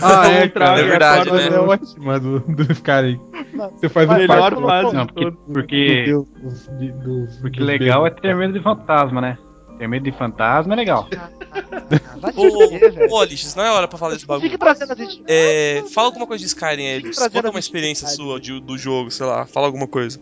Ah, 0.01 0.27
é, 0.29 0.47
cara. 0.47 0.79
é 0.79 0.83
verdade, 0.83 1.31
né? 1.31 1.47
É 1.47 1.59
ótima 1.59 2.19
do, 2.19 2.39
do 2.39 2.71
Skyrim. 2.71 3.19
Você 3.79 3.89
faz 3.89 4.09
um 4.09 4.13
melhor 4.13 4.55
fase 4.61 4.95
Não, 4.95 5.07
porque, 5.07 5.31
porque, 5.51 6.03
Deus 6.05 6.27
dos, 6.39 6.67
de- 6.77 6.91
dos- 6.91 7.35
porque 7.37 7.59
dos 7.59 7.67
legal 7.67 8.05
é 8.05 8.09
ter 8.11 8.35
medo 8.35 8.53
de 8.53 8.59
fantasma, 8.61 9.19
né? 9.21 9.37
Ter 9.79 9.87
medo 9.87 10.03
de 10.03 10.11
fantasma 10.11 10.73
é 10.73 10.77
legal. 10.77 11.07
Ô, 13.11 13.19
Alix, 13.19 13.55
não 13.55 13.63
é 13.63 13.71
hora 13.71 13.87
pra 13.87 13.97
falar 13.97 14.13
desse 14.13 14.25
bagulho. 14.25 14.45
fique 14.45 14.57
trazendo 14.57 14.93
a 14.93 14.95
gente. 14.95 15.23
É, 15.27 15.83
fala 15.93 16.07
alguma 16.07 16.27
coisa 16.27 16.41
de 16.41 16.47
Skyrim, 16.47 17.01
trazendo 17.11 17.31
Conta 17.33 17.49
uma 17.49 17.59
experiência 17.59 18.07
sua 18.07 18.39
de- 18.39 18.59
do 18.61 18.77
jogo, 18.77 19.11
sei 19.11 19.25
lá. 19.25 19.45
Fala 19.45 19.67
alguma 19.67 19.87
coisa. 19.87 20.19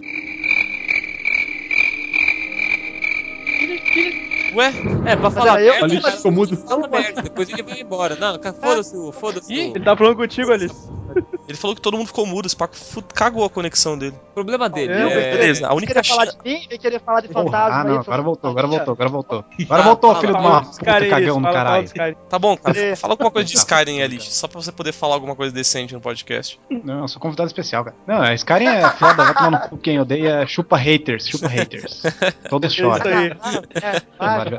Ué? 4.56 4.74
É, 5.06 5.16
pra 5.16 5.30
falar 5.32 5.62
eu- 5.62 5.74
merda, 5.74 6.02
cara 6.02 6.18
ficou 6.18 6.32
mudo. 6.32 6.58
fala 6.58 6.88
merda, 6.88 7.22
depois 7.22 7.50
ele 7.50 7.64
vai 7.64 7.80
embora. 7.82 8.16
Não, 8.16 8.38
cara, 8.39 8.56
foda-se. 8.56 8.95
Foda-se. 9.14 9.54
Ele 9.54 9.80
tá 9.84 9.95
falando 9.95 10.16
contigo, 10.18 10.52
Alice. 10.52 10.76
Ele 11.50 11.58
falou 11.58 11.76
que 11.76 11.82
todo 11.82 11.97
mundo 11.97 12.06
ficou 12.06 12.28
mudo, 12.28 12.45
esse 12.45 12.56
Paco 12.56 12.76
cagou 13.12 13.43
a 13.43 13.50
conexão 13.50 13.97
dele. 13.97 14.14
problema 14.36 14.70
dele. 14.70 14.93
Eu, 14.93 15.10
é... 15.10 15.32
Beleza, 15.32 15.68
a 15.68 15.74
única 15.74 15.93
querer 15.93 16.08
falar 16.08 16.26
chance. 16.26 16.38
de 16.38 16.50
mim, 16.50 16.68
vem 16.70 16.78
querer 16.80 17.02
falar 17.02 17.22
de 17.22 17.28
fantasma 17.28 17.76
ah, 17.76 17.82
aí. 17.82 17.88
não, 17.88 18.00
agora 18.02 18.22
voltou, 18.22 18.52
agora 18.52 18.68
voltou, 18.68 18.93
agora 18.93 19.10
voltou. 19.10 19.45
Agora 19.64 19.84
voltou, 19.84 20.16
filho 20.18 20.34
puta 20.34 21.10
cagão 21.10 21.38
do 21.38 21.41
fala 21.41 21.54
caralho. 21.54 22.18
Tá 22.30 22.38
bom, 22.38 22.56
cara. 22.56 22.78
É. 22.78 22.95
Fala 22.95 23.14
alguma 23.14 23.32
coisa 23.32 23.47
de 23.47 23.56
Skyrim, 23.56 24.00
Alix, 24.00 24.26
só 24.26 24.47
pra 24.47 24.62
você 24.62 24.72
poder 24.72 24.91
falar 24.91 25.16
alguma 25.16 25.36
coisa 25.36 25.52
decente 25.52 25.95
no 25.95 26.02
podcast. 26.02 26.60
Não, 26.70 27.02
eu 27.02 27.08
sou 27.08 27.20
convidado 27.20 27.47
especial, 27.47 27.84
cara. 27.84 27.95
Não, 28.06 28.22
a 28.22 28.34
Skyrim 28.36 28.68
é 28.68 28.88
foda, 28.91 29.24
vai 29.24 29.34
tomar 29.34 29.52
no 29.52 29.60
cu 29.70 29.78
quem 29.78 30.00
odeia, 30.00 30.45
chupa 30.45 30.78
haters, 30.78 31.28
chupa 31.28 31.47
haters. 31.47 32.04
Todos 32.47 32.72
Isso 32.72 32.84
choram. 32.84 33.18
aí. 33.18 33.32
É, 33.74 34.02
vai, 34.20 34.52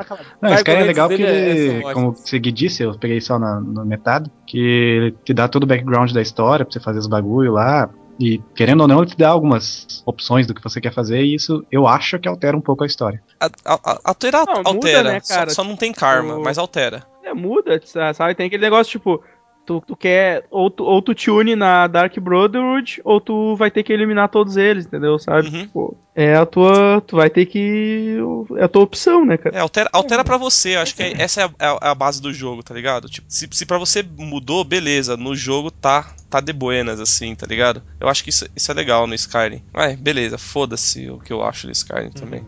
Não, 0.43 0.55
Skyrim 0.55 0.81
é 0.81 0.85
legal 0.85 1.09
porque 1.09 1.23
é- 1.23 1.49
ele, 1.51 1.83
como 1.95 2.11
o 2.11 2.17
Segui 2.17 2.51
disse, 2.51 2.83
eu 2.83 2.99
peguei 2.99 3.21
só 3.21 3.39
na, 3.39 3.61
na 3.61 3.85
metade, 3.85 4.29
que 4.45 4.59
ele 4.59 5.17
te 5.25 5.33
dá 5.33 5.47
todo 5.47 5.63
o 5.63 5.67
background 5.67 6.11
da 6.11 6.21
história 6.21 6.65
pra 6.65 6.73
você 6.73 6.80
fazer 6.81 6.99
os 6.99 7.07
bagulho 7.07 7.53
lá. 7.53 7.89
E 8.19 8.39
querendo 8.55 8.83
ou 8.83 8.89
não, 8.89 8.99
ele 9.01 9.11
te 9.11 9.17
dá 9.17 9.31
algumas 9.31 10.03
opções 10.05 10.47
do 10.47 10.55
que 10.55 10.63
você 10.63 10.79
quer 10.81 10.93
fazer, 10.93 11.23
e 11.23 11.35
isso 11.35 11.65
eu 11.73 11.87
acho 11.87 12.19
que 12.19 12.29
altera 12.29 12.55
um 12.57 12.61
pouco 12.61 12.85
a 12.85 12.87
história. 12.87 13.23
A, 13.41 13.47
a, 13.65 13.75
a- 13.93 14.01
altera, 14.05 14.45
Não, 14.47 14.57
muda, 14.57 14.69
altera, 14.69 15.13
né, 15.13 15.21
só- 15.23 15.35
cara? 15.35 15.51
Só, 15.51 15.65
não 15.65 15.75
tem 15.77 15.91
karma, 15.93 16.33
Tipo, 16.35 16.45
mas 16.45 16.59
altera. 16.59 17.03
É, 17.25 17.33
muda, 17.33 17.81
sabe? 18.13 18.35
Tem 18.35 18.47
aquele 18.47 18.63
negócio, 18.63 18.91
tipo, 18.91 19.23
tu, 19.65 19.83
tu 19.87 19.97
quer, 19.97 20.45
ou 20.51 20.69
tu, 20.71 20.85
ou 20.85 21.01
tu 21.01 21.15
te 21.15 21.31
une 21.31 21.57
na 21.57 21.87
Dark 21.87 22.15
Brotherhood, 22.19 23.01
ou 23.05 23.21
tu 23.23 23.57
vai 23.57 23.71
ter 23.71 23.83
que 23.83 23.93
eliminar 23.93 24.29
todos 24.29 24.59
eles, 24.59 24.85
entendeu? 24.85 25.19
Sabe? 25.19 25.49
Uhum. 25.49 25.63
Tipo, 25.63 25.97
é 26.15 26.35
a 26.37 26.45
tua, 26.45 27.01
tu 27.07 27.17
vai 27.17 27.31
ter 27.31 27.47
que, 27.47 28.17
é 28.59 28.65
a 28.65 28.69
tua 28.69 28.83
opção, 28.83 29.25
né, 29.25 29.37
cara? 29.37 29.57
É, 29.57 29.61
altera, 29.61 29.89
altera 29.93 30.25
pra 30.25 30.37
você, 30.37 30.77
eu 30.77 30.81
acho 30.81 30.95
que 30.95 31.03
é- 31.03 31.15
essa 31.23 31.43
é 31.43 31.45
a, 31.45 31.67
é 31.67 31.89
a 31.89 31.95
base 31.95 32.21
do 32.21 32.33
jogo, 32.33 32.63
tá 32.63 32.75
ligado? 32.75 33.09
Tipo, 33.09 33.27
se, 33.29 33.49
se 33.51 33.65
pra 33.67 33.79
você 33.79 34.03
mudou, 34.03 34.65
beleza, 34.65 35.17
no 35.17 35.35
jogo 35.37 35.71
tá, 35.71 36.07
tá 36.29 36.41
de 36.41 36.53
buenas, 36.53 37.01
assim, 37.01 37.35
tá 37.35 37.47
ligado? 37.47 37.83
Eu 37.99 38.09
acho 38.09 38.23
que 38.25 38.31
isso, 38.31 38.47
isso 38.55 38.71
é 38.71 38.75
legal 38.75 39.07
no 39.07 39.15
Skyrim. 39.15 39.63
Mas, 39.73 39.99
beleza, 39.99 40.37
foda-se 40.39 41.09
o 41.11 41.19
que 41.19 41.33
eu 41.33 41.43
acho 41.43 41.67
do 41.67 41.73
Skyrim 41.73 42.11
também. 42.11 42.45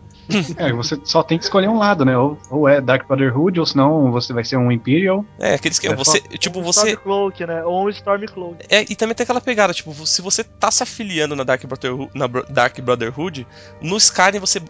É, 0.55 0.71
você 0.71 0.97
só 1.03 1.21
tem 1.21 1.37
que 1.37 1.43
escolher 1.43 1.67
um 1.67 1.77
lado, 1.77 2.05
né? 2.05 2.17
Ou, 2.17 2.37
ou 2.49 2.67
é 2.67 2.79
Dark 2.79 3.05
Brotherhood, 3.07 3.59
ou 3.59 3.65
senão 3.65 4.09
você 4.09 4.31
vai 4.31 4.43
ser 4.45 4.55
um 4.55 4.71
Imperial. 4.71 5.25
É, 5.37 5.53
aquele 5.55 5.73
esquema, 5.73 5.95
É 5.95 5.97
você, 5.97 6.21
tipo, 6.21 6.59
Um 6.59 6.63
você... 6.63 6.91
Stormcloak, 6.91 7.45
né? 7.45 7.63
Ou 7.65 7.85
um 7.85 7.89
Stormcloak. 7.89 8.65
É, 8.69 8.81
e 8.89 8.95
também 8.95 9.15
tem 9.15 9.25
aquela 9.25 9.41
pegada, 9.41 9.73
tipo, 9.73 9.93
se 10.07 10.21
você 10.21 10.43
tá 10.43 10.71
se 10.71 10.81
afiliando 10.81 11.35
na 11.35 11.43
Dark 11.43 11.65
Brotherhood, 11.65 12.09
na 12.15 12.25
Bro- 12.27 12.45
Dark 12.49 12.79
Brotherhood, 12.79 13.45
No 13.81 13.97
Skyrim 13.97 14.39
você. 14.39 14.61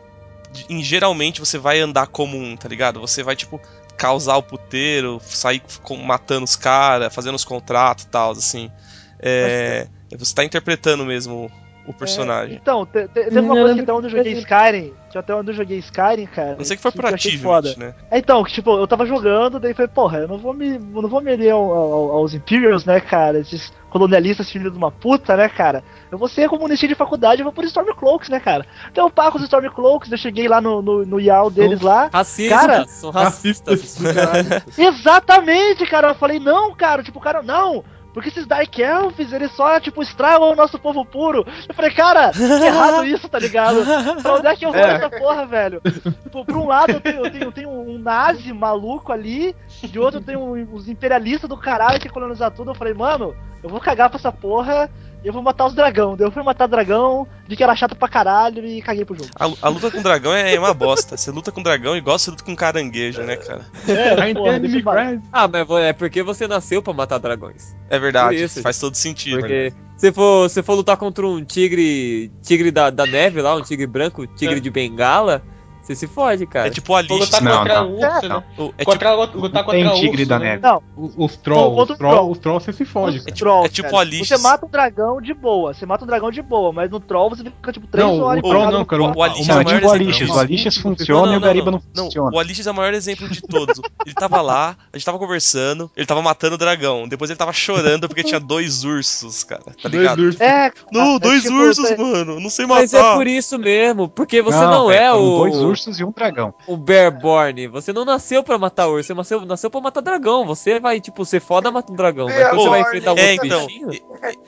Em, 0.70 0.84
geralmente 0.84 1.40
você 1.40 1.58
vai 1.58 1.80
andar 1.80 2.08
como 2.08 2.38
um, 2.38 2.56
tá 2.56 2.68
ligado? 2.70 3.00
Você 3.00 3.24
vai, 3.24 3.36
tipo, 3.36 3.60
causar 3.98 4.38
o 4.38 4.44
puteiro, 4.44 5.20
sair 5.26 5.62
com- 5.82 5.98
matando 5.98 6.44
os 6.46 6.56
caras, 6.56 7.14
fazendo 7.14 7.36
os 7.36 7.44
contratos 7.44 8.06
e 8.06 8.08
tal, 8.08 8.32
assim. 8.32 8.72
É, 9.20 9.88
você 10.18 10.34
tá 10.36 10.44
interpretando 10.44 11.06
mesmo 11.06 11.50
o 11.86 11.94
personagem. 11.94 12.56
Então, 12.62 12.86
te- 12.86 13.08
te- 13.08 13.26
teve 13.26 13.40
uma 13.40 13.54
coisa 13.56 13.74
que 13.76 13.82
até 13.82 13.94
onde 13.94 14.06
eu 14.08 14.12
joguei 14.12 14.34
Skyrim, 14.34 14.94
que 15.12 15.18
até 15.18 15.36
onde 15.36 15.52
eu 15.52 15.56
joguei 15.56 15.78
Skyrim, 15.80 16.26
cara. 16.28 16.56
Não 16.58 16.64
sei 16.66 16.76
que 16.78 16.82
foi 16.82 16.92
por 16.92 17.06
Achievement, 17.06 17.42
foda. 17.44 17.76
né? 17.78 17.94
É, 18.10 18.18
Então, 18.18 18.44
que, 18.44 18.54
tipo, 18.54 18.72
eu 18.78 18.88
tava 18.88 19.06
jogando, 19.06 19.60
daí 19.60 19.74
foi, 19.74 19.88
porra, 19.88 20.20
eu 20.20 20.28
não 20.28 20.38
vou 20.38 20.54
me. 20.54 20.76
Eu 20.76 21.02
não 21.02 21.10
vou 21.10 21.22
me 21.22 21.32
aliar 21.32 21.56
ao- 21.56 21.72
ao- 21.72 22.12
aos 22.12 22.34
Imperials, 22.34 22.86
né, 22.86 23.00
cara? 23.00 23.40
Esses 23.40 23.72
colonialistas 23.90 24.50
filhos 24.50 24.72
de 24.72 24.78
uma 24.78 24.90
puta, 24.92 25.38
né, 25.38 25.48
cara? 25.48 25.84
Eu 26.12 26.18
vou 26.18 26.28
ser 26.28 26.50
comunista 26.50 26.88
de 26.88 26.96
faculdade, 26.96 27.42
eu 27.42 27.44
vou 27.44 27.54
por 27.54 27.64
Stormcloaks, 27.64 28.28
né, 28.30 28.40
cara? 28.40 28.66
Então 28.92 29.06
eu 29.06 29.12
paro 29.12 29.34
com 29.34 29.38
os 29.38 29.44
Stormcloaks, 29.44 30.12
eu 30.12 30.18
cheguei 30.18 30.48
lá 30.48 30.60
no, 30.60 30.82
no, 30.82 31.06
no 31.06 31.20
IAL 31.20 31.52
deles 31.52 31.80
lá. 31.82 32.10
Racistas, 32.12 32.60
Cara, 32.60 32.88
são 32.88 33.12
racistas. 33.12 33.96
Exatamente, 34.78 35.86
cara. 35.86 36.10
Eu 36.10 36.16
falei, 36.16 36.40
não, 36.40 36.74
cara, 36.76 37.04
tipo, 37.04 37.20
cara, 37.20 37.42
não. 37.44 37.84
Porque 38.14 38.30
esses 38.30 38.46
Dark 38.46 38.78
Elves, 38.78 39.34
eles 39.34 39.52
só, 39.54 39.80
tipo, 39.80 40.02
estragam 40.04 40.52
o 40.52 40.56
nosso 40.56 40.78
povo 40.78 41.04
puro. 41.04 41.46
Eu 41.68 41.74
falei, 41.74 41.92
cara, 41.92 42.32
que 42.32 42.42
errado 42.44 43.04
isso, 43.08 43.28
tá 43.28 43.40
ligado? 43.40 43.78
Pra 44.22 44.36
onde 44.36 44.48
é 44.48 44.56
que 44.56 44.66
eu 44.66 44.72
vou 44.72 44.80
É. 44.80 44.94
essa 44.96 45.10
porra, 45.10 45.46
velho? 45.48 45.82
Tipo, 46.22 46.46
por 46.46 46.56
um 46.58 46.68
lado 46.68 46.92
eu 46.94 47.02
tenho, 47.02 47.26
eu 47.26 47.32
tenho, 47.32 47.44
eu 47.46 47.52
tenho 47.52 47.70
um 47.70 47.98
nazi 47.98 48.54
maluco 48.54 49.12
ali, 49.12 49.56
de 49.82 49.98
outro 50.00 50.20
eu 50.20 50.24
tenho 50.24 50.40
um- 50.40 50.74
os 50.74 50.88
imperialistas 50.88 51.50
do 51.50 51.58
caralho 51.58 52.00
que 52.00 52.08
colonizar 52.10 52.52
tudo. 52.52 52.72
Eu 52.72 52.76
falei, 52.76 52.94
mano, 52.94 53.36
eu 53.64 53.70
vou 53.70 53.80
cagar 53.80 54.10
pra 54.10 54.20
essa 54.20 54.32
porra 54.32 54.90
eu 55.24 55.34
vou 55.34 55.42
matar 55.42 55.66
os 55.66 55.74
dragão. 55.74 56.16
Daí 56.18 56.28
eu 56.28 56.32
fui 56.32 56.44
matar 56.44 56.68
dragão, 56.68 57.28
vi 57.48 57.56
que 57.56 57.64
era 57.64 57.76
chato 57.76 57.96
pra 57.96 58.08
caralho 58.08 58.66
e 58.66 58.82
caguei 58.82 59.06
pro 59.06 59.16
jogo. 59.16 59.30
A, 59.40 59.46
a 59.62 59.70
luta 59.70 59.90
com 59.92 60.02
dragão 60.02 60.34
é 60.34 60.58
uma 60.60 60.74
bosta. 60.74 61.16
Você 61.18 61.32
luta 61.32 61.52
com 61.52 61.62
dragão 61.64 61.96
igual 61.96 62.18
você 62.20 62.30
luta 62.32 62.44
com 62.44 62.56
caranguejo, 62.56 63.22
né, 63.24 63.36
cara? 63.38 63.66
É, 63.88 64.34
porra, 64.34 64.50
Enemy 64.56 64.68
deixa 64.68 64.78
eu- 64.90 64.94
Cry. 64.94 65.22
Ah, 65.32 65.48
mas 65.48 65.70
é 65.84 65.94
porque 65.94 66.22
você 66.24 66.48
nasceu 66.48 66.82
pra 66.82 66.94
matar 66.94 67.18
dragões. 67.20 67.76
É 67.90 67.98
verdade, 68.00 68.44
isso, 68.44 68.62
faz 68.62 68.80
todo 68.80 68.96
sentido. 68.96 69.40
Porque 69.40 69.72
se 69.98 70.12
for, 70.12 70.50
se 70.50 70.62
for 70.64 70.74
lutar 70.74 70.98
contra 70.98 71.26
um 71.28 71.44
tigre. 71.44 72.32
Tigre 72.42 72.72
da, 72.72 72.90
da 72.90 73.06
neve 73.06 73.42
lá, 73.42 73.56
um 73.56 73.62
tigre 73.62 73.88
branco, 73.88 74.26
tigre 74.28 74.58
É. 74.58 74.60
de 74.60 74.70
bengala, 74.70 75.42
você 75.84 75.96
se 75.96 76.08
fode, 76.08 76.46
cara. 76.48 76.68
É 76.68 76.72
tipo 76.72 76.94
a 76.96 77.02
Vou 77.02 77.18
lixa. 77.20 77.38
lutar 77.38 77.42
Não, 77.44 77.58
contra 77.60 77.76
não, 77.82 77.90
o 77.90 77.94
urso, 77.96 78.30
não. 78.30 78.38
né? 78.40 78.44
o- 78.58 78.64
É 78.64 78.68
tipo, 78.68 78.86
Contra, 78.86 79.14
lutar 79.14 79.66
Tem 79.66 79.84
contra 79.84 79.92
o 79.92 79.96
tigre 80.00 80.10
urso, 80.22 80.26
da 80.30 80.40
né? 80.40 80.46
neve. 80.52 80.62
Não, 80.64 80.84
Os, 80.96 81.36
trolls, 81.38 81.92
os 81.92 81.98
trolls, 81.98 82.32
os 82.32 82.38
trolls 82.40 82.66
você 82.66 82.74
se 82.74 82.86
fode. 82.86 83.18
Os 83.18 83.24
cara. 83.26 83.36
trolls, 83.38 83.66
é 83.68 83.70
tipo 83.70 83.90
cara. 83.90 84.02
Alice. 84.02 84.26
Você 84.26 84.38
mata 84.38 84.66
um 84.66 84.70
dragão 84.70 85.22
de 85.22 85.34
boa, 85.34 85.74
você 85.74 85.86
mata 85.86 86.04
um 86.04 86.08
dragão 86.08 86.32
de 86.32 86.42
boa, 86.42 86.72
mas 86.72 86.90
no 86.90 87.00
troll 87.00 87.30
você 87.30 87.44
fica 87.44 87.72
tipo 87.74 87.88
3 87.88 88.08
Não, 88.08 88.18
o 88.20 88.24
horas 88.24 88.42
troll 88.42 88.54
parado 88.54 88.72
não, 88.72 88.80
no- 88.80 88.86
cara. 88.86 89.02
o- 89.04 89.06
o 89.06 89.10
Não, 89.14 89.24
é 89.26 89.28
é 89.28 89.32
o 89.32 89.46
maior 89.46 89.66
tipo 89.66 89.88
o 89.88 89.96
exemplo. 90.10 90.36
O 90.36 90.40
Alixis 90.40 90.78
funciona 90.78 91.34
e 91.34 91.38
o 91.38 91.42
Gariba 91.42 91.72
não 91.72 91.82
Não, 91.96 92.06
funciona. 92.06 92.32
o 92.36 92.40
Alixis 92.40 92.66
é 92.68 92.72
o 92.72 92.74
maior 92.74 92.94
exemplo 92.94 93.28
de 93.30 93.42
todos. 93.42 93.80
Ele 94.06 94.16
tava 94.16 94.42
lá, 94.42 94.76
a 94.92 94.98
gente 94.98 95.06
tava 95.06 95.20
conversando, 95.20 95.92
ele 95.98 96.06
tava 96.06 96.22
matando 96.22 96.56
o 96.56 96.58
dragão. 96.58 97.08
Depois 97.08 97.30
ele 97.30 97.38
tava 97.38 97.52
chorando 97.54 98.08
porque 98.08 98.24
tinha 98.24 98.40
dois 98.40 98.84
ursos, 98.84 99.44
cara. 99.44 99.62
Tá 99.64 99.90
Dois 99.90 99.94
ligado? 99.96 100.20
ursos. 100.20 100.42
É, 100.42 100.72
Não, 100.92 101.16
é 101.16 101.20
dois 101.20 101.44
tipo, 101.44 101.54
ursos, 101.56 101.98
mano. 101.98 102.40
Não 102.40 102.50
sei 102.50 102.66
matar. 102.66 102.82
Mas 102.82 102.94
é 102.94 103.14
por 103.16 103.28
isso 103.28 103.58
mesmo, 103.60 104.08
porque 104.08 104.42
você 104.42 104.58
não, 104.58 104.90
é, 104.92 105.12
o, 105.14 105.38
dois 105.40 105.58
ursos 105.74 106.00
e 106.00 106.04
um 106.04 106.12
dragão. 106.12 106.54
o 106.68 106.78
Bearborn. 106.78 107.68
Você 107.68 107.92
não 107.92 108.06
nasceu 108.06 108.44
pra 108.44 108.58
matar 108.58 108.88
urso, 108.88 109.08
você 109.08 109.14
nasceu, 109.14 109.46
nasceu 109.46 109.70
pra 109.70 109.82
matar 109.82 110.02
dragão. 110.02 110.46
Você 110.46 110.80
vai, 110.80 111.00
tipo, 111.02 111.26
ser 111.26 111.40
foda 111.40 111.72
mata 111.72 111.92
um 111.92 111.96
dragão. 111.96 112.28
Mas 112.28 112.50
quando 112.50 112.62
você 112.62 112.70
vai 112.70 112.82
enfrentar 112.82 113.14
um 113.14 113.18
É, 113.18 113.32
outro 113.32 113.46
então. 113.48 113.66
bichinho, 113.68 113.90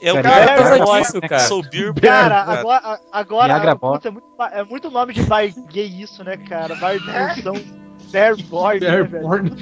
É 0.00 0.12
o 0.12 0.22
Cara, 0.22 0.28
é 0.44 0.46
por 0.46 0.54
Bear 0.54 0.56
causa 0.56 0.84
Boy. 0.84 1.00
disso, 1.00 1.20
cara. 1.20 1.38
Sou 1.40 1.62
Beer 1.62 1.94
Cara, 1.94 2.42
agora, 2.42 3.00
agora 3.12 3.76
putz, 3.76 4.06
é, 4.06 4.10
muito, 4.10 4.26
é 4.52 4.64
muito 4.64 4.90
nome 4.90 5.12
de 5.12 5.22
bar 5.22 5.46
gay 5.68 5.86
isso, 6.02 6.22
né, 6.24 6.36
cara? 6.36 6.74
Bar 6.76 6.98
de 6.98 7.42
Boy, 8.48 8.80
né? 8.80 9.02
Bearborn. 9.02 9.50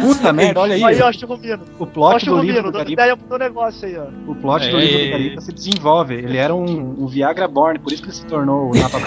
Puta 0.00 0.32
merda, 0.32 0.60
olha 0.60 0.74
aí. 0.74 0.82
Aí, 0.82 1.00
ó, 1.00 1.12
Churrumino. 1.12 1.62
O 1.78 1.84
Ó, 1.84 1.86
plot 1.86 2.26
do 2.26 2.40
livro 2.40 2.72
do 2.72 2.78
Gariba, 2.78 3.02
ideia 3.02 3.16
pro 3.16 3.38
negócio 3.38 3.86
aí, 3.86 3.96
ó. 3.96 4.06
o 4.30 4.34
plot 4.34 4.68
do 4.68 4.76
É, 4.76 4.80
livro 4.84 4.98
é, 4.98 5.04
do 5.04 5.10
Gariba 5.12 5.40
se 5.40 5.52
desenvolve. 5.52 6.14
Ele 6.14 6.36
era 6.36 6.52
um, 6.54 7.04
um 7.04 7.06
Viagra 7.06 7.46
Born, 7.46 7.78
por 7.78 7.92
isso 7.92 8.02
que 8.02 8.08
ele 8.08 8.16
se 8.16 8.26
tornou 8.26 8.72
o 8.72 8.74
Napa 8.74 8.98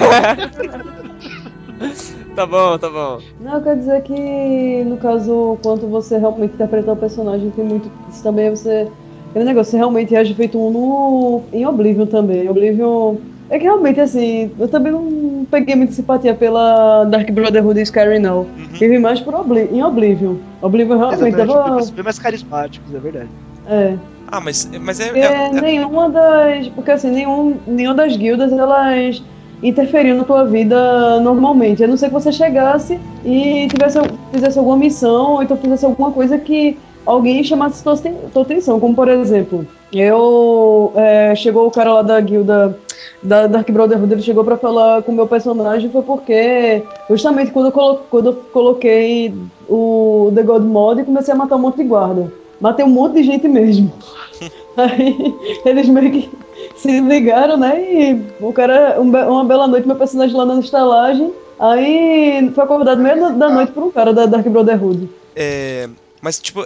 tá 2.35 2.45
bom, 2.45 2.77
tá 2.77 2.89
bom. 2.89 3.19
Não, 3.41 3.61
quer 3.61 3.77
dizer 3.77 4.01
que, 4.03 4.83
no 4.85 4.97
caso, 4.97 5.57
quando 5.61 5.87
você 5.89 6.17
realmente 6.17 6.53
interpretar 6.53 6.93
o 6.93 6.97
personagem, 6.97 7.49
tem 7.51 7.65
muito. 7.65 7.91
Isso 8.09 8.23
também 8.23 8.47
é 8.47 8.49
você. 8.49 8.87
Aquele 9.29 9.45
negócio, 9.45 9.71
você 9.71 9.77
realmente 9.77 10.15
age 10.15 10.33
feito 10.33 10.57
um 10.57 10.71
no, 10.71 11.41
em 11.51 11.65
Oblivion 11.65 12.05
também. 12.05 12.49
Oblivion. 12.49 13.15
É 13.49 13.57
que 13.57 13.63
realmente, 13.63 13.99
assim, 14.01 14.51
eu 14.59 14.67
também 14.67 14.91
não 14.91 15.45
peguei 15.49 15.75
muita 15.75 15.93
simpatia 15.93 16.33
pela 16.33 17.05
Dark 17.05 17.31
Brotherhood 17.31 17.79
e 17.79 17.83
Skyrim, 17.83 18.19
não. 18.19 18.39
Uhum. 18.39 18.67
Tive 18.73 18.99
mais 18.99 19.21
por 19.21 19.33
Obli 19.33 19.69
em 19.71 19.81
Oblivion. 19.83 20.35
Oblivion 20.61 20.97
realmente 20.97 21.27
Exatamente, 21.35 21.47
dava. 21.47 21.81
tipo, 21.81 21.93
bem 21.93 22.03
mais 22.03 22.19
carismáticos, 22.19 22.93
é 22.93 22.99
verdade. 22.99 23.29
É. 23.69 23.95
Ah, 24.29 24.41
mas, 24.41 24.69
mas 24.81 24.99
é. 24.99 25.17
É- 25.17 25.47
é- 25.47 25.61
nenhuma 25.61 26.09
das. 26.09 26.67
Porque 26.69 26.91
assim, 26.91 27.09
nenhum, 27.09 27.55
nenhuma 27.65 27.95
das 27.95 28.17
guildas 28.17 28.51
elas 28.51 29.23
interferiam 29.63 30.17
na 30.17 30.23
tua 30.25 30.43
vida 30.45 31.19
normalmente. 31.21 31.83
A 31.83 31.87
não 31.87 31.95
ser 31.95 32.07
que 32.07 32.13
você 32.13 32.31
chegasse 32.31 32.99
e 33.25 33.67
tivesse, 33.69 33.97
fizesse 34.31 34.59
alguma 34.59 34.77
missão, 34.77 35.33
ou 35.35 35.43
então 35.43 35.55
fizesse 35.57 35.85
alguma 35.85 36.11
coisa 36.11 36.37
que 36.37 36.77
alguém 37.07 37.43
chamasse 37.43 37.87
aten- 37.87 38.15
tua 38.33 38.41
atenção. 38.43 38.79
Como 38.79 38.93
por 38.95 39.07
exemplo, 39.07 39.65
eu. 39.91 40.91
é, 40.95 41.33
chegou 41.35 41.65
o 41.67 41.71
cara 41.71 41.93
lá 41.93 42.01
da 42.01 42.19
guilda. 42.21 42.77
Da 43.23 43.47
Dark 43.47 43.69
Brotherhood, 43.71 44.13
ele 44.13 44.21
chegou 44.21 44.43
pra 44.43 44.57
falar 44.57 45.01
com 45.01 45.11
o 45.11 45.15
meu 45.15 45.25
personagem, 45.25 45.89
foi 45.89 46.03
porque 46.03 46.83
justamente 47.09 47.49
quando 47.51 47.67
eu, 47.67 47.71
colo- 47.71 48.01
quando 48.11 48.27
eu 48.27 48.33
coloquei 48.53 49.33
o 49.67 50.31
The 50.35 50.43
God 50.43 50.63
Mod, 50.63 51.03
comecei 51.03 51.33
a 51.33 51.37
matar 51.37 51.55
um 51.55 51.59
monte 51.59 51.77
de 51.77 51.83
guarda. 51.85 52.31
Matei 52.61 52.85
um 52.85 52.89
monte 52.89 53.13
de 53.13 53.23
gente 53.23 53.47
mesmo. 53.47 53.91
Aí 54.77 55.35
eles 55.65 55.87
meio 55.89 56.11
que 56.11 56.29
se 56.75 56.99
ligaram, 56.99 57.57
né? 57.57 57.81
E 57.81 58.21
o 58.39 58.53
cara, 58.53 58.97
um 59.01 59.09
uma 59.09 59.43
bela 59.43 59.67
noite, 59.67 59.87
meu 59.87 59.95
personagem 59.97 60.35
lá 60.35 60.45
na 60.45 60.59
estalagem. 60.59 61.33
Aí 61.59 62.51
foi 62.53 62.63
acordado 62.63 63.01
meio 63.01 63.33
da 63.33 63.49
noite 63.49 63.71
por 63.71 63.83
um 63.83 63.91
cara 63.91 64.13
da 64.13 64.25
Dark 64.27 64.45
Brotherhood. 64.47 65.09
é, 65.35 65.89
mas, 66.21 66.39
tipo, 66.39 66.63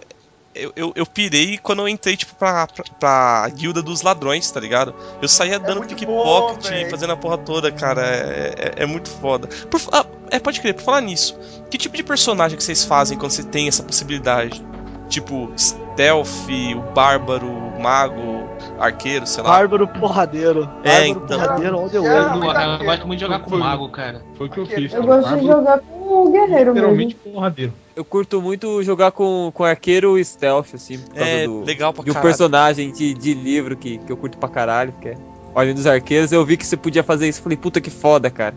eu, 0.53 0.71
eu, 0.75 0.91
eu 0.95 1.05
pirei 1.05 1.57
quando 1.57 1.79
eu 1.79 1.87
entrei, 1.87 2.17
tipo, 2.17 2.35
pra, 2.35 2.67
pra, 2.67 2.83
pra 2.99 3.49
guilda 3.49 3.81
dos 3.81 4.01
ladrões, 4.01 4.49
tá 4.51 4.59
ligado? 4.59 4.93
Eu 5.21 5.27
saía 5.27 5.59
dando 5.59 5.77
muito 5.77 5.95
pickpocket, 5.95 6.89
fazendo 6.89 7.13
a 7.13 7.17
porra 7.17 7.37
toda, 7.37 7.71
cara. 7.71 8.01
É, 8.01 8.53
é, 8.57 8.83
é 8.83 8.85
muito 8.85 9.09
foda. 9.09 9.47
Por 9.69 9.81
ah, 9.91 10.05
é, 10.29 10.39
pode 10.39 10.61
crer, 10.61 10.73
por 10.73 10.83
falar 10.83 11.01
nisso, 11.01 11.37
que 11.69 11.77
tipo 11.77 11.95
de 11.95 12.03
personagem 12.03 12.57
que 12.57 12.63
vocês 12.63 12.83
fazem 12.83 13.17
quando 13.17 13.31
você 13.31 13.43
tem 13.43 13.67
essa 13.67 13.83
possibilidade? 13.83 14.63
Tipo, 15.09 15.51
stealth, 15.57 16.29
o 16.73 16.93
bárbaro, 16.93 17.45
o 17.45 17.81
mago, 17.81 18.47
arqueiro, 18.79 19.27
sei 19.27 19.43
lá. 19.43 19.49
Bárbaro 19.49 19.85
porradeiro. 19.85 20.69
É, 20.83 21.01
Bárbaro 21.01 21.25
então. 21.25 21.39
porradeiro, 21.39 21.79
onde 21.79 21.95
eu 21.95 22.05
É, 22.07 22.79
Eu, 22.79 22.85
gosto 22.85 23.07
muito 23.07 23.19
de 23.19 23.25
jogar 23.25 23.39
com 23.39 23.57
mago, 23.57 23.89
cara. 23.89 24.21
Foi 24.35 24.47
o 24.47 24.49
que 24.49 24.59
eu 24.59 24.65
fiz. 24.65 24.93
Eu 24.93 25.03
gosto 25.03 25.35
de 25.37 25.45
jogar 25.45 25.79
com 25.79 26.27
o 26.27 26.31
guerreiro 26.31 26.73
Literalmente 26.73 27.17
mesmo. 27.17 27.33
porradeiro. 27.33 27.73
Eu 27.95 28.05
curto 28.05 28.41
muito 28.41 28.81
jogar 28.83 29.11
com, 29.11 29.51
com 29.53 29.63
arqueiro 29.63 30.17
e 30.17 30.23
stealth, 30.23 30.73
assim, 30.73 30.97
por 30.97 31.13
causa 31.15 31.25
É, 31.25 31.45
do, 31.45 31.61
legal 31.61 31.93
pra 31.93 32.03
de 32.03 32.09
um 32.09 32.13
caralho. 32.13 32.29
personagem 32.29 32.91
de, 32.91 33.13
de 33.13 33.33
livro 33.33 33.75
que, 33.75 33.97
que 33.97 34.11
eu 34.11 34.17
curto 34.17 34.37
pra 34.37 34.47
caralho, 34.49 34.93
que 35.01 35.09
é 35.09 35.17
Ordem 35.53 35.73
dos 35.73 35.85
Arqueiros. 35.85 36.31
Eu 36.31 36.45
vi 36.45 36.55
que 36.55 36.65
você 36.65 36.77
podia 36.77 37.03
fazer 37.03 37.27
isso, 37.27 37.41
falei, 37.41 37.57
puta 37.57 37.81
que 37.81 37.89
foda, 37.89 38.29
cara. 38.29 38.55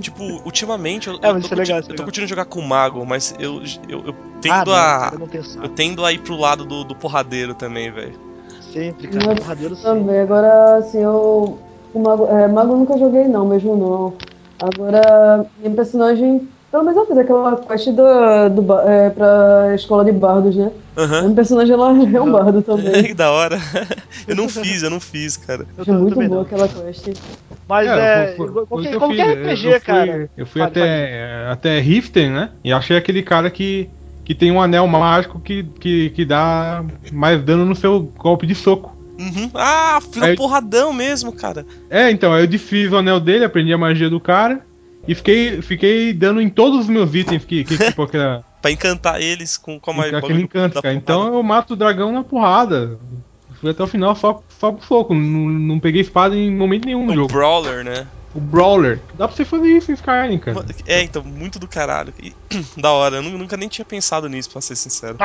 Tipo, 0.00 0.22
ultimamente 0.44 1.08
eu, 1.08 1.18
É, 1.22 1.28
eu 1.28 1.34
mas 1.34 1.48
tô, 1.48 1.54
é 1.54 1.58
legal, 1.58 1.78
é 1.78 1.82
eu 1.82 1.96
tô 1.96 2.02
curtindo 2.04 2.26
jogar 2.26 2.44
com 2.44 2.60
mago, 2.60 3.04
mas 3.06 3.34
eu, 3.38 3.62
eu, 3.88 4.04
eu 4.06 4.14
Ah, 4.14 4.40
tendo 4.40 4.66
não, 4.66 4.72
a. 4.74 5.10
eu 5.12 5.18
não 5.20 5.28
pensar. 5.28 5.62
Eu 5.64 5.68
tendo 5.70 6.04
a 6.04 6.12
ir 6.12 6.18
pro 6.20 6.36
lado 6.36 6.64
do, 6.64 6.84
do 6.84 6.94
porradeiro 6.94 7.54
também, 7.54 7.90
velho. 7.90 8.14
Sempre, 8.72 9.08
cara. 9.08 9.26
Mas 9.26 9.38
Porradeiro 9.38 9.74
sim. 9.76 9.82
Também, 9.82 10.20
agora 10.20 10.76
assim, 10.76 11.02
eu. 11.02 11.58
O 11.94 12.00
mago, 12.00 12.26
é, 12.26 12.46
mago 12.48 12.74
eu 12.74 12.78
nunca 12.78 12.98
joguei 12.98 13.26
não, 13.26 13.46
mesmo 13.48 13.76
não. 13.76 14.14
Agora, 14.60 15.46
minha 15.56 15.74
personagem. 15.74 16.48
Pelo 16.70 16.82
menos 16.84 16.98
eu 16.98 17.06
fiz 17.06 17.16
aquela 17.16 17.56
quest 17.56 17.86
do, 17.88 18.48
do, 18.62 18.78
é, 18.80 19.08
pra 19.10 19.74
escola 19.74 20.04
de 20.04 20.12
bardos, 20.12 20.54
né? 20.54 20.70
Aham. 20.98 21.22
Minha 21.22 21.34
personagem 21.34 21.72
ela 21.72 21.88
é 21.88 22.20
um 22.20 22.30
bardo 22.32 22.60
também. 22.60 23.04
que 23.04 23.14
da 23.14 23.30
hora. 23.30 23.58
eu 24.26 24.36
não 24.36 24.48
fiz, 24.50 24.82
eu 24.82 24.90
não 24.90 25.00
fiz, 25.00 25.36
cara. 25.38 25.64
Eu 25.78 25.84
tô- 25.84 25.92
muito 25.94 26.14
boa 26.14 26.28
não. 26.28 26.40
aquela 26.42 26.68
quest. 26.68 27.08
Mas 27.66 27.88
É, 27.88 28.32
é. 28.32 28.36
foi- 28.36 28.48
foi- 28.52 28.66
qualquer 28.66 28.98
qualquer 28.98 29.36
fiz. 29.36 29.60
RPG, 29.60 29.66
eu 29.66 29.70
fui, 29.72 29.80
cara. 29.80 30.30
Eu 30.36 30.46
fui 30.46 30.60
até, 30.62 31.46
até 31.50 31.80
Riften, 31.80 32.30
né? 32.30 32.50
E 32.62 32.70
achei 32.72 32.96
aquele 32.98 33.22
cara 33.22 33.50
que, 33.50 33.88
que 34.22 34.34
tem 34.34 34.52
um 34.52 34.60
anel 34.60 34.86
mágico 34.86 35.40
que, 35.40 35.62
que, 35.80 36.10
que 36.10 36.24
dá 36.26 36.84
mais 37.12 37.42
dano 37.42 37.64
no 37.64 37.74
seu 37.74 38.00
golpe 38.18 38.46
de 38.46 38.54
soco. 38.54 38.94
Uhum. 39.18 39.50
Ah, 39.54 39.98
fiz 40.02 40.22
um 40.22 40.24
Aí- 40.26 40.36
porradão 40.36 40.92
mesmo, 40.92 41.32
cara. 41.32 41.64
É, 41.88 42.10
então, 42.10 42.32
aí 42.32 42.42
eu 42.42 42.46
desfiz 42.46 42.92
o 42.92 42.96
anel 42.98 43.18
dele, 43.18 43.44
aprendi 43.44 43.72
a 43.72 43.78
magia 43.78 44.10
do 44.10 44.20
cara 44.20 44.60
e 45.08 45.14
fiquei, 45.14 45.62
fiquei 45.62 46.12
dando 46.12 46.40
em 46.40 46.50
todos 46.50 46.80
os 46.80 46.88
meus 46.88 47.14
itens 47.14 47.44
que, 47.44 47.64
que 47.64 47.78
tipo, 47.78 48.02
aquela, 48.02 48.44
Pra 48.60 48.70
encantar 48.70 49.22
eles 49.22 49.56
com, 49.56 49.78
com 49.78 49.90
a 49.92 50.06
aquele 50.06 50.42
encanto, 50.42 50.82
cara. 50.82 50.94
Então 50.94 51.32
eu 51.32 51.42
mato 51.42 51.74
o 51.74 51.76
dragão 51.76 52.12
na 52.12 52.24
porrada. 52.24 52.98
Fui 53.60 53.70
até 53.70 53.82
o 53.82 53.86
final 53.86 54.14
só, 54.14 54.42
só 54.48 54.72
com 54.72 54.82
soco. 54.82 55.14
Não, 55.14 55.48
não 55.48 55.80
peguei 55.80 56.00
espada 56.00 56.36
em 56.36 56.54
momento 56.54 56.86
nenhum 56.86 57.06
no 57.06 57.12
O 57.12 57.14
jogo. 57.14 57.32
Brawler, 57.32 57.84
né? 57.84 58.06
O 58.38 58.40
Brawler. 58.40 59.00
Dá 59.14 59.26
pra 59.26 59.36
você 59.36 59.44
fazer 59.44 59.66
isso 59.66 59.90
em 59.90 59.94
Skyrim, 59.94 60.38
cara. 60.38 60.64
É, 60.86 61.02
então, 61.02 61.24
muito 61.24 61.58
do 61.58 61.66
caralho. 61.66 62.14
E, 62.22 62.32
da 62.80 62.92
hora, 62.92 63.16
eu 63.16 63.22
nu- 63.22 63.36
nunca 63.36 63.56
nem 63.56 63.68
tinha 63.68 63.84
pensado 63.84 64.28
nisso, 64.28 64.48
pra 64.50 64.60
ser 64.60 64.76
sincero. 64.76 65.16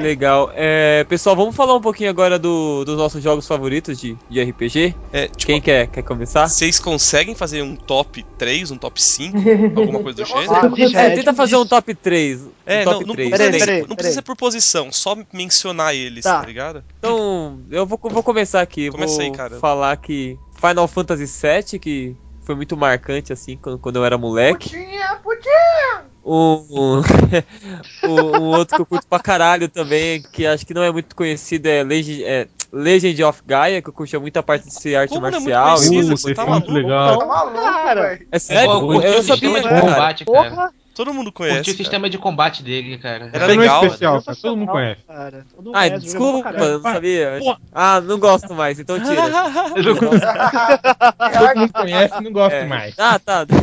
Legal. 0.00 0.50
É, 0.54 1.04
pessoal, 1.04 1.34
vamos 1.34 1.56
falar 1.56 1.74
um 1.74 1.80
pouquinho 1.80 2.10
agora 2.10 2.38
do- 2.38 2.84
dos 2.84 2.98
nossos 2.98 3.22
jogos 3.22 3.46
favoritos 3.46 3.98
de, 3.98 4.18
de 4.28 4.42
RPG. 4.42 4.94
É, 5.10 5.26
tipo, 5.28 5.46
Quem 5.46 5.60
quer, 5.60 5.86
quer 5.86 6.02
começar? 6.02 6.46
vocês 6.48 6.78
conseguem 6.78 7.34
fazer 7.34 7.62
um 7.62 7.74
top 7.76 8.22
3, 8.36 8.70
um 8.70 8.76
top 8.76 9.02
5? 9.02 9.36
Alguma 9.80 10.00
coisa 10.02 10.22
do 10.22 10.24
gênero? 10.26 10.98
É, 10.98 11.10
tenta 11.14 11.32
fazer 11.32 11.56
um 11.56 11.66
top 11.66 11.94
3. 11.94 12.42
Um 12.42 12.50
É, 12.66 12.84
não, 12.84 12.92
top 12.92 13.06
não, 13.06 13.14
3. 13.14 13.30
precisa, 13.30 13.50
Peraí, 13.50 13.58
peraí, 13.60 13.78
não 13.80 13.82
peraí. 13.86 13.96
precisa 13.96 14.14
ser 14.16 14.22
por 14.22 14.36
posição, 14.36 14.92
só 14.92 15.16
mencionar 15.32 15.94
eles, 15.94 16.24
Tá. 16.24 16.40
tá, 16.40 16.46
ligado? 16.46 16.84
Então, 16.98 17.60
eu 17.70 17.86
vou, 17.86 17.98
vou 18.02 18.22
começar 18.22 18.60
aqui. 18.60 18.90
Começa 18.90 19.22
vou 19.22 19.32
cara. 19.32 19.58
falar 19.58 19.96
que 19.96 20.36
Final 20.60 20.88
Fantasy 20.88 21.24
VII, 21.26 21.78
que 21.78 22.16
foi 22.44 22.54
muito 22.54 22.76
marcante, 22.76 23.32
assim, 23.32 23.56
quando, 23.56 23.78
quando 23.78 23.96
eu 23.96 24.04
era 24.04 24.16
moleque. 24.18 24.70
Putinha, 24.70 25.16
putinha! 25.22 26.04
Um, 26.24 27.02
um, 28.04 28.10
um- 28.10 28.42
outro 28.56 28.74
que 28.76 28.82
eu 28.82 28.86
curto 28.86 29.06
pra 29.08 29.18
caralho 29.20 29.68
também, 29.68 30.22
que 30.32 30.44
acho 30.46 30.66
que 30.66 30.74
não 30.74 30.82
é 30.82 30.90
muito 30.90 31.14
conhecido, 31.14 31.66
é 31.66 31.82
Legend, 31.84 32.24
é 32.24 32.48
Legend 32.72 33.22
of 33.24 33.42
Gaia, 33.46 33.80
que 33.80 33.88
eu 33.88 33.92
curtia 33.92 34.18
muito 34.18 34.36
a 34.36 34.42
parte 34.42 34.66
de 34.66 34.72
ser 34.74 34.96
arte 34.96 35.10
Como 35.10 35.20
não 35.22 35.28
é 35.28 35.40
muito 35.40 35.50
marcial. 35.52 35.76
conhecido? 35.90 36.14
Uh, 36.32 36.34
tá 36.34 36.42
é 36.42 36.46
muito 36.46 36.50
maluco? 36.50 36.72
legal. 36.72 37.18
Tá 37.18 37.26
maluco, 37.26 37.56
Cara. 37.60 38.20
É 38.32 38.38
sério? 38.38 38.70
Eu 39.02 39.20
o 39.20 39.22
sistema 39.22 39.62
sabia, 39.62 39.80
combate, 39.82 40.24
cara. 40.24 40.50
Porra, 40.50 40.72
Todo 40.96 41.12
mundo 41.12 41.30
Curti 41.30 41.50
conhece. 41.50 41.60
o 41.60 41.64
cara. 41.64 41.76
sistema 41.76 42.08
de 42.08 42.16
combate 42.16 42.62
dele, 42.62 42.96
cara. 42.96 43.28
Era 43.30 43.32
Você 43.32 43.38
não 43.38 43.44
é 43.44 43.56
legal, 43.58 43.84
especial, 43.84 44.22
cara. 44.22 44.36
Todo 44.40 44.56
mundo 44.56 44.66
sensacional, 44.66 44.74
conhece. 44.74 45.02
Cara. 45.06 45.46
Todo 45.54 45.64
mundo 45.66 45.76
Ai, 45.76 45.88
conhece, 45.90 46.06
bom 46.18 46.32
desculpa, 46.32 46.52
não 46.52 46.80
sabia. 46.80 47.38
Ah, 47.74 48.00
não 48.00 48.18
gosto 48.18 48.54
mais, 48.54 48.80
então 48.80 48.98
tira. 48.98 49.22
Todo 49.76 51.58
mundo 51.60 51.72
conhece 51.74 52.22
não 52.22 52.32
gosta 52.32 52.56
É. 52.56 52.66
mais. 52.66 52.94
Ah, 52.98 53.18
tá. 53.18 53.46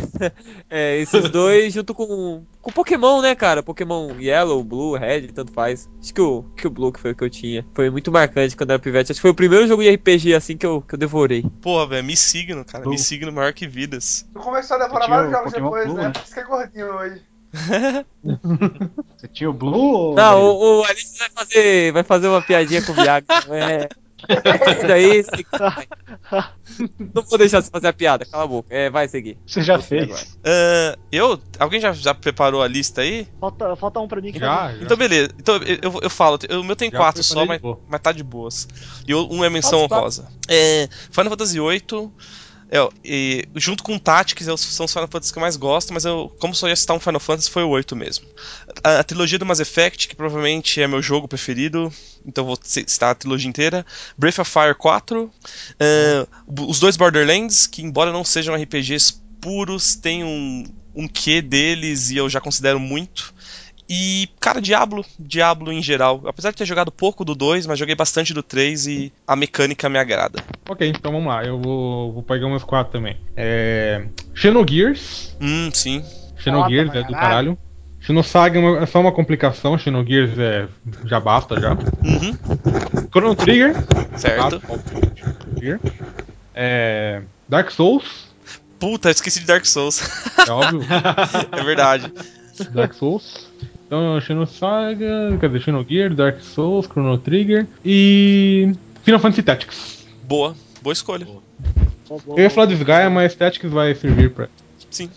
É, 0.70 0.96
esses 0.98 1.28
dois 1.28 1.72
junto 1.72 1.92
com 1.92 2.44
com 2.64 2.72
Pokémon, 2.72 3.20
né, 3.20 3.34
cara? 3.34 3.62
Pokémon 3.62 4.10
Yellow, 4.18 4.64
Blue, 4.64 4.96
Red, 4.96 5.28
tanto 5.28 5.52
faz. 5.52 5.86
Acho 6.00 6.14
que 6.14 6.20
o, 6.20 6.42
que 6.56 6.66
o 6.66 6.70
Blue 6.70 6.90
que 6.90 6.98
foi 6.98 7.10
o 7.12 7.14
que 7.14 7.22
eu 7.22 7.28
tinha. 7.28 7.64
Foi 7.74 7.90
muito 7.90 8.10
marcante 8.10 8.56
quando 8.56 8.70
era 8.70 8.78
pivete. 8.78 9.12
Acho 9.12 9.18
que 9.18 9.22
foi 9.22 9.32
o 9.32 9.34
primeiro 9.34 9.68
jogo 9.68 9.82
de 9.82 9.90
RPG 9.94 10.34
assim 10.34 10.56
que 10.56 10.64
eu, 10.64 10.80
que 10.80 10.94
eu 10.94 10.98
devorei. 10.98 11.44
Porra, 11.60 11.86
velho, 11.86 12.04
me 12.04 12.16
signo, 12.16 12.64
cara. 12.64 12.82
Blue. 12.82 12.92
Me 12.92 12.98
signo 12.98 13.30
maior 13.30 13.52
que 13.52 13.66
vidas. 13.66 14.26
Eu 14.34 14.40
comecei 14.40 14.74
a 14.74 14.78
devorar 14.78 15.08
vários 15.10 15.28
o 15.28 15.32
jogos 15.32 15.52
Pokémon 15.52 15.66
depois, 15.66 15.86
Blue, 15.86 15.96
né? 15.96 16.02
né? 16.04 16.10
Por 16.10 16.22
isso 16.22 16.32
que 16.34 16.40
é 16.40 16.44
gordinho 16.44 16.86
hoje. 16.86 17.22
Você 19.16 19.28
tinha 19.28 19.50
o 19.50 19.52
Blue 19.52 19.74
ou... 19.78 20.14
Não, 20.14 20.42
o, 20.42 20.80
o 20.80 20.84
Alice 20.84 21.18
vai 21.18 21.30
fazer, 21.30 21.92
vai 21.92 22.02
fazer 22.02 22.28
uma 22.28 22.42
piadinha 22.42 22.82
com 22.82 22.92
o 22.92 22.94
Viagra. 22.94 23.26
É. 23.50 23.88
Isso 24.26 24.86
daí, 24.88 25.22
se- 25.22 25.46
Não 27.14 27.22
vou 27.28 27.36
deixar 27.38 27.62
você 27.62 27.68
fazer 27.70 27.88
a 27.88 27.92
piada, 27.92 28.24
cala 28.24 28.44
a 28.44 28.46
boca. 28.46 28.68
É, 28.74 28.88
vai 28.88 29.06
seguir. 29.06 29.36
Você 29.46 29.60
já 29.62 29.78
fez? 29.78 30.34
Ah, 30.42 30.96
eu? 31.12 31.38
Alguém 31.58 31.78
já, 31.78 31.92
já 31.92 32.14
preparou 32.14 32.62
a 32.62 32.66
lista 32.68 33.02
aí? 33.02 33.28
Falta, 33.38 33.76
falta 33.76 34.00
um 34.00 34.08
pra 34.08 34.22
mim 34.22 34.32
que 34.32 34.38
Já, 34.38 34.72
já. 34.72 34.82
Então, 34.82 34.96
beleza. 34.96 35.28
Então, 35.38 35.56
eu, 35.56 35.78
eu- 35.82 36.00
eu 36.04 36.10
falo. 36.10 36.38
O 36.58 36.62
meu 36.64 36.74
tem 36.74 36.90
Já 36.90 36.96
quatro 36.96 37.22
só, 37.22 37.44
mas, 37.44 37.60
mas 37.86 38.00
tá 38.00 38.12
de 38.12 38.22
boas. 38.22 38.66
E 39.06 39.14
um 39.14 39.44
é 39.44 39.50
menção 39.50 39.86
pode. 39.86 39.92
honrosa. 40.00 40.28
É, 40.48 40.88
Final 41.10 41.30
Fantasy 41.30 41.60
VIII. 41.60 42.10
É, 42.70 42.88
e 43.04 43.46
junto 43.56 43.82
com 43.82 43.98
Tactics, 43.98 44.46
são 44.46 44.86
os 44.86 44.92
Final 44.92 45.08
Fantasy 45.08 45.32
que 45.32 45.38
eu 45.38 45.42
mais 45.42 45.56
gosto, 45.56 45.92
mas 45.92 46.04
eu, 46.04 46.32
como 46.38 46.54
só 46.54 46.68
ia 46.68 46.74
citar 46.74 46.96
um 46.96 47.00
Final 47.00 47.20
Fantasy, 47.20 47.50
foi 47.50 47.62
o 47.62 47.68
8 47.68 47.94
mesmo. 47.94 48.26
A, 48.82 49.00
a 49.00 49.04
trilogia 49.04 49.38
do 49.38 49.46
Mass 49.46 49.60
Effect, 49.60 50.08
que 50.08 50.16
provavelmente 50.16 50.80
é 50.80 50.86
meu 50.88 51.02
jogo 51.02 51.28
preferido, 51.28 51.92
então 52.26 52.44
vou 52.44 52.58
ci- 52.62 52.84
citar 52.86 53.10
a 53.10 53.14
trilogia 53.14 53.48
inteira. 53.48 53.84
Breath 54.16 54.38
of 54.38 54.50
Fire 54.50 54.74
4. 54.74 55.30
é, 55.78 56.26
os 56.66 56.80
dois 56.80 56.96
Borderlands, 56.96 57.66
que 57.66 57.82
embora 57.82 58.12
não 58.12 58.24
sejam 58.24 58.54
RPGs 58.54 59.14
puros, 59.40 59.94
tem 59.94 60.24
um, 60.24 60.64
um 60.94 61.06
quê 61.06 61.42
deles 61.42 62.10
e 62.10 62.16
eu 62.16 62.28
já 62.30 62.40
considero 62.40 62.80
muito. 62.80 63.33
E, 63.88 64.28
cara, 64.40 64.60
Diablo, 64.60 65.04
Diablo 65.18 65.72
em 65.72 65.82
geral. 65.82 66.22
Apesar 66.26 66.50
de 66.50 66.56
ter 66.56 66.64
jogado 66.64 66.90
pouco 66.90 67.24
do 67.24 67.34
2, 67.34 67.66
mas 67.66 67.78
joguei 67.78 67.94
bastante 67.94 68.32
do 68.32 68.42
3 68.42 68.86
e 68.86 69.12
a 69.26 69.36
mecânica 69.36 69.88
me 69.88 69.98
agrada. 69.98 70.42
Ok, 70.68 70.88
então 70.88 71.12
vamos 71.12 71.28
lá. 71.28 71.44
Eu 71.44 71.60
vou, 71.60 72.12
vou 72.12 72.22
pegar 72.22 72.46
umas 72.46 72.64
quatro 72.64 72.94
também. 72.94 73.16
É... 73.36 74.06
Xenogears. 74.34 75.36
Hum, 75.40 75.70
sim. 75.72 76.02
Xenogears 76.38 76.88
Foda 76.88 77.00
é 77.00 77.04
do 77.04 77.12
caralho. 77.12 77.58
Xenosaga 78.00 78.60
é 78.60 78.82
é 78.82 78.86
só 78.86 79.00
uma 79.00 79.12
complicação. 79.12 79.76
Xenogears 79.78 80.38
é... 80.38 80.68
já 81.04 81.20
basta 81.20 81.60
já. 81.60 81.72
Uhum, 81.72 82.36
Chrono 83.10 83.34
Trigger. 83.34 83.74
certo. 84.16 84.60
Trigger. 85.56 85.80
É... 86.54 87.22
Dark 87.48 87.70
Souls. 87.70 88.32
Puta, 88.78 89.08
eu 89.08 89.12
esqueci 89.12 89.40
de 89.40 89.46
Dark 89.46 89.64
Souls. 89.64 90.02
É 90.46 90.50
óbvio. 90.50 90.82
é 91.52 91.64
verdade. 91.64 92.12
Dark 92.72 92.92
Souls. 92.92 93.50
Então, 93.86 94.20
Xenosaga, 94.20 95.36
quer 95.38 95.48
dizer, 95.48 95.60
Xenogears, 95.60 96.16
Dark 96.16 96.40
Souls, 96.40 96.86
Chrono 96.86 97.18
Trigger 97.18 97.66
e 97.84 98.72
Final 99.02 99.20
Fantasy 99.20 99.42
Tactics. 99.42 100.06
Boa, 100.22 100.54
boa 100.82 100.92
escolha. 100.92 101.26
Eu 102.28 102.38
ia 102.38 102.50
falar 102.50 102.66
Desgaia, 102.66 103.10
mas 103.10 103.34
Tactics 103.34 103.70
vai 103.70 103.94
servir 103.94 104.30
pra. 104.30 104.48
Sim. 104.90 105.10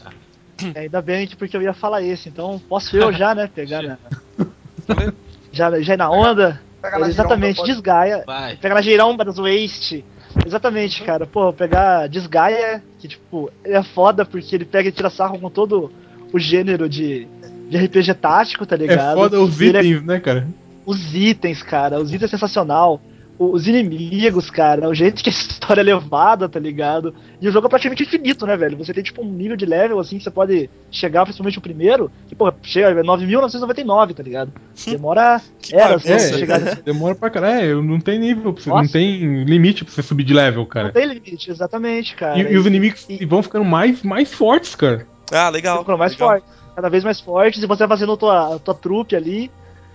É, 0.74 0.82
ainda 0.82 1.02
bem 1.02 1.28
que 1.28 1.36
porque 1.36 1.56
eu 1.56 1.62
ia 1.62 1.74
falar 1.74 2.02
esse, 2.02 2.30
então 2.30 2.60
posso 2.68 2.98
eu 2.98 3.14
já, 3.14 3.36
né, 3.36 3.48
pegar 3.54 3.84
na, 3.84 3.98
já, 5.52 5.80
já 5.82 5.94
ir 5.94 5.98
na 5.98 6.10
onda? 6.10 6.60
Pega 6.82 7.00
na 7.00 7.08
Exatamente, 7.08 7.64
desgaia. 7.64 8.24
Vai. 8.26 8.56
Pegar 8.58 8.76
na 8.76 8.82
giromba 8.82 9.24
das 9.24 9.38
Waste. 9.38 10.04
Exatamente, 10.46 11.04
cara. 11.04 11.26
Pô, 11.26 11.52
pegar 11.52 12.08
Desgaia, 12.08 12.84
que 13.00 13.08
tipo, 13.08 13.52
ele 13.64 13.76
é 13.76 13.84
foda 13.84 14.26
porque 14.26 14.56
ele 14.56 14.66
pega 14.66 14.90
e 14.90 14.92
tira 14.92 15.10
sarro 15.10 15.40
com 15.40 15.50
todo 15.50 15.92
o 16.32 16.40
gênero 16.40 16.88
de, 16.88 17.28
de 17.70 17.78
RPG 17.78 18.14
tático, 18.16 18.66
tá 18.66 18.76
É 18.76 18.80
ligado? 18.80 19.16
foda 19.16 19.40
os 19.42 19.60
E 19.62 19.66
é- 19.66 19.70
itens, 19.70 20.04
né, 20.04 20.20
cara? 20.20 20.48
os 20.86 21.14
itens, 21.16 21.62
cara. 21.64 22.00
Os 22.00 22.10
itens 22.14 22.24
é 22.32 22.38
sensacional. 22.38 23.02
Os 23.40 23.68
inimigos, 23.68 24.50
cara. 24.50 24.90
O 24.90 24.96
jeito 24.96 25.22
que 25.22 25.30
a 25.30 25.32
história 25.32 25.82
é 25.82 25.84
levada, 25.84 26.50
tá 26.50 26.60
ligado? 26.60 27.14
E 27.40 27.48
o 27.48 27.52
jogo 27.52 27.68
é 27.68 27.70
praticamente 27.70 28.02
infinito, 28.02 28.48
né, 28.48 28.58
velho? 28.58 28.76
Você 28.78 28.92
tem, 28.96 29.04
tipo, 29.04 29.22
um 29.22 29.32
nível 29.32 29.56
de 29.56 29.64
level, 29.64 30.00
assim, 30.00 30.18
que 30.18 30.24
você 30.24 30.32
pode 30.32 30.68
chegar, 30.90 31.24
principalmente 31.24 31.60
o 31.60 31.62
primeiro, 31.62 32.10
que, 32.28 32.34
porra, 32.34 32.56
chega, 32.64 32.88
é 33.00 33.04
9.999, 33.04 34.16
tá 34.16 34.24
ligado? 34.24 34.52
Demora 34.88 35.40
Que 35.62 35.76
eras 35.76 36.02
pra 36.02 36.16
É, 36.16 36.20
chegar 36.20 36.56
é, 36.62 36.64
nesse 36.64 36.82
demora 36.82 37.14
pra 37.14 37.30
caralho. 37.30 37.84
Não 37.84 38.00
tem 38.00 38.18
nível, 38.18 38.54
pra 38.54 38.64
você, 38.64 38.70
não 38.72 38.88
tem 38.88 39.44
limite 39.44 39.86
pra 39.86 39.94
você 39.94 40.02
subir 40.02 40.24
de 40.24 40.34
level, 40.34 40.62
Não 40.64 40.66
cara. 40.70 40.92
tem 40.92 41.06
limite, 41.06 41.52
exatamente, 41.52 42.16
cara. 42.16 42.40
E, 42.40 42.54
e 42.54 42.58
os 42.58 42.66
inimigos 42.66 43.06
e- 43.08 43.24
vão 43.26 43.44
ficando 43.44 43.66
mais, 43.66 44.02
mais 44.02 44.34
fortes, 44.34 44.74
cara. 44.74 45.06
Ah, 45.32 45.50
legal. 45.50 45.80
ficando 45.80 45.98
mais 46.00 46.14
legal. 46.14 46.30
fortes. 46.30 46.50
Cada 46.78 46.90
vez 46.90 47.04
mais 47.04 47.20
fortes, 47.20 47.64
e 47.64 47.66
você 47.66 47.88
vai 47.88 47.98
fazendo 47.98 48.12
a 48.14 48.18
tua, 48.18 48.56
a 48.56 48.60
tua 48.60 48.76
trupe 48.76 49.16
ali, 49.16 49.50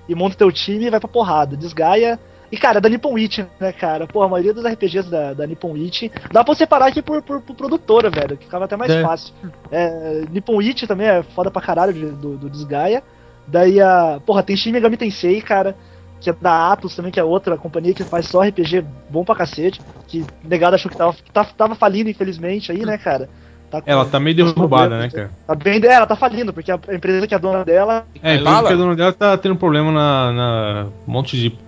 e 0.08 0.16
monta 0.16 0.34
teu 0.34 0.50
time 0.50 0.86
e 0.86 0.90
vai 0.90 0.98
pra 0.98 1.08
porrada. 1.08 1.56
Desgaia. 1.56 2.18
E, 2.50 2.56
cara, 2.56 2.78
é 2.78 2.80
da 2.80 2.88
Nippon 2.88 3.16
Ichi, 3.16 3.46
né, 3.60 3.70
cara? 3.72 4.04
Pô, 4.08 4.20
a 4.20 4.28
maioria 4.28 4.52
dos 4.52 4.64
RPGs 4.66 5.08
da, 5.08 5.32
da 5.32 5.46
Nippon 5.46 5.76
Ichi. 5.76 6.10
Dá 6.32 6.42
pra 6.42 6.56
separar 6.56 6.86
aqui 6.88 7.00
por, 7.00 7.22
por, 7.22 7.40
por 7.40 7.54
produtora, 7.54 8.10
velho, 8.10 8.36
que 8.36 8.46
ficava 8.46 8.64
até 8.64 8.76
mais 8.76 8.90
É. 8.90 9.00
fácil. 9.00 9.32
É, 9.70 10.24
Nippon 10.28 10.60
Ichi 10.60 10.84
também 10.88 11.06
é 11.06 11.22
foda 11.22 11.52
pra 11.52 11.62
caralho 11.62 11.92
do, 12.16 12.36
do 12.36 12.50
Desgaia. 12.50 13.00
Daí 13.46 13.80
a. 13.80 14.20
Porra, 14.26 14.42
tem 14.42 14.56
Shin 14.56 14.72
Megami 14.72 14.96
Tensei, 14.96 15.40
cara. 15.40 15.76
Que 16.20 16.30
é 16.30 16.32
da 16.32 16.72
Atlus 16.72 16.96
também, 16.96 17.12
que 17.12 17.20
é 17.20 17.24
outra 17.24 17.56
companhia 17.56 17.94
que 17.94 18.02
faz 18.02 18.26
só 18.26 18.42
RPG 18.42 18.84
bom 19.08 19.24
pra 19.24 19.36
cacete. 19.36 19.80
Que 20.08 20.26
negado 20.42 20.74
achou 20.74 20.90
que 20.90 20.96
tava, 20.96 21.12
que 21.14 21.54
tava 21.54 21.76
falindo, 21.76 22.10
infelizmente, 22.10 22.72
aí, 22.72 22.84
né, 22.84 22.98
cara? 22.98 23.28
Tá 23.72 23.80
com- 23.80 23.90
Ela 23.90 24.04
tá 24.04 24.20
meio 24.20 24.36
derrubada, 24.36 24.98
né, 24.98 25.08
problemas, 25.08 25.12
cara? 25.14 25.30
Tá 25.46 25.54
bem, 25.54 25.80
é, 25.82 25.94
ela 25.94 26.06
tá 26.06 26.14
falindo, 26.14 26.52
porque 26.52 26.70
a 26.70 26.78
a 26.86 26.94
empresa 26.94 27.26
que 27.26 27.34
é 27.34 27.38
dona 27.38 27.64
dela. 27.64 28.04
É, 28.22 28.38
Fala. 28.38 28.58
porque 28.60 28.74
a 28.74 28.76
dona 28.76 28.94
dela 28.94 29.12
tá 29.14 29.36
tendo 29.38 29.56
problema 29.56 29.90
na, 29.90 30.32
na 30.32 30.86
monte 31.06 31.38
de. 31.38 31.58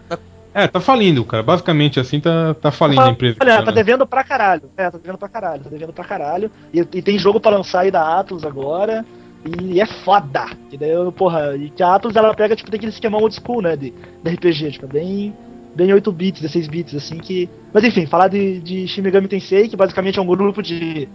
É, 0.53 0.69
tá 0.69 0.81
falindo, 0.81 1.25
cara. 1.25 1.43
Basicamente 1.43 1.99
assim, 1.99 2.21
tá, 2.21 2.55
tá 2.55 2.71
falindo 2.71 3.01
a 3.01 3.09
empresa. 3.11 3.39
Olha, 3.41 3.53
ela 3.53 3.65
tá 3.65 3.71
devendo 3.73 4.07
pra 4.07 4.23
caralho. 4.23 4.71
É, 4.77 4.89
tá 4.91 4.99
devendo 4.99 5.19
pra 5.19 5.29
caralho, 5.29 5.65
tá 5.65 5.71
devendo 5.71 5.93
pra 5.95 6.05
caralho. 6.05 6.51
E, 6.73 6.79
e 6.81 7.03
tem 7.03 7.19
jogo 7.19 7.41
pra 7.41 7.51
lançar 7.51 7.81
aí 7.81 7.91
da 7.91 8.21
Atlus 8.21 8.45
agora. 8.45 9.05
E 9.47 9.81
é 9.81 9.87
foda. 9.87 10.47
E 10.71 10.77
daí, 10.79 10.91
porra, 11.17 11.57
e 11.57 11.71
que 11.71 11.83
a 11.83 11.95
Atlus 11.95 12.15
ela 12.15 12.33
pega, 12.35 12.55
tipo, 12.55 12.71
tem 12.71 12.77
aquele 12.79 12.93
esquema 12.93 13.19
old 13.19 13.35
school, 13.35 13.63
né? 13.63 13.77
De, 13.77 13.91
de 14.23 14.31
RPG, 14.31 14.73
tipo, 14.73 14.85
é 14.87 14.89
bem. 14.89 15.35
Bem 15.75 15.93
8 15.93 16.13
bits, 16.13 16.41
16 16.41 16.69
bits, 16.69 16.95
assim 16.95 17.19
que. 17.19 17.51
Mas 17.73 17.83
enfim, 17.83 18.07
falar 18.07 18.29
de, 18.29 18.61
de 18.61 18.87
Shin 18.87 19.03
Megami 19.03 19.27
Tensei, 19.27 19.69
que 19.69 19.77
basicamente 19.77 20.21
é 20.21 20.23
um 20.23 20.27
grupo 20.27 20.63
de, 20.63 21.09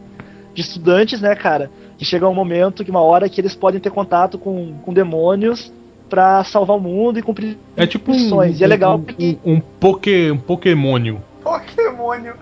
de 0.53 0.61
estudantes, 0.61 1.21
né, 1.21 1.35
cara? 1.35 1.71
Que 1.97 2.05
chega 2.05 2.27
um 2.27 2.34
momento, 2.34 2.84
que 2.84 2.91
uma 2.91 3.01
hora 3.01 3.30
que 3.30 3.39
eles 3.39 3.55
podem 3.55 3.80
ter 3.80 3.89
contato 3.89 4.38
com, 4.38 4.73
com 4.84 4.93
demônios 4.93 5.71
pra 6.09 6.43
salvar 6.43 6.77
o 6.77 6.80
mundo 6.80 7.19
e 7.19 7.21
cumprir 7.21 7.57
É 7.76 7.85
tipo 7.85 8.11
um, 8.11 8.15
missões. 8.15 8.59
E 8.59 8.63
é 8.63 8.67
legal 8.67 8.95
um, 8.95 9.01
porque. 9.01 9.38
um, 9.45 9.53
um, 9.53 9.59
poké, 9.59 10.31
um 10.31 10.38
Pokémônio. 10.38 11.21
Pokémônio. 11.43 12.34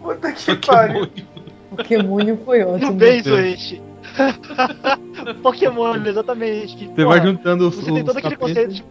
Puta 0.00 0.32
que 0.32 0.56
pariu. 0.66 1.08
Pokémon 1.70 2.36
foi 2.44 2.62
ótimo. 2.62 2.86
Muito 2.86 2.92
bem, 2.92 3.22
Zoete. 3.22 3.82
Pokémon, 5.42 5.96
exatamente. 6.06 6.76
Que, 6.76 6.86
Você 6.86 6.94
porra, 6.94 7.06
vai 7.06 7.26
juntando 7.26 7.68
os, 7.68 7.76
Você 7.76 7.92
tem 7.92 8.04
todo 8.04 8.16
aquele 8.16 8.36
conceito 8.36 8.74
de 8.74 8.84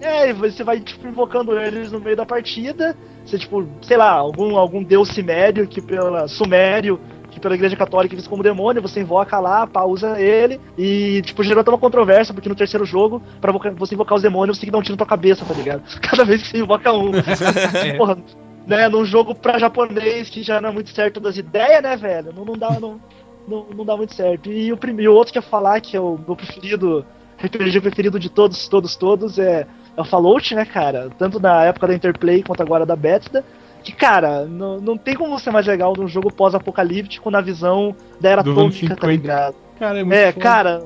É, 0.00 0.30
e 0.30 0.32
você 0.32 0.64
vai, 0.64 0.80
tipo, 0.80 1.06
invocando 1.06 1.58
eles 1.58 1.92
no 1.92 2.00
meio 2.00 2.16
da 2.16 2.24
partida. 2.24 2.96
Você, 3.24 3.38
tipo, 3.38 3.66
sei 3.82 3.96
lá, 3.96 4.10
algum, 4.10 4.56
algum 4.56 4.82
deus 4.82 5.08
sumério 5.08 5.66
que 5.66 5.82
pela. 5.82 6.28
Sumério, 6.28 7.00
que 7.30 7.40
pela 7.40 7.54
igreja 7.54 7.76
católica 7.76 8.14
visto 8.14 8.28
como 8.28 8.42
demônio, 8.42 8.82
você 8.82 9.00
invoca 9.00 9.38
lá, 9.38 9.66
pá, 9.66 9.84
usa 9.84 10.20
ele. 10.20 10.60
E, 10.76 11.22
tipo, 11.22 11.42
gerou 11.42 11.60
até 11.60 11.70
uma 11.70 11.78
controvérsia, 11.78 12.34
porque 12.34 12.48
no 12.48 12.54
terceiro 12.54 12.84
jogo, 12.84 13.22
pra 13.40 13.52
você 13.52 13.94
invocar 13.94 14.16
os 14.16 14.22
demônios, 14.22 14.56
você 14.56 14.62
tem 14.62 14.68
que 14.68 14.72
dar 14.72 14.78
um 14.78 14.82
tiro 14.82 14.94
na 14.94 14.98
tua 14.98 15.06
cabeça, 15.06 15.44
tá 15.44 15.54
ligado? 15.54 15.82
Cada 16.02 16.24
vez 16.24 16.42
que 16.42 16.48
você 16.48 16.58
invoca 16.58 16.92
um. 16.92 17.12
Porra, 17.96 18.18
né, 18.66 18.88
num 18.88 19.04
jogo 19.04 19.34
pra 19.34 19.58
japonês 19.58 20.28
que 20.28 20.42
já 20.42 20.60
não 20.60 20.70
é 20.70 20.72
muito 20.72 20.90
certo 20.90 21.20
das 21.20 21.36
ideias, 21.36 21.82
né, 21.82 21.96
velho? 21.96 22.32
Não, 22.34 22.44
não 22.44 22.54
dá, 22.54 22.78
não, 22.78 23.00
não, 23.46 23.66
não 23.74 23.84
dá 23.84 23.96
muito 23.96 24.14
certo. 24.14 24.50
E 24.50 24.72
o 24.72 24.76
primeiro, 24.76 25.12
o 25.12 25.16
outro 25.16 25.32
que 25.32 25.38
eu 25.38 25.42
ia 25.42 25.48
falar, 25.48 25.80
que 25.80 25.96
é 25.96 26.00
o 26.00 26.18
meu 26.26 26.36
preferido, 26.36 27.04
RPG 27.42 27.80
preferido 27.80 28.18
de 28.18 28.28
todos, 28.28 28.68
todos, 28.68 28.96
todos, 28.96 29.38
é, 29.38 29.66
é 29.96 30.00
o 30.00 30.04
Fallout, 30.04 30.54
né, 30.54 30.64
cara? 30.64 31.10
Tanto 31.18 31.40
na 31.40 31.64
época 31.64 31.86
da 31.86 31.94
Interplay 31.94 32.42
quanto 32.42 32.62
agora 32.62 32.84
da 32.84 32.96
Bethesda. 32.96 33.44
Que, 33.82 33.92
cara, 33.92 34.44
não, 34.44 34.80
não 34.80 34.96
tem 34.96 35.14
como 35.14 35.38
ser 35.38 35.50
mais 35.50 35.66
legal 35.66 35.94
num 35.96 36.06
jogo 36.08 36.30
pós-apocalíptico 36.32 37.30
na 37.30 37.40
visão 37.40 37.94
da 38.20 38.28
era 38.30 38.40
anos 38.42 38.52
atômica, 38.52 38.94
tá 38.96 39.06
50. 39.06 39.06
ligado? 39.06 39.54
Cara, 39.78 39.98
é 39.98 40.04
muito 40.04 40.14
É, 40.16 40.32
foda. 40.32 40.42
cara, 40.42 40.82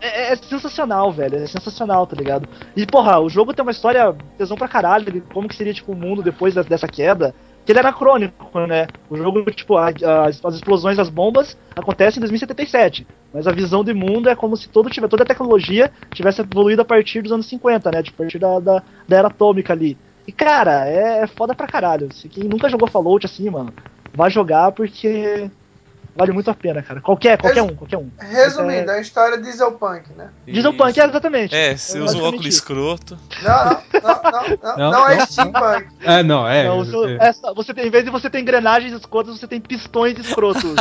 é, 0.00 0.32
é 0.32 0.36
sensacional, 0.36 1.12
velho. 1.12 1.36
É 1.36 1.46
sensacional, 1.46 2.06
tá 2.06 2.16
ligado? 2.16 2.48
E, 2.74 2.86
porra, 2.86 3.20
o 3.20 3.28
jogo 3.28 3.52
tem 3.52 3.62
uma 3.62 3.72
história 3.72 4.14
tesão 4.38 4.56
pra 4.56 4.66
caralho. 4.68 5.12
de 5.12 5.20
Como 5.20 5.46
que 5.48 5.54
seria, 5.54 5.74
tipo, 5.74 5.92
o 5.92 5.96
mundo 5.96 6.22
depois 6.22 6.54
da- 6.54 6.62
dessa 6.62 6.88
queda. 6.88 7.34
Que 7.66 7.72
ele 7.72 7.80
é 7.80 7.82
anacrônico, 7.82 8.60
né? 8.60 8.86
O 9.10 9.16
jogo, 9.18 9.44
tipo, 9.50 9.76
a- 9.76 9.88
as, 10.26 10.42
as 10.42 10.54
explosões 10.54 10.96
das 10.96 11.10
bombas 11.10 11.54
acontecem 11.76 12.18
em 12.18 12.22
2077. 12.22 13.06
Mas 13.34 13.46
a 13.46 13.52
visão 13.52 13.84
do 13.84 13.94
mundo 13.94 14.30
é 14.30 14.34
como 14.34 14.56
se 14.56 14.70
todo, 14.70 14.88
tiver, 14.88 15.06
toda 15.08 15.22
a 15.22 15.26
tecnologia 15.26 15.92
tivesse 16.14 16.40
evoluído 16.40 16.80
a 16.80 16.84
partir 16.86 17.20
dos 17.20 17.30
anos 17.30 17.44
50, 17.46 17.90
né? 17.90 18.02
Tipo, 18.02 18.22
a 18.22 18.24
partir 18.24 18.38
da, 18.38 18.58
da, 18.58 18.82
da 19.06 19.16
era 19.18 19.28
atômica 19.28 19.74
ali. 19.74 19.98
E, 20.28 20.32
cara, 20.32 20.86
é, 20.86 21.22
é 21.22 21.26
foda 21.26 21.54
pra 21.54 21.66
caralho. 21.66 22.10
Quem 22.30 22.44
nunca 22.44 22.68
jogou 22.68 22.86
Fallout 22.86 23.24
assim, 23.24 23.48
mano, 23.48 23.72
vai 24.12 24.28
jogar 24.30 24.72
porque 24.72 25.50
vale 26.18 26.32
muito 26.32 26.50
a 26.50 26.54
pena, 26.54 26.82
cara. 26.82 27.00
Qualquer, 27.00 27.38
qualquer 27.38 27.62
um, 27.62 27.74
qualquer 27.76 27.96
um. 27.96 28.10
Resumindo, 28.18 28.90
a 28.90 29.00
história 29.00 29.38
de 29.38 29.44
Dieselpunk, 29.44 30.12
né? 30.16 30.30
Dieselpunk, 30.46 30.98
é, 31.00 31.04
exatamente. 31.04 31.54
É, 31.54 31.76
você 31.76 32.00
usa 32.00 32.16
um 32.18 32.24
óculos 32.24 32.46
isso. 32.46 32.58
escroto. 32.58 33.16
Não, 33.42 33.64
não, 33.64 33.80
não, 34.02 34.32
não, 34.32 34.58
não, 34.62 34.76
Não, 34.76 34.90
não 34.90 35.08
é 35.08 35.24
steampunk. 35.26 35.86
É, 36.02 36.22
não, 36.22 36.48
é. 36.48 36.64
Não, 36.68 36.84
seu- 36.84 37.08
é. 37.08 37.16
essa- 37.20 37.54
você 37.54 37.72
tem, 37.72 37.86
em 37.86 37.90
vez 37.90 38.04
de 38.04 38.10
você 38.10 38.28
ter 38.28 38.40
engrenagens 38.40 38.92
escrotas, 38.92 39.38
você 39.38 39.46
tem 39.46 39.60
pistões 39.60 40.18
escrotos. 40.18 40.74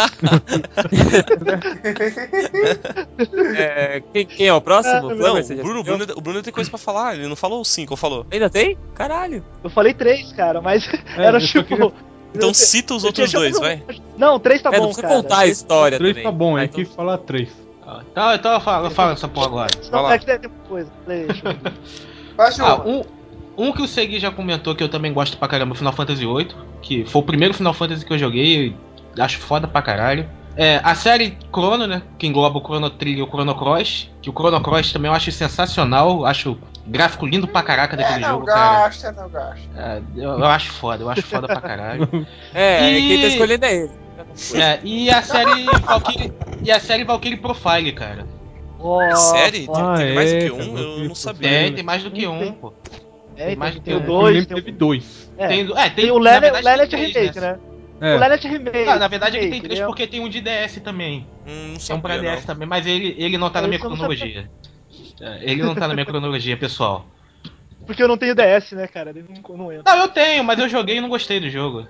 É, 3.57 4.01
quem, 4.13 4.25
quem 4.25 4.47
é 4.47 4.53
o 4.53 4.61
próximo? 4.61 5.11
É, 5.11 5.15
Não, 5.15 5.35
você 5.35 5.53
o 5.53 5.57
Bruno? 5.63 5.83
Bruno, 5.83 6.05
o 6.15 6.21
Bruno 6.21 6.41
tem 6.41 6.53
coisa 6.53 6.69
pra 6.69 6.79
falar. 6.79 7.15
Ele 7.15 7.27
não 7.27 7.35
falou 7.35 7.63
cinco, 7.63 7.93
ou 7.93 7.97
falou? 7.97 8.25
Ainda 8.31 8.49
tem? 8.49 8.77
Caralho. 8.95 9.43
Eu 9.63 9.69
falei 9.69 9.93
três, 9.93 10.31
cara, 10.33 10.61
mas 10.61 10.87
É, 11.17 11.23
era 11.25 11.39
tipo. 11.39 11.63
queria- 11.67 11.91
Então 12.37 12.49
eu- 12.49 12.53
cita 12.53 12.93
os 12.95 13.03
eu 13.03 13.07
outros 13.07 13.31
dois, 13.31 13.59
vai. 13.59 13.83
Não, 14.17 14.39
três 14.39 14.61
tá 14.61 14.69
é, 14.69 14.73
não 14.73 14.79
bom, 14.79 14.85
precisa 14.87 15.07
cara. 15.07 15.21
contar 15.21 15.37
a 15.39 15.47
história 15.47 15.97
Três 15.97 16.13
também. 16.13 16.23
tá 16.23 16.31
bom, 16.31 16.57
é 16.57 16.65
então- 16.65 16.83
que 16.83 16.89
falar 16.89 17.17
três. 17.19 17.49
Ah, 17.85 18.01
Então, 18.11 18.33
então 18.33 18.51
eu 18.53 18.59
falo, 18.59 18.85
eu 18.87 18.91
falo 18.91 19.11
essa 19.13 19.27
porra 19.27 19.45
agora. 19.47 19.69
Não, 19.91 20.11
é 20.11 20.19
que 20.19 20.25
tem 20.25 20.49
coisa. 20.67 20.91
Deixa 21.07 21.41
eu- 21.49 21.55
Faz 22.35 22.59
Ah, 22.59 22.81
um, 22.85 23.03
um 23.57 23.71
que 23.71 23.81
o 23.81 23.87
Segui 23.87 24.19
já 24.19 24.29
comentou 24.29 24.75
que 24.75 24.83
eu 24.83 24.89
também 24.89 25.11
gosto 25.13 25.37
pra 25.37 25.47
caramba, 25.47 25.73
Final 25.73 25.93
Fantasy 25.93 26.25
VIII, 26.25 26.47
que 26.81 27.05
foi 27.05 27.21
o 27.21 27.25
primeiro 27.25 27.53
Final 27.53 27.73
Fantasy 27.73 28.05
que 28.05 28.13
eu 28.13 28.17
joguei 28.17 28.75
e 29.15 29.21
acho 29.21 29.39
foda 29.39 29.67
pra 29.67 29.81
caralho. 29.81 30.29
É, 30.55 30.81
a 30.83 30.95
série 30.95 31.37
Chrono, 31.53 31.85
né, 31.87 32.01
que 32.17 32.25
engloba 32.27 32.57
o 32.59 32.61
Chrono 32.61 32.89
Trigger 32.89 33.19
e 33.19 33.21
o 33.23 33.27
Chrono 33.27 33.53
Cross, 33.55 34.09
que 34.21 34.29
o 34.29 34.33
Chrono 34.33 34.59
Cross 34.59 34.91
também 34.91 35.09
eu 35.09 35.15
acho 35.15 35.31
sensacional, 35.31 36.25
acho 36.25 36.57
gráfico 36.87 37.25
lindo 37.25 37.47
pra 37.47 37.61
caraca 37.63 37.95
daquele 37.97 38.19
não 38.19 38.29
jogo, 38.29 38.45
cara. 38.45 38.69
gasta, 38.83 39.11
não 39.11 39.29
gasta. 39.29 39.67
É, 39.75 40.01
eu, 40.15 40.29
eu 40.31 40.45
acho 40.45 40.71
foda, 40.71 41.03
eu 41.03 41.09
acho 41.09 41.21
foda 41.23 41.47
pra 41.47 41.61
caralho. 41.61 42.07
É, 42.53 42.97
E- 42.99 43.07
quem 43.07 43.21
tá 43.21 43.27
escolhendo 43.27 43.65
é 43.65 43.75
ele. 43.75 43.91
É, 44.55 44.79
e 44.83 45.09
a 45.11 45.21
série 45.21 45.65
Valkyrie, 45.85 46.33
e 46.63 46.71
a 46.71 46.79
série 46.79 47.03
Valkyrie 47.03 47.37
Profile, 47.37 47.91
cara. 47.91 48.25
Nossa, 48.79 49.37
Série? 49.37 49.67
Tem, 49.67 49.75
Ah, 49.75 49.97
tem 49.97 50.15
mais 50.15 50.31
do 50.31 50.35
é, 50.37 50.39
que 50.45 50.51
um? 50.51 50.77
eu 50.77 50.83
Eu 51.03 51.07
não 51.07 51.15
sabia. 51.15 51.49
Tem, 51.49 51.73
tem 51.73 51.83
mais 51.83 52.03
do 52.03 52.11
que 52.11 52.27
um, 52.27 52.51
pô. 52.53 52.73
É, 53.35 53.45
tem, 53.47 53.55
mais- 53.55 53.79
tem 53.79 53.93
é, 53.93 53.97
eu 53.97 54.01
dois, 54.01 54.45
tem 54.45 54.57
que 54.57 54.61
teve 54.63 54.77
dois. 54.77 55.31
É, 55.37 55.47
Tem, 55.47 55.59
é, 55.61 55.89
tem, 55.89 55.91
tem 56.05 56.11
o 56.11 56.19
na 56.19 56.39
Lelet 56.39 56.95
Remake, 56.95 57.39
né? 57.39 57.53
né? 57.53 57.59
É. 57.99 58.15
O 58.15 58.19
Lelet 58.19 58.47
Remake. 58.47 58.89
Ah, 58.89 58.99
na 58.99 59.07
verdade 59.07 59.37
ele 59.37 59.49
tem 59.49 59.61
três 59.61 59.79
é- 59.79 59.85
porque 59.85 60.05
tem 60.07 60.19
um 60.19 60.29
de 60.29 60.41
DS 60.41 60.79
também. 60.81 61.27
Hum, 61.47 61.73
não 61.73 61.79
Tem 61.79 61.95
um 61.95 61.99
pra 62.01 62.15
sabia, 62.15 62.31
DS 62.31 62.39
não. 62.41 62.53
também, 62.53 62.67
mas 62.67 62.85
ele, 62.85 63.15
ele 63.17 63.37
não 63.37 63.49
tá 63.49 63.61
na 63.61 63.67
É, 63.67 63.69
minha 63.69 63.79
eu 63.79 63.89
não 63.89 63.95
cronologia. 63.95 64.41
É, 64.41 64.76
Ele 65.41 65.63
não 65.63 65.75
tá 65.75 65.87
na 65.87 65.93
minha 65.93 66.05
cronologia, 66.05 66.57
pessoal. 66.57 67.05
Porque 67.85 68.03
eu 68.03 68.07
não 68.07 68.17
tenho 68.17 68.35
DS, 68.35 68.73
né, 68.73 68.85
cara? 68.87 69.11
Ele 69.11 69.23
não, 69.27 69.57
não 69.57 69.71
entra. 69.71 69.83
Não, 69.95 70.01
eu 70.01 70.07
tenho, 70.09 70.43
mas 70.43 70.59
eu 70.59 70.67
joguei 70.67 70.97
e 70.97 71.01
não 71.01 71.09
gostei 71.09 71.39
do 71.39 71.49
jogo. 71.49 71.87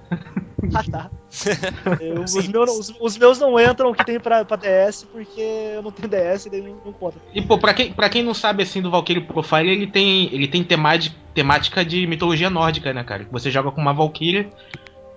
Ah, 0.73 0.83
tá. 0.83 1.11
Eu- 1.99 2.21
os, 2.21 2.35
os, 2.35 2.93
os 2.99 3.17
meus 3.17 3.39
não 3.39 3.59
entram 3.59 3.93
que 3.93 4.03
tem 4.03 4.19
pra, 4.19 4.43
pra 4.45 4.57
DS 4.57 5.03
porque 5.11 5.39
eu 5.39 5.81
não 5.81 5.91
tenho 5.91 6.07
DS 6.07 6.45
e 6.45 6.49
daí 6.49 6.61
não, 6.61 6.79
não 6.85 6.93
conta. 6.93 7.19
E, 7.33 7.41
pô, 7.41 7.57
pra 7.57 7.73
quem, 7.73 7.91
pra 7.91 8.09
quem 8.09 8.23
não 8.23 8.33
sabe, 8.33 8.63
assim, 8.63 8.81
do 8.81 8.89
Valkyrie 8.91 9.23
Profile, 9.23 9.69
ele 9.69 9.87
tem, 9.87 10.33
ele 10.33 10.47
tem 10.47 10.63
temática 10.63 11.83
de 11.85 12.05
mitologia 12.07 12.49
nórdica, 12.49 12.93
né, 12.93 13.03
cara? 13.03 13.27
Você 13.31 13.51
joga 13.51 13.71
com 13.71 13.81
uma 13.81 13.93
Valkyrie 13.93 14.49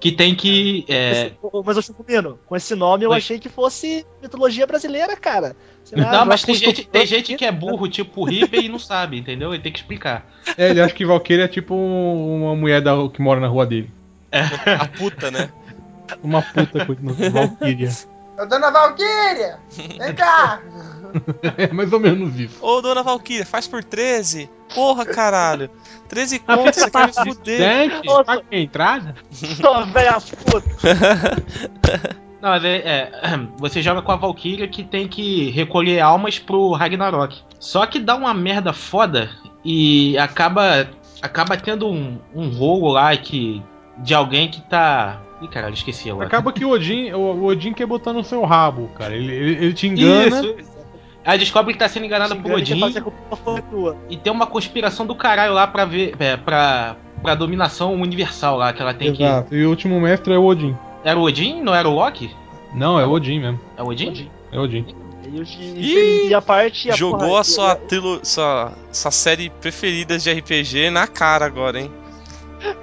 que 0.01 0.11
tem 0.11 0.35
que... 0.35 0.85
é, 0.89 1.33
ô, 1.43 1.63
mas 1.63 1.77
eu 1.77 1.83
fico 1.83 2.03
Pino, 2.03 2.39
com 2.47 2.57
esse 2.57 2.75
nome 2.75 3.05
eu 3.05 3.11
Oi. 3.11 3.19
achei 3.19 3.39
que 3.39 3.49
fosse 3.49 4.07
mitologia 4.23 4.67
brasileira, 4.67 5.15
cara. 5.17 5.55
Sei 5.85 6.01
lá, 6.01 6.11
Não, 6.13 6.27
mas 6.27 6.43
tem 6.43 6.55
gente, 6.55 6.85
tem 6.87 7.07
gente 7.07 7.35
que 7.37 7.45
é 7.45 7.53
burro, 7.53 7.87
tipo 7.89 8.23
o 8.23 8.25
River, 8.25 8.65
e 8.65 8.69
não 8.69 8.79
sabe, 8.79 9.19
entendeu? 9.19 9.53
Ele 9.53 9.63
tem 9.63 9.71
que 9.73 9.79
explicar. 9.79 10.27
É, 10.57 10.71
ele 10.71 10.81
acha 10.81 10.95
que 10.95 11.05
Valkyrie 11.05 11.43
é 11.43 11.49
tipo 11.49 11.75
um- 11.75 12.45
uma 12.45 12.57
mulher 12.57 12.81
da, 12.81 12.93
que 13.13 13.21
mora 13.21 13.39
na 13.41 13.47
rua 13.49 13.67
dele. 13.67 13.91
A 14.79 14.87
puta, 14.89 15.31
né? 15.31 15.51
Uma 16.23 16.41
puta 16.43 16.85
Valkyria. 17.31 17.91
Ô, 18.39 18.47
Dona 18.47 18.71
Valkyria! 18.71 19.59
Vem 19.99 20.15
cá! 20.15 20.61
É 21.59 21.67
mais 21.73 21.93
ou 21.93 21.99
menos 21.99 22.39
isso. 22.39 22.65
Ô, 22.65 22.81
dona 22.81 23.03
Valkyria, 23.03 23.45
faz 23.45 23.67
por 23.67 23.83
13. 23.83 24.49
Porra, 24.75 25.05
caralho. 25.05 25.71
13 26.09 26.39
contos, 26.41 26.81
você 26.81 26.91
quer 26.91 27.07
me 27.07 27.13
fuder. 27.13 28.03
Paga 28.25 28.45
a 28.51 28.57
entrada? 28.57 29.15
Só 29.31 29.85
velha 29.85 30.19
puta. 30.21 30.71
Não, 32.41 32.49
mas 32.49 32.65
é, 32.65 32.77
é, 32.77 33.11
você 33.59 33.83
joga 33.83 34.01
com 34.03 34.13
a 34.13 34.17
Valkyria 34.17 34.67
que 34.67 34.83
tem 34.83 35.07
que 35.07 35.51
recolher 35.51 36.01
almas 36.01 36.39
pro 36.39 36.73
Ragnarok. 36.73 37.39
Só 37.59 37.87
que 37.87 37.99
dá 37.99 38.17
uma 38.17 38.33
merda 38.33 38.73
foda 38.73 39.31
e 39.65 40.17
acaba 40.19 40.89
acaba 41.21 41.57
tendo 41.57 41.87
um, 41.87 42.19
um 42.35 42.49
rolo 42.49 42.89
lá 42.89 43.15
que 43.17 43.63
de 43.99 44.15
alguém 44.15 44.49
que 44.49 44.61
tá. 44.63 45.21
Ih, 45.43 45.49
caralho, 45.49 45.75
esqueci 45.75 46.11
agora. 46.11 46.27
Acaba 46.27 46.53
que 46.53 46.65
o 46.65 46.71
Odin, 46.71 47.13
o, 47.13 47.19
o 47.19 47.45
Odin 47.47 47.73
quer 47.73 47.87
botar 47.87 48.13
no 48.13 48.25
seu 48.25 48.43
rabo, 48.45 48.89
cara. 48.97 49.15
Ele, 49.15 49.33
ele, 49.33 49.65
ele 49.65 49.73
te 49.73 49.87
engana. 49.87 50.41
Isso. 50.41 50.80
Aí 51.25 51.39
descobre 51.39 51.73
que 51.75 51.79
tá 51.79 51.89
sendo 51.89 52.07
enganado 52.07 52.35
por 52.37 52.45
que 52.45 52.53
Odin 52.53 52.81
faz 52.81 52.97
a 52.97 53.01
culpa 53.03 53.37
foi 53.37 53.63
tua. 53.63 53.97
e 54.09 54.17
tem 54.17 54.33
uma 54.33 54.47
conspiração 54.47 55.07
do 55.07 55.15
caralho 55.15 55.53
lá 55.53 55.67
pra 55.67 55.85
ver. 55.85 56.15
É, 56.19 56.37
pra, 56.37 56.97
pra 57.23 57.35
dominação 57.35 57.95
universal 57.95 58.57
lá 58.57 58.73
que 58.73 58.81
ela 58.81 58.95
tem 58.95 59.09
Exato. 59.09 59.55
E 59.55 59.65
o 59.65 59.69
último 59.71 60.01
mestre 60.01 60.33
é 60.33 60.39
o 60.39 60.45
Odin. 60.45 60.73
que. 60.73 61.09
Era 61.09 61.19
o 61.19 61.23
Odin? 61.23 61.63
Não 61.63 61.75
era 61.75 61.89
o 61.89 61.95
Loki? 61.95 62.31
Não, 62.75 62.99
é 62.99 63.07
o 63.07 63.11
Odin 63.11 63.41
mesmo. 63.41 63.61
É 63.77 63.83
o 63.83 63.87
Odin? 63.89 64.31
É 64.53 64.59
o 64.59 64.63
Odin. 64.63 64.87
E, 65.77 66.29
e 66.29 66.35
a 66.35 66.41
parte. 66.43 66.91
A 66.91 66.97
Jogou 66.97 67.21
porra, 67.21 67.41
a 67.41 67.45
sua, 67.45 67.73
e- 67.73 67.87
trilo, 67.87 68.21
sua, 68.23 68.73
sua 68.91 69.11
série 69.11 69.51
preferida 69.51 70.19
de 70.19 70.33
RPG 70.33 70.91
na 70.91 71.07
cara 71.07 71.45
agora, 71.47 71.81
hein? 71.81 71.91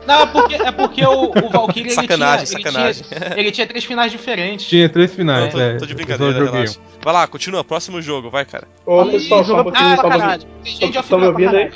Não, 0.08 0.22
é 0.22 0.26
porque, 0.26 0.56
é 0.56 0.72
porque 0.72 1.06
o, 1.06 1.32
o 1.32 1.50
Valkyrie 1.50 1.88
ele 1.88 1.96
Sacanagem, 1.96 2.46
tinha, 2.46 2.60
sacanagem. 2.60 3.04
Ele 3.12 3.20
tinha, 3.20 3.40
ele 3.40 3.52
tinha 3.52 3.68
três 3.68 3.86
finais 3.86 4.12
diferentes. 4.12 4.66
Tinha 4.68 4.90
três 4.90 5.14
finais, 5.14 5.54
Tô, 5.54 5.60
é. 5.60 5.78
tô 5.78 5.86
de 5.86 5.94
brincadeira, 5.94 6.44
relaxa. 6.46 6.80
Vai 7.04 7.14
lá, 7.14 7.28
continua, 7.28 7.64
próximo 7.64 8.02
jogo, 8.02 8.30
vai, 8.30 8.46
cara. 8.46 8.68
Ô, 8.86 9.06
pessoal, 9.06 9.44
só 9.44 9.54
um 9.54 9.58
jogo 9.58 9.64
pouquinho, 9.72 9.96
só 9.96 10.08
um 10.08 10.12
Estão 10.64 10.90
me 10.90 10.92
Dragon, 10.92 11.26
ouvindo 11.28 11.56
aí? 11.58 11.72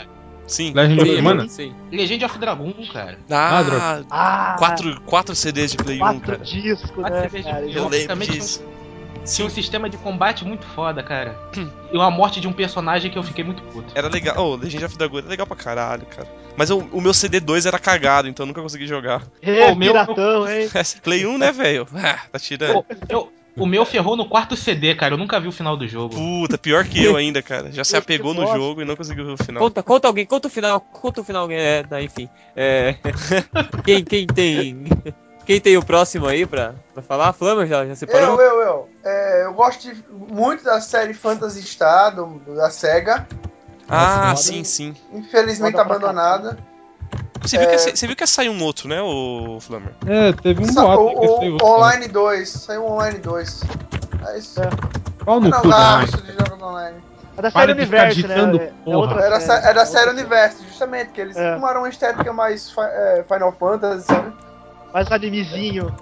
Sim. 0.48 0.74
Legend 0.74 1.02
of 1.02 1.22
Mana? 1.22 1.48
sim. 1.48 1.74
Legend 1.92 2.26
of 2.26 2.38
Dragon, 2.40 2.74
cara. 2.92 3.20
Ah, 3.30 3.64
droga. 3.64 4.06
Ah, 4.10 4.54
Ah, 4.54 4.56
quatro, 4.58 5.02
quatro 5.02 5.36
CDs 5.36 5.72
de 5.72 5.78
Play 5.78 5.98
1, 5.98 6.00
quatro 6.00 6.22
cara. 6.22 6.38
discos, 6.40 6.92
Quatro 6.92 7.16
né, 7.16 7.30
cara? 7.44 7.62
Play 7.62 7.78
Eu 7.78 7.88
lembro 7.88 8.16
basicamente 8.16 8.60
Tinha 9.26 9.46
um 9.46 9.50
sistema 9.50 9.90
de 9.90 9.98
combate 9.98 10.44
muito 10.44 10.66
foda, 10.66 11.02
cara. 11.04 11.38
E 11.92 11.96
uma 11.96 12.10
morte 12.12 12.40
de 12.42 12.48
um 12.48 12.54
personagem 12.54 13.10
que 13.12 13.18
eu 13.18 13.24
fiquei 13.24 13.44
muito 13.44 13.62
puto. 13.64 13.92
Era 13.96 14.08
legal. 14.08 14.36
Oh, 14.38 14.56
Legend 14.56 14.86
of 14.86 14.98
Dragon 14.98 15.18
era 15.20 15.28
legal 15.28 15.48
pra 15.48 15.56
caralho, 15.56 16.06
cara. 16.06 16.28
Mas 16.58 16.70
eu- 16.70 16.88
o 16.92 17.00
meu 17.00 17.14
CD2 17.14 17.66
era 17.66 17.80
cagado, 17.80 18.28
então 18.28 18.44
eu 18.44 18.48
nunca 18.48 18.62
consegui 18.62 18.88
jogar. 18.88 19.22
É, 19.42 19.70
Pô, 19.70 19.76
meu- 19.76 19.94
piratão, 19.94 20.50
hein? 20.50 20.70
Play 21.04 21.26
1, 21.26 21.38
né, 21.38 21.52
velho? 21.52 21.88
Ah, 21.96 22.20
tá 22.32 22.40
tirando. 22.40 22.74
Pô, 22.84 22.86
eu- 23.10 23.32
o 23.58 23.66
meu 23.66 23.86
ferrou 23.86 24.16
no 24.16 24.26
quarto 24.26 24.56
CD, 24.56 24.96
cara. 24.96 25.14
Eu 25.14 25.18
nunca 25.18 25.38
vi 25.40 25.48
o 25.48 25.52
final 25.52 25.76
do 25.76 25.86
jogo. 25.88 26.16
Puta, 26.16 26.58
pior 26.58 26.86
que 26.86 27.04
eu 27.04 27.18
ainda, 27.18 27.42
cara. 27.44 27.70
Já 27.72 27.84
se 27.84 27.96
apegou 27.98 28.34
no 28.34 28.46
jogo 28.48 28.82
e 28.82 28.86
não 28.86 28.96
conseguiu 28.96 29.26
ver 29.26 29.34
o 29.34 29.38
final. 29.44 29.62
Conta, 29.64 29.84
conta 29.84 30.08
alguém, 30.08 30.26
conta 30.26 30.48
o 30.48 30.52
final, 30.52 30.80
conta 30.80 31.20
o 31.20 31.24
final, 31.24 31.52
é, 31.52 31.84
tá, 31.84 32.02
enfim. 32.02 32.30
É, 32.56 32.96
quem, 33.84 34.04
quem 34.06 34.26
tem. 34.26 34.86
Quem 35.46 35.60
tem 35.60 35.76
o 35.78 35.84
próximo 35.84 36.28
aí 36.28 36.46
pra, 36.46 36.76
pra 36.94 37.02
falar? 37.04 37.34
Flama 37.34 37.66
já, 37.66 37.86
já 37.86 37.96
separou? 37.96 38.40
Eu, 38.40 38.52
eu, 38.52 38.62
eu. 38.62 38.90
É, 39.04 39.46
eu 39.46 39.54
gosto 39.54 39.82
de- 39.82 40.04
muito 40.34 40.64
da 40.64 40.80
série 40.80 41.14
Phantasy 41.14 41.64
Star 41.64 42.16
do, 42.16 42.40
da 42.56 42.70
SEGA. 42.70 43.28
Ah, 43.90 44.30
Nossa, 44.30 44.44
sim, 44.44 44.64
sim. 44.64 44.96
Infelizmente 45.12 45.72
Foda 45.72 45.82
abandonada. 45.84 46.58
Você 47.42 47.58
viu, 47.58 47.68
que, 47.70 47.78
você 47.80 48.08
viu 48.08 48.16
que 48.16 48.24
ia 48.24 48.28
sair 48.28 48.50
um 48.50 48.64
outro, 48.64 48.88
né, 48.88 49.02
o 49.02 49.58
Flammer? 49.60 49.94
É, 50.06 50.32
teve 50.32 50.62
um 50.64 50.72
Sa- 50.72 50.84
boato 50.84 51.02
o, 51.02 51.06
o, 51.08 51.52
outro, 51.52 51.66
Online 51.66 52.08
2, 52.08 52.48
saiu 52.50 52.84
o 52.84 52.92
Online 52.92 53.18
2. 53.18 53.64
É 54.28 54.38
isso. 54.38 54.60
né? 54.62 54.70
Pau 55.26 55.36
Eu 55.36 55.42
no 55.42 55.50
não 55.50 55.62
cu 55.62 55.68
gosto 55.70 56.22
de 56.22 56.32
jogos 56.34 56.62
online. 56.62 56.98
É 57.36 57.42
da 57.42 57.50
Para 57.52 57.62
série 57.62 57.72
Universo, 57.74 58.28
né? 58.28 58.36
ditando, 58.36 58.62
É- 58.62 58.74
É 58.86 58.96
outra 58.96 59.22
Era, 59.26 59.38
é 59.38 59.74
da 59.74 59.82
É 59.82 59.86
série 59.86 60.10
Universo, 60.12 60.64
justamente, 60.68 61.10
que 61.12 61.20
eles 61.22 61.36
É. 61.36 61.56
tomaram 61.56 61.82
uma 61.82 61.90
estética 61.90 62.32
mais 62.32 62.70
fi- 62.70 62.80
é, 62.82 63.26
Final 63.28 63.52
Fantasy, 63.54 64.06
sabe? 64.06 64.34
Mais 64.94 65.12
animezinho. 65.12 65.94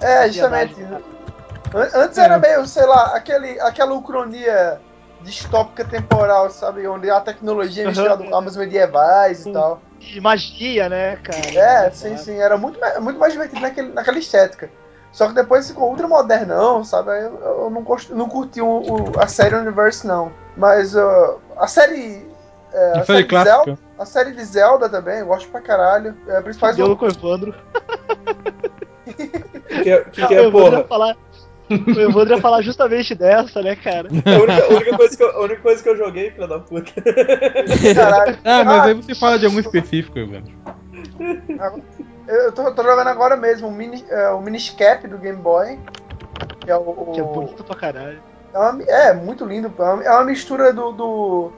É, 0.00 0.26
justamente. 0.28 0.82
An- 0.82 1.90
Antes 1.94 2.18
era 2.18 2.38
meio, 2.38 2.66
sei 2.66 2.84
lá, 2.86 3.14
aquele, 3.16 3.58
aquela 3.60 3.94
ucronia 3.94 4.80
distópica 5.22 5.84
temporal, 5.84 6.50
sabe? 6.50 6.86
Onde 6.86 7.08
a 7.08 7.20
tecnologia 7.20 7.84
é 7.84 7.86
misturada 7.86 8.24
com 8.24 8.34
armas 8.36 8.56
medievais 8.56 9.46
e 9.46 9.52
tal. 9.52 9.80
E 10.00 10.20
magia, 10.20 10.88
né, 10.88 11.16
cara? 11.16 11.38
É, 11.86 11.90
sim, 11.90 12.16
sim. 12.16 12.36
Era 12.38 12.56
muito, 12.58 12.78
mais- 12.80 12.98
muito 12.98 13.18
mais 13.18 13.32
divertido 13.32 13.62
naquele, 13.62 13.92
naquela 13.92 14.18
estética. 14.18 14.68
Só 15.12 15.28
que 15.28 15.34
depois 15.34 15.68
ficou 15.68 15.90
ultra 15.90 16.08
modernão, 16.08 16.82
sabe? 16.84 17.10
Aí 17.12 17.22
Eu, 17.22 17.38
eu 17.40 17.70
não, 17.70 17.82
gosto, 17.82 18.14
não 18.14 18.28
curti 18.28 18.60
o, 18.60 18.66
o- 19.12 19.18
a 19.20 19.26
série 19.28 19.54
Universe, 19.54 20.06
não. 20.06 20.32
Mas 20.56 20.94
uh, 20.96 21.38
a 21.58 21.66
série. 21.68 22.26
é, 22.72 22.98
A 22.98 23.04
série 23.04 23.22
de 23.22 23.28
clássica. 23.28 23.64
Zelda, 23.64 23.78
a 24.02 24.06
série 24.06 24.32
de 24.32 24.44
Zelda 24.44 24.88
também, 24.88 25.20
eu 25.20 25.26
gosto 25.26 25.48
pra 25.50 25.60
caralho. 25.60 26.14
É, 26.28 26.40
principalmente 26.40 26.76
Deu 26.76 26.90
o, 26.92 26.96
com 26.96 27.06
o 27.06 27.08
Evandro. 27.08 27.54
Que, 29.82 29.90
é- 29.90 30.04
que, 30.04 30.26
que 30.26 30.34
o 30.34 30.38
é, 30.38 30.42
Evandro 30.44 30.50
porra? 30.60 30.78
ia 30.78 30.84
falar. 30.84 31.16
O 31.70 32.00
Evandro 32.00 32.34
ia 32.34 32.40
falar 32.40 32.60
justamente 32.62 33.14
dessa, 33.14 33.62
né, 33.62 33.74
cara? 33.76 34.08
A 34.08 34.42
única, 34.42 34.64
a 34.64 34.68
única 34.68 34.96
coisa 34.96 35.16
que 35.16 35.22
eu, 35.22 35.30
a 35.30 35.40
única 35.42 35.60
coisa 35.62 35.82
que 35.82 35.88
eu 35.88 35.96
joguei, 35.96 36.30
filha 36.30 36.46
da 36.46 36.58
puta. 36.58 36.92
caralho. 37.94 38.38
Ah, 38.44 38.64
mas 38.64 38.82
aí 38.82 38.94
você 38.94 39.14
fala 39.14 39.38
de 39.38 39.46
algum 39.46 39.58
específico, 39.60 40.18
Evandro. 40.18 40.52
Eu 42.28 42.52
tô, 42.52 42.70
tô 42.72 42.82
jogando 42.82 43.08
agora 43.08 43.36
mesmo 43.36 43.68
o, 43.68 43.72
mini, 43.72 44.04
é, 44.08 44.28
o 44.30 44.40
Miniscap 44.40 45.06
do 45.08 45.18
Game 45.18 45.38
Boy. 45.38 45.78
Que 46.60 46.70
é 46.70 46.76
o. 46.76 47.12
Que 47.12 47.20
é 47.20 47.24
bonito 47.24 47.64
pra 47.64 47.74
caralho. 47.76 48.20
É, 48.54 48.58
uma- 48.58 48.82
é, 48.84 49.12
muito 49.14 49.44
lindo. 49.46 49.72
É 49.78 49.82
uma, 49.82 50.02
é 50.04 50.10
uma 50.10 50.24
mistura 50.24 50.72
do, 50.72 50.92
do- 50.92 51.52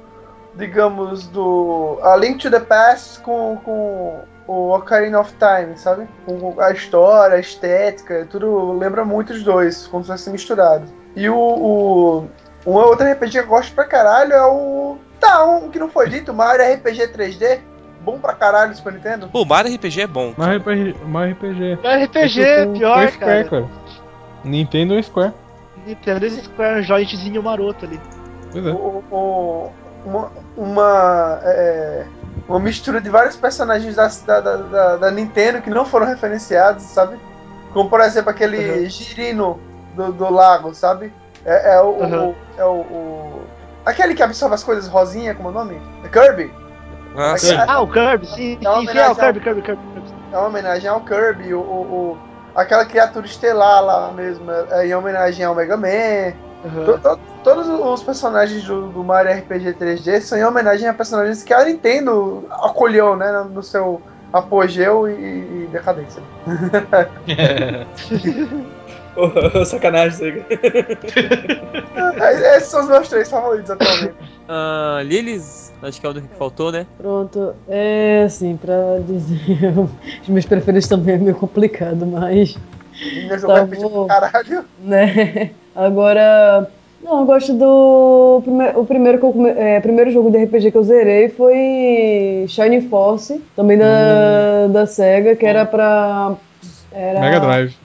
Digamos, 0.56 1.26
do. 1.26 1.98
A 2.02 2.16
Link 2.16 2.38
to 2.38 2.50
the 2.50 2.60
Past 2.60 3.20
com, 3.20 3.58
com 3.64 4.20
o 4.46 4.74
Ocarina 4.74 5.18
of 5.20 5.32
Time, 5.34 5.76
sabe? 5.76 6.06
Com 6.24 6.54
a 6.60 6.70
história, 6.70 7.36
a 7.36 7.40
estética, 7.40 8.26
tudo 8.30 8.72
lembra 8.78 9.04
muito 9.04 9.32
os 9.32 9.42
dois, 9.42 9.86
como 9.88 10.04
se 10.04 10.10
fosse 10.10 10.30
misturado. 10.30 10.84
E 11.16 11.28
o. 11.28 11.36
o 11.36 12.28
um 12.66 12.72
outro 12.74 13.04
RPG 13.10 13.30
que 13.32 13.38
eu 13.38 13.46
gosto 13.46 13.74
pra 13.74 13.84
caralho 13.84 14.32
é 14.32 14.46
o. 14.46 14.96
Tá, 15.20 15.44
um 15.44 15.70
que 15.70 15.78
não 15.78 15.88
foi 15.88 16.08
dito, 16.08 16.32
Mario 16.32 16.64
RPG 16.74 17.08
3D. 17.08 17.60
Bom 18.02 18.18
pra 18.18 18.34
caralho 18.34 18.74
Super 18.76 18.92
Nintendo. 18.92 19.28
Pô, 19.28 19.42
o 19.42 19.46
Mario 19.46 19.74
RPG 19.74 20.02
é 20.02 20.06
bom. 20.06 20.34
Mais 20.36 20.58
RPG. 20.60 20.94
Mais 21.06 21.32
RPG. 21.32 21.78
É 21.82 22.04
RPG, 22.04 22.66
com- 22.66 22.72
pior, 22.74 23.08
Square, 23.10 23.48
cara. 23.48 23.68
Nintendo 24.44 24.94
ou 24.94 25.02
Square. 25.02 25.32
Nintendo 25.86 26.26
esse 26.26 26.42
Square 26.44 26.82
Jointzinho 26.82 27.42
maroto 27.42 27.86
ali. 27.86 27.98
Pois 28.52 28.66
é. 28.66 28.70
o- 28.70 29.02
o- 29.10 29.70
uma, 30.04 30.30
uma, 30.56 31.40
é, 31.44 32.04
uma 32.48 32.58
mistura 32.60 33.00
de 33.00 33.08
vários 33.08 33.36
personagens 33.36 33.96
da, 33.96 34.08
da, 34.26 34.56
da- 34.56 34.96
da- 34.96 35.10
Nintendo 35.10 35.60
que 35.62 35.70
não 35.70 35.84
foram 35.84 36.06
referenciados, 36.06 36.82
sabe? 36.84 37.18
Como 37.72 37.88
por 37.90 38.00
exemplo 38.00 38.30
aquele 38.30 38.82
Uhum. 38.82 38.88
girino 38.88 39.60
do, 39.94 40.12
do 40.12 40.30
lago, 40.32 40.74
sabe? 40.74 41.12
É, 41.44 41.74
é 41.74 41.80
o, 41.80 41.88
Uhum. 41.90 42.28
o- 42.30 42.34
é 42.58 42.64
o, 42.64 42.74
o- 42.80 43.42
Aquele 43.84 44.14
que 44.14 44.22
absorve 44.22 44.54
as 44.54 44.64
coisas 44.64 44.88
rosinha, 44.88 45.34
como 45.34 45.48
é 45.48 45.50
o 45.50 45.54
nome? 45.54 45.80
É 46.04 46.08
Kirby. 46.08 46.50
Ah, 47.16 47.36
sim. 47.36 47.54
Ah, 47.68 47.80
o 47.82 47.86
Kirby, 47.88 48.26
sim, 48.26 48.58
É 48.64 48.68
uma 48.68 48.80
sim, 48.80 48.86
sim, 48.88 48.98
é 48.98 49.08
o 49.08 49.12
homenagem 49.12 49.14
Kirby, 49.16 49.40
Kirby, 49.40 49.62
Kirby. 49.62 49.82
Kirby. 49.92 50.14
É 50.32 50.38
uma 50.38 50.46
homenagem 50.48 50.88
ao 50.90 51.00
Kirby, 51.02 51.54
o, 51.54 51.60
o- 51.60 51.82
o- 52.12 52.18
aquela 52.54 52.84
criatura 52.86 53.26
estelar 53.26 53.84
lá 53.84 54.10
mesmo, 54.12 54.50
é 54.50 54.86
em 54.86 54.94
homenagem 54.94 55.44
ao 55.44 55.54
Mega 55.54 55.76
Man. 55.76 56.32
Uhum. 56.64 56.84
To- 56.84 56.98
to- 56.98 57.20
Todos 57.44 57.68
os 57.68 58.02
personagens 58.02 58.64
do, 58.64 58.88
do 58.88 59.04
Mario 59.04 59.30
RPG 59.38 59.74
3D 59.74 60.20
são 60.22 60.38
em 60.38 60.44
homenagem 60.44 60.88
a 60.88 60.94
personagens 60.94 61.42
que 61.42 61.52
a 61.52 61.62
Nintendo 61.62 62.42
acolheu, 62.50 63.14
né, 63.16 63.46
no 63.52 63.62
seu 63.62 64.00
apogeu 64.32 65.06
e, 65.06 65.12
e 65.12 65.68
decadência. 65.70 66.22
Porra, 69.14 69.64
sacanagem 69.64 70.14
isso 70.14 70.24
aí. 70.24 70.44
É, 72.20 72.56
Esses 72.56 72.68
são 72.70 72.80
os 72.82 72.88
meus 72.88 73.08
três 73.08 73.30
favoritos 73.30 73.70
atualmente. 73.70 74.14
Ah, 74.48 75.00
Lilis, 75.04 75.72
acho 75.82 76.00
que 76.00 76.06
é 76.06 76.10
o 76.10 76.14
que 76.14 76.22
faltou, 76.38 76.72
né? 76.72 76.86
Pronto, 76.98 77.54
é 77.68 78.24
assim, 78.26 78.56
pra 78.56 78.74
dizer. 79.06 79.38
Os 80.22 80.28
meus 80.28 80.46
preferidos 80.46 80.88
também 80.88 81.14
é 81.14 81.18
meio 81.18 81.36
complicado, 81.36 82.04
mas. 82.06 82.56
Tá 83.46 83.64
bom. 83.66 84.06
pra 84.06 84.20
caralho. 84.30 84.64
né? 84.80 85.50
Agora. 85.74 86.68
Não, 87.02 87.20
eu 87.20 87.26
gosto 87.26 87.52
do. 87.52 88.42
O 88.76 88.86
primeiro, 88.86 89.18
que 89.18 89.24
eu 89.26 89.46
é, 89.46 89.78
primeiro 89.80 90.10
jogo 90.10 90.30
de 90.30 90.42
RPG 90.42 90.70
que 90.70 90.78
eu 90.78 90.82
zerei 90.82 91.28
foi 91.28 92.46
Shiny 92.48 92.88
Force, 92.88 93.42
também 93.54 93.76
da, 93.76 94.68
da 94.68 94.86
SEGA, 94.86 95.36
que 95.36 95.44
era 95.44 95.66
pra. 95.66 96.34
Era, 96.90 97.20
Mega 97.20 97.40
Drive. 97.40 97.76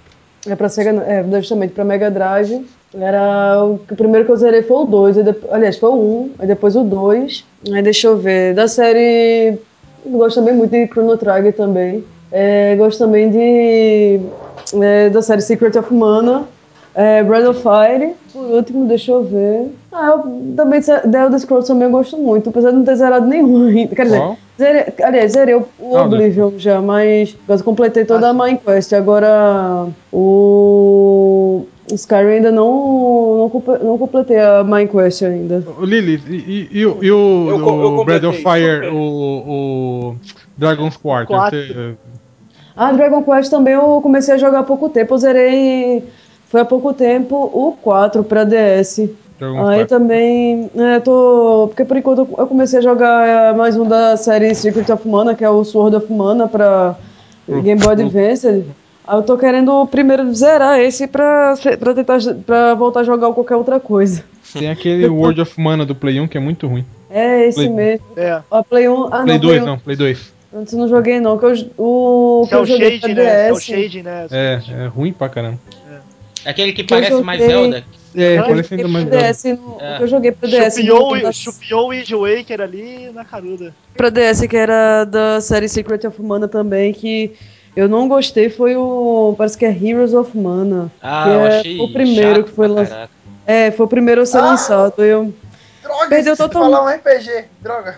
É 0.48 0.56
pra 0.56 0.70
Sega, 0.70 0.91
é, 1.06 1.41
justamente 1.41 1.74
pra 1.74 1.84
Mega 1.84 2.10
Drive. 2.10 2.66
Era 2.98 3.64
o, 3.64 3.74
o 3.74 3.95
primeiro 3.95 4.26
que 4.26 4.32
eu 4.32 4.38
zerei 4.38 4.64
foi 4.64 4.78
o 4.78 4.86
2, 4.86 5.18
aliás, 5.52 5.78
foi 5.78 5.90
o 5.90 5.95
1, 5.95 6.32
aí 6.40 6.48
depois 6.48 6.76
o 6.76 6.84
2. 6.84 7.45
Aí 7.74 7.82
deixa 7.82 8.07
eu 8.07 8.18
ver, 8.18 8.53
da 8.53 8.68
série. 8.68 9.60
eu 10.06 10.11
Gosto 10.11 10.40
também 10.40 10.56
muito 10.56 10.72
de 10.72 10.88
Chrono 10.88 11.18
Trigger 11.18 11.53
também. 11.53 12.03
É, 12.32 12.76
gosto 12.78 12.99
também 12.99 13.30
de. 13.30 14.22
é, 14.82 15.10
da 15.10 15.22
série 15.22 15.41
Secret 15.41 15.78
of 15.78 15.94
Mana. 15.94 16.45
É, 17.02 17.24
Breath 17.24 17.48
of 17.48 17.62
Fire. 17.62 18.14
Por 18.34 18.42
último, 18.44 18.86
deixa 18.86 19.14
eu 19.14 19.24
ver. 19.24 19.68
Ah, 19.90 20.08
eu 20.18 20.54
também 20.58 20.82
The 20.82 21.02
Elder 21.24 21.40
Scrolls 21.40 21.66
também 21.68 21.86
eu 21.86 21.92
gosto 21.92 22.18
muito, 22.18 22.50
apesar 22.50 22.72
de 22.72 22.76
não 22.76 22.84
ter 22.84 22.96
zerado 22.98 23.26
nenhum 23.26 23.68
ainda. 23.68 23.96
Quer 23.96 24.04
dizer? 24.04 24.22
Zerei, 24.58 24.84
aliás, 25.02 25.32
zerei 25.32 25.56
o, 25.56 25.66
o 25.80 25.96
Oblivion 25.98 26.52
já, 26.58 26.82
mas 26.82 27.38
eu 27.48 27.64
completei 27.64 28.04
toda 28.04 28.28
Ah, 28.28 28.32
a 28.32 28.34
Main 28.34 28.58
Quest. 28.58 28.92
Agora, 28.92 29.88
o 30.12 31.66
Skyrim 31.88 32.28
ainda 32.34 32.52
não, 32.52 33.50
não, 33.66 33.78
não 33.82 33.98
completei 33.98 34.38
a 34.38 34.62
Main 34.66 34.88
Quest 34.88 35.22
ainda. 35.24 35.64
Lili, 35.82 36.22
e, 36.28 36.36
e- 36.36 36.70
e 36.80 36.86
o- 36.86 36.98
e 37.02 37.12
o, 37.12 37.48
Eu 37.50 37.60
eu 37.98 38.04
Breath 38.04 38.26
of 38.26 38.38
Fire, 38.44 38.88
o, 38.90 38.98
o 38.98 40.16
Dragon's 40.58 40.98
Quarter? 40.98 41.28
Quatro. 41.38 41.58
Você- 41.60 41.96
Ah, 42.76 42.92
Dragon 42.94 43.22
Quest 43.24 43.50
também 43.50 43.74
eu 43.74 44.00
comecei 44.02 44.34
a 44.34 44.38
jogar 44.38 44.60
há 44.60 44.64
pouco 44.64 44.88
tempo. 44.90 45.14
Eu 45.14 45.18
zerei, 45.18 46.04
foi 46.50 46.62
há 46.62 46.66
pouco 46.66 46.94
tempo, 46.94 47.36
o 47.36 47.74
4 47.82 48.24
pra 48.24 48.44
DS. 48.44 49.10
Aí 49.68 49.86
também, 49.86 50.70
é, 50.76 51.00
tô. 51.00 51.68
Porque 51.70 51.86
por 51.86 51.96
enquanto 51.96 52.28
eu 52.38 52.46
comecei 52.48 52.80
a 52.80 52.82
jogar 52.82 53.26
é, 53.26 53.54
mais 53.54 53.78
um 53.78 53.88
da 53.88 54.18
série 54.18 54.54
Secret 54.54 54.92
of 54.92 55.08
Mana, 55.08 55.34
que 55.34 55.46
é 55.46 55.50
o 55.50 55.64
Sword 55.64 55.96
of 55.96 56.12
Mana 56.12 56.46
pra 56.48 56.96
Pro- 57.46 57.62
Game 57.62 57.80
Boy 57.82 57.94
Advance. 57.94 58.48
Aí 59.08 59.18
eu 59.18 59.24
tô 59.24 59.38
querendo 59.38 59.88
primeiro 59.88 60.32
zerar 60.36 60.80
esse 60.82 61.08
pra, 61.08 61.54
pra 61.80 61.94
tentar 61.94 62.18
pra 62.46 62.74
voltar 62.74 63.00
a 63.00 63.04
jogar 63.04 63.32
qualquer 63.32 63.56
outra 63.56 63.80
coisa. 63.80 64.24
Tem 64.52 64.70
aquele 64.70 65.08
World 65.10 65.40
of 65.40 65.60
Mana 65.60 65.86
do 65.86 65.96
Play 65.96 66.20
1 66.20 66.28
que 66.28 66.38
é 66.38 66.42
muito 66.42 66.68
ruim. 66.68 66.84
É 67.10 67.46
esse 67.48 67.56
Play- 67.60 67.70
mesmo. 67.70 68.06
É. 68.18 68.42
Ó, 68.52 68.62
Play 68.62 68.90
1. 68.90 69.06
Ah, 69.06 69.22
Play 69.24 69.26
não, 69.36 69.40
2 69.40 69.64
1. 69.64 69.66
não, 69.66 69.80
Play 69.80 69.96
2. 69.96 70.34
Antes 70.54 70.74
eu 70.74 70.80
não 70.80 70.88
joguei 70.90 71.20
não, 71.22 71.38
que 71.38 71.46
eu, 71.46 71.54
o 71.78 72.46
que 72.50 72.54
É 72.56 72.58
eu 72.58 72.62
o 72.62 72.66
joguei 72.66 73.00
pra 73.00 73.08
Shade, 73.08 73.14
né? 73.22 73.48
É 73.48 73.54
o. 73.54 73.60
Shade, 73.60 74.04
né? 74.04 74.28
É, 74.32 74.60
é 74.84 74.88
ruim 74.88 75.14
pra 75.14 75.30
caramba. 75.30 75.58
Aquele 76.45 76.74
que 76.74 76.84
Que 76.84 76.94
eu 76.94 76.98
parece 77.02 77.22
mais 77.24 77.40
joguei. 77.40 77.56
Zelda. 77.56 77.84
É, 78.16 78.38
Ah, 78.38 78.44
que 78.44 78.49
eu 78.49 78.53
parece 78.56 78.70
joguei 78.70 78.86
ainda 78.86 78.88
mais. 78.88 79.06
DS 79.36 79.44
no, 79.53 79.78
É. 79.82 80.02
eu 80.02 80.07
joguei 80.07 80.32
pra 80.32 80.49
DS 80.49 80.76
Chupiou, 80.78 81.16
no- 81.18 81.34
chupiou 81.34 81.86
o 81.86 81.90
Wind 81.90 82.10
Waker 82.11 82.61
ali 82.61 83.11
na 83.14 83.24
caruda. 83.24 83.74
pra 83.95 84.10
DS, 84.10 84.48
que 84.48 84.57
era 84.57 85.03
da 85.06 85.40
série 85.41 85.70
Secret 85.70 86.06
of 86.07 86.20
Mana 86.22 86.48
também, 86.48 86.91
que 86.94 87.34
eu 87.76 87.88
não 87.88 88.07
gostei, 88.07 88.49
foi 88.49 88.76
o. 88.76 89.36
Parece 89.38 89.57
que 89.57 89.66
é 89.66 89.70
Heroes 89.72 90.14
of 90.14 90.36
Mana. 90.36 90.91
Ah, 91.02 91.24
que 91.24 91.30
eu 91.30 91.40
é 91.45 91.60
achei 91.60 91.80
o 91.80 91.94
primeiro 91.94 92.36
chato 92.38 92.45
que 92.45 92.52
foi 92.56 92.68
lançado. 92.68 93.10
É, 93.45 93.72
foi 93.72 93.86
o 93.86 93.90
primeiro 93.90 94.22
a 94.22 94.26
ser 94.26 94.38
Ah! 94.40 94.41
lançado. 94.41 95.03
Eu. 95.03 95.34
Droga, 95.84 96.07
Perdeu 96.10 96.36
totalmente. 96.38 96.72
falar 96.72 96.86
um 96.86 96.95
RPG. 96.95 97.45
Droga. 97.61 97.98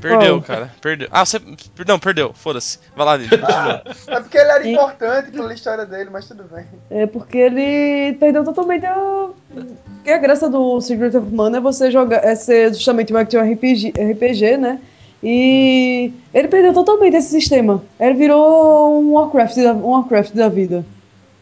Perdeu, 0.00 0.40
cara. 0.42 0.70
Perdeu. 0.80 1.08
Ah, 1.10 1.24
você. 1.24 1.40
Não, 1.86 1.98
perdeu. 1.98 2.32
Foda-se. 2.34 2.78
Vai 2.94 3.06
lá, 3.06 3.16
Lili. 3.16 3.30
Continua. 3.30 3.82
É 4.08 4.20
porque 4.20 4.38
ele 4.38 4.50
era 4.50 4.66
E- 4.66 4.72
importante 4.72 5.30
pela 5.30 5.54
história 5.54 5.86
dele, 5.86 6.10
mas 6.12 6.28
tudo 6.28 6.44
bem. 6.44 6.64
É 6.90 7.06
porque 7.06 7.38
ele 7.38 8.14
perdeu 8.18 8.44
totalmente 8.44 8.84
a. 8.86 9.28
Porque 9.96 10.10
a 10.10 10.18
graça 10.18 10.48
do 10.48 10.80
Secret 10.80 11.16
of 11.16 11.34
Mana 11.34 11.58
é 11.58 11.60
você 11.60 11.90
jogar. 11.90 12.24
É 12.24 12.34
ser 12.34 12.72
justamente 12.74 13.12
um 13.12 13.16
action 13.16 13.40
RPG, 13.40 13.92
RPG, 13.98 14.56
né? 14.58 14.80
E 15.22 16.12
ele 16.32 16.48
perdeu 16.48 16.72
totalmente 16.72 17.16
esse 17.16 17.30
sistema. 17.30 17.82
Ele 17.98 18.14
virou 18.14 19.00
um 19.02 19.12
Warcraft 19.14 19.56
da, 19.56 19.72
um 19.72 19.88
Warcraft 19.90 20.34
da 20.34 20.48
vida. 20.48 20.84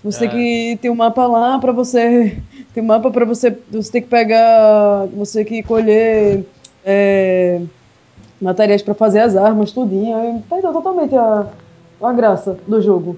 Você 0.02 0.24
É. 0.24 0.28
tem 0.28 0.30
que 0.30 0.78
tem 0.82 0.90
um 0.90 0.94
mapa 0.94 1.26
lá 1.26 1.58
pra 1.58 1.72
você. 1.72 2.38
Tem 2.74 2.82
um 2.82 2.86
mapa 2.86 3.08
pra 3.10 3.24
você. 3.24 3.56
Você 3.70 3.92
tem 3.92 4.02
que 4.02 4.08
pegar. 4.08 5.06
Você 5.16 5.44
tem 5.44 5.62
que 5.62 5.62
colher 5.62 6.44
é, 6.84 7.60
materiais 8.40 8.82
pra 8.82 8.94
fazer 8.94 9.20
as 9.20 9.36
armas, 9.36 9.72
tudinho. 9.72 10.16
Aí 10.16 10.40
perdeu 10.48 10.72
totalmente 10.72 11.14
a, 11.16 11.46
a 12.02 12.12
graça 12.12 12.56
do 12.66 12.80
jogo. 12.82 13.16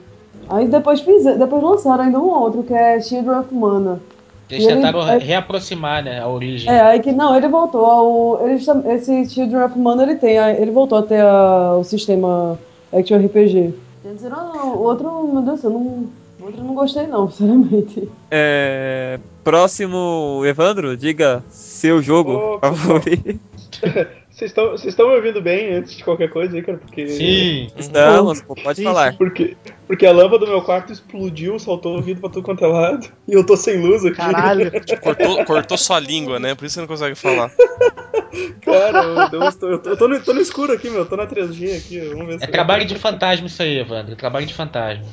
Aí 0.49 0.69
depois, 0.69 1.01
fiz, 1.01 1.25
depois 1.25 1.63
lançaram 1.63 2.05
ainda 2.05 2.19
um 2.21 2.29
outro, 2.29 2.63
que 2.63 2.73
é 2.73 3.01
Children 3.01 3.39
of 3.41 3.55
Mana. 3.55 4.01
Eles 4.49 4.63
E 4.65 4.67
ele- 4.69 4.77
tentaram 4.77 5.09
é- 5.09 5.19
reaproximar, 5.19 6.05
né, 6.05 6.21
a 6.21 6.29
origem. 6.29 6.73
É, 6.73 6.81
aí 6.81 7.01
que 7.01 7.11
não, 7.11 7.37
ele 7.37 7.49
voltou 7.49 7.85
ao. 7.85 8.47
Ele, 8.47 8.55
esse 8.93 9.29
Children 9.29 9.65
of 9.65 9.77
Mana 9.79 10.05
ele 10.05 10.15
tem, 10.15 10.39
a- 10.39 10.53
ele 10.53 10.71
voltou 10.71 10.99
até 10.99 11.21
a- 11.21 11.75
o 11.77 11.83
sistema 11.83 12.57
Action 12.93 13.17
RPG. 13.19 13.75
Eles 14.05 14.17
disseram, 14.19 14.37
ah, 14.39 14.53
não, 14.55 14.75
o 14.77 14.83
outro, 14.85 15.29
meu 15.33 15.43
Deus, 15.43 15.65
eu 15.65 15.71
não. 15.71 15.81
O 16.39 16.45
outro 16.45 16.61
eu 16.61 16.65
não 16.65 16.75
gostei 16.77 17.09
não, 17.09 17.27
sinceramente. 17.33 18.09
É, 18.31 19.19
próximo, 19.43 20.43
Evandro, 20.45 20.97
diga 20.97 21.43
seu 21.49 22.01
jogo 22.01 22.59
favorito. 22.61 23.41
Vocês 24.37 24.51
estão 24.51 24.71
vocês 24.73 24.93
estão 24.93 25.09
me 25.09 25.17
ouvindo 25.17 25.41
bem 25.41 25.73
antes 25.73 25.97
de 25.97 26.05
qualquer 26.05 26.29
coisa 26.29 26.55
aí, 26.55 26.63
cara? 26.63 26.77
Porque. 26.77 27.09
Sim. 27.09 27.69
Estamos, 27.75 28.43
pô, 28.43 28.55
pode 28.55 28.77
Sim, 28.77 28.85
falar. 28.85 29.17
Porque, 29.17 29.57
porque 29.87 30.05
a 30.05 30.13
lâmpada 30.13 30.45
do 30.45 30.51
meu 30.51 30.61
quarto 30.61 30.93
explodiu, 30.93 31.59
saltou 31.59 31.97
o 31.97 32.03
vidro 32.03 32.21
pra 32.21 32.29
tudo 32.29 32.45
quanto 32.45 32.63
é 32.63 32.69
lado. 32.69 33.09
E 33.27 33.33
eu 33.33 33.47
tô 33.47 33.57
sem 33.57 33.81
luz 33.81 34.05
aqui. 34.05 34.17
Caralho. 34.19 34.71
Cortou, 35.01 35.43
cortou 35.47 35.79
sua 35.79 35.99
língua, 35.99 36.39
né? 36.39 36.55
Por 36.55 36.67
isso 36.67 36.75
você 36.75 36.81
não 36.83 36.87
consegue 36.87 37.15
falar. 37.15 37.51
Cara, 38.61 39.05
eu, 39.05 39.17
eu 39.41 39.41
tô, 39.53 39.69
eu 39.69 39.79
tô- 39.79 39.89
eu 39.89 39.97
tô 39.97 40.07
no, 40.09 40.21
tô 40.21 40.35
no 40.35 40.41
escuro 40.43 40.71
aqui, 40.75 40.91
meu. 40.91 40.99
Eu 41.01 41.07
tô 41.07 41.17
na 41.17 41.27
3G 41.27 41.75
aqui. 41.75 41.99
Vamos 42.01 42.27
ver 42.27 42.39
se. 42.39 42.45
É 42.45 42.49
trabalho 42.49 42.85
de 42.85 42.95
fantasma 42.95 43.47
isso 43.47 43.63
aí, 43.63 43.79
Evandro. 43.79 44.17
Trabalho 44.17 44.45
de 44.45 44.53
fantasma. 44.53 45.07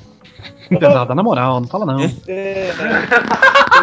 Pesada, 0.67 1.15
na 1.15 1.23
moral, 1.23 1.61
não 1.61 1.67
fala 1.69 1.85
não. 1.85 2.01
É. 2.27 2.71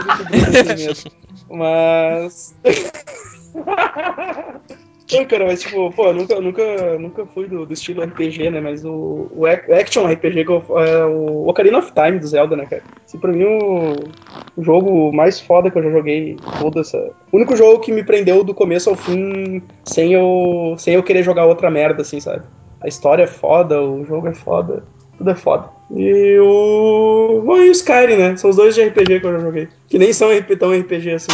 coisa 0.04 0.24
dura 0.24 0.60
assim 0.60 0.86
mesmo. 0.86 1.10
Mas. 1.48 2.54
Pô, 5.10 5.26
cara, 5.26 5.44
mas 5.46 5.60
tipo, 5.60 5.90
pô, 5.92 6.12
nunca, 6.12 6.40
nunca, 6.40 6.98
nunca 6.98 7.26
fui 7.26 7.48
do, 7.48 7.66
do 7.66 7.72
estilo 7.72 8.02
RPG, 8.02 8.50
né? 8.50 8.60
Mas 8.60 8.84
o, 8.84 9.28
o 9.32 9.44
ac- 9.46 9.70
Action 9.72 10.06
RPG 10.06 10.44
que 10.44 10.52
é 10.52 11.04
o 11.04 11.48
Ocarina 11.48 11.78
of 11.78 11.92
Time 11.92 12.18
do 12.20 12.26
Zelda, 12.28 12.54
né, 12.56 12.66
cara? 12.66 12.84
Esse 13.06 13.18
pra 13.18 13.32
mim 13.32 13.42
o, 13.44 14.14
o 14.56 14.62
jogo 14.62 15.12
mais 15.12 15.40
foda 15.40 15.68
que 15.70 15.76
eu 15.78 15.82
já 15.82 15.90
joguei 15.90 16.40
toda 16.56 16.80
essa. 16.80 16.96
O 17.32 17.36
único 17.36 17.56
jogo 17.56 17.80
que 17.80 17.90
me 17.92 18.04
prendeu 18.04 18.44
do 18.44 18.54
começo 18.54 18.88
ao 18.88 18.94
fim 18.96 19.62
sem 19.82 20.12
eu, 20.12 20.76
sem 20.78 20.94
eu 20.94 21.02
querer 21.02 21.24
jogar 21.24 21.46
outra 21.46 21.70
merda, 21.70 22.02
assim, 22.02 22.20
sabe? 22.20 22.44
A 22.80 22.86
história 22.86 23.24
é 23.24 23.26
foda, 23.26 23.82
o 23.82 24.04
jogo 24.04 24.28
é 24.28 24.34
foda, 24.34 24.84
tudo 25.18 25.30
é 25.30 25.34
foda. 25.34 25.68
E 25.90 26.38
o. 26.38 27.42
Bom, 27.44 27.56
e 27.56 27.68
o 27.68 27.72
Skyrim, 27.72 28.16
né? 28.16 28.36
São 28.36 28.50
os 28.50 28.56
dois 28.56 28.76
de 28.76 28.82
RPG 28.82 29.18
que 29.20 29.26
eu 29.26 29.32
já 29.32 29.38
joguei. 29.40 29.68
Que 29.88 29.98
nem 29.98 30.12
são 30.12 30.28
tão 30.58 30.72
RPG 30.72 31.10
assim. 31.14 31.26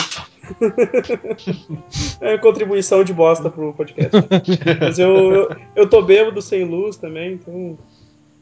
É 2.21 2.39
contribuição 2.39 3.05
de 3.05 3.13
bosta 3.13 3.51
pro 3.51 3.73
podcast. 3.73 4.11
Mas 4.81 4.99
eu, 4.99 5.17
eu, 5.35 5.57
eu 5.75 5.89
tô 5.89 6.03
bêbado 6.03 6.41
sem 6.43 6.65
luz 6.65 6.97
também, 6.97 7.35
então. 7.35 7.79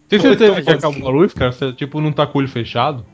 Tem 0.08 0.20
certeza 0.20 0.62
que 0.62 0.70
acabou 0.70 1.08
a 1.08 1.10
luz, 1.10 1.32
cara? 1.32 1.52
Você, 1.52 1.72
tipo, 1.72 2.00
não 2.00 2.12
tá 2.12 2.26
com 2.26 2.38
o 2.38 2.40
olho 2.40 2.48
fechado? 2.48 3.04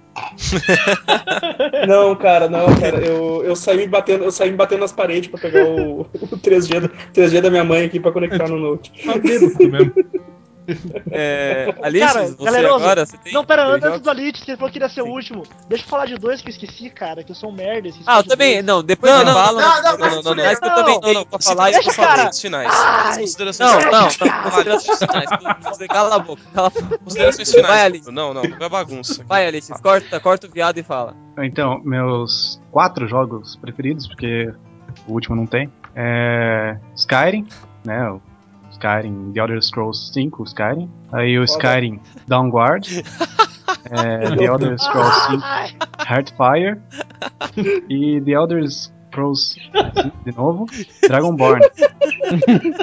Não, 1.86 2.14
cara, 2.16 2.48
não, 2.48 2.66
cara. 2.78 2.98
Eu, 2.98 3.42
eu 3.44 3.56
saí 3.56 3.76
me 3.76 3.86
batendo, 3.86 4.24
eu 4.24 4.32
saí 4.32 4.50
me 4.50 4.56
batendo 4.56 4.80
nas 4.80 4.92
paredes 4.92 5.30
pra 5.30 5.40
pegar 5.40 5.64
o, 5.66 6.00
o 6.00 6.06
3G, 6.06 6.80
do, 6.80 6.88
3G 7.14 7.40
da 7.40 7.50
minha 7.50 7.64
mãe 7.64 7.84
aqui 7.84 8.00
pra 8.00 8.12
conectar 8.12 8.48
no 8.48 8.58
Note. 8.58 8.92
Tá 9.04 9.16
mesmo. 9.16 9.50
É, 11.10 11.74
Alice, 11.82 12.06
Cara, 12.06 12.26
você 12.28 12.44
galeroso, 12.44 12.74
agora, 12.76 13.06
você 13.06 13.16
tem 13.18 13.32
Não, 13.32 13.44
pera, 13.44 13.66
antes 13.66 13.88
jogos? 13.88 14.00
do 14.02 14.10
Elite, 14.10 14.42
que 14.44 14.50
ele 14.50 14.56
falou 14.58 14.70
que 14.72 14.78
iria 14.78 14.88
ser 14.88 15.02
o 15.02 15.06
último. 15.08 15.42
Deixa 15.68 15.84
eu 15.84 15.88
falar 15.88 16.06
de 16.06 16.16
dois 16.16 16.40
que 16.40 16.48
eu 16.48 16.52
esqueci, 16.52 16.90
cara, 16.90 17.22
que 17.24 17.30
eu 17.30 17.34
sou 17.34 17.50
um 17.50 17.54
merda. 17.54 17.88
esqueci 17.88 18.04
Ah, 18.08 18.18
eu 18.18 18.24
também, 18.24 18.54
dois. 18.54 18.64
não, 18.64 18.82
depois 18.82 19.12
Não, 19.12 19.18
você 19.20 19.24
não, 19.26 19.34
fala. 19.34 19.60
não, 19.60 19.68
não, 19.68 19.82
Não, 19.82 19.98
não, 19.98 20.22
não, 20.22 20.34
não. 20.34 20.44
Mas 20.44 20.58
que 20.58 20.66
eu 20.66 20.74
também 20.74 20.94
Não, 20.94 21.00
tenho 21.00 21.14
não, 21.14 21.24
pra 21.26 21.38
falar 21.40 21.70
e 21.70 21.74
eu 21.74 21.82
vou 21.82 21.92
falar 21.92 22.28
as 22.28 22.40
finais. 22.40 22.68
Não, 22.72 23.72
não, 23.72 23.92
não, 23.92 24.04
considerações 24.04 24.98
finais. 24.98 25.30
Você 25.64 25.88
cala 25.88 26.14
a 26.16 26.18
boca, 26.18 26.42
cala 26.54 26.66
a 26.68 26.70
boca. 26.80 26.98
Considerações 26.98 27.52
Vai, 27.52 27.62
finais. 27.62 27.82
Alice. 27.84 28.10
Não, 28.12 28.34
não, 28.34 28.42
não 28.42 28.66
é 28.66 28.68
bagunça. 28.68 29.24
Vai, 29.24 29.46
Alice, 29.46 29.72
corta, 29.82 30.20
corta 30.20 30.46
o 30.46 30.50
viado 30.50 30.78
e 30.78 30.82
fala. 30.82 31.14
Então, 31.38 31.80
meus 31.84 32.60
quatro 32.70 33.06
jogos 33.08 33.56
preferidos, 33.56 34.06
porque 34.06 34.52
o 35.06 35.12
último 35.12 35.34
não 35.36 35.46
tem, 35.46 35.70
é 35.94 36.76
Skyrim, 36.94 37.46
né? 37.84 38.10
O 38.10 38.20
Skyrim, 38.80 39.32
The 39.34 39.40
Elder 39.40 39.62
Scrolls 39.62 40.10
5, 40.12 40.42
o 40.42 40.44
Skyrim. 40.44 40.90
Aí 41.12 41.38
o. 41.38 41.44
Skyrim 41.44 42.00
Downguard. 42.26 42.86
é, 43.90 44.36
The 44.36 44.44
Elder 44.44 44.78
Scrolls 44.78 45.26
5, 45.26 45.42
Heartfire. 46.08 46.80
E 47.88 48.20
The 48.20 48.32
Elder 48.32 48.64
Scrolls 48.70 49.54
5 49.54 50.12
de 50.24 50.36
novo, 50.36 50.66
Dragonborn. 51.06 51.60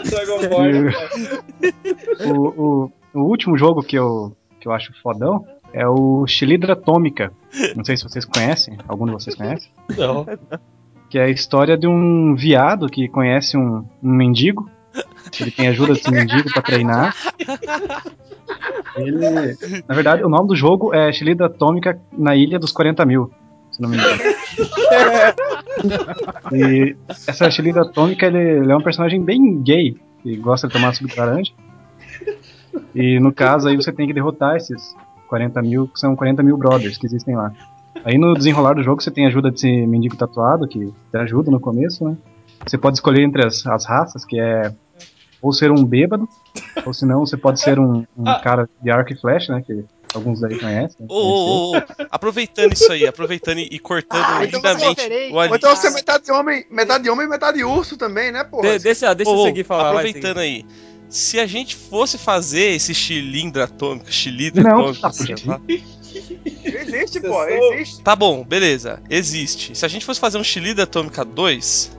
Dragon 0.10 0.50
Ball, 0.50 0.92
cara? 0.92 2.32
O, 2.32 2.48
o, 2.48 2.92
o 3.14 3.20
último 3.22 3.58
jogo 3.58 3.82
que 3.82 3.98
eu, 3.98 4.36
que 4.60 4.68
eu 4.68 4.72
acho 4.72 4.94
fodão 5.02 5.46
é 5.74 5.88
o 5.88 6.26
Xilidra 6.28 6.74
Atômica. 6.74 7.32
Não 7.76 7.84
sei 7.84 7.98
se 7.98 8.04
vocês 8.04 8.26
conhecem, 8.26 8.78
algum 8.88 9.06
de 9.06 9.12
vocês 9.14 9.36
conhece? 9.36 9.70
Não. 9.98 10.26
Que 11.10 11.18
é 11.18 11.24
a 11.24 11.30
história 11.30 11.78
de 11.78 11.88
um 11.88 12.36
viado 12.36 12.88
que 12.88 13.08
conhece 13.08 13.58
um, 13.58 13.86
um 14.04 14.12
mendigo. 14.12 14.70
Ele 15.40 15.52
tem 15.52 15.68
ajuda 15.68 15.94
desse 15.94 16.10
mendigo 16.12 16.52
pra 16.52 16.62
treinar. 16.62 17.16
Ele, 18.96 19.58
na 19.88 19.96
verdade, 19.96 20.24
o 20.24 20.30
nome 20.30 20.48
do 20.48 20.56
jogo 20.56 20.94
é 20.94 21.12
Xilidra 21.12 21.48
Atômica 21.48 22.00
na 22.18 22.36
Ilha 22.36 22.58
dos 22.58 22.72
40 22.72 23.06
mil, 23.06 23.32
se 23.72 23.82
não 23.82 23.90
me 23.90 23.98
engano. 23.98 24.22
E 26.52 26.96
essa 27.28 27.52
Xilidra 27.52 27.84
Atômica, 27.84 28.26
ele, 28.26 28.40
ele 28.40 28.72
é 28.72 28.76
um 28.76 28.82
personagem 28.82 29.24
bem 29.24 29.62
gay, 29.62 29.96
que 30.24 30.36
gosta 30.38 30.68
de 30.68 30.74
tomar 30.74 30.94
suco 30.94 31.08
de 31.08 31.20
laranja. 31.20 31.52
E 32.96 33.20
no 33.20 33.32
caso 33.32 33.68
aí 33.68 33.76
você 33.76 33.92
tem 33.92 34.08
que 34.08 34.14
derrotar 34.14 34.56
esses 34.56 34.96
40 35.28 35.62
mil, 35.62 35.88
que 35.88 36.00
são 36.00 36.16
40 36.16 36.42
mil 36.42 36.58
brothers 36.58 36.98
que 36.98 37.06
existem 37.06 37.36
lá. 37.36 37.52
Aí 38.04 38.18
no 38.18 38.34
desenrolar 38.34 38.74
do 38.74 38.84
jogo 38.84 39.02
você 39.02 39.12
tem 39.12 39.26
ajuda 39.28 39.52
desse 39.52 39.70
mendigo 39.86 40.16
tatuado, 40.16 40.68
que 40.68 40.94
te 41.12 41.18
ajuda 41.18 41.52
no 41.52 41.60
começo, 41.60 42.06
né? 42.06 42.18
Você 42.66 42.78
pode 42.78 42.98
escolher 42.98 43.24
entre 43.24 43.46
as, 43.46 43.66
as 43.66 43.86
raças, 43.86 44.26
que 44.26 44.40
é 44.40 44.74
ou 45.48 45.54
ser 45.54 45.72
um 45.72 45.84
bêbado, 45.86 46.28
ou 46.86 46.94
se 46.94 47.06
não, 47.06 47.22
você 47.22 47.38
pode 47.38 47.60
ser 47.62 47.80
um, 47.80 48.06
um 48.18 48.26
cara 48.44 48.70
de 48.82 48.92
arco 48.92 49.14
e 49.14 49.16
flecha, 49.16 49.54
né? 49.54 49.64
Que 49.66 49.84
alguns 50.14 50.42
daí 50.42 50.58
conhecem. 50.60 51.06
Ô, 51.08 51.14
ô, 51.14 51.20
ô, 51.20 51.78
ô, 51.78 51.82
aproveitando 52.12 52.74
isso 52.74 52.92
aí, 52.92 53.08
aproveitando 53.08 53.60
e 53.60 53.80
cortando 53.80 54.22
Ah, 54.26 54.44
então 54.46 54.60
você 54.62 54.68
lindamente 54.68 55.02
referei. 55.02 55.32
o 55.32 55.40
Ali. 55.40 55.56
então 55.56 55.76
você 55.76 55.88
é 55.88 55.92
metade 55.92 56.32
homem, 56.32 56.66
metade 56.72 57.10
homem 57.10 57.26
e 57.26 57.30
metade 57.30 57.64
urso 57.64 57.96
também, 57.98 58.32
né, 58.32 58.44
porra? 58.44 58.78
De- 58.78 58.84
deixa 58.84 59.14
deixa 59.14 59.32
Ô, 59.32 59.36
eu 59.40 59.44
seguir 59.46 59.64
falar. 59.64 59.84
vai, 59.94 60.04
aproveitando 60.04 60.40
aí. 60.40 60.66
Se 61.10 61.40
a 61.40 61.46
gente 61.46 61.74
fosse 61.76 62.18
fazer 62.18 62.76
esse 62.76 62.94
xilindro 62.94 63.64
atômico, 63.64 64.12
xilindro 64.12 64.62
Não, 64.62 64.80
atômico, 64.80 65.02
tá 65.02 65.12
sei 65.14 65.36
lá. 65.46 65.62
Existe, 66.66 67.20
pô, 67.22 67.44
existe. 67.46 68.02
Tá 68.02 68.16
bom, 68.16 68.44
beleza. 68.44 69.02
Existe. 69.10 69.78
Se 69.78 69.86
a 69.86 69.88
gente 69.88 70.06
fosse 70.06 70.20
fazer 70.20 70.38
um 70.38 70.44
xilindro 70.44 70.84
atômica 70.84 71.24
2, 71.24 71.97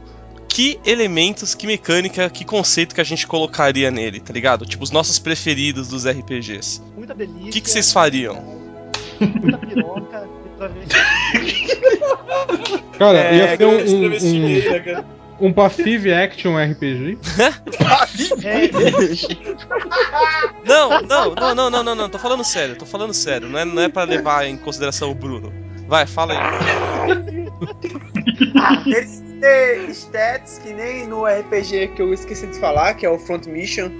que 0.49 0.81
elementos, 0.85 1.55
que 1.55 1.67
mecânica, 1.67 2.29
que 2.31 2.45
conceito 2.45 2.95
que 2.95 3.01
a 3.01 3.05
gente 3.05 3.27
colocaria 3.27 3.91
nele, 3.91 4.21
tá 4.21 4.33
ligado? 4.33 4.65
Tipo, 4.67 4.83
os 4.85 4.91
nossos 4.91 5.19
preferidos 5.19 5.89
dos 5.89 6.07
RPGs. 6.07 6.83
Muita 6.97 7.15
delícia. 7.15 7.49
O 7.49 7.51
que, 7.51 7.61
que 7.61 7.71
vocês 7.71 7.93
fariam? 7.93 8.43
Muita 9.21 9.59
piroca. 9.59 10.29
e 10.45 10.49
travesti. 10.59 11.79
Cara, 12.99 13.19
É, 13.19 13.37
ia 13.37 13.57
ser 13.57 13.65
um, 13.65 13.79
um, 13.79 14.07
um, 15.43 15.49
um 15.49 15.53
passive 15.53 16.13
action 16.13 16.57
RPG. 16.57 17.19
É, 18.45 18.69
Não, 20.67 21.01
não, 21.03 21.35
não, 21.35 21.55
não, 21.55 21.71
não, 21.71 21.83
não, 21.85 21.95
não, 21.95 22.09
tô 22.09 22.19
falando 22.19 22.43
sério, 22.45 22.77
tô 22.77 22.85
falando 22.85 23.15
sério. 23.15 23.49
Não 23.49 23.59
é, 23.59 23.65
não 23.65 23.83
é 23.83 23.89
pra 23.89 24.05
levar 24.05 24.47
em 24.47 24.57
consideração 24.57 25.11
o 25.11 25.15
Bruno. 25.15 25.53
Vai, 25.87 26.07
fala 26.07 26.35
aí. 26.35 26.39
Que 28.85 29.28
ter 29.41 29.91
stats 29.91 30.59
que 30.59 30.73
nem 30.73 31.07
no 31.07 31.25
RPG 31.25 31.89
que 31.95 32.03
eu 32.03 32.13
esqueci 32.13 32.47
de 32.47 32.59
falar, 32.59 32.95
que 32.95 33.07
é 33.07 33.11
o 33.11 33.19
Front 33.19 33.47
Mission. 33.47 33.91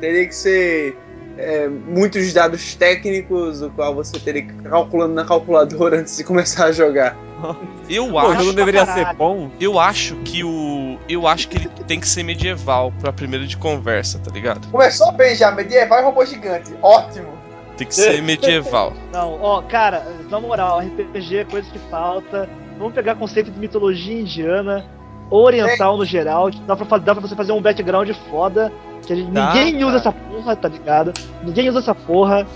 Teria 0.00 0.26
que 0.26 0.34
ser 0.34 0.96
é, 1.36 1.68
muitos 1.68 2.32
dados 2.32 2.74
técnicos, 2.74 3.62
o 3.62 3.70
qual 3.70 3.94
você 3.94 4.18
teria 4.18 4.42
que 4.42 4.52
ir 4.52 4.62
calculando 4.62 5.14
na 5.14 5.24
calculadora 5.24 5.98
antes 6.00 6.16
de 6.16 6.24
começar 6.24 6.66
a 6.66 6.72
jogar. 6.72 7.16
Eu 7.88 8.06
Pô, 8.06 8.18
o 8.18 8.20
jogo 8.20 8.32
acho, 8.32 8.44
não 8.44 8.54
deveria 8.54 8.86
ser 8.86 9.14
bom. 9.14 9.50
eu 9.58 9.78
acho 9.80 10.14
que 10.16 10.44
o. 10.44 10.96
Eu 11.08 11.26
acho 11.26 11.48
que 11.48 11.56
ele 11.56 11.68
tem 11.88 11.98
que 11.98 12.06
ser 12.06 12.22
medieval 12.22 12.92
pra 13.00 13.12
primeiro 13.12 13.46
de 13.46 13.56
conversa, 13.56 14.18
tá 14.20 14.30
ligado? 14.30 14.68
Começou 14.68 15.10
bem 15.12 15.34
já, 15.34 15.50
medieval 15.50 16.00
e 16.00 16.02
robô 16.04 16.24
gigante. 16.24 16.72
Ótimo. 16.82 17.32
Tem 17.76 17.86
que 17.86 17.94
ser 17.94 18.22
medieval. 18.22 18.92
Não, 19.12 19.40
ó, 19.42 19.62
cara, 19.62 20.04
na 20.28 20.38
moral, 20.38 20.80
RPG 20.80 21.38
é 21.38 21.44
coisa 21.46 21.68
que 21.68 21.78
falta. 21.90 22.48
Vamos 22.80 22.94
pegar 22.94 23.14
conceito 23.14 23.50
de 23.50 23.58
mitologia 23.60 24.18
indiana, 24.20 24.84
oriental 25.30 25.96
no 25.98 26.04
geral. 26.04 26.50
Dá 26.66 26.74
pra, 26.74 26.96
dá 26.98 27.14
pra 27.14 27.20
você 27.28 27.36
fazer 27.36 27.52
um 27.52 27.60
background 27.62 28.10
foda. 28.30 28.72
Que 29.06 29.12
a 29.12 29.16
gente- 29.16 29.30
Dá, 29.30 29.52
ninguém 29.54 29.84
usa 29.84 29.86
cara. 29.86 29.96
essa 29.98 30.12
porra, 30.12 30.56
tá 30.56 30.68
ligado? 30.68 31.12
Ninguém 31.44 31.68
usa 31.68 31.78
essa 31.80 31.94
porra. 31.94 32.46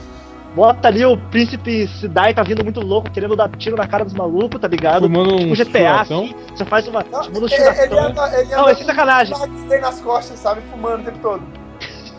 Bota 0.55 0.88
ali 0.88 1.05
o 1.05 1.16
príncipe 1.16 1.86
Siddhartha 1.88 2.42
vindo 2.44 2.62
muito 2.64 2.80
louco, 2.80 3.10
querendo 3.10 3.34
dar 3.36 3.48
tiro 3.51 3.76
na 3.76 3.86
cara 3.86 4.05
dos 4.05 4.14
malucos, 4.14 4.60
tá 4.60 4.68
ligado? 4.68 5.02
Fumando 5.02 5.34
um 5.34 5.52
tipo 5.52 5.56
GTA, 5.56 5.78
churrascão. 6.05 6.24
assim. 6.24 6.34
Você 6.56 6.64
faz 6.64 6.88
uma. 6.88 7.05
Não, 7.10 7.20
Tipo, 7.22 7.40
no 7.40 7.46
ele, 7.46 7.55
ele 7.55 7.62
churrascão. 7.64 7.98
anda, 8.05 8.40
ele 8.40 8.51
Não, 8.51 8.62
anda 8.62 8.70
é 8.70 8.74
sem 8.76 8.86
sacanagem. 8.86 9.34
um 9.36 9.80
nas 9.80 10.01
costas, 10.01 10.38
sabe? 10.38 10.62
Fumando 10.70 11.02
o 11.02 11.05
tempo 11.05 11.18
todo. 11.18 11.42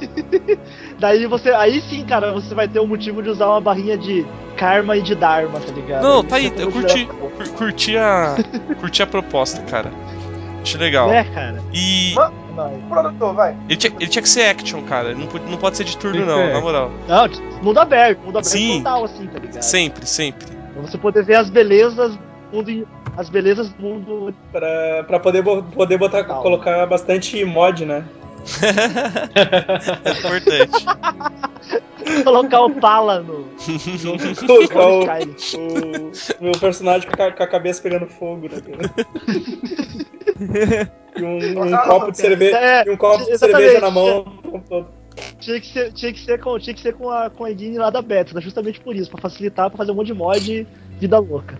Daí 0.99 1.25
você. 1.25 1.49
Aí 1.51 1.79
sim, 1.81 2.03
cara, 2.05 2.33
você 2.33 2.53
vai 2.53 2.67
ter 2.67 2.79
o 2.79 2.87
motivo 2.87 3.23
de 3.23 3.29
usar 3.29 3.47
uma 3.47 3.61
barrinha 3.61 3.97
de 3.97 4.25
karma 4.57 4.97
e 4.97 5.01
de 5.01 5.15
dharma, 5.15 5.59
tá 5.59 5.71
ligado? 5.71 6.03
Não, 6.03 6.23
tá 6.23 6.35
aí, 6.35 6.47
é 6.57 6.61
eu 6.63 6.71
curti, 6.71 7.05
cur- 7.37 7.49
curti 7.49 7.97
a, 7.97 8.35
curti 8.79 9.01
a 9.03 9.07
proposta, 9.07 9.61
cara. 9.63 9.91
Achei 10.61 10.79
legal. 10.79 11.11
É, 11.11 11.23
cara. 11.23 11.61
E 11.73 12.13
Vai. 12.15 12.31
produtor, 12.89 13.33
vai. 13.35 13.55
ele 13.69 13.77
tinha, 13.77 13.93
ele 13.99 14.09
tinha 14.09 14.21
que 14.21 14.29
ser 14.29 14.45
action, 14.49 14.81
cara. 14.83 15.13
Não 15.13 15.27
pode, 15.27 15.45
não 15.51 15.57
pode 15.57 15.77
ser 15.77 15.83
de 15.83 15.95
turno, 15.97 16.25
não, 16.25 16.51
na 16.53 16.59
moral. 16.61 16.91
Não, 17.07 17.27
mundo 17.61 17.79
aberto, 17.79 18.19
mundo 18.19 18.37
aberto 18.39 18.45
Sim. 18.47 18.77
total, 18.79 19.05
assim, 19.05 19.27
tá 19.27 19.39
ligado? 19.39 19.61
Sempre, 19.61 20.05
sempre. 20.07 20.47
Pra 20.73 20.81
você 20.81 20.97
poder 20.97 21.23
ver 21.23 21.35
as 21.35 21.49
belezas 21.49 22.15
do 22.15 22.19
mundo. 22.57 22.87
As 23.17 23.29
belezas 23.29 23.69
do 23.73 23.81
mundo. 23.83 24.33
Pra, 24.51 25.03
pra 25.07 25.19
poder, 25.19 25.43
poder 25.43 25.97
botar, 25.97 26.23
colocar 26.23 26.85
bastante 26.87 27.43
mod, 27.45 27.85
né? 27.85 28.03
É 30.05 30.11
importante. 30.11 30.85
Colocar 32.23 32.61
o 32.61 32.69
pala 32.75 33.19
no. 33.21 33.45
Colocar 34.69 34.87
o, 34.87 36.11
o 36.39 36.43
meu 36.43 36.51
personagem 36.59 37.09
com 37.09 37.23
a, 37.23 37.31
com 37.31 37.43
a 37.43 37.47
cabeça 37.47 37.81
pegando 37.81 38.05
fogo, 38.07 38.47
né? 38.49 38.61
cara? 38.61 38.93
E 41.17 41.23
um, 41.23 41.63
um 41.63 41.77
copo 41.77 42.11
de 42.11 42.17
cerveja. 42.17 42.57
É, 42.57 42.83
E 42.85 42.91
um 42.91 42.97
copo 42.97 43.25
de 43.25 43.37
cerveja 43.37 43.79
na 43.81 43.89
mão. 43.91 44.25
Tinha 45.39 45.59
que 45.61 45.67
ser, 45.71 45.93
tinha 45.93 46.13
que 46.13 46.19
ser 46.19 46.39
com, 46.41 46.59
tinha 46.59 46.73
que 46.73 46.81
ser 46.81 46.93
com 46.93 47.09
a, 47.09 47.29
com 47.29 47.45
a 47.45 47.51
engine 47.51 47.77
lá 47.77 47.89
da 47.89 48.01
Bethesda, 48.01 48.41
justamente 48.41 48.79
por 48.81 48.93
isso, 48.95 49.09
pra 49.09 49.21
facilitar, 49.21 49.69
pra 49.69 49.77
fazer 49.77 49.91
um 49.91 49.95
monte 49.95 50.07
de 50.07 50.13
mod 50.13 50.67
vida 50.99 51.17
louca. 51.19 51.57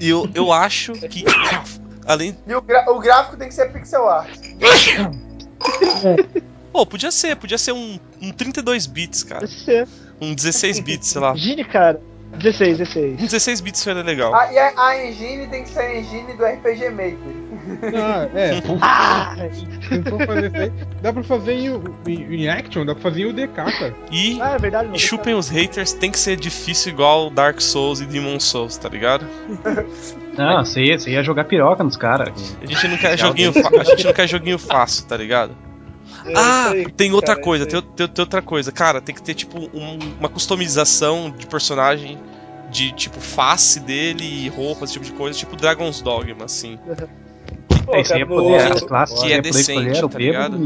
E 0.00 0.08
eu, 0.08 0.28
eu 0.34 0.52
acho 0.52 0.92
que. 0.94 1.24
Além. 2.06 2.36
E 2.46 2.54
o, 2.54 2.60
gra- 2.62 2.90
o 2.90 2.98
gráfico 2.98 3.36
tem 3.36 3.48
que 3.48 3.54
ser 3.54 3.72
pixel 3.72 4.08
art. 4.08 4.30
Pô, 6.72 6.86
podia 6.86 7.10
ser, 7.10 7.36
podia 7.36 7.58
ser 7.58 7.72
um, 7.72 7.98
um 8.20 8.30
32 8.30 8.86
bits, 8.86 9.22
cara. 9.22 9.40
Pode 9.40 9.52
ser. 9.52 9.88
Um 10.20 10.34
16 10.34 10.80
bits, 10.80 11.08
sei 11.08 11.20
lá. 11.20 11.32
Engine, 11.32 11.64
cara. 11.64 12.00
16, 12.36 12.78
16. 12.78 13.20
Um 13.20 13.24
16 13.24 13.60
bits 13.60 13.80
seria 13.80 14.02
legal. 14.02 14.34
Ah, 14.34 14.52
e 14.52 14.58
a, 14.58 14.72
a 14.76 15.06
engine 15.06 15.46
tem 15.48 15.62
que 15.62 15.70
ser 15.70 15.80
a 15.80 15.98
engine 15.98 16.34
do 16.34 16.44
RPG 16.44 16.90
Maker. 16.90 17.48
Ah, 17.94 18.28
é. 18.34 18.62
Ah! 18.80 19.34
Fazer. 20.26 20.72
Dá 21.00 21.12
pra 21.12 21.22
fazer 21.22 21.52
em, 21.54 21.82
em, 22.06 22.34
em 22.34 22.48
action, 22.48 22.84
dá 22.84 22.94
pra 22.94 23.02
fazer 23.02 23.22
em 23.22 23.26
UDK, 23.26 23.54
cara. 23.54 23.94
E. 24.10 24.38
Ah, 24.40 24.52
é 24.54 24.58
verdade, 24.58 24.90
E 24.94 24.98
chupem 24.98 25.34
os 25.34 25.48
haters, 25.48 25.94
tem 25.94 26.10
que 26.10 26.18
ser 26.18 26.36
difícil 26.36 26.92
igual 26.92 27.30
Dark 27.30 27.60
Souls 27.60 28.00
e 28.00 28.06
Demon 28.06 28.38
Souls, 28.38 28.76
tá 28.76 28.88
ligado? 28.88 29.26
Não, 30.38 30.64
você 30.64 30.82
ia, 30.84 30.98
você 30.98 31.10
ia 31.10 31.22
jogar 31.22 31.44
piroca 31.44 31.82
nos 31.84 31.96
caras. 31.96 32.56
A 32.62 32.66
gente 32.66 32.88
não 32.88 32.96
quer 32.96 33.18
joguinho, 33.18 33.52
a 33.80 33.84
gente 33.84 34.04
não 34.06 34.12
quer 34.12 34.28
joguinho 34.28 34.58
fácil, 34.58 35.06
tá 35.06 35.16
ligado? 35.16 35.56
É 36.24 36.32
Ah, 36.36 36.64
isso 36.66 36.74
aí, 36.74 36.92
tem 36.92 37.12
outra 37.12 37.34
cara, 37.34 37.40
é 37.40 37.44
coisa, 37.44 37.64
isso 37.66 37.82
tem, 37.82 37.92
tem- 37.96 38.08
tem 38.08 38.22
outra 38.22 38.42
coisa. 38.42 38.72
Cara, 38.72 39.00
tem 39.00 39.14
que 39.14 39.22
ter, 39.22 39.34
tipo, 39.34 39.58
um- 39.74 39.98
uma 40.18 40.28
customização 40.28 41.30
de 41.30 41.46
personagem, 41.46 42.18
de, 42.70 42.92
tipo, 42.92 43.20
face 43.20 43.80
dele 43.80 44.24
e 44.24 44.48
roupas, 44.48 44.90
esse 44.90 44.92
tipo 44.94 45.04
de 45.04 45.12
coisa, 45.12 45.38
tipo 45.38 45.56
Dragon's 45.56 46.00
Dogma, 46.00 46.44
assim. 46.44 46.78
aí. 46.88 47.08
Pô, 47.86 47.94
É, 47.94 48.02
cara, 48.02 48.18
ia 48.18 48.26
no- 48.26 48.34
poder, 48.36 48.72
as 48.72 48.80
classes, 48.82 49.22
que 49.22 49.32
é 49.32 49.36
poder 49.36 49.48
escolher 49.60 49.84
decente, 49.88 50.04
o 50.04 50.08
tá 50.08 50.18
ligado? 50.18 50.58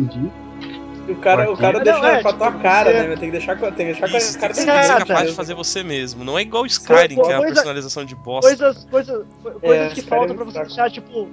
O 1.08 1.16
cara, 1.16 1.50
o 1.52 1.56
cara 1.56 1.78
Não, 1.78 1.84
deixa 1.84 2.06
é, 2.06 2.22
com 2.22 2.28
a 2.28 2.32
tua 2.32 2.46
tipo, 2.48 2.62
cara, 2.62 2.90
você- 2.90 2.98
né? 3.08 3.16
Tem 3.16 3.30
que 3.30 3.30
deixar 3.30 3.56
com, 3.58 3.66
tem 3.72 3.86
que 3.86 3.92
deixar 3.92 4.08
com 4.08 4.14
a 4.14 4.18
Isso, 4.18 4.32
tem 4.32 4.40
cara 4.40 4.52
que 4.52 4.58
ser, 4.60 4.66
tem 4.66 4.96
que 4.98 5.06
capaz 5.06 5.30
de 5.30 5.36
fazer 5.36 5.54
você 5.54 5.82
mesmo. 5.82 6.24
Não 6.24 6.38
é 6.38 6.42
igual 6.42 6.64
Skyrim, 6.66 7.14
que 7.16 7.20
é 7.20 7.34
a 7.34 7.38
coisa- 7.38 7.54
personalização 7.54 8.04
de 8.04 8.14
bosta. 8.14 8.48
Coisas, 8.48 8.84
coisas, 8.90 9.26
coisas 9.60 9.92
que 9.92 10.00
Skyrim 10.00 10.08
faltam 10.08 10.34
é 10.34 10.36
pra 10.36 10.44
você 10.44 10.52
fraco. 10.52 10.66
deixar, 10.68 10.90
tipo, 10.90 11.28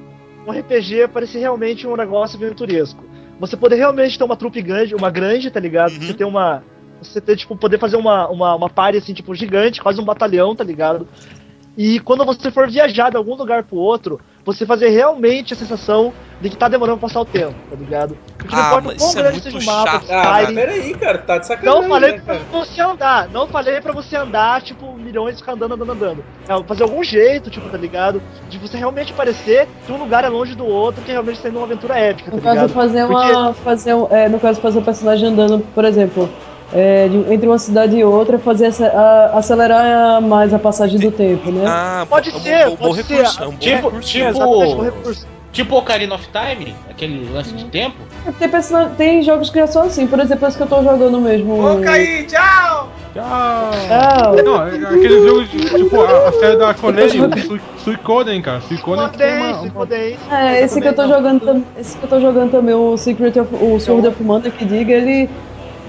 um 0.48 0.52
RPG 0.52 1.08
parecer 1.10 1.40
realmente 1.40 1.86
um 1.86 1.96
negócio 1.96 2.38
aventuresco. 2.38 3.04
Você 3.40 3.56
poder 3.56 3.76
realmente 3.76 4.18
ter 4.18 4.24
uma 4.24 4.36
trupe 4.36 4.62
grande, 4.62 4.96
uma 4.96 5.10
grande, 5.10 5.50
tá 5.52 5.60
ligado? 5.60 5.94
Uhum. 5.94 6.02
Você 6.02 6.14
ter 6.14 6.26
uma. 6.26 6.64
Você 7.02 7.22
ter, 7.22 7.38
tipo, 7.38 7.56
poder 7.56 7.80
fazer 7.80 7.96
uma, 7.96 8.28
uma, 8.28 8.56
uma 8.56 8.70
party 8.70 8.98
assim, 8.98 9.14
tipo, 9.14 9.34
gigante, 9.34 9.82
quase 9.82 10.02
um 10.02 10.04
batalhão, 10.06 10.54
tá 10.54 10.64
ligado? 10.64 11.08
E 11.78 12.00
quando 12.02 12.26
você 12.26 12.52
for 12.52 12.70
viajar 12.70 13.10
de 13.10 13.16
algum 13.16 13.36
lugar 13.36 13.64
pro 13.64 13.78
outro, 13.78 14.20
você 14.46 14.66
fazer 14.66 14.90
realmente 14.90 15.54
a 15.54 15.58
sensação 15.58 16.14
de 16.42 16.50
que 16.50 16.56
tá 16.58 16.68
demorando 16.68 16.98
pra 16.98 17.08
passar 17.10 17.20
o 17.22 17.26
tempo, 17.26 17.54
tá 17.70 17.76
ligado? 17.76 18.18
Porque 18.38 18.56
não 18.56 18.62
Ah, 18.64 18.68
importa 18.68 18.88
mas 18.88 18.96
o 18.96 19.00
quão 19.00 19.10
é 19.12 19.16
grande 19.24 19.42
seja 19.42 19.58
o 19.58 19.64
mapa, 19.66 19.92
chato. 19.92 20.06
de 20.06 20.12
Ah, 20.14 20.24
mas 20.24 20.54
peraí, 20.54 20.94
cara, 20.96 21.18
tá 21.18 21.38
de 21.38 21.48
sacanagem, 21.48 21.82
não 21.82 21.88
falei 21.90 22.12
né, 22.14 22.22
pra 22.26 22.38
você 22.52 22.82
andar, 22.82 23.30
não 23.30 23.48
falei 23.48 23.82
pra 23.82 23.92
você 23.94 24.16
andar, 24.16 24.62
tipo, 24.62 24.94
milhões 24.94 25.38
ficar 25.40 25.52
andando, 25.54 25.74
andando, 25.74 25.92
andando. 25.92 26.24
É, 26.48 26.64
fazer 26.64 26.84
algum 26.84 27.04
jeito, 27.04 27.50
tipo, 27.50 27.70
tá 27.70 27.78
ligado? 27.78 28.22
De 28.50 28.58
você 28.58 28.78
realmente 28.78 29.12
parecer 29.14 29.68
que 29.86 29.92
um 29.92 29.98
lugar 29.98 30.24
é 30.24 30.30
longe 30.30 30.56
do 30.56 30.66
outro, 30.66 31.04
que 31.04 31.12
realmente 31.12 31.36
está 31.36 31.50
indo 31.50 31.58
uma 31.60 31.66
aventura 31.66 31.98
épica, 32.00 32.32
tá 32.32 32.38
No 32.38 32.42
caso, 32.42 32.56
ligado? 32.56 32.74
fazer 32.74 33.06
Porque- 33.08 33.32
uma. 33.34 33.54
Fazer, 33.54 33.94
um- 33.94 34.08
é, 34.10 34.30
no 34.30 34.40
caso, 34.40 34.62
fazer 34.62 34.80
o 34.80 34.82
personagem 34.82 35.28
andando, 35.28 35.60
por 35.76 35.84
exemplo, 35.84 36.30
é, 36.74 37.08
de- 37.08 37.34
entre 37.34 37.48
uma 37.48 37.58
cidade 37.60 37.96
e 37.98 38.04
outra, 38.04 38.38
fazer 38.38 38.72
a- 38.84 39.32
acelerar 39.34 40.22
mais 40.22 40.54
a 40.54 40.60
passagem 40.60 41.00
do 41.00 41.12
tempo, 41.12 41.52
né? 41.52 41.64
Ah, 41.68 42.06
Pode 42.10 42.30
é 42.30 42.32
ser, 42.34 42.78
pode 42.78 43.04
ser. 43.04 43.14
recurso, 43.16 43.44
é 43.44 43.48
um 43.48 43.52
Tipo- 43.54 43.90
recurso. 43.90 44.08
tipo-. 44.10 45.40
Tipo 45.52 45.78
Ocarina 45.78 46.14
of 46.14 46.30
Time, 46.30 46.76
aquele 46.88 47.28
lance 47.34 47.52
de 47.52 47.66
tempo. 47.66 47.96
Tem, 48.38 48.48
person- 48.48 48.90
tem 48.96 49.24
jogos 49.24 49.50
que 49.50 49.58
já 49.58 49.66
são 49.66 49.82
assim, 49.82 50.06
por 50.06 50.20
exemplo, 50.20 50.48
esse 50.48 50.56
que 50.56 50.62
eu 50.62 50.68
tô 50.68 50.84
jogando 50.84 51.20
mesmo. 51.20 51.60
Ô, 51.60 51.82
Caí, 51.82 52.24
tchau! 52.26 52.90
Tchau! 53.16 53.72
Tchau. 53.88 54.36
Não, 54.46 54.68
é 54.68 54.76
aqueles 54.76 55.24
jogos 55.24 55.50
de, 55.50 55.58
tipo, 55.66 56.00
a, 56.02 56.28
a 56.30 56.32
série 56.34 56.56
da 56.56 56.72
Konami, 56.76 57.60
Suicoden, 57.84 58.42
cara. 58.44 58.62
Suicoden 58.62 59.10
tem 59.18 59.38
uma, 59.38 59.62
uma. 59.62 59.88
É, 60.40 60.62
esse 60.64 60.80
que 60.80 60.88
eu 60.88 60.94
tô 60.94 61.08
jogando, 61.08 61.66
esse 61.80 61.98
que 61.98 62.04
eu 62.04 62.10
tô 62.10 62.20
jogando 62.20 62.52
também, 62.52 62.76
o 62.76 62.96
Secret 62.96 63.40
of, 63.40 63.50
o 63.56 63.80
Sword 63.80 64.08
of 64.08 64.22
Mana 64.24 64.52
que 64.52 64.64
diga, 64.64 64.94
ele 64.94 65.28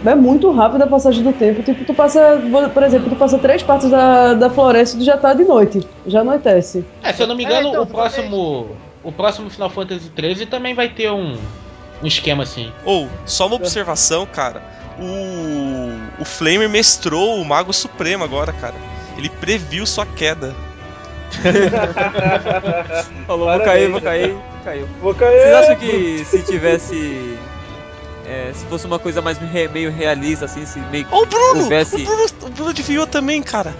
é 0.05 0.14
muito 0.14 0.51
rápido 0.52 0.82
a 0.82 0.86
passagem 0.86 1.22
do 1.22 1.32
tempo. 1.32 1.62
Tipo, 1.62 1.85
tu 1.85 1.94
passa, 1.94 2.40
por 2.72 2.82
exemplo, 2.82 3.10
tu 3.10 3.16
passa 3.16 3.39
três 3.39 3.62
partes 3.62 3.90
da, 3.90 4.35
da 4.35 4.51
floresta 4.51 4.97
e 4.97 5.01
tu 5.01 5.05
já 5.05 5.16
tá 5.16 5.32
de 5.35 5.44
noite, 5.44 5.86
já 6.06 6.20
anoitece. 6.20 6.85
É, 7.02 7.12
se 7.12 7.22
eu 7.22 7.27
não 7.27 7.35
me 7.35 7.44
É, 7.44 7.47
engano, 7.47 7.68
então, 7.68 7.82
o 7.82 7.86
próximo. 7.86 8.77
O 9.02 9.10
próximo 9.10 9.48
Final 9.48 9.70
Fantasy 9.70 10.10
XIII 10.14 10.47
também 10.47 10.74
vai 10.74 10.89
ter 10.89 11.10
um, 11.10 11.35
um 12.02 12.06
esquema 12.06 12.43
assim. 12.43 12.70
Ou, 12.85 13.09
só 13.24 13.47
uma 13.47 13.56
observação, 13.56 14.27
cara. 14.27 14.62
O. 14.98 16.20
O 16.20 16.24
Flamer 16.24 16.68
mestrou 16.68 17.40
o 17.40 17.44
Mago 17.44 17.72
Supremo 17.72 18.22
agora, 18.24 18.52
cara. 18.52 18.74
Ele 19.16 19.28
previu 19.28 19.86
sua 19.86 20.05
queda. 20.05 20.55
Falou, 23.27 23.48
vou 23.48 23.59
Parabéns, 23.59 23.64
cair, 23.64 23.90
vou 23.90 24.01
cair, 24.01 24.36
caiu. 24.64 24.89
Vou 25.01 25.14
cair. 25.14 25.40
Vocês 25.40 25.55
acham 25.55 25.77
que 25.77 26.24
se 26.24 26.43
tivesse. 26.43 27.39
É, 28.31 28.52
se 28.55 28.65
fosse 28.66 28.86
uma 28.86 29.01
coisa 29.01 29.20
mais 29.20 29.39
meio 29.73 29.90
realista, 29.90 30.44
assim, 30.44 30.65
se 30.65 30.78
meio 30.93 31.05
que 31.05 31.12
Ô, 31.12 31.27
Bruno! 31.27 31.62
houvesse. 31.65 31.97
O 31.97 32.05
Bruno, 32.05 32.27
o 32.43 32.51
Bruno 32.51 32.70
adivinhou 32.70 33.05
também, 33.05 33.43
cara. 33.43 33.74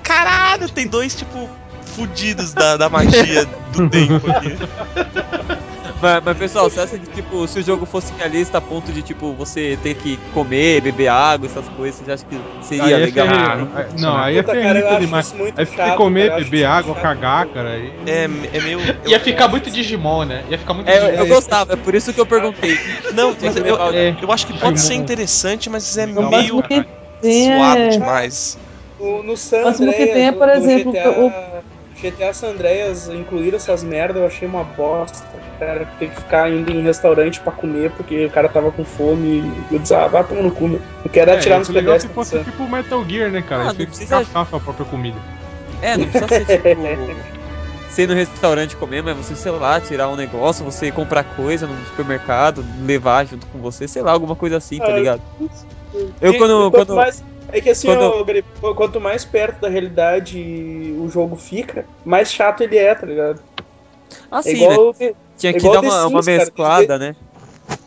Caralho, 0.00 0.68
tem 0.68 0.86
dois, 0.86 1.16
tipo, 1.16 1.50
fudidos 1.96 2.52
da, 2.52 2.76
da 2.76 2.88
magia 2.88 3.44
do 3.72 3.90
tempo 3.90 4.30
aqui. 4.30 4.56
Mas, 6.00 6.22
mas, 6.24 6.38
pessoal, 6.38 6.68
você 6.68 6.80
acha 6.80 6.98
que, 6.98 7.06
tipo, 7.14 7.46
se 7.48 7.58
o 7.58 7.62
jogo 7.62 7.86
fosse 7.86 8.12
realista 8.14 8.58
a 8.58 8.60
ponto 8.60 8.92
de, 8.92 9.02
tipo, 9.02 9.32
você 9.34 9.78
ter 9.82 9.94
que 9.94 10.18
comer, 10.34 10.82
beber 10.82 11.08
água, 11.08 11.46
essas 11.46 11.66
coisas, 11.70 12.04
você 12.04 12.12
acha 12.12 12.24
que 12.24 12.38
seria 12.62 12.84
Aí 12.84 12.90
ia 12.90 12.98
legal? 12.98 13.26
Ah, 13.28 13.52
aí- 13.74 14.00
não, 14.00 14.16
aí 14.16 14.36
eu 14.36 14.42
rico 14.42 14.50
acho 14.50 15.00
demais. 15.00 15.34
Aí 15.56 15.66
chato, 15.66 15.90
você 15.90 15.96
comer, 15.96 16.28
cara, 16.28 16.40
eu 16.40 16.44
beber 16.44 16.64
água, 16.64 16.94
chato. 16.94 17.02
cagar, 17.02 17.46
cara. 17.46 17.70
Aí... 17.70 17.92
É, 18.06 18.24
é 18.24 18.60
meio. 18.60 18.80
Ia 19.06 19.20
ficar 19.20 19.48
muito 19.48 19.70
Digimon, 19.70 20.24
né? 20.26 20.44
Ia 20.50 20.58
ficar 20.58 20.74
muito 20.74 20.88
É, 20.88 20.96
eu, 20.98 21.00
Digimon. 21.06 21.18
eu 21.22 21.26
gostava, 21.28 21.72
é 21.72 21.76
por 21.76 21.94
isso 21.94 22.12
que 22.12 22.20
eu 22.20 22.26
perguntei. 22.26 22.78
Não, 23.12 23.34
mas 23.40 23.54
que 23.54 23.60
eu, 23.60 23.64
levar 23.64 23.88
o- 23.90 23.92
eu, 23.94 24.16
eu 24.20 24.32
acho 24.32 24.46
que 24.46 24.52
pode 24.52 24.78
É. 24.78 24.82
ser 24.82 24.94
interessante, 24.94 25.70
mas 25.70 25.96
é 25.96 26.06
meio 26.06 26.62
que 26.62 26.84
tem 27.22 27.54
suado 27.56 27.80
é- 27.80 27.88
demais. 27.88 28.58
No, 28.98 29.22
no 29.22 29.36
San 29.36 29.62
máximo 29.64 29.92
que 29.92 30.02
Andreas, 30.02 30.14
tem 30.14 30.26
é, 30.26 30.32
por 30.32 30.46
no 30.46 30.52
exemplo, 30.54 30.92
GTA, 30.92 31.64
GTA 32.00 32.32
San 32.34 32.48
Andreas 32.48 33.08
incluíram 33.08 33.56
essas 33.56 33.82
merdas, 33.82 34.16
eu 34.20 34.26
achei 34.26 34.46
uma 34.46 34.62
bosta, 34.64 35.18
cara. 35.58 35.86
Ter 35.98 36.10
que 36.10 36.16
ficar 36.16 36.50
indo 36.50 36.70
em 36.70 36.82
restaurante 36.82 37.40
pra 37.40 37.52
comer 37.52 37.90
porque 37.92 38.26
o 38.26 38.30
cara 38.30 38.48
tava 38.48 38.70
com 38.70 38.84
fome 38.84 39.40
e 39.70 39.74
eu 39.74 39.78
disse, 39.78 39.94
ah, 39.94 40.06
vai 40.06 40.22
tomar 40.24 40.42
no 40.42 40.50
cu, 40.52 40.68
meu. 40.68 40.80
Não 41.04 41.10
quero 41.10 41.30
É, 41.30 41.34
atirar 41.36 41.58
nos 41.58 41.70
é 41.70 41.72
legal 41.72 41.98
se 41.98 42.08
pedestres. 42.08 42.42
fosse 42.42 42.50
tipo 42.50 42.68
Metal 42.68 43.04
Gear, 43.08 43.30
né, 43.30 43.42
cara? 43.42 43.62
Ah, 43.62 43.74
tem 43.74 43.86
que 43.86 43.86
precisa- 43.86 44.18
caçar 44.20 44.46
sua 44.46 44.60
própria 44.60 44.84
comida. 44.86 45.18
É, 45.80 45.96
não 45.96 46.06
precisa 46.06 46.28
ser 46.28 46.44
tipo. 46.44 46.80
Ser 47.90 48.06
no 48.08 48.12
restaurante 48.14 48.76
comer, 48.76 49.02
mas 49.02 49.16
você, 49.16 49.34
sei 49.34 49.50
lá, 49.52 49.80
tirar 49.80 50.10
um 50.10 50.16
negócio, 50.16 50.62
você 50.62 50.92
comprar 50.92 51.24
coisa 51.24 51.66
no 51.66 51.74
supermercado, 51.86 52.62
levar 52.84 53.24
junto 53.24 53.46
com 53.46 53.58
você, 53.58 53.88
sei 53.88 54.02
lá, 54.02 54.12
alguma 54.12 54.36
coisa 54.36 54.58
assim, 54.58 54.76
tá 54.78 54.88
Ah, 54.88 54.98
ligado? 54.98 55.22
Eu 56.20 56.34
quando. 56.36 56.70
quando 56.70 56.94
mais, 56.94 57.24
é 57.52 57.60
que 57.60 57.70
assim, 57.70 57.88
quando- 57.88 58.26
ó, 58.62 58.74
quanto 58.74 59.00
mais 59.00 59.24
perto 59.24 59.60
da 59.60 59.68
realidade 59.68 60.94
o 60.98 61.08
jogo 61.08 61.36
fica, 61.36 61.84
mais 62.04 62.32
chato 62.32 62.62
ele 62.62 62.76
é, 62.76 62.94
tá 62.94 63.06
ligado? 63.06 63.40
assim, 64.30 64.50
é 64.50 64.52
igual, 64.54 64.94
né? 64.98 65.12
Tinha 65.38 65.50
é 65.50 65.52
que 65.54 65.62
dar 65.62 65.80
The 65.80 65.86
uma, 65.86 66.06
uma 66.06 66.22
Sims, 66.22 66.26
cara. 66.26 66.38
mesclada, 66.38 66.98
né? 66.98 67.16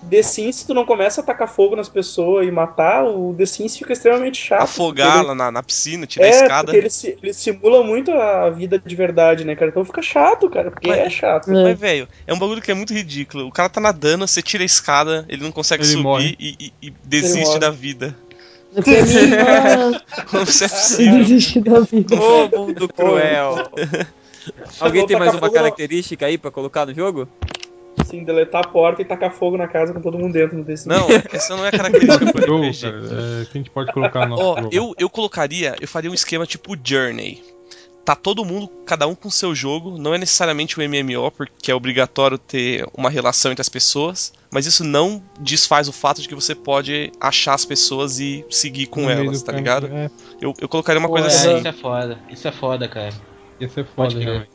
The 0.10 0.23
Sims, 0.23 0.56
se 0.57 0.68
tu 0.68 0.73
não 0.73 0.86
começa 0.86 1.22
a 1.22 1.23
tacar 1.23 1.48
fogo 1.48 1.76
nas 1.76 1.88
pessoas 1.88 2.48
e 2.48 2.52
matar, 2.52 3.06
o 3.06 3.34
The 3.38 3.45
Sims 3.45 3.77
fica 3.77 3.94
extremamente 3.94 4.38
chato. 4.41 4.64
Afogar 4.64 5.18
Ele- 5.19 5.27
lá 5.27 5.36
na, 5.36 5.52
na 5.52 5.64
piscina, 5.64 6.06
tirar 6.07 6.26
a 6.26 6.27
É, 6.27 6.31
escada. 6.31 6.72
porque 6.72 6.77
ele, 6.77 7.18
ele 7.22 7.34
simula 7.34 7.84
muito 7.84 8.11
a 8.11 8.49
vida 8.49 8.81
de 8.84 8.95
verdade, 8.95 9.45
né, 9.45 9.56
cara? 9.56 9.69
Então 9.69 9.86
fica 9.86 10.02
chato, 10.02 10.49
cara, 10.49 10.72
porque 10.72 10.88
Mas- 10.88 10.99
é 10.99 11.10
chato. 11.10 11.49
Mas, 11.52 11.80
velho, 11.80 12.07
é 12.26 12.34
um 12.34 12.40
bagulho 12.40 12.61
que 12.61 12.72
é 12.72 12.73
muito 12.73 12.94
ridículo. 12.94 13.48
O 13.48 13.52
cara 13.52 13.69
tá 13.69 13.80
nadando, 13.80 14.27
você 14.27 14.41
tira 14.41 14.64
a 14.64 14.65
escada, 14.65 15.26
ele 15.30 15.44
não 15.44 15.52
consegue 15.52 15.84
Ele 15.84 15.91
subir 15.91 16.36
e, 16.40 16.56
e- 16.60 16.88
e 16.88 16.94
desiste 17.03 17.60
da 17.60 17.69
vida. 17.69 18.15
Possível? 18.73 19.99
desiste 20.97 21.61
da 21.61 21.79
vida. 21.79 22.15
Ô, 22.15 22.65
mundo 22.65 22.87
cruel. 22.87 23.55
Alguém 24.79 25.05
tem 25.05 25.17
mais 25.17 25.31
uma 25.33 25.39
fogo 25.39 25.53
característica 25.53 26.25
aí 26.25 26.37
pra 26.37 26.51
colocar 26.51 26.85
no 26.85 26.93
jogo? 26.93 27.27
Assim, 27.99 28.23
deletar 28.23 28.65
a 28.65 28.67
porta 28.67 29.01
e 29.01 29.05
tacar 29.05 29.31
fogo 29.31 29.57
na 29.57 29.67
casa 29.67 29.93
com 29.93 29.99
todo 30.01 30.17
mundo 30.17 30.33
dentro 30.33 30.57
no 30.57 30.65
Sims. 30.65 30.85
Não, 30.85 31.07
essa 31.33 31.55
não 31.55 31.65
é 31.65 31.71
característica 31.71 32.25
do 32.25 32.31
RPG. 32.31 32.85
é, 32.85 33.45
que 33.45 33.57
a 33.57 33.57
gente 33.57 33.69
pode 33.69 33.91
colocar 33.91 34.21
no 34.21 34.29
nosso 34.35 34.43
Ó, 34.43 34.55
jogo. 34.61 34.69
eu, 34.71 34.95
eu 34.97 35.09
colocaria, 35.09 35.75
eu 35.79 35.87
faria 35.87 36.09
um 36.09 36.13
esquema 36.13 36.45
tipo 36.45 36.77
Journey. 36.81 37.43
Tá 38.10 38.15
todo 38.15 38.44
mundo, 38.44 38.68
cada 38.88 39.06
um 39.06 39.14
com 39.14 39.30
seu 39.30 39.53
jogo, 39.53 39.99
não 39.99 40.15
é 40.15 40.18
necessariamente 40.18 40.80
o 40.80 40.81
MMO, 40.81 41.30
porque 41.30 41.69
é 41.72 41.76
obrigatório 41.76 42.40
ter 42.40 42.84
uma 42.91 43.07
relação 43.07 43.52
entre 43.52 43.61
as 43.61 43.69
pessoas, 43.69 44.34
mas 44.49 44.65
isso 44.65 44.84
não 44.84 45.22
desfaz 45.40 45.88
o 45.88 45.91
fato 45.91 46.19
de 46.19 46.27
que 46.27 46.34
você 46.34 46.56
pode 46.56 47.11
achar 47.22 47.53
as 47.53 47.65
pessoas 47.65 48.19
e 48.19 48.44
seguir 48.49 48.88
com 48.88 49.02
No 49.02 49.11
elas, 49.11 49.44
tá 49.44 49.52
ligado? 49.52 49.86
É, 49.94 50.10
Eu, 50.41 50.56
eu 50.60 50.68
colocaria 50.68 50.98
uma 50.98 51.07
Pô, 51.07 51.14
coisa 51.14 51.27
é, 51.27 51.30
assim. 51.30 51.57
Isso 51.57 51.68
é 51.68 51.72
foda. 51.72 52.19
Isso 52.31 52.48
é 52.48 52.52
foda, 52.52 52.88
cara. 52.88 53.11
ser 53.60 53.86
Pode 53.86 54.15
foda. 54.15 54.48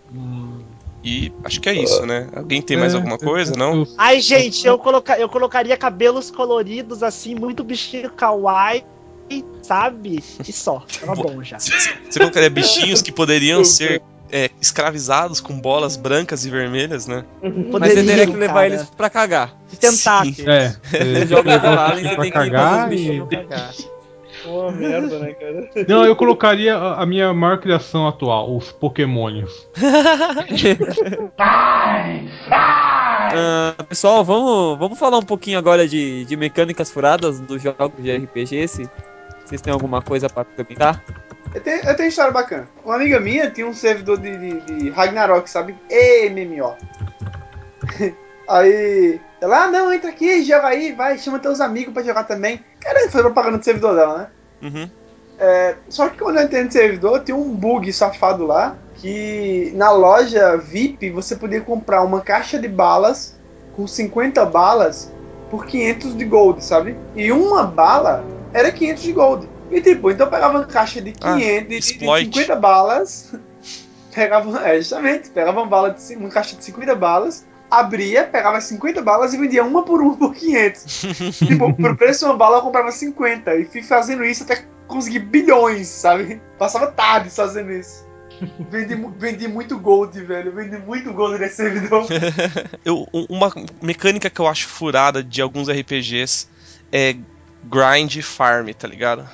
E 1.05 1.33
acho 1.45 1.61
que 1.61 1.69
é 1.69 1.75
isso, 1.75 2.05
né? 2.05 2.29
Alguém 2.35 2.61
tem 2.61 2.77
mais 2.77 2.93
É, 2.93 2.97
alguma 2.97 3.15
é, 3.15 3.19
coisa, 3.19 3.53
é, 3.53 3.57
não? 3.57 3.87
Ai, 3.97 4.21
gente, 4.21 4.67
eu, 4.67 4.77
coloca, 4.79 5.17
eu 5.17 5.29
colocaria 5.29 5.77
cabelos 5.77 6.29
coloridos 6.29 7.05
assim, 7.05 7.37
muito 7.37 7.63
bichinho 7.63 8.11
kawaii, 8.11 8.85
sabe? 9.63 10.23
E 10.47 10.53
só. 10.53 10.85
Tava 11.01 11.15
bom 11.15 11.43
já. 11.43 11.59
Você 11.59 12.19
colocaria 12.19 12.51
bichinhos 12.51 13.03
que 13.03 13.11
poderiam 13.11 13.65
ser 13.65 14.03
é, 14.31 14.51
escravizados 14.61 15.41
com 15.41 15.59
bolas 15.59 15.97
brancas 15.97 16.45
e 16.45 16.51
vermelhas, 16.51 17.07
né? 17.07 17.25
Mas 17.43 17.53
você 17.55 17.71
Poderiam, 17.71 18.07
teria 18.07 18.27
que 18.27 18.37
levar 18.37 18.55
cara. 18.55 18.67
eles 18.67 18.91
pra 18.91 19.11
cagar. 19.11 19.57
De 19.71 19.77
tentáculos. 19.77 20.39
É, 20.41 20.77
Você 20.91 21.27
joga 21.27 21.53
você 21.53 22.15
pra 22.15 22.23
tem 22.23 22.33
cagar 22.33 22.89
os 22.93 23.01
e... 23.01 23.27
cagar. 23.31 23.75
Merda, 24.77 25.21
né, 25.21 25.33
cara? 25.33 25.71
Não, 25.89 26.05
eu 26.05 26.15
colocaria 26.15 26.77
a, 26.77 27.07
minha 27.07 27.33
maior 27.33 27.59
criação 27.59 28.07
atual, 28.07 28.55
os 28.55 28.73
Pokémonios. 28.73 29.67
Ah, 33.37 33.75
pessoal, 33.89 34.23
vamos, 34.23 34.79
vamos 34.79 34.99
falar 34.99 35.19
um 35.19 35.23
pouquinho 35.23 35.59
agora 35.59 35.89
de, 35.89 36.25
de 36.25 36.37
mecânicas 36.37 36.91
furadas 36.91 37.41
dos 37.41 37.61
jogos 37.61 38.01
de 38.01 38.17
RPG. 38.17 38.69
Se 38.69 38.89
vocês 39.45 39.61
têm 39.61 39.73
alguma 39.73 40.01
coisa 40.03 40.29
pra 40.29 40.45
comentar? 40.45 41.03
Eu 41.55 41.61
tenho, 41.61 41.85
eu 41.85 41.97
tenho 41.97 42.09
história 42.09 42.33
bacana. 42.33 42.69
Uma 42.85 42.97
amiga 42.97 43.21
minha 43.21 43.51
tinha 43.51 43.67
um 43.67 43.75
servidor 43.75 44.19
de, 44.19 44.37
de, 44.37 44.61
de 44.61 44.91
Ragnarok, 44.91 45.49
sabe? 45.49 45.77
MMO. 46.31 46.77
aí 48.49 49.21
ela, 49.41 49.65
ah 49.65 49.71
não, 49.71 49.93
entra 49.93 50.11
aqui, 50.11 50.43
joga 50.43 50.69
aí, 50.69 50.93
vai, 50.93 51.19
chama 51.19 51.39
teus 51.39 51.61
amigos 51.61 51.93
pra 51.93 52.03
jogar 52.03 52.25
também. 52.25 52.65
Cara, 52.81 53.09
foi 53.11 53.23
propaganda 53.23 53.59
do 53.59 53.65
servidor 53.65 53.95
dela, 53.95 54.19
né? 54.19 54.29
Uhum. 54.63 54.91
É, 55.39 55.77
só 55.89 56.09
que 56.09 56.19
quando 56.19 56.39
eu 56.39 56.45
entrei 56.45 56.65
no 56.65 56.73
servidor, 56.73 57.23
tinha 57.23 57.37
um 57.37 57.55
bug 57.55 57.93
safado 57.93 58.47
lá, 58.47 58.77
que 58.95 59.73
na 59.75 59.91
loja 59.91 60.57
VIP 60.57 61.11
você 61.11 61.37
podia 61.37 61.61
comprar 61.61 62.03
uma 62.03 62.21
caixa 62.21 62.59
de 62.59 62.69
balas 62.69 63.39
com 63.77 63.87
50 63.87 64.45
balas 64.47 65.13
por 65.51 65.67
500 65.67 66.17
de 66.17 66.25
gold, 66.25 66.65
sabe? 66.65 66.97
E 67.15 67.31
uma 67.31 67.65
bala 67.65 68.25
era 68.55 68.73
500 68.73 69.03
de 69.03 69.13
gold. 69.13 69.51
E 69.71 69.81
tipo, 69.83 70.11
então 70.11 70.27
eu 70.27 70.31
pegava 70.31 70.59
uma 70.59 70.65
caixa 70.67 71.01
de 71.03 71.13
500, 71.13 71.25
Ah, 71.29 71.37
de- 71.39 71.61
de, 71.61 71.67
de 71.69 71.75
exploit. 71.79 72.25
50 72.27 72.57
balas, 72.57 73.35
pegava, 74.15 74.67
é, 74.69 74.79
justamente, 74.79 75.29
pegava 75.31 75.61
uma, 75.61 75.67
bala 75.67 75.91
de, 75.91 76.17
uma 76.17 76.29
caixa 76.31 76.57
de 76.57 76.65
50 76.65 76.95
balas, 76.95 77.45
abria, 77.71 78.25
pegava 78.25 78.61
50 78.61 79.03
balas 79.03 79.35
e 79.35 79.37
vendia 79.39 79.65
uma 79.65 79.85
por 79.85 80.01
uma 80.01 80.17
por 80.17 80.35
500. 80.35 80.85
tipo, 81.39 81.75
por 81.75 81.97
preço 81.97 82.21
de 82.21 82.25
uma 82.27 82.37
bala 82.37 82.59
eu 82.59 82.63
comprava 82.63 82.91
50 82.93 83.57
e 83.57 83.65
fui 83.65 83.83
fazendo 83.83 84.25
isso 84.25 84.45
até 84.45 84.65
conseguir 84.87 85.21
bilhões, 85.21 85.89
sabe? 85.89 86.41
Passava 86.59 86.87
tarde 86.89 87.31
fazendo 87.31 87.73
isso. 87.73 88.05
Vendi, 88.69 88.97
vendi 89.17 89.47
muito 89.49 89.79
gold, 89.79 90.21
velho. 90.21 90.53
Vendi 90.53 90.77
muito 90.79 91.13
gold 91.13 91.39
nesse 91.39 91.55
servidor. 91.57 92.05
Eu, 92.85 93.07
um- 93.15 93.27
uma 93.29 93.53
mecânica 93.81 94.29
que 94.29 94.41
eu 94.41 94.49
acho 94.49 94.67
furada 94.69 95.23
de 95.23 95.41
alguns 95.41 95.69
RPGs 95.69 96.49
é 96.93 97.15
grind 97.69 98.21
farm, 98.23 98.69
tá 98.71 98.87
ligado? 98.89 99.29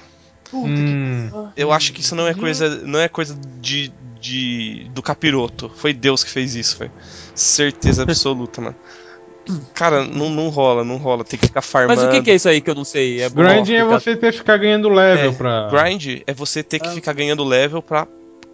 Puta 0.50 0.68
Hum. 0.68 1.50
que 1.54 1.60
Eu 1.62 1.72
acho 1.72 1.92
que 1.92 2.00
isso 2.00 2.14
não 2.14 2.26
é 2.26 2.34
coisa, 2.34 2.68
não 2.84 2.98
é 2.98 3.08
coisa 3.08 3.38
de, 3.60 3.92
de 4.20 4.90
do 4.92 5.02
capiroto. 5.02 5.70
Foi 5.76 5.92
Deus 5.92 6.24
que 6.24 6.30
fez 6.30 6.54
isso, 6.54 6.76
foi 6.76 6.90
certeza 7.34 8.02
absoluta, 8.02 8.60
mano. 8.60 8.76
Cara, 9.74 10.04
não, 10.04 10.28
não 10.28 10.48
rola, 10.48 10.84
não 10.84 10.96
rola. 10.96 11.24
Tem 11.24 11.38
que 11.38 11.46
ficar 11.46 11.62
farmando. 11.62 12.00
Mas 12.00 12.08
o 12.08 12.10
que, 12.12 12.22
que 12.22 12.30
é 12.30 12.34
isso 12.34 12.48
aí 12.48 12.60
que 12.60 12.70
eu 12.70 12.74
não 12.74 12.84
sei? 12.84 13.22
É 13.22 13.28
bom 13.28 13.42
Grinding 13.42 13.74
é 13.74 13.84
você 13.84 14.14
ter 14.14 14.32
que 14.32 14.38
ficar 14.38 14.56
ganhando 14.58 14.88
level 14.88 15.30
É, 15.30 15.34
pra. 15.34 15.68
Grind 15.68 16.22
é 16.26 16.32
você 16.34 16.62
ter 16.62 16.78
que 16.78 16.90
ficar 16.90 17.12
ganhando 17.14 17.42
level 17.42 17.82
pra 17.82 18.06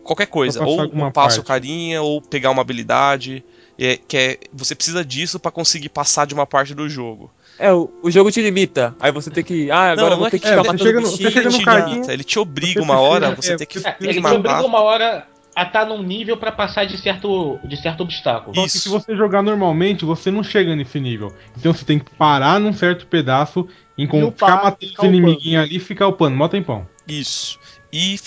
qualquer 0.04 0.26
coisa. 0.26 0.58
Pra 0.58 0.66
passar 0.66 0.76
Ou 0.78 0.82
alguma 0.84 1.08
upar 1.08 1.26
o 1.26 1.30
seu 1.30 1.42
parte. 1.42 1.62
carinha, 1.62 2.02
ou 2.02 2.22
pegar 2.22 2.50
uma 2.50 2.62
habilidade. 2.62 3.44
É, 3.78 3.98
que 4.08 4.16
é, 4.16 4.38
você 4.54 4.74
precisa 4.74 5.04
disso 5.04 5.38
pra 5.38 5.50
conseguir 5.50 5.90
passar 5.90 6.26
de 6.26 6.32
uma 6.32 6.46
parte 6.46 6.74
do 6.74 6.88
jogo. 6.88 7.30
É, 7.58 7.72
o, 7.72 7.90
o 8.02 8.10
jogo 8.10 8.30
te 8.30 8.40
limita. 8.42 8.94
Aí 9.00 9.10
você 9.12 9.30
tem 9.30 9.42
que. 9.44 9.70
Ah, 9.70 9.92
agora 9.92 10.06
Não, 10.10 10.12
eu 10.12 10.18
vou 10.18 10.26
é 10.26 10.30
ter 10.30 10.38
que 10.38 10.46
é, 10.46 10.50
ficar 10.50 10.62
você 10.62 10.66
matando 10.72 10.84
chega 10.84 11.00
no- 11.00 11.06
bichinho. 11.10 11.28
você 11.30 11.34
chega 11.34 11.48
Ele 11.48 11.52
no 11.54 11.58
te 11.58 11.64
carinha, 11.64 11.94
limita, 11.94 12.12
ele 12.12 12.24
te 12.24 12.38
obriga 12.38 12.82
uma 12.82 12.98
hora, 13.00 13.32
precisa- 13.32 13.42
você 13.42 13.52
é, 13.54 13.56
tem 13.56 13.66
que, 13.66 13.78
você 13.80 13.84
tem 13.84 13.94
que 13.98 14.04
Ele 14.04 14.12
te 14.14 14.20
matar. 14.20 14.36
obriga 14.36 14.62
uma 14.66 14.80
hora 14.80 15.26
a 15.54 15.62
estar 15.62 15.86
num 15.86 16.02
nível 16.02 16.36
pra 16.36 16.52
passar 16.52 16.84
de 16.84 16.98
certo, 16.98 17.58
de 17.64 17.76
certo 17.80 18.02
obstáculo. 18.02 18.54
Só 18.54 18.62
que 18.64 18.68
se 18.68 18.76
Isso. 18.78 18.90
você 18.90 19.16
jogar 19.16 19.42
normalmente, 19.42 20.04
você 20.04 20.30
não 20.30 20.42
chega 20.42 20.76
nesse 20.76 21.00
nível. 21.00 21.32
Então 21.56 21.72
você 21.72 21.82
tem 21.84 21.98
que 21.98 22.10
parar 22.10 22.60
num 22.60 22.74
certo 22.74 23.06
pedaço, 23.06 23.66
encon- 23.96 24.18
E 24.20 24.24
upar, 24.24 24.48
ficar 24.50 24.64
matando 24.64 24.92
os 24.98 25.04
inimiguinhos 25.04 25.64
ali 25.64 25.76
e 25.76 25.80
ficar 25.80 26.08
upando. 26.08 26.36
Mó 26.36 26.46
tempão. 26.48 26.86
Isso. 27.08 27.58
E, 27.90 28.18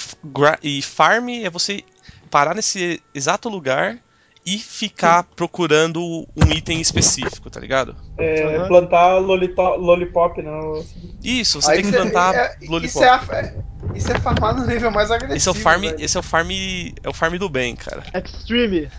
e 0.64 0.82
farm 0.82 1.30
é 1.30 1.50
você 1.52 1.84
parar 2.32 2.56
nesse 2.56 3.00
exato 3.14 3.48
lugar 3.48 4.00
e 4.46 4.58
ficar 4.58 5.24
procurando 5.36 6.28
um 6.36 6.52
item 6.52 6.80
específico, 6.82 7.50
tá 7.50 7.60
ligado? 7.60 7.96
É, 8.18 8.44
Aham. 8.58 8.68
plantar 8.68 9.18
lolito, 9.18 9.62
lollipop, 9.62 10.42
não. 10.42 10.86
Isso, 11.24 11.62
você 11.62 11.72
Aí 11.72 11.82
tem 11.82 11.92
que 11.92 11.98
plantar 11.98 12.34
é- 12.34 12.56
lollipop. 12.68 12.86
Isso 12.86 13.04
é, 13.04 13.10
a- 13.10 13.26
é- 13.34 13.62
isso 13.94 14.12
é 14.12 14.16
farmar 14.16 14.56
no 14.56 14.66
nível 14.66 14.92
mais 14.92 15.12
agressivo. 15.12 15.38
Esse 15.38 15.48
é 15.50 15.52
o 15.52 15.56
farm, 15.56 15.82
velho. 15.82 15.96
esse 16.00 16.18
é 16.18 16.20
o 16.20 16.24
farm, 16.24 16.50
é 16.52 17.10
o 17.10 17.14
farm 17.14 17.36
do 17.38 17.50
bem, 17.50 17.76
cara. 17.76 18.04
Extreme. 18.14 18.90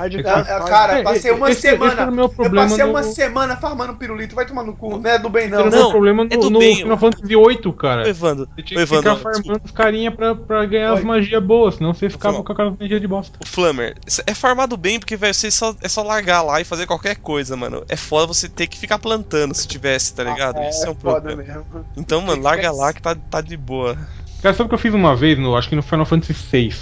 Hardcore. 0.00 0.26
É, 0.26 0.40
é, 0.40 0.60
cara, 0.68 0.98
É, 0.98 1.02
passei 1.02 1.30
uma 1.30 1.50
esse- 1.50 1.66
esse 1.66 1.76
semana. 1.76 2.02
era 2.02 2.10
o 2.10 2.14
meu 2.14 2.24
eu 2.24 2.28
problema 2.28 2.68
passei 2.68 2.84
no- 2.84 2.90
uma 2.90 3.02
semana 3.02 3.56
farmando 3.56 3.94
pirulito. 3.96 4.34
Vai 4.34 4.46
tomar 4.46 4.62
no 4.64 4.74
cu. 4.76 4.98
Não 4.98 5.10
é 5.10 5.18
do 5.18 5.28
bem, 5.28 5.44
Esse 5.44 5.52
não. 5.54 5.66
o 5.66 5.70
Não, 5.70 5.90
problema 5.90 6.24
no, 6.24 6.32
é 6.32 6.36
do 6.36 6.50
no 6.50 6.58
bem, 6.58 6.76
Final 6.76 6.98
Fantasy 6.98 7.26
VIII, 7.26 7.72
cara. 7.74 8.08
Evandro, 8.08 8.48
Você 8.54 8.62
tinha 8.62 8.76
que 8.78 8.82
Evandro, 8.82 9.02
ficar 9.02 9.14
desculpa. 9.14 9.38
farmando 9.42 9.62
os 9.64 9.70
carinha 9.70 10.10
pra, 10.10 10.34
pra 10.34 10.64
ganhar 10.66 10.92
as 10.92 11.00
Oi. 11.00 11.04
magias 11.04 11.42
boas, 11.42 11.74
senão 11.76 11.92
você 11.94 12.08
ficava 12.10 12.42
com 12.42 12.52
aquela 12.52 12.76
magia 12.78 12.98
de 13.00 13.06
bosta. 13.06 13.38
O 13.42 13.46
Flammer, 13.46 13.94
é 14.26 14.34
farmado 14.34 14.76
bem 14.76 14.98
porque, 14.98 15.16
velho, 15.16 15.34
você 15.34 15.50
só, 15.50 15.74
é 15.82 15.88
só 15.88 16.02
largar 16.02 16.42
lá 16.42 16.60
e 16.60 16.64
fazer 16.64 16.86
qualquer 16.86 17.16
coisa, 17.16 17.56
mano. 17.56 17.82
É 17.88 17.96
foda 17.96 18.26
você 18.26 18.48
ter 18.48 18.66
que 18.66 18.78
ficar 18.78 18.98
plantando 18.98 19.54
se 19.54 19.66
tivesse, 19.68 20.14
tá 20.14 20.24
ligado? 20.24 20.58
Ah, 20.58 20.68
Isso 20.68 20.86
é 20.86 20.90
um 20.90 20.94
foda 20.94 21.20
problema. 21.20 21.42
mesmo. 21.42 21.84
Então, 21.96 22.20
mano, 22.22 22.42
larga 22.42 22.70
lá 22.72 22.92
que 22.92 23.02
tá, 23.02 23.14
tá 23.14 23.40
de 23.40 23.56
boa. 23.56 23.96
Cara, 24.42 24.54
sabe 24.54 24.66
o 24.66 24.68
que 24.70 24.74
eu 24.74 24.78
fiz 24.78 24.94
uma 24.94 25.14
vez, 25.14 25.38
no, 25.38 25.54
acho 25.56 25.68
que 25.68 25.76
no 25.76 25.82
Final 25.82 26.06
Fantasy 26.06 26.32
VI? 26.32 26.72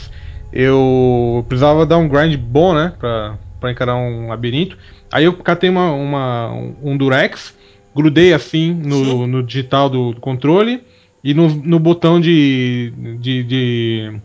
Eu 0.53 1.45
precisava 1.49 1.85
dar 1.85 1.99
um 1.99 2.09
grind 2.09 2.37
bom, 2.37 2.75
né? 2.75 2.93
Pra, 2.99 3.39
pra 3.61 3.71
encarar 3.71 3.97
um 3.97 4.29
labirinto. 4.29 4.77
Aí 5.13 5.25
eu 5.25 5.33
catei 5.35 5.69
uma, 5.71 5.93
uma- 5.93 6.53
um, 6.83 6.97
Durex, 6.97 7.55
grudei 7.95 8.33
assim 8.33 8.73
no, 8.73 9.27
no 9.27 9.43
digital 9.43 9.89
do 9.89 10.15
controle 10.21 10.83
e 11.23 11.35
no, 11.35 11.49
no 11.49 11.79
botão 11.79 12.21
de, 12.21 12.93
de, 13.21 13.43
de- 13.45 14.21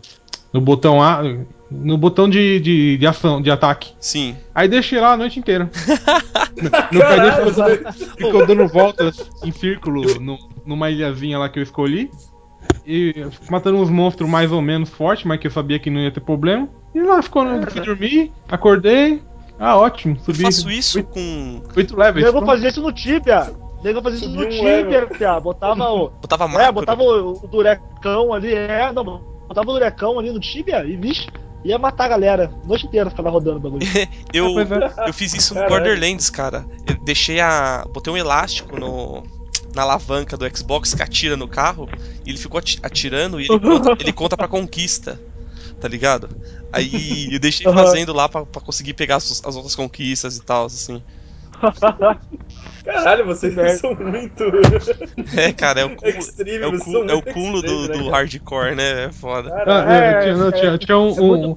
No 0.52 0.60
botão 0.60 1.02
A. 1.02 1.22
No 1.70 1.98
botão 1.98 2.28
de, 2.28 2.60
de, 2.60 2.98
de 2.98 3.06
ação, 3.06 3.42
de 3.42 3.50
ataque. 3.50 3.92
Sim. 3.98 4.36
Aí 4.54 4.68
deixei 4.68 5.00
lá 5.00 5.12
a 5.14 5.16
noite 5.16 5.38
inteira. 5.40 5.68
no 6.92 7.00
dando- 7.00 7.92
ficou 8.16 8.46
dando 8.46 8.68
voltas 8.68 9.28
em 9.42 9.50
círculo 9.50 10.20
no, 10.20 10.38
numa 10.64 10.90
ilhazinha 10.90 11.38
lá 11.38 11.48
que 11.48 11.58
eu 11.58 11.62
escolhi. 11.62 12.10
E 12.86 13.26
matando 13.50 13.78
uns 13.78 13.88
monstros 13.90 14.28
mais 14.28 14.52
ou 14.52 14.60
menos 14.60 14.90
fortes, 14.90 15.24
mas 15.24 15.40
que 15.40 15.46
eu 15.46 15.50
sabia 15.50 15.78
que 15.78 15.88
não 15.90 16.00
ia 16.00 16.10
ter 16.10 16.20
problema. 16.20 16.68
E 16.94 17.00
lá 17.02 17.22
ficou, 17.22 17.44
né? 17.44 17.64
Fui 17.68 17.80
dormir, 17.80 18.32
acordei. 18.48 19.22
Ah, 19.58 19.76
ótimo, 19.78 20.16
Eu 20.16 20.24
subi. 20.24 20.42
faço 20.42 20.70
isso 20.70 20.98
oito- 20.98 21.10
com. 21.10 21.62
Oito 21.76 21.96
levels. 21.96 22.24
Nego 22.24 22.38
pronto. 22.38 22.46
fazia 22.46 22.68
isso 22.68 22.82
no 22.82 22.92
Tibia. 22.92 23.52
Nego 23.82 24.02
fazia 24.02 24.18
isso 24.18 24.28
Subiu 24.28 24.40
no 24.40 24.46
um 24.46 24.50
Tibia, 24.50 25.06
piá. 25.06 25.40
Botava 25.40 25.84
o. 25.90 26.10
Botava 26.10 26.48
macro. 26.48 26.62
É, 26.62 26.72
botava 26.72 27.02
o, 27.02 27.32
o 27.44 27.46
durecão 27.46 28.32
ali, 28.32 28.52
é, 28.52 28.92
não, 28.92 29.04
botava 29.04 29.70
o 29.70 29.72
durecão 29.72 30.18
ali 30.18 30.30
no 30.30 30.40
Tibia 30.40 30.84
e, 30.84 30.96
vixe, 30.96 31.28
Ia 31.64 31.78
matar 31.78 32.04
a 32.04 32.08
galera. 32.08 32.52
A 32.62 32.66
noite 32.66 32.86
inteira 32.86 33.08
ficava 33.08 33.30
rodando 33.30 33.56
o 33.56 33.60
bagulho. 33.60 33.86
Eu, 34.34 34.52
pois 34.52 34.70
é. 34.70 35.08
eu 35.08 35.14
fiz 35.14 35.32
isso 35.32 35.54
no. 35.54 35.66
Borderlands, 35.66 36.28
cara. 36.28 36.66
Eu 36.86 36.96
deixei 37.04 37.40
a. 37.40 37.86
Botei 37.90 38.12
um 38.12 38.16
elástico 38.18 38.78
no. 38.78 39.22
Na 39.74 39.82
alavanca 39.82 40.36
do 40.36 40.46
Xbox 40.56 40.94
que 40.94 41.02
atira 41.02 41.36
no 41.36 41.48
carro 41.48 41.88
e 42.24 42.30
ele 42.30 42.38
ficou 42.38 42.58
ati- 42.58 42.78
atirando 42.82 43.40
e 43.40 43.46
ele 43.46 43.58
conta, 43.58 43.96
ele 43.98 44.12
conta 44.12 44.36
pra 44.36 44.46
conquista, 44.48 45.20
tá 45.80 45.88
ligado? 45.88 46.28
Aí 46.72 47.28
eu 47.32 47.38
deixei 47.40 47.66
fazendo 47.72 48.12
lá 48.12 48.28
pra, 48.28 48.44
pra 48.46 48.60
conseguir 48.60 48.94
pegar 48.94 49.16
as, 49.16 49.42
as 49.44 49.56
outras 49.56 49.74
conquistas 49.74 50.36
e 50.36 50.42
tal, 50.44 50.66
assim. 50.66 51.02
Caralho, 52.84 53.24
vocês 53.24 53.80
são 53.80 53.94
muito 53.94 54.44
É, 55.36 55.52
cara, 55.52 55.80
é 55.80 55.84
o 55.84 55.96
cúmulo, 55.96 56.18
extreme, 56.18 56.64
é 56.64 56.66
o 56.68 56.78
são 56.78 57.04
é 57.08 57.14
o 57.14 57.22
cúmulo 57.22 57.62
do, 57.62 57.66
extreme, 57.68 57.88
né, 57.88 58.04
do 58.04 58.10
hardcore, 58.10 58.74
né? 58.74 59.04
É 59.04 59.12
foda. 59.12 59.50
Ah, 59.54 59.64
Caralho. 59.64 59.92
é, 59.92 60.20
tinha, 60.20 60.36
não, 60.36 60.52
tinha, 60.52 60.78
tinha 60.78 60.98
um. 60.98 61.08
é 61.08 61.20
um- 61.20 61.50
um- 61.50 61.56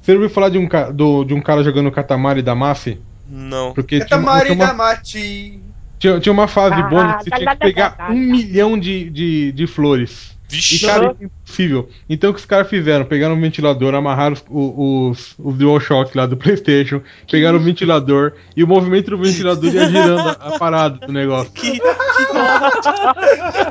você 0.00 0.12
ouviu 0.12 0.30
falar 0.30 0.50
de 0.50 0.58
um, 0.58 0.68
do, 0.94 1.24
de 1.24 1.34
um 1.34 1.40
cara 1.42 1.62
jogando 1.64 1.90
Katamari 1.90 2.42
da 2.42 2.54
Mafia? 2.54 2.98
Não. 3.26 3.72
Porque 3.72 4.04
tinha, 4.04 4.18
uma- 4.18 4.26
Katamari 4.40 4.46
tinha 4.46 4.54
uma, 4.58 4.66
da 4.66 4.74
Mati. 4.74 5.60
Tinha, 6.04 6.20
tinha 6.20 6.32
uma 6.32 6.46
fase 6.46 6.80
Ah, 6.80 6.82
bônus 6.82 7.16
que 7.16 7.24
você 7.24 7.30
tá, 7.30 7.36
tinha 7.38 7.50
que 7.52 7.56
pegar 7.56 7.90
tá, 7.90 8.06
tá, 8.06 8.12
um 8.12 8.18
milhão 8.18 8.78
de, 8.78 9.08
de, 9.08 9.52
de 9.52 9.66
flores. 9.66 10.33
E, 10.52 10.56
Vixe, 10.56 10.86
cara, 10.86 11.16
é 11.20 11.24
impossível. 11.24 11.88
Então 12.08 12.30
o 12.30 12.34
que 12.34 12.38
os 12.40 12.46
caras 12.46 12.68
fizeram? 12.68 13.04
Pegaram 13.04 13.34
um 13.34 13.40
ventilador, 13.40 13.94
amarraram 13.94 14.34
os, 14.34 14.44
os, 14.50 15.34
os 15.38 15.54
DualShock 15.56 16.16
lá 16.16 16.26
do 16.26 16.36
Playstation, 16.38 17.00
pegaram 17.30 17.58
o 17.58 17.60
ventilador 17.62 18.34
e 18.56 18.62
o 18.62 18.68
movimento 18.68 19.10
do 19.10 19.18
ventilador 19.18 19.72
ia 19.74 19.86
girando 19.88 20.28
a, 20.28 20.32
a 20.32 20.58
parada 20.58 21.06
do 21.06 21.12
negócio. 21.12 21.50
que, 21.54 21.80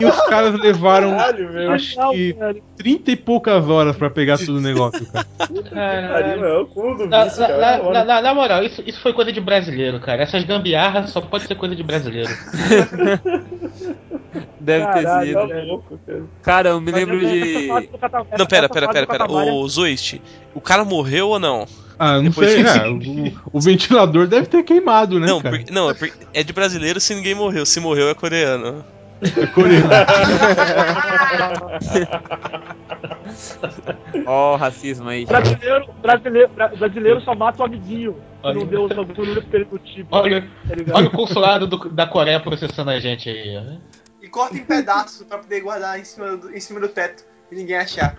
E 0.02 0.06
os 0.06 0.26
caras 0.28 0.60
levaram, 0.60 1.12
Caralho, 1.12 1.72
acho 1.72 1.96
que 2.12 2.36
30 2.78 3.12
e 3.12 3.16
poucas 3.16 3.70
horas 3.70 3.96
pra 3.96 4.10
pegar 4.10 4.38
todo 4.38 4.58
o 4.58 4.62
negócio, 4.62 5.06
cara. 5.12 5.26
Caralho, 5.70 6.44
é 6.46 6.58
o 6.60 6.66
cu 6.66 6.96
do 6.96 7.08
Na, 7.08 7.26
vício, 7.26 7.42
na- 7.42 7.48
cara. 7.48 7.78
na- 7.78 7.92
na- 7.92 8.06
na- 8.06 8.22
na 8.22 8.34
moral, 8.34 8.64
isso, 8.64 8.84
isso 8.86 9.00
foi 9.00 9.14
coisa 9.14 9.32
de 9.32 9.40
brasileiro, 9.40 10.00
cara. 10.00 10.24
Essas 10.24 10.44
gambiarras 10.44 11.12
só 11.12 11.22
pode 11.22 11.46
ser 11.46 11.56
coisa 11.56 11.76
de 11.76 11.84
brasileiro. 11.84 12.30
Deve 14.60 14.86
ter 14.94 15.04
Caralho, 15.04 15.28
sido. 15.28 15.48
Tá 15.48 15.62
louco, 15.64 16.00
cara. 16.06 16.24
Cara, 16.42 16.70
eu 16.70 16.82
me 16.82 16.92
lembro 16.92 17.20
de. 17.20 17.68
Não, 18.38 18.46
pera, 18.48 18.68
pera, 18.70 18.88
pera, 18.88 19.08
pera. 19.08 19.32
Ô, 19.32 19.68
Zoist, 19.68 20.22
o 20.56 20.62
cara 20.62 20.84
morreu 20.84 21.30
ou 21.30 21.40
não? 21.40 21.66
Ah, 22.00 22.16
não 22.18 22.24
Depois 22.24 22.52
sei, 22.52 22.64
disso- 22.64 22.78
é, 22.78 22.90
o, 23.54 23.58
o 23.58 23.62
ventilador 23.62 24.28
deve 24.28 24.48
ter 24.48 24.64
queimado, 24.64 25.20
né, 25.20 25.28
Não, 25.28 25.42
cara? 25.42 25.58
porque- 25.58 25.72
não 25.72 25.90
é, 25.90 25.94
porque- 25.94 26.26
é 26.34 26.44
de 26.44 26.52
brasileiro 26.54 27.00
se 27.00 27.14
ninguém 27.14 27.36
morreu. 27.36 27.66
Se 27.66 27.80
morreu 27.80 28.10
é 28.10 28.14
coreano. 28.16 28.84
É 29.22 29.46
coreano. 29.48 29.88
Ó, 34.26 34.54
o 34.54 34.58
racismo 34.58 35.10
aí. 35.10 35.26
Brasileiro, 35.26 35.86
brasileiro, 36.02 36.50
bra- 36.50 36.68
brasileiro 36.70 37.22
só 37.22 37.36
mata 37.36 37.62
o 37.62 37.66
amiguinho. 37.66 38.16
Olha. 38.42 38.56
não 38.60 38.66
deu 38.66 38.84
o 38.86 38.90
bagulho 38.90 39.40
estereotipo. 39.40 40.08
Olha, 40.12 40.42
tá 40.42 40.96
olha 40.96 41.08
o 41.08 41.12
consulado 41.12 41.66
do- 41.66 41.90
da 41.90 42.06
Coreia 42.06 42.42
processando 42.42 42.92
a 42.92 43.00
gente 43.00 43.30
aí. 43.30 43.58
ó. 43.58 44.03
Corta 44.34 44.58
em 44.58 44.66
pedaços 44.66 45.28
pra 45.28 45.38
poder 45.38 45.62
guardar 45.62 46.00
em 46.00 46.04
cima 46.04 46.36
do, 46.36 46.52
em 46.52 46.60
cima 46.60 46.80
do 46.80 46.90
teto 46.90 47.24
e 47.52 47.56
ninguém 47.56 47.78
achar. 47.78 48.18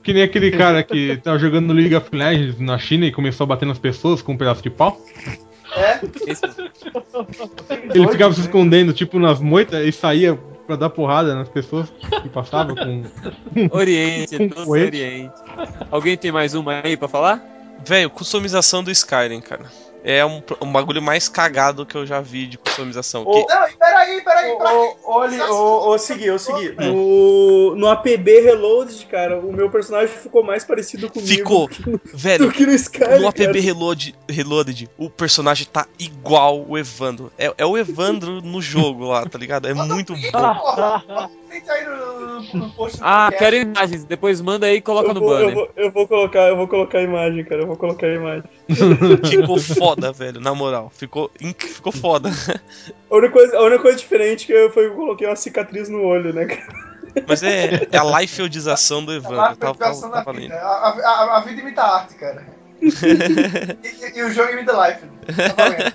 Que 0.00 0.12
nem 0.12 0.22
aquele 0.22 0.52
cara 0.52 0.84
que 0.84 1.16
tava 1.16 1.36
jogando 1.36 1.66
no 1.66 1.72
League 1.72 1.96
of 1.96 2.08
Legends 2.12 2.60
na 2.60 2.78
China 2.78 3.06
e 3.06 3.10
começou 3.10 3.42
a 3.44 3.48
bater 3.48 3.66
nas 3.66 3.78
pessoas 3.78 4.22
com 4.22 4.34
um 4.34 4.36
pedaço 4.36 4.62
de 4.62 4.70
pau. 4.70 5.04
É? 5.74 5.98
Ele 7.92 8.08
ficava 8.08 8.32
se 8.32 8.42
escondendo, 8.42 8.92
tipo, 8.92 9.18
nas 9.18 9.40
moitas 9.40 9.84
e 9.84 9.90
saía 9.90 10.38
pra 10.64 10.76
dar 10.76 10.90
porrada 10.90 11.34
nas 11.34 11.48
pessoas 11.48 11.92
que 12.22 12.28
passavam 12.28 12.76
com. 12.76 13.02
Oriente, 13.76 14.38
Com 14.38 14.64
coelho. 14.64 14.86
Oriente. 14.86 15.34
Alguém 15.90 16.16
tem 16.16 16.30
mais 16.30 16.54
uma 16.54 16.82
aí 16.84 16.96
pra 16.96 17.08
falar? 17.08 17.42
Velho, 17.84 18.10
customização 18.10 18.84
do 18.84 18.92
Skyrim, 18.92 19.40
cara. 19.40 19.64
É 20.04 20.24
um, 20.26 20.42
um 20.60 20.72
bagulho 20.72 21.00
mais 21.00 21.28
cagado 21.28 21.86
que 21.86 21.94
eu 21.96 22.04
já 22.04 22.20
vi 22.20 22.46
de 22.46 22.58
customização. 22.58 23.22
Ô, 23.22 23.46
Que- 23.46 23.54
Não, 23.54 23.68
peraí, 23.78 24.20
peraí, 24.22 24.50
quê? 24.50 24.96
Olha, 25.04 25.52
ô, 25.52 25.90
ô, 25.90 25.98
segui, 25.98 26.26
eu 26.26 26.38
segui. 26.38 26.70
No, 26.72 27.76
no 27.76 27.88
APB 27.88 28.40
Reloaded, 28.40 29.06
cara, 29.06 29.38
o 29.38 29.52
meu 29.52 29.70
personagem 29.70 30.08
ficou 30.16 30.42
mais 30.42 30.64
parecido 30.64 31.08
comigo 31.08 31.28
Ficou. 31.28 31.70
no, 31.86 32.00
Velho, 32.12 32.46
do 32.46 32.52
que 32.52 32.66
no 32.66 32.72
Skyrim. 32.72 33.20
no 33.20 33.28
APB 33.28 33.46
cara. 33.46 33.60
Reload, 33.60 34.14
Reloaded, 34.28 34.88
o 34.98 35.08
personagem 35.08 35.66
tá 35.72 35.86
igual 35.98 36.64
o 36.68 36.76
Evandro. 36.76 37.32
É, 37.38 37.52
é 37.56 37.64
o 37.66 37.78
Evandro 37.78 38.40
no 38.42 38.60
jogo 38.60 39.06
lá, 39.06 39.24
tá 39.24 39.38
ligado? 39.38 39.68
É 39.68 39.74
muito 39.74 40.14
bom. 40.14 41.30
Aí 41.68 41.84
no, 41.84 42.20
no, 42.20 42.42
no 42.54 42.70
post 42.74 42.98
do 42.98 43.04
Ah, 43.04 43.28
podcast. 43.30 43.38
quero 43.38 43.56
imagens. 43.56 44.04
Depois 44.04 44.40
manda 44.40 44.66
aí 44.66 44.76
e 44.76 44.80
coloca 44.80 45.10
Eu 45.10 45.14
no 45.14 45.20
vou, 45.20 45.32
eu, 45.32 45.38
banner. 45.40 45.54
vou, 45.54 45.70
eu 45.76 45.90
vou 45.92 46.08
colocar, 46.08 46.48
eu 46.48 46.56
vou 46.56 46.66
colocar 46.68 46.98
a 46.98 47.02
imagem, 47.02 47.44
cara. 47.44 47.62
Eu 47.62 47.66
vou 47.66 47.76
colocar 47.76 48.06
a 48.06 48.14
imagem. 48.14 48.44
Ficou 49.28 49.58
foda, 49.58 50.12
velho, 50.12 50.40
na 50.40 50.54
moral. 50.54 50.90
Ficou, 50.94 51.30
inc- 51.40 51.62
ficou 51.66 51.92
foda. 51.92 52.30
A 53.10 53.14
única 53.16 53.32
coisa, 53.32 53.56
a 53.56 53.62
única 53.62 53.82
coisa 53.82 53.98
diferente 53.98 54.46
que 54.46 54.52
eu 54.52 54.70
foi 54.72 54.84
que 54.86 54.90
eu 54.92 54.96
coloquei 54.96 55.26
uma 55.26 55.36
cicatriz 55.36 55.88
no 55.88 56.02
olho, 56.02 56.32
né, 56.32 56.46
cara? 56.46 56.92
Mas 57.28 57.42
é, 57.42 57.86
é 57.92 57.98
a 57.98 58.20
lifeodização 58.20 59.04
do 59.04 59.12
Evandro. 59.12 59.36
Tá, 59.56 59.68
a 59.70 59.74
tá, 59.74 60.22
tá 60.24 60.32
vida. 60.32 60.54
A, 60.54 60.88
a, 60.88 61.36
a 61.36 61.40
vida 61.40 61.60
imita 61.60 61.82
a 61.82 61.96
arte, 61.98 62.14
cara. 62.14 62.46
e, 62.82 62.86
e- 62.88 64.18
e 64.18 64.22
o 64.22 64.30
jogo 64.32 64.50
imita 64.52 64.72
life. 64.88 65.02
Tá. 65.54 65.92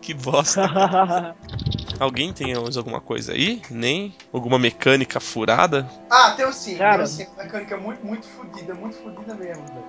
Que 0.00 0.12
bosta. 0.14 1.34
Alguém 1.98 2.32
tem 2.32 2.54
mais 2.54 2.76
alguma 2.76 3.00
coisa 3.00 3.32
aí? 3.32 3.62
Nem? 3.70 4.14
Alguma 4.32 4.58
mecânica 4.58 5.20
furada? 5.20 5.86
Ah, 6.10 6.32
tem 6.32 6.46
um 6.46 6.52
sim. 6.52 6.76
Cara. 6.76 6.96
Tem 6.96 7.04
um 7.04 7.06
sim. 7.06 7.26
Uma 7.34 7.44
mecânica 7.44 7.76
muito, 7.76 8.04
muito 8.04 8.26
fodida, 8.26 8.74
muito 8.74 8.96
fodida 8.96 9.34
mesmo, 9.34 9.64
velho. 9.66 9.84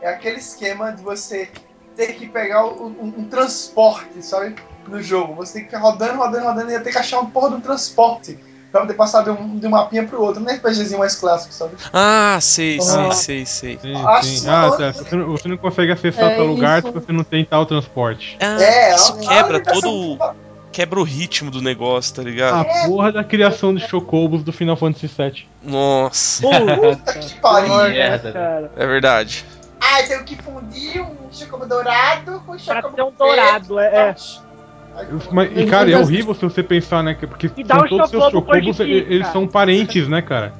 É 0.00 0.08
aquele 0.08 0.38
esquema 0.38 0.92
de 0.92 1.02
você 1.02 1.50
ter 1.96 2.12
que 2.14 2.26
pegar 2.28 2.64
o- 2.66 2.86
um, 2.86 3.14
um 3.18 3.24
transporte, 3.28 4.22
sabe? 4.22 4.54
No 4.86 5.02
jogo. 5.02 5.34
Você 5.34 5.54
tem 5.54 5.62
que 5.62 5.68
ficar 5.68 5.80
rodando, 5.80 6.16
rodando, 6.16 6.44
rodando 6.46 6.70
e 6.70 6.72
ia 6.74 6.80
ter 6.80 6.92
que 6.92 6.98
achar 6.98 7.20
um 7.20 7.26
porra 7.30 7.50
de 7.50 7.56
um 7.56 7.60
transporte. 7.60 8.38
Pra 8.70 8.82
poder 8.82 8.94
passar 8.94 9.24
de 9.24 9.30
um, 9.30 9.58
de 9.58 9.66
um 9.66 9.70
mapinha 9.70 10.06
pro 10.06 10.20
outro. 10.22 10.40
Não 10.42 10.50
é 10.50 10.54
RPGzinho 10.56 10.98
mais 10.98 11.16
clássico, 11.16 11.52
sabe? 11.54 11.74
Ah, 11.92 12.38
sei, 12.40 12.78
sei, 12.80 12.94
Ah. 13.06 13.10
sei, 13.12 13.46
sei. 13.46 13.78
Sim, 13.78 13.94
Acho 14.06 14.28
sim. 14.28 14.48
Ah, 14.48 14.68
não. 14.68 14.76
tá. 14.76 14.92
Você 14.92 15.16
não, 15.16 15.26
você 15.30 15.48
não 15.48 15.56
consegue 15.56 15.90
acessar 15.92 16.24
É 16.32 16.36
tal 16.36 16.46
lugar 16.46 16.82
se 16.82 16.90
você 16.90 17.10
não 17.12 17.24
tem 17.24 17.44
tal 17.44 17.64
transporte. 17.66 18.36
Ah, 18.40 18.62
É, 18.62 18.94
isso 18.94 19.12
a 19.14 19.18
quebra 19.18 19.60
todo. 19.62 19.90
o- 19.90 20.47
Quebra 20.78 21.00
o 21.00 21.02
ritmo 21.02 21.50
do 21.50 21.60
negócio, 21.60 22.14
tá 22.14 22.22
A 22.22 22.24
ligado? 22.24 22.66
porra 22.86 23.10
da 23.10 23.24
criação 23.24 23.74
de 23.74 23.80
chocobos 23.84 24.44
do 24.44 24.52
Final 24.52 24.76
Fantasy 24.76 25.08
VII. 25.08 25.44
Nossa, 25.60 26.46
Puta 26.48 27.14
que 27.18 27.34
pariu. 27.40 27.72
cara. 28.32 28.70
é 28.76 28.86
verdade. 28.86 29.44
Ah, 29.80 30.00
tem 30.06 30.22
que 30.22 30.36
fundir 30.40 31.02
um 31.02 31.16
chocobo 31.32 31.66
dourado 31.66 32.40
com 32.46 32.56
Pra 32.56 32.76
chocobo 32.76 32.94
ter 32.94 33.02
um 33.02 33.10
dourado, 33.10 33.80
é. 33.80 33.86
é. 33.86 34.14
Mas, 35.32 35.50
e, 35.56 35.66
cara, 35.66 35.90
é 35.90 35.98
horrível 35.98 36.32
se 36.32 36.42
você 36.42 36.62
pensar, 36.62 37.02
né? 37.02 37.14
que- 37.14 37.26
Porque 37.26 37.48
são 37.48 37.78
um 37.80 37.88
todos 37.88 38.04
os 38.04 38.10
seus 38.10 38.30
chocobos, 38.30 38.78
eles 38.78 39.26
são 39.32 39.48
parentes, 39.48 40.06
né, 40.06 40.22
cara? 40.22 40.52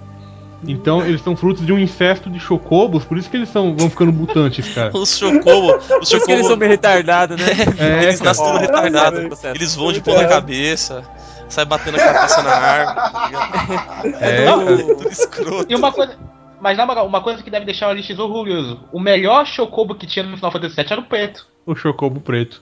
Então 0.67 1.05
eles 1.07 1.23
são 1.23 1.37
frutos 1.37 1.65
de 1.65 1.73
um 1.73 1.79
incesto 1.79 2.29
de 2.29 2.41
chocobos, 2.41 3.05
por 3.05 3.17
isso 3.17 3.31
que 3.31 3.37
eles 3.37 3.49
são, 3.49 3.77
vão 3.77 3.89
ficando 3.89 4.13
mutantes, 4.13 4.75
cara. 4.75 4.91
Os 4.97 5.17
chocobo, 5.17 5.77
os 5.77 5.87
Por 5.87 6.03
isso 6.03 6.27
que 6.27 6.33
eles 6.33 6.47
são 6.47 6.57
meio 6.57 6.71
retardados, 6.71 7.37
né? 7.37 7.47
É, 7.79 8.05
eles 8.05 8.21
nascem 8.21 8.45
tudo 8.45 8.59
retardado. 8.59 9.29
Eles 9.55 9.75
voam 9.75 9.93
de 9.93 10.01
ponta 10.01 10.27
cabeça, 10.27 11.05
sai 11.49 11.65
batendo 11.65 11.97
a 11.97 12.01
cabeça 12.01 12.43
na 12.43 12.51
árvore, 12.51 12.97
tá? 12.97 14.03
É, 14.21 14.45
cara. 14.47 14.83
Tudo 14.83 15.09
escroto. 15.09 15.67
E 15.69 15.75
uma 15.77 15.93
coisa. 15.93 16.17
Mas 16.61 16.77
na 16.77 16.85
moral, 16.85 17.07
uma 17.07 17.21
coisa 17.21 17.41
que 17.41 17.51
deve 17.51 17.65
deixar 17.65 17.89
o 17.89 17.93
LX 17.93 18.19
orgulhoso. 18.19 18.81
O 18.93 18.99
melhor 18.99 19.47
Chocobo 19.47 19.95
que 19.95 20.09
tinha 20.09 20.25
no 20.25 20.37
Final 20.37 20.51
Fantasy 20.51 20.75
VII 20.75 20.87
era 20.91 21.01
o 21.01 21.05
preto. 21.05 21.47
o 21.65 21.77
chocobo 21.77 22.21
preto. 22.21 22.61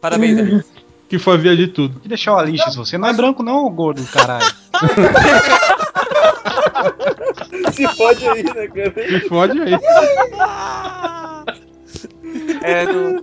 Parabéns, 0.00 0.36
Davi. 0.36 0.64
Que 1.08 1.18
fazia 1.18 1.56
de 1.56 1.68
tudo. 1.68 2.00
Que 2.00 2.08
deixar 2.08 2.34
o 2.34 2.38
Alixis, 2.38 2.74
você 2.74 2.98
não 2.98 3.08
é 3.08 3.12
branco 3.12 3.42
não, 3.42 3.68
gordo, 3.70 4.04
caralho. 4.06 4.46
Se 7.72 7.86
fode 7.96 8.28
aí, 8.28 8.42
né, 8.42 8.68
cara? 8.68 8.94
Se 8.94 9.20
fode 9.28 9.60
aí. 9.60 9.78
É, 12.62 12.84
no, 12.86 13.20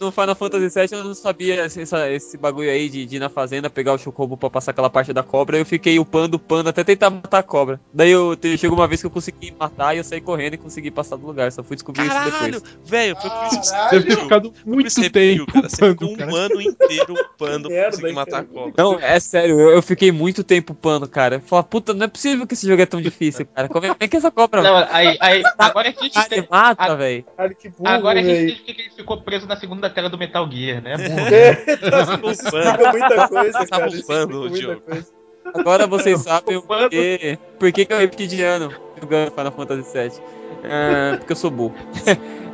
no 0.00 0.10
Final 0.12 0.34
Fantasy 0.34 0.68
VII 0.80 0.88
eu 0.98 1.04
não 1.04 1.14
sabia 1.14 1.62
essa- 1.64 2.10
esse 2.10 2.36
bagulho 2.36 2.70
aí 2.70 2.88
de, 2.88 3.06
de 3.06 3.16
ir 3.16 3.18
na 3.18 3.28
fazenda 3.28 3.68
pegar 3.70 3.92
o 3.92 3.98
chocobo 3.98 4.36
pra 4.36 4.50
passar 4.50 4.70
aquela 4.72 4.90
parte 4.90 5.12
da 5.12 5.22
cobra. 5.22 5.56
Eu 5.58 5.64
fiquei 5.66 5.98
upando, 5.98 6.36
upando 6.36 6.68
até 6.68 6.84
tentar 6.84 7.10
matar 7.10 7.38
a 7.38 7.42
cobra. 7.42 7.80
Daí 7.92 8.10
eu 8.10 8.36
chegou 8.58 8.76
uma 8.78 8.86
vez 8.86 9.00
que 9.00 9.06
eu 9.06 9.10
consegui 9.10 9.54
matar 9.58 9.94
e 9.94 9.98
eu 9.98 10.04
saí 10.04 10.20
correndo 10.20 10.54
e 10.54 10.58
consegui 10.58 10.90
passar 10.90 11.16
do 11.16 11.26
lugar. 11.26 11.50
Só 11.52 11.62
fui 11.62 11.76
descobrir 11.76 12.02
isso 12.02 12.10
Caralho, 12.12 12.52
depois. 12.60 12.74
velho, 12.84 13.16
foi 13.16 13.30
por 13.30 13.46
isso 13.46 13.60
que 13.60 13.68
Caralho. 13.70 13.90
Deve 13.90 14.04
ter 14.16 14.22
ficado 14.22 14.52
isso 14.54 14.68
muito 14.68 14.94
que 14.94 15.10
pediu, 15.10 15.46
tempo. 15.46 15.52
cara. 15.52 15.68
Você 15.68 15.88
ficou 15.90 16.08
um 16.10 16.16
cara. 16.16 16.34
ano 16.36 16.60
inteiro 16.60 17.14
upando 17.14 17.68
pra 17.68 17.84
conseguir 17.90 18.12
matar 18.12 18.40
a 18.40 18.44
cobra. 18.44 18.74
Não, 18.76 18.98
é 18.98 19.20
sério, 19.20 19.58
eu, 19.60 19.70
eu 19.70 19.82
fiquei 19.82 20.12
muito 20.12 20.44
tempo 20.44 20.72
upando, 20.72 21.08
cara. 21.08 21.40
Falar, 21.40 21.62
puta, 21.64 21.94
não 21.94 22.04
é 22.04 22.08
possível 22.08 22.46
que 22.46 22.54
esse 22.54 22.66
jogo 22.66 22.82
é 22.82 22.86
tão 22.86 23.00
difícil, 23.00 23.46
cara. 23.46 23.68
Como 23.68 23.86
é 23.98 24.08
que 24.08 24.16
essa 24.16 24.30
cobra 24.30 24.62
Não, 24.62 24.76
aí, 24.90 25.16
aí, 25.20 25.42
agora 25.58 25.88
a 25.88 26.02
gente 26.02 26.16
Ah, 26.50 26.66
mata, 26.68 26.92
a- 26.92 26.94
velho? 26.94 27.24
Que 27.60 27.70
Agora 27.84 28.20
a 28.20 28.22
gente 28.22 28.32
velho. 28.34 28.48
entende 28.50 28.62
porque 28.64 28.82
ele 28.82 28.90
ficou 28.90 29.20
preso 29.22 29.46
na 29.46 29.56
segunda 29.56 29.85
tela 29.90 30.08
do 30.08 30.18
Metal 30.18 30.48
Gear, 30.50 30.82
né? 30.82 30.94
É, 31.32 31.54
tá, 31.76 32.02
explica 32.30 32.92
muita 32.92 33.28
coisa, 33.28 33.58
Tá 33.58 33.66
cara. 33.66 33.88
Isso 33.88 34.02
upando 34.02 34.46
explica 34.46 34.54
o 34.54 34.56
jogo. 34.74 34.80
coisa. 34.82 35.06
Agora 35.54 35.86
vocês 35.86 36.20
sabem 36.20 36.56
o 36.56 36.62
porquê, 36.62 37.38
por 37.58 37.70
que 37.72 37.84
que 37.86 37.92
eu 37.92 37.98
repeti 37.98 38.26
de 38.26 38.42
ano 38.42 38.72
jogando 39.00 39.30
Final 39.30 39.52
Fantasy 39.52 39.92
VII. 39.98 40.22
Ah, 40.64 41.16
porque 41.18 41.32
eu 41.32 41.36
sou 41.36 41.50
burro. 41.50 41.74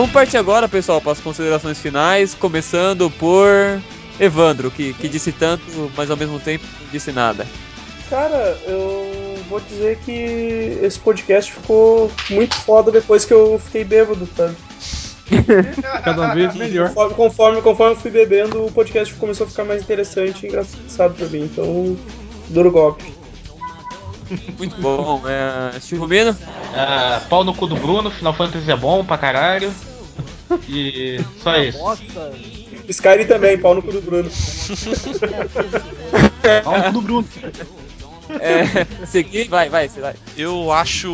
vamos 0.00 0.14
partir 0.14 0.38
agora, 0.38 0.66
pessoal, 0.66 0.98
para 0.98 1.12
as 1.12 1.20
considerações 1.20 1.78
finais, 1.78 2.32
começando 2.32 3.10
por 3.10 3.46
Evandro, 4.18 4.70
que, 4.70 4.94
que 4.94 5.06
disse 5.10 5.30
tanto, 5.30 5.92
mas 5.94 6.10
ao 6.10 6.16
mesmo 6.16 6.40
tempo 6.40 6.64
não 6.80 6.88
disse 6.90 7.12
nada. 7.12 7.46
Cara, 8.08 8.56
eu 8.66 9.36
vou 9.50 9.60
dizer 9.60 9.98
que 9.98 10.78
esse 10.82 10.98
podcast 10.98 11.52
ficou 11.52 12.10
muito 12.30 12.54
foda 12.56 12.90
depois 12.90 13.26
que 13.26 13.34
eu 13.34 13.60
fiquei 13.62 13.84
bêbado, 13.84 14.26
sabe? 14.34 14.56
Cada 16.02 16.32
vez 16.32 16.54
melhor. 16.54 16.88
Conforme, 16.94 17.14
conforme, 17.14 17.62
conforme 17.62 17.92
eu 17.92 18.00
fui 18.00 18.10
bebendo, 18.10 18.64
o 18.64 18.72
podcast 18.72 19.12
começou 19.16 19.46
a 19.46 19.50
ficar 19.50 19.64
mais 19.64 19.82
interessante 19.82 20.46
e 20.46 20.48
engraçado 20.48 21.14
pra 21.14 21.26
mim. 21.26 21.42
Então, 21.42 21.94
duro 22.48 22.70
golpe. 22.70 23.04
Muito 24.56 24.80
bom. 24.80 25.22
É, 25.28 25.78
Churrumino? 25.78 26.34
Ah, 26.74 27.20
pau 27.28 27.44
no 27.44 27.52
cu 27.54 27.66
do 27.66 27.76
Bruno, 27.76 28.10
Final 28.10 28.32
Fantasy 28.32 28.70
é 28.70 28.76
bom 28.76 29.04
pra 29.04 29.18
caralho. 29.18 29.70
E 30.68 31.18
só 31.42 31.56
isso. 31.58 31.78
Nossa, 31.78 32.32
Skyrim 32.88 33.26
também, 33.26 33.58
pau 33.58 33.74
no 33.74 33.82
cu 33.82 33.92
do 33.92 34.00
Bruno. 34.02 34.30
Pau 36.64 36.78
no 36.78 36.84
cu 36.84 36.92
do 36.92 37.00
Bruno. 37.00 37.28
É, 38.40 38.86
seguir? 39.06 39.48
Vai, 39.48 39.68
vai, 39.68 39.88
você 39.88 40.00
vai. 40.00 40.14
Eu 40.36 40.70
acho 40.72 41.12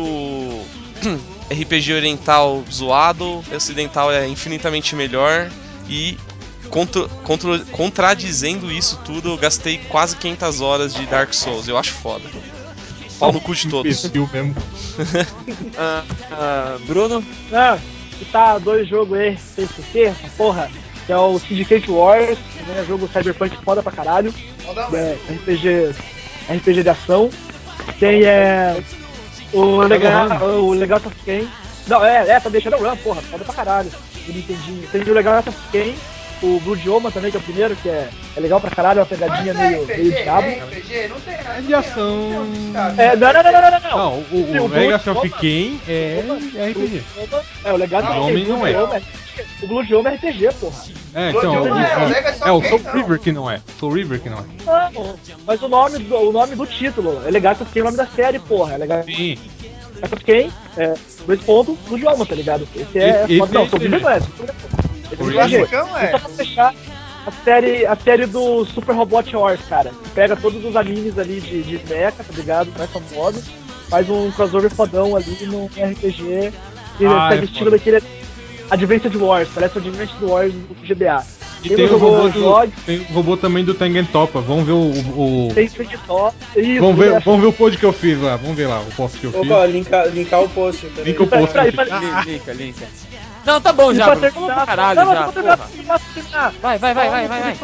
RPG 1.51 1.93
oriental 1.93 2.63
zoado, 2.71 3.43
ocidental 3.55 4.11
é 4.11 4.27
infinitamente 4.27 4.95
melhor 4.95 5.49
e 5.89 6.17
contra, 6.69 7.07
contra- 7.23 7.59
contradizendo 7.71 8.71
isso 8.71 8.99
tudo, 9.05 9.29
eu 9.29 9.37
gastei 9.37 9.77
quase 9.89 10.15
500 10.17 10.61
horas 10.61 10.93
de 10.93 11.05
Dark 11.05 11.33
Souls. 11.33 11.67
Eu 11.67 11.77
acho 11.77 11.93
foda. 11.93 12.23
Pau 13.19 13.31
no 13.31 13.41
cu 13.41 13.55
de 13.55 13.67
todos. 13.67 14.03
Imbecil 14.05 14.29
mesmo. 14.31 14.55
Ah, 15.77 16.03
ah, 16.31 16.77
Bruno? 16.87 17.23
Ah, 17.53 17.77
que 18.17 18.25
tá 18.25 18.57
dois 18.57 18.87
jogos 18.87 19.17
aí, 19.17 19.37
esquecer, 19.57 20.07
essa 20.07 20.27
porra, 20.35 20.69
que 21.05 21.11
é 21.11 21.17
o 21.17 21.39
Syndicate 21.39 21.89
Wars, 21.89 22.37
né, 22.67 22.85
jogo 22.87 23.07
cyberpunk 23.07 23.55
foda 23.63 23.81
pra 23.81 23.91
caralho, 23.91 24.33
é, 24.93 25.17
RPG, 25.33 25.95
RPG 26.49 26.83
de 26.83 26.89
ação, 26.89 27.29
tem 27.99 28.23
é, 28.25 28.81
o 29.53 29.81
legal, 29.81 30.27
o 30.51 30.73
legal 30.73 30.97
of 30.97 31.15
Ken, 31.23 31.47
não, 31.87 32.03
é, 32.03 32.29
é, 32.29 32.39
tá 32.39 32.49
deixando 32.49 32.77
run, 32.77 32.95
porra, 32.97 33.21
foda 33.21 33.45
pra 33.45 33.53
caralho, 33.53 33.91
entendi, 34.27 34.87
tem 34.91 35.01
o 35.01 35.13
legal 35.13 35.39
of 35.39 35.51
Ken, 35.71 35.93
o 36.41 36.59
Blue 36.59 36.75
Dioma 36.77 37.11
também, 37.11 37.31
que 37.31 37.37
é 37.37 37.39
o 37.39 37.43
primeiro, 37.43 37.75
que 37.77 37.89
é, 37.89 38.09
é 38.35 38.39
legal 38.39 38.59
pra 38.61 38.69
caralho, 38.69 38.99
é 38.99 39.01
uma 39.01 39.05
pegadinha 39.07 39.53
meio, 39.53 39.85
meio 39.85 40.11
diabo. 40.11 40.47
RPG, 40.47 41.07
não 41.09 41.19
tem 41.21 41.33
É 41.33 41.61
de 41.61 41.73
ação. 41.73 42.29
É, 42.97 43.15
não, 43.15 43.33
não, 43.33 43.43
não, 43.43 43.51
não, 43.51 43.61
não, 43.61 43.79
não. 43.79 43.97
Não, 43.97 44.13
o, 44.31 44.35
o, 44.35 44.63
o 44.65 44.67
Legacy 44.67 45.03
Blue 45.05 45.17
of 45.17 45.27
Dioma. 45.29 45.41
Kain 45.41 45.81
é 45.87 46.23
RPG. 46.71 47.03
É, 47.63 47.73
o 47.73 47.75
legal 47.77 48.01
Ah, 48.05 48.15
é 48.15 48.19
homem 48.19 48.45
não 48.45 48.65
é. 48.67 49.01
O 49.61 49.67
Blue 49.67 49.83
Dioma 49.85 50.09
é 50.09 50.15
RPG, 50.15 50.49
porra. 50.59 50.83
É, 51.15 51.29
então, 51.29 51.41
Dioma 51.51 51.75
o, 51.75 51.79
é, 51.79 51.97
o 51.97 52.01
o- 52.05 52.09
Legacy 52.09 52.39
of 52.41 52.47
é 52.47 52.51
o 52.51 52.61
Kain 52.61 52.69
Soul. 52.69 52.93
River 52.93 53.19
que 53.19 53.31
não 53.31 53.49
é. 53.51 53.61
Soul 53.79 53.93
River 53.93 54.19
que 54.21 54.29
não 54.29 54.37
é. 54.39 54.43
Não, 54.93 55.15
mas 55.45 55.61
o 55.61 55.67
nome, 55.67 55.99
do, 55.99 56.15
o 56.15 56.31
nome 56.31 56.55
do 56.55 56.65
título 56.65 57.21
é 57.25 57.31
legal 57.31 57.55
porque 57.55 57.79
é 57.79 57.81
o 57.81 57.85
nome 57.85 57.97
da 57.97 58.05
série, 58.07 58.39
porra. 58.39 58.73
É 58.75 58.77
legal 58.77 59.03
Sim. 59.03 59.37
of 60.03 60.23
quem? 60.23 60.51
É, 60.77 60.93
dois 61.25 61.41
pontos 61.41 61.77
do 61.87 61.97
idioma, 61.97 62.25
tá 62.25 62.35
ligado? 62.35 62.67
Esse 62.75 62.99
é. 62.99 63.25
Esse- 63.27 63.37
não, 63.39 63.67
Soul 63.67 63.81
é 63.81 63.83
River 63.85 64.01
não 64.01 64.09
é. 64.11 64.19
Soul 65.15 65.29
River 65.29 65.69
não 65.71 65.97
é. 65.97 66.01
É 66.01 66.05
é. 66.05 66.09
pra 66.09 66.19
fechar, 66.29 66.73
a 67.25 67.31
série, 67.43 67.85
a 67.85 67.95
série 67.95 68.25
do 68.25 68.65
Super 68.65 68.95
Robot 68.95 69.35
Wars, 69.35 69.59
cara. 69.69 69.91
Pega 70.15 70.35
todos 70.35 70.63
os 70.63 70.75
animes 70.75 71.17
ali 71.17 71.39
de, 71.41 71.63
de 71.63 71.79
mecha, 71.89 72.23
tá 72.23 72.33
ligado? 72.33 72.71
Mais 72.77 72.89
famosos. 72.91 73.45
Faz 73.89 74.09
um 74.09 74.29
crossover 74.31 74.69
fodão 74.69 75.15
ali 75.15 75.45
no 75.45 75.65
RPG. 75.67 76.51
E 76.99 77.05
Ah, 77.05 77.29
segue 77.29 77.41
é 77.41 77.45
estilo 77.45 77.71
daquele 77.71 78.01
Advanced 78.69 79.15
Wars, 79.15 79.47
parece 79.53 79.77
o 79.77 79.81
Advanced 79.81 80.21
Wars 80.21 80.53
do 80.53 80.75
GBA. 80.83 81.23
E 81.63 81.69
tem 81.69 81.87
não 81.87 81.95
o, 81.95 81.97
robô 81.97 82.29
do, 82.29 82.71
tem 82.85 82.99
o 82.99 83.13
robô 83.13 83.35
também 83.35 83.63
do 83.63 83.73
Tengen 83.73 84.05
Topa. 84.05 84.39
Vamos 84.41 84.65
ver 84.65 84.73
o. 84.73 84.91
o- 85.47 85.51
tem 85.53 85.67
TikTok. 85.67 86.35
Isso, 86.55 86.79
vamos, 86.81 86.97
ver, 86.97 87.13
é. 87.13 87.19
vamos 87.19 87.41
ver 87.41 87.47
o 87.47 87.53
pod 87.53 87.77
que 87.77 87.83
eu 87.83 87.91
fiz 87.93 88.21
lá. 88.21 88.35
Vamos 88.35 88.55
ver 88.55 88.67
lá 88.67 88.79
o 88.79 88.91
post 88.95 89.17
que 89.17 89.25
eu 89.25 89.31
fiz. 89.31 89.41
Opa, 89.41 89.65
linkar, 89.65 90.07
linkar 90.09 90.43
o 90.43 90.49
post. 90.49 90.85
Link 91.03 91.19
o 91.21 91.27
post. 91.27 91.55
Linka, 92.25 92.53
linka. 92.53 92.85
Não, 93.47 93.61
tá 93.61 93.73
bom 93.73 93.93
já, 93.93 94.05
pra 94.05 94.15
Bruno. 94.15 94.31
Terminar- 94.31 94.55
pra 94.55 94.65
caralho 94.65 94.99
não, 95.05 95.13
já, 95.13 95.23
pra 95.23 95.31
terminar, 95.31 95.57
porra. 95.57 95.69
pra 95.87 95.99
terminar, 96.13 96.53
Vai, 96.61 96.77
vai, 96.77 96.93
vai, 96.93 97.09
vai, 97.09 97.27
vai, 97.27 97.41
vai. 97.53 97.57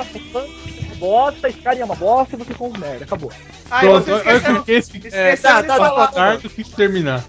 Bosta, 0.98 1.50
Skyrim 1.50 1.80
é 1.80 1.86
uma 1.86 1.96
bosta 1.96 2.36
e 2.38 2.58
são 2.58 2.68
uns 2.68 2.78
merda, 2.80 3.04
acabou. 3.04 3.32
Ah, 3.70 3.80
Pronto, 3.82 4.10
eu 4.10 4.80
esqueci. 4.80 5.16
É, 5.16 5.36
tá, 5.36 5.62
tá, 5.64 5.76
falar. 5.76 6.08
tá, 6.08 6.14
Tardo 6.14 6.50
quis 6.50 6.70
terminar. 6.70 7.24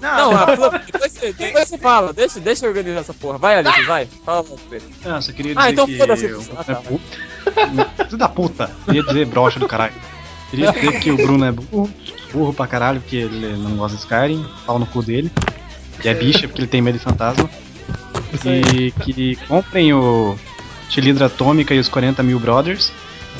Não, 0.00 0.32
Não, 0.32 0.36
ah, 0.38 0.46
pô, 0.56 0.70
depois, 0.70 1.12
você, 1.12 1.32
depois 1.34 1.68
você 1.68 1.76
fala. 1.76 2.12
Deixa, 2.14 2.40
deixa 2.40 2.64
eu 2.64 2.70
organizar 2.70 3.00
essa 3.00 3.12
porra. 3.12 3.36
Vai, 3.36 3.56
Alice, 3.58 3.82
vai. 3.82 4.08
Fala 4.24 4.42
pra 4.42 4.56
você. 4.56 4.82
Ah, 5.04 5.20
só 5.20 5.32
queria 5.32 5.54
dizer 5.54 5.66
Ah, 5.66 5.70
então 5.70 5.84
que. 5.86 5.98
foda-se. 5.98 6.26
o 6.26 6.42
Ah, 6.56 6.64
tá. 6.64 6.72
é. 8.00 8.04
Filho 8.04 8.16
da 8.16 8.28
puta. 8.28 8.70
Queria 8.86 9.02
dizer 9.02 9.26
brocha 9.26 9.60
do 9.60 9.68
caralho. 9.68 9.92
Queria 10.50 10.72
dizer 10.72 11.00
que 11.00 11.10
o 11.10 11.16
Bruno 11.18 11.44
é 11.44 11.52
burro, 11.52 11.90
burro 12.32 12.54
pra 12.54 12.66
caralho, 12.66 13.00
porque 13.02 13.16
ele 13.16 13.54
não 13.58 13.76
gosta 13.76 13.96
de 13.98 14.02
Skyrim, 14.02 14.46
pau 14.64 14.78
no 14.78 14.86
cu 14.86 15.02
dele. 15.02 15.30
E 16.02 16.08
é 16.08 16.14
bicha, 16.14 16.48
porque 16.48 16.62
ele 16.62 16.68
tem 16.68 16.80
medo 16.80 16.96
de 16.96 17.04
fantasma. 17.04 17.48
E 18.44 18.92
que 18.92 19.36
comprem 19.46 19.92
o 19.92 20.36
Tilindra 20.88 21.26
Atômica 21.26 21.74
e 21.74 21.78
os 21.78 21.88
40 21.88 22.22
mil 22.22 22.38
Brothers, 22.38 22.92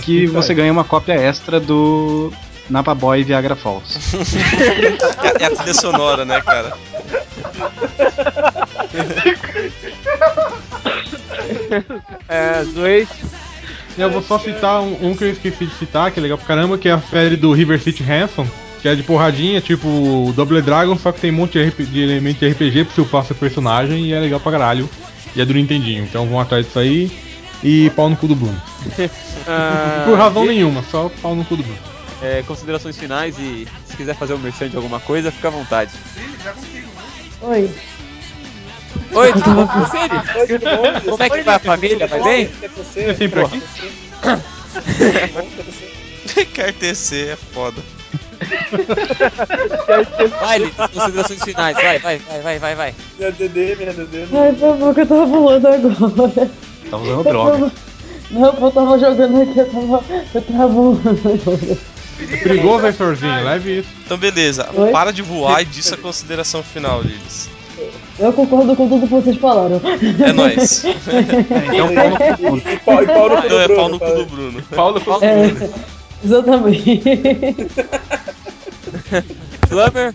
que 0.03 0.27
você 0.27 0.55
ganha 0.55 0.73
uma 0.73 0.85
cópia 0.85 1.15
extra 1.15 1.61
do 1.61 2.33
Napa 2.69 2.95
Boy 2.95 3.23
Viagra 3.25 3.57
Falls. 3.57 3.99
É, 5.39 5.43
é 5.45 5.47
a 5.47 5.51
trilha 5.51 5.75
sonora, 5.75 6.25
né, 6.25 6.41
cara? 6.41 6.77
É, 12.29 12.65
dois. 12.65 13.09
Eu 13.99 14.11
vou 14.11 14.23
só 14.23 14.39
citar 14.39 14.81
um, 14.81 15.11
um 15.11 15.17
que 15.17 15.25
eu 15.25 15.31
esqueci 15.31 15.67
de 15.67 15.75
citar, 15.75 16.11
que 16.11 16.21
é 16.21 16.23
legal 16.23 16.39
pra 16.39 16.47
caramba, 16.47 16.79
que 16.79 16.89
é 16.89 16.93
a 16.93 17.01
série 17.01 17.37
do 17.37 17.53
River 17.53 17.81
City 17.81 18.03
Ransom, 18.03 18.47
que 18.81 18.89
é 18.89 18.95
de 18.95 19.03
porradinha, 19.03 19.61
tipo 19.61 20.33
Double 20.35 20.63
Dragon, 20.63 20.97
só 20.99 21.13
que 21.13 21.21
tem 21.21 21.31
um 21.31 21.35
monte 21.35 21.53
de, 21.59 21.69
RP 21.69 21.83
de 21.83 22.01
elemento 22.03 22.39
de 22.39 22.49
RPG 22.49 22.85
pra 22.85 22.95
você 22.95 23.01
upar 23.03 23.25
seu 23.25 23.37
personagem 23.37 24.07
e 24.07 24.13
é 24.13 24.21
legal 24.21 24.41
pra 24.41 24.53
caralho. 24.53 24.89
E 25.37 25.41
é 25.41 25.45
do 25.45 25.55
Nintendinho, 25.55 26.03
então 26.05 26.27
vão 26.27 26.41
atrás 26.41 26.67
disso 26.67 26.79
aí. 26.79 27.11
E 27.63 27.91
pau 27.91 28.09
no 28.09 28.17
cu 28.17 28.27
do 28.27 28.35
Bruno. 28.35 28.61
Ah, 29.47 30.05
Por 30.09 30.19
razão 30.19 30.45
nenhuma, 30.45 30.83
só 30.91 31.11
pau 31.23 31.35
no 31.35 31.45
cu 31.45 31.57
do 31.57 31.63
Bruno. 31.63 31.79
é, 32.23 32.43
considerações 32.47 32.97
finais 32.97 33.39
e 33.39 33.67
se 33.87 33.97
quiser 33.97 34.15
fazer 34.17 34.35
um 34.35 34.39
merchan 34.39 34.69
de 34.69 34.77
alguma 34.77 35.01
coisa, 35.01 35.31
fica 35.31 35.49
à 35.49 35.51
vontade. 35.51 35.93
já 36.43 36.53
consigo. 36.53 36.89
Oi. 37.43 37.71
Oi, 39.13 39.33
tudo 39.33 39.55
bom 39.55 39.67
com 39.67 39.81
você? 39.81 39.97
Eli? 39.99 40.21
Oi, 40.41 40.47
tudo 40.47 40.65
bom? 40.65 41.11
Como 41.11 41.23
é 41.23 41.31
que 41.31 41.43
vai 41.43 41.55
a 41.55 41.59
família? 41.59 42.07
Vai 42.07 42.23
bem? 42.23 42.51
É 42.97 43.15
sempre 43.15 43.41
aqui? 43.43 43.63
Quer 46.55 46.73
TC 46.75 47.31
é 47.33 47.37
foda. 47.37 47.83
Vai, 50.41 50.57
Eli, 50.57 50.71
considerações 50.71 51.43
finais. 51.43 51.77
Vai, 51.77 51.99
vai, 51.99 52.19
vai, 52.19 52.41
vai, 52.41 52.59
vai, 52.59 52.75
vai. 52.75 52.95
Minha 53.19 53.33
DD, 53.33 53.77
minha 53.77 53.93
DD. 53.93 54.27
Ai, 54.33 54.55
foi 54.55 54.77
pouco 54.79 55.01
eu 55.01 55.07
tava 55.07 55.27
pulando 55.27 55.67
agora. 55.67 56.51
Tá 56.91 56.97
usando 56.97 57.25
droga. 57.25 57.73
Não, 58.31 58.55
eu 58.55 58.71
tava 58.71 58.99
jogando 58.99 59.43
aqui, 59.43 59.59
eu 59.59 59.71
tava. 59.71 60.05
Eu 60.35 60.43
tava 60.43 60.67
voando. 60.69 61.79
É 62.21 62.37
perigoso, 62.37 62.87
hein, 62.87 62.93
Sorzinho? 62.93 63.45
Leve 63.45 63.79
isso. 63.81 63.89
Então, 64.05 64.19
beleza. 64.19 64.69
Oi? 64.75 64.91
Para 64.91 65.13
de 65.13 65.23
voar 65.23 65.63
e 65.63 65.65
diz 65.65 65.93
a 65.93 65.97
consideração 65.97 66.63
final, 66.63 67.03
Lilis. 67.03 67.49
Eu 68.19 68.33
concordo 68.35 68.77
com 68.77 68.89
tudo 68.89 69.07
que 69.07 69.15
vocês 69.15 69.37
falaram. 69.39 69.81
É 70.27 70.33
nóis. 70.33 70.85
É, 71.11 71.77
então 71.77 71.95
pau 71.95 72.09
no 72.11 72.19
cu 72.19 72.27
do 72.27 72.37
Bruno. 72.37 72.63
Pau, 72.85 73.03
e 73.03 73.07
pau 73.07 73.29
no 73.29 73.43
cu 73.43 73.49
do 73.49 73.59
é 73.59 73.69
Bruno. 73.69 73.77
pau 73.77 73.89
no 73.89 73.99
cu 73.99 74.05
fala. 74.07 74.15
do 74.17 74.27
Bruno. 74.27 74.63
Paulo 74.75 75.01
falou. 75.01 75.25
É, 75.25 75.71
exatamente. 76.25 77.03
Slammer, 79.69 80.15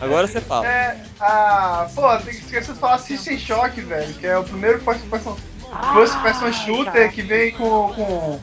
agora 0.00 0.26
você 0.26 0.40
fala. 0.40 0.66
É, 0.66 0.96
ah, 1.20 1.86
pô, 1.94 2.08
tem 2.18 2.34
que 2.34 2.40
esquecer 2.40 2.72
de 2.74 2.78
falar 2.80 2.98
System 2.98 3.38
Shock, 3.38 3.80
velho, 3.80 4.12
que 4.14 4.26
é 4.26 4.36
o 4.36 4.42
primeiro 4.42 4.80
first 4.80 5.02
person, 5.08 5.36
first 5.94 6.18
person 6.20 6.52
shooter 6.52 7.12
que 7.12 7.22
vem 7.22 7.52
com, 7.52 7.92
com 7.94 8.40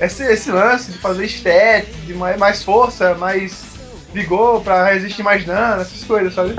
esse, 0.00 0.22
esse 0.24 0.50
lance 0.50 0.90
de 0.92 0.98
fazer 0.98 1.26
stat, 1.26 1.86
de 2.06 2.14
mais, 2.14 2.38
mais 2.38 2.62
força, 2.62 3.14
mais 3.14 3.62
vigor 4.14 4.62
pra 4.62 4.90
resistir 4.90 5.22
mais 5.22 5.44
dano, 5.44 5.82
essas 5.82 6.02
coisas, 6.04 6.32
sabe? 6.34 6.56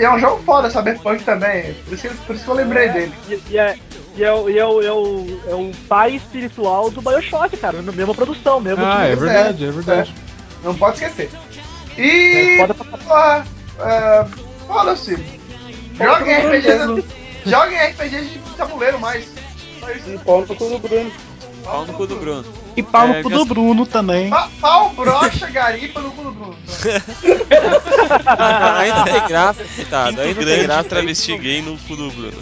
E 0.00 0.04
é 0.04 0.12
um 0.12 0.18
jogo 0.18 0.42
foda, 0.44 0.68
Cyberpunk 0.68 1.22
também. 1.24 1.72
Por 1.84 1.94
isso, 1.94 2.08
que- 2.08 2.14
por 2.26 2.34
isso 2.34 2.44
que 2.44 2.50
eu 2.50 2.54
lembrei 2.54 2.88
dele. 2.90 3.14
E, 3.28 3.40
e 3.50 3.58
é, 3.58 3.76
e 4.18 4.24
é, 4.24 4.32
o- 4.32 4.50
e 4.50 4.58
é, 4.58 4.64
o, 4.66 4.82
é, 4.82 4.92
o, 4.92 5.40
é 5.48 5.54
o 5.54 5.70
pai 5.88 6.16
espiritual 6.16 6.90
do 6.90 7.00
Bioshock, 7.00 7.56
cara. 7.56 7.80
Na 7.82 7.92
mesma 7.92 8.14
produção, 8.14 8.60
mesmo 8.60 8.84
Ah, 8.84 9.04
é 9.06 9.14
verdade, 9.16 9.64
é 9.64 9.70
verdade. 9.70 10.14
Não 10.62 10.74
pode 10.74 10.94
esquecer. 11.02 11.30
E. 11.96 12.58
É, 12.60 12.66
pra 12.66 12.74
Porra, 12.74 13.46
é, 13.80 14.24
Foda-se. 14.66 15.16
Joguem 15.96 16.36
RPG. 16.36 17.04
Joguem 17.46 17.78
RPG 17.78 18.20
de 18.24 18.38
tabuleiro 18.56 18.98
mais. 19.00 19.24
Só 19.80 19.90
isso. 19.90 20.10
E 20.10 20.18
pau 20.18 20.40
no 20.40 20.46
cu 20.54 20.68
do 20.68 20.78
Bruno. 20.78 21.10
Pau 21.64 21.86
no 21.86 21.92
cu 21.94 22.06
do 22.06 22.16
Bruno. 22.16 22.44
E 22.76 22.82
pau 22.82 23.08
no 23.08 23.14
É, 23.14 23.22
cu 23.22 23.30
do 23.30 23.44
Bruno 23.44 23.86
também. 23.86 24.30
Pa- 24.30 24.48
Pau, 24.60 24.90
brocha, 24.90 25.46
garipa 25.48 26.00
no 26.00 26.12
cu 26.12 26.22
do 26.22 26.30
Bruno. 26.32 26.56
Não 28.94 29.04
tem 29.04 29.26
graça, 29.28 29.64
Pinto 29.64 30.16
não 30.16 30.34
tem 30.44 30.62
graça. 30.64 30.84
travesti 30.88 31.36
gay 31.38 31.62
no 31.62 31.76
cu 31.78 31.96
do 31.96 32.10
Bruno. 32.10 32.32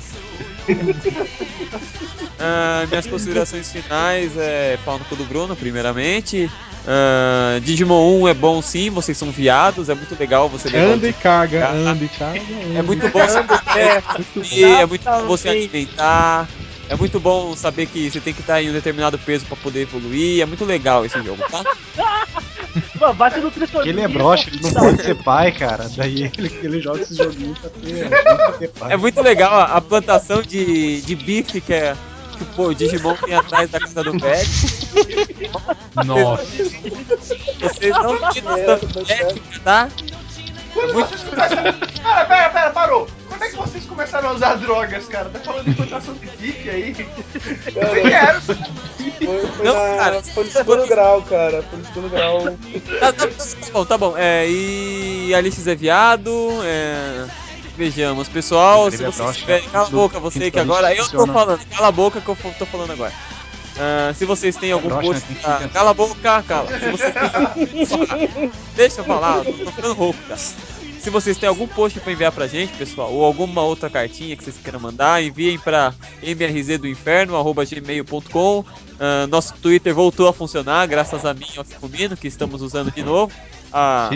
Ah, 2.39 2.85
minhas 2.91 3.07
considerações 3.07 3.73
finais 3.73 4.37
é 4.37 4.77
pau 4.85 4.99
no 4.99 5.05
cu 5.07 5.17
do 5.17 5.25
Bruno, 5.25 5.57
primeiramente. 5.57 6.51
Ah, 6.87 7.59
Digimon 7.63 8.21
1 8.21 8.29
é 8.29 8.35
bom 8.35 8.61
sim, 8.61 8.91
vocês 8.91 9.17
são 9.17 9.31
viados, 9.31 9.89
é 9.89 9.95
muito 9.95 10.15
legal 10.19 10.49
você 10.49 10.69
levar 10.69 10.93
Anda 10.95 11.09
e 11.09 11.13
caga, 11.13 11.71
anda 11.71 12.05
e 12.05 12.09
caga. 12.09 12.41
É 12.75 12.83
muito 12.83 13.09
bom 13.09 13.27
saber 13.27 13.57
É, 14.53 14.83
é 14.83 14.87
muito 14.87 15.05
bom 15.05 15.27
você 15.27 15.49
alimentar. 15.49 16.49
É 16.89 16.95
muito 16.95 17.19
bom 17.19 17.57
saber 17.57 17.87
que 17.87 18.11
você 18.11 18.21
tem 18.21 18.33
que 18.33 18.41
estar 18.41 18.63
em 18.63 18.71
um 18.71 18.73
determinado 18.73 19.19
peso 19.19 19.45
pra 19.47 19.57
poder 19.57 19.83
evoluir. 19.83 20.43
É 20.43 20.47
muito 20.47 20.65
legal 20.65 21.05
esse 21.05 21.21
jogo, 21.23 21.43
tá? 21.51 21.65
Mano, 23.01 23.15
vai 23.15 23.31
ser 23.31 23.41
nutricionista. 23.41 23.89
Ele 23.89 24.01
é 24.01 24.09
broxa, 24.09 24.51
ele 24.51 24.61
não 24.63 24.73
pode 24.73 25.03
ser 25.03 25.15
pai, 25.23 25.51
cara. 25.51 25.89
Daí 25.97 26.31
ele, 26.37 26.59
ele 26.63 26.81
joga 26.81 27.01
esses 27.01 27.17
joguinhos 27.17 27.59
pra 27.59 27.71
ter, 27.71 28.09
pra 28.09 28.53
ter 28.53 28.69
pai. 28.69 28.93
É 28.93 28.97
muito 28.97 29.21
legal 29.23 29.55
a, 29.55 29.65
a 29.77 29.81
plantação 29.81 30.43
de, 30.43 31.01
de 31.01 31.15
bife 31.15 31.61
que 31.61 31.73
é 31.73 31.97
que 32.37 32.45
pô, 32.45 32.69
o 32.69 32.75
Digimon 32.75 33.15
tem 33.17 33.35
atrás 33.35 33.71
da 33.71 33.81
casa 33.81 34.05
do 34.05 34.21
pet. 34.21 34.49
Nossa. 36.05 36.45
Vocês 37.61 37.93
não 37.95 38.13
noção 38.13 39.03
de 39.03 39.13
ética, 39.13 39.61
tá? 39.65 39.89
É 40.83 40.93
muito 40.93 41.27
Cara, 42.03 42.25
pera, 42.27 42.51
pera, 42.51 42.71
parou. 42.71 43.09
Quando 43.29 43.43
é 43.43 43.49
que 43.51 43.57
vocês 43.57 43.85
começaram 43.85 44.31
a 44.31 44.33
usar 44.33 44.55
drogas, 44.55 45.07
cara? 45.07 45.29
Tá 45.29 45.39
falando 45.41 45.65
de 45.65 45.75
plantação 45.75 46.15
de 46.15 46.27
pique 46.27 46.71
aí? 46.71 46.95
Eu 47.75 47.95
nem 47.95 48.05
quero. 48.05 48.41
Foi, 48.41 48.57
foi, 49.47 49.65
Não, 49.67 49.75
na, 49.75 49.97
cara. 49.97 50.23
foi 50.23 50.45
no 50.45 50.51
segundo 50.51 50.87
grau, 50.87 51.23
cara. 51.23 51.63
Foi 51.63 51.79
no 51.79 51.85
segundo 51.87 52.11
grau. 52.11 52.41
Tá, 53.01 53.13
tá- 53.13 53.27
tá 53.27 53.71
bom, 53.73 53.85
tá 53.85 53.99
bom. 53.99 54.15
É, 54.17 54.49
e 54.49 55.35
Alice 55.35 55.69
é 55.69 55.75
viado. 55.75 56.31
É, 56.65 57.27
vejamos, 57.77 58.29
pessoal. 58.29 58.91
Se 58.91 58.99
vocês 58.99 59.37
tiverem. 59.37 59.69
Cala 59.69 59.87
a 59.87 59.91
boca, 59.91 60.19
você 60.19 60.39
que 60.39 60.47
Então, 60.49 60.63
agora. 60.63 60.95
Eu 60.95 61.09
tô 61.09 61.27
falando, 61.27 61.61
cala 61.75 61.89
a 61.89 61.93
boca 61.93 62.21
que 62.21 62.29
eu 62.29 62.37
tô 62.59 62.67
falando 62.67 62.93
agora. 62.93 63.13
Ah, 63.79 64.13
se 64.15 64.25
vocês 64.25 64.57
têm 64.57 64.73
algum 64.73 64.89
post. 64.89 65.23
né? 65.31 65.37
Ficar- 65.37 65.69
Cala 65.69 65.91
a 65.91 65.95
boca, 65.95 66.43
cala. 66.47 66.79
Se 66.79 66.91
vocês 66.91 67.13
têm... 67.13 68.51
Deixa 68.77 69.01
eu 69.01 69.05
falar, 69.05 69.45
tô 69.45 69.53
ficando 69.53 69.93
rouco, 69.95 70.19
cara. 70.27 70.41
Se 70.41 71.11
vocês 71.11 71.37
têm 71.39 71.49
algum 71.49 71.69
post 71.69 72.01
pra 72.01 72.13
enviar 72.13 72.33
pra 72.33 72.47
gente, 72.49 72.73
pessoal, 72.73 73.13
ou 73.13 73.25
alguma 73.25 73.63
outra 73.63 73.89
cartinha 73.89 74.35
que 74.37 74.43
vocês 74.43 74.57
queiram 74.63 74.81
mandar, 74.81 75.23
enviem 75.23 75.57
pra 75.59 75.95
mrz-do-inferno@gmail.com. 76.23 78.65
Ah, 78.99 79.27
nosso 79.29 79.55
Twitter 79.55 79.95
voltou 79.95 80.27
a 80.29 80.33
funcionar, 80.33 80.87
graças 80.87 81.25
a 81.25 81.33
mim 81.35 81.47
e 81.55 81.59
ao 81.59 81.65
Ficumino, 81.65 82.17
que 82.17 82.27
estamos 82.27 82.63
usando 82.63 82.91
de 82.91 83.03
novo. 83.03 83.33
A, 83.73 84.11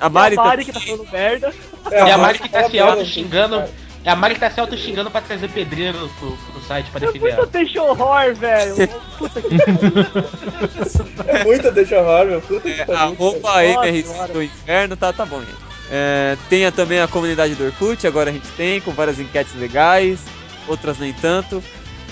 a 0.00 0.08
Mari, 0.08 0.36
a 0.38 0.42
Mari 0.42 0.64
tá- 0.64 0.72
que 0.72 0.78
tá 0.78 0.80
falando 0.80 1.10
merda. 1.12 1.54
É 1.90 2.00
a 2.12 2.18
Mari 2.18 2.38
que 2.38 2.48
tá 2.48 2.64
se 2.64 2.72
merda, 2.72 3.04
xingando. 3.04 3.64
É 4.04 4.10
a 4.10 4.16
Mari 4.16 4.34
que 4.34 4.40
tá 4.40 4.50
se 4.50 4.58
auto 4.58 4.76
xingando 4.78 5.10
pra 5.10 5.20
trazer 5.20 5.48
pedreiro 5.50 6.10
pro, 6.18 6.30
pro 6.36 6.62
site 6.66 6.90
pra 6.90 6.98
É 6.98 7.06
defender 7.06 7.20
muito 7.20 7.36
ela. 7.38 7.46
deixa 7.46 7.82
horror, 7.82 8.34
velho. 8.34 8.74
Puta 9.18 9.42
que 9.42 9.54
É 11.28 11.44
muita 11.44 11.70
deixa 11.70 12.00
horror, 12.00 12.26
meu. 12.26 12.40
Puta 12.40 12.60
que 12.70 12.80
é, 12.80 12.84
pariu. 12.84 13.00
arroba 13.00 13.38
Nossa 13.40 13.62
MRZ 13.86 14.06
senhora. 14.06 14.32
do 14.32 14.42
Inferno, 14.42 14.96
tá, 14.96 15.12
tá 15.12 15.26
bom, 15.26 15.40
gente. 15.40 15.70
É, 15.92 16.36
tenha 16.48 16.70
também 16.72 17.00
a 17.00 17.08
comunidade 17.08 17.54
do 17.54 17.64
Orkut, 17.64 18.06
agora 18.06 18.30
a 18.30 18.32
gente 18.32 18.46
tem, 18.56 18.80
com 18.80 18.92
várias 18.92 19.18
enquetes 19.18 19.54
legais, 19.56 20.20
outras 20.68 20.98
nem 20.98 21.12
tanto. 21.12 21.62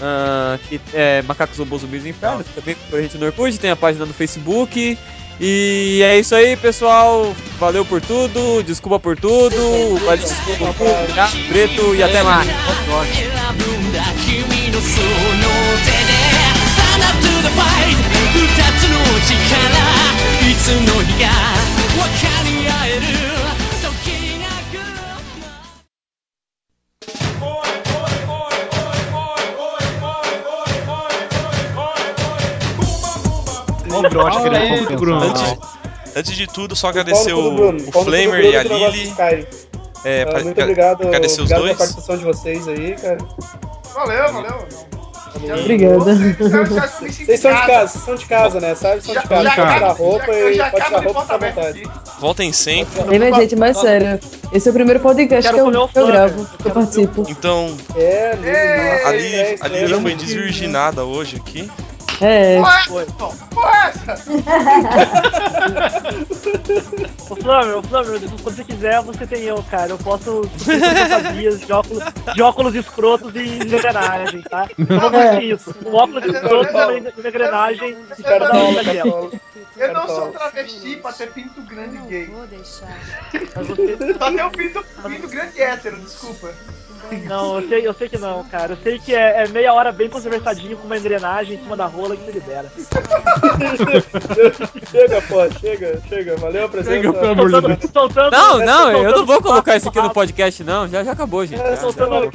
Ah, 0.02 0.59
que 0.69 0.81
é 0.94 1.23
Macacos 1.23 1.59
Robôs 1.59 1.82
Zumbis 1.82 2.02
do 2.02 2.09
Inferno, 2.09 2.44
que 2.44 2.52
também 2.52 2.77
com 2.90 2.97
a 2.97 3.01
gente 3.01 3.16
no 3.19 3.27
Orkut, 3.27 3.59
tem 3.59 3.70
a 3.70 3.77
página 3.77 4.05
no 4.05 4.12
Facebook. 4.12 4.98
E 5.40 6.01
é 6.02 6.19
isso 6.19 6.35
aí, 6.35 6.56
pessoal. 6.56 7.35
Valeu 7.59 7.85
por 7.85 8.01
tudo, 8.01 8.62
desculpa 8.62 8.98
por 8.98 9.16
tudo. 9.16 9.97
Valeu, 10.05 10.27
obrigado, 11.02 11.48
preto 11.48 11.94
e 11.94 12.02
até 12.02 12.23
mais. 12.23 12.48
O 34.07 34.11
compensar. 34.11 34.97
Bruno. 34.97 35.23
Antes, 35.25 35.59
antes 36.16 36.33
de 36.37 36.47
tudo, 36.47 36.77
só 36.77 36.89
agradecer 36.89 37.33
o, 37.33 37.53
Bruno, 37.53 37.79
o 37.79 37.83
do 37.83 37.93
Flamer 37.93 38.29
Bruno 38.31 38.45
e 38.45 38.57
a 38.57 38.62
Lily. 38.62 39.15
É, 40.05 40.23
Ah, 40.23 40.27
pra- 40.27 40.45
muito 40.45 40.61
obrigado, 40.61 41.03
agradecer 41.07 41.41
os 41.43 41.51
obrigado 41.51 41.61
pela 41.62 41.66
dois. 41.66 41.79
participação 41.79 42.16
de 42.19 42.25
vocês 42.25 42.69
aí, 42.69 42.95
cara. 42.97 43.19
Valeu, 43.95 44.33
valeu. 44.33 44.69
Obrigada. 45.61 46.15
Vocês 46.15 47.41
são 47.41 47.53
de 47.53 47.66
casa, 47.66 47.89
vocês 47.93 48.05
são 48.05 48.15
de 48.15 48.27
casa, 48.27 48.61
né? 48.61 48.75
Sabe? 48.75 49.03
São 49.03 49.15
de 49.15 49.29
casa. 49.29 49.45
já 49.45 49.55
Pode 49.57 49.75
tirar 49.75 49.93
roupa 49.93 50.27
já- 50.27 50.33
e 50.51 50.55
já 50.55 50.70
pode 50.70 50.85
tirar 50.87 51.05
roupa 51.05 51.20
à 51.20 51.37
vontade. 51.37 51.83
Voltem 52.19 52.53
sempre. 52.53 53.03
Ei, 53.12 53.19
minha 53.19 53.33
gente, 53.35 53.55
mas 53.57 53.77
sério. 53.79 54.19
Esse 54.53 54.69
é 54.69 54.70
o 54.70 54.75
primeiro 54.75 55.01
podcast 55.01 55.53
que 55.53 55.61
eu, 55.61 55.89
que 55.89 55.99
eu 55.99 56.07
gravo, 56.07 56.47
que 56.61 56.66
eu 56.69 56.73
participo. 56.73 57.25
Então, 57.29 57.77
É, 57.95 58.35
Lili, 58.37 58.49
a 58.49 58.55
é, 58.57 59.16
Lily, 59.16 59.35
é, 59.37 59.69
Lily 59.69 59.95
é, 59.95 60.01
foi 60.01 60.15
desvirginada 60.15 61.05
hoje 61.05 61.37
aqui. 61.37 61.70
É. 62.20 62.57
Porra, 62.57 63.07
porra 63.51 63.77
é 63.77 63.89
essa? 63.89 64.15
Ô 67.31 67.36
Flamengo, 67.36 67.78
ô 67.78 67.82
Flamengo, 67.82 68.27
quando 68.43 68.57
você 68.57 68.65
quiser, 68.65 69.03
você 69.03 69.27
tem 69.27 69.43
eu, 69.45 69.62
cara. 69.70 69.90
Eu 69.90 69.99
posso 69.99 70.43
fantasias 70.59 71.61
de 71.61 71.73
óculos, 71.73 72.03
de 72.35 72.43
óculos 72.43 72.74
escrotos 72.74 73.35
e 73.35 73.59
engrenagem, 73.59 74.43
tá? 74.43 74.69
Eu 74.78 75.01
vou 75.01 75.20
É. 75.20 75.32
mentir 75.35 75.55
isso. 75.55 75.74
O 75.85 75.95
óculos 75.97 76.24
escroto 76.24 76.93
e 76.93 76.99
engrenagem 77.28 77.97
e 78.19 78.23
Cartola, 78.23 78.82
da 78.82 78.95
cartola. 78.95 79.31
Eu 79.77 79.93
não 79.95 80.07
sou 80.09 80.32
travesti 80.32 80.97
pra 80.97 81.12
ter 81.12 81.31
pinto 81.32 81.61
grande 81.62 81.99
gay. 82.09 82.27
Vou 82.27 82.47
deixar. 82.47 82.99
Só 84.19 84.31
tem 84.31 84.45
o 84.45 84.51
pinto, 84.51 84.85
pinto 85.07 85.28
grande 85.28 85.61
hétero, 85.61 85.97
desculpa. 85.99 86.53
Não, 87.27 87.61
eu 87.61 87.69
sei, 87.69 87.87
eu 87.87 87.95
sei 87.95 88.09
que 88.09 88.19
não, 88.19 88.45
cara. 88.45 88.73
Eu 88.73 88.77
sei 88.83 88.99
que 88.99 89.15
é, 89.15 89.45
é 89.45 89.49
meia 89.49 89.73
hora 89.73 89.93
bem 89.93 90.09
conversadinho 90.09 90.77
com 90.77 90.87
uma 90.87 90.99
engrenagem 90.99 91.57
em 91.57 91.62
cima 91.62 91.77
da 91.77 91.87
rola 91.87 92.16
que 92.16 92.25
você 92.25 92.33
libera. 92.33 92.70
Chega, 94.91 95.23
pô, 95.23 95.51
chega, 95.61 96.01
chega. 96.09 96.37
Valeu 96.37 96.65
a 96.65 96.69
presença. 96.69 96.97
Chega, 96.97 97.12
pelo 97.12 97.33
amor 97.33 97.51
de 97.51 97.61
Deus. 97.61 97.91
Soltando, 97.93 98.31
Não, 98.31 98.61
é, 98.61 98.65
não, 98.65 98.91
eu 98.91 98.95
soltando 98.97 99.16
não 99.19 99.27
vou 99.27 99.43
colocar 99.43 99.77
isso 99.77 99.89
aqui 99.89 100.01
no 100.01 100.11
podcast, 100.12 100.65
não. 100.65 100.89
Já, 100.89 101.05
já 101.05 101.12
acabou, 101.12 101.45
gente. 101.47 101.61
É, 101.61 101.70
Já, 101.70 101.77
só 101.77 101.93
já. 101.93 102.07
Bruno, 102.07 102.33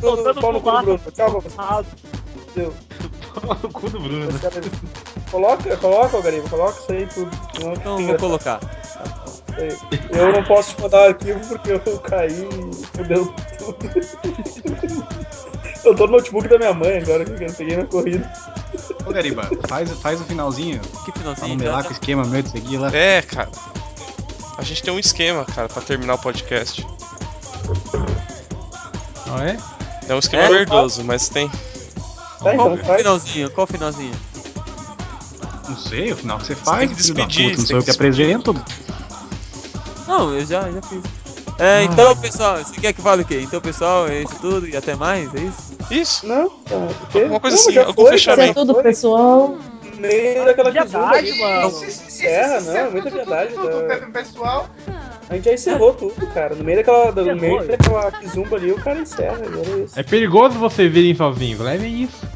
Soltando 0.00 0.40
pau 0.40 0.52
no 0.52 0.60
cu 0.60 0.70
do 0.70 0.82
Bruno. 0.82 1.00
Tchau, 1.14 1.42
pra 1.42 1.64
rabo. 1.64 1.86
você. 2.54 2.70
O 3.62 3.68
cu 3.68 3.88
do 3.90 4.00
Bruno. 4.00 4.28
Coloca, 5.30 5.76
coloca, 5.76 6.16
ô 6.16 6.22
Gariba, 6.22 6.48
coloca 6.48 6.80
isso 6.80 6.92
aí 6.92 7.06
tudo. 7.06 7.30
Então 7.56 7.96
fica 7.98 8.08
vou 8.08 8.18
colocar. 8.18 8.60
Engraçado. 9.50 9.98
Eu 10.10 10.32
não 10.32 10.44
posso 10.44 10.74
te 10.74 10.82
mandar 10.82 10.98
o 10.98 11.04
arquivo 11.08 11.40
porque 11.48 11.72
eu 11.72 11.98
caí 12.00 12.48
e 12.48 12.86
fudeu 12.96 13.34
tudo. 13.58 15.06
Eu 15.84 15.94
tô 15.94 16.06
no 16.06 16.12
notebook 16.12 16.46
da 16.48 16.58
minha 16.58 16.74
mãe 16.74 16.98
agora, 16.98 17.24
que 17.24 17.42
eu 17.44 17.52
peguei 17.54 17.76
na 17.76 17.84
corrida. 17.86 18.30
Ô, 19.06 19.12
Gariba, 19.12 19.48
faz, 19.66 19.90
faz 20.00 20.20
o 20.20 20.24
finalzinho. 20.24 20.80
Que 21.04 21.10
não 21.24 21.34
finalzinho. 21.34 21.58
melar 21.58 21.78
Já, 21.78 21.84
com 21.84 21.88
o 21.90 21.92
esquema 21.92 22.24
meu 22.24 22.42
de 22.42 22.50
seguir 22.50 22.76
lá. 22.76 22.94
É, 22.94 23.22
cara. 23.22 23.48
A 24.58 24.62
gente 24.62 24.82
tem 24.82 24.92
um 24.92 24.98
esquema, 24.98 25.44
cara, 25.46 25.68
pra 25.68 25.80
terminar 25.80 26.14
o 26.14 26.18
podcast. 26.18 26.86
Ah, 29.26 29.44
é? 29.46 29.56
É 30.08 30.14
um 30.14 30.18
esquema 30.18 30.42
É? 30.44 30.48
verdoso, 30.48 31.02
mas 31.04 31.28
tem. 31.28 31.48
Tá, 31.48 31.56
Qual 32.40 32.52
então 32.54 32.74
o 32.74 32.78
faz. 32.78 32.98
finalzinho? 32.98 33.50
Qual 33.50 33.64
o 33.64 33.66
finalzinho? 33.66 34.14
Não 35.68 35.76
sei, 35.76 36.12
o 36.12 36.16
final 36.16 36.38
que 36.38 36.46
você 36.46 36.54
tem 36.56 36.64
faz, 36.64 36.90
que 36.90 36.96
filho 37.02 37.14
da 37.14 37.24
despedir, 37.26 37.50
puta. 37.50 37.56
Não 37.56 37.66
você 37.66 37.66
sou 37.68 37.76
eu 37.76 37.82
tem 37.82 37.84
que 37.84 37.84
que 37.84 37.96
apresento. 37.96 38.54
Não, 40.10 40.34
eu 40.34 40.44
já, 40.44 40.68
já 40.68 40.82
fiz. 40.82 41.02
É, 41.56 41.84
então, 41.84 42.16
pessoal, 42.16 42.56
você 42.56 42.80
quer 42.80 42.92
que 42.92 43.00
fale 43.00 43.22
o 43.22 43.24
quê? 43.24 43.40
Então, 43.42 43.60
pessoal, 43.60 44.08
é 44.08 44.22
isso 44.22 44.34
tudo 44.40 44.66
e 44.66 44.76
até 44.76 44.96
mais, 44.96 45.32
é 45.34 45.40
isso? 45.40 45.76
Isso. 45.88 46.26
Não, 46.26 46.48
tá. 46.48 46.74
o 46.74 47.06
quê? 47.12 47.20
Alguma 47.20 47.38
coisa 47.38 47.56
assim, 47.56 47.78
algum 47.78 48.06
foi, 48.06 48.16
Isso 48.16 48.26
cara, 48.26 48.42
é 48.42 48.46
fechamento. 48.48 48.72
tudo, 48.72 48.82
pessoal. 48.82 49.58
meio 49.98 50.44
daquela 50.44 50.70
Viadagem, 50.72 51.30
ali. 51.30 51.40
mano. 51.40 51.68
Isso, 51.68 51.84
isso, 51.84 52.02
isso, 52.08 52.10
Serra, 52.10 52.56
isso, 52.58 52.66
não, 52.66 52.82
isso, 52.82 52.92
muita 52.92 53.10
tudo, 53.10 53.24
viadagem, 53.24 53.54
tudo, 53.54 53.70
tudo, 53.70 53.80
tá? 53.82 53.86
Pepe 53.94 54.10
pessoal. 54.10 54.70
A 55.28 55.34
gente 55.34 55.44
já 55.44 55.52
encerrou 55.52 55.94
tudo, 55.94 56.26
cara. 56.34 56.54
No 56.56 56.64
meio 56.64 56.78
daquela, 56.78 57.12
no 57.12 57.36
meio 57.36 57.60
é. 57.60 57.64
daquela 57.66 58.10
quizumba 58.10 58.56
ali, 58.56 58.72
o 58.72 58.82
cara 58.82 58.98
encerra. 58.98 59.36
era 59.36 59.84
isso. 59.84 60.00
É 60.00 60.02
perigoso 60.02 60.58
vocês 60.58 60.92
virem 60.92 61.14
sozinhos, 61.14 61.60
levem 61.60 62.02
isso. 62.02 62.26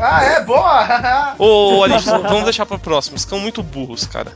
Ah, 0.00 0.24
é? 0.24 0.40
Boa! 0.40 1.34
Ô, 1.38 1.84
Alice, 1.84 2.06
vamos 2.10 2.44
deixar 2.44 2.66
pra 2.66 2.78
próxima. 2.78 3.16
Vocês 3.16 3.28
são 3.28 3.38
muito 3.38 3.62
burros, 3.62 4.06
cara. 4.06 4.32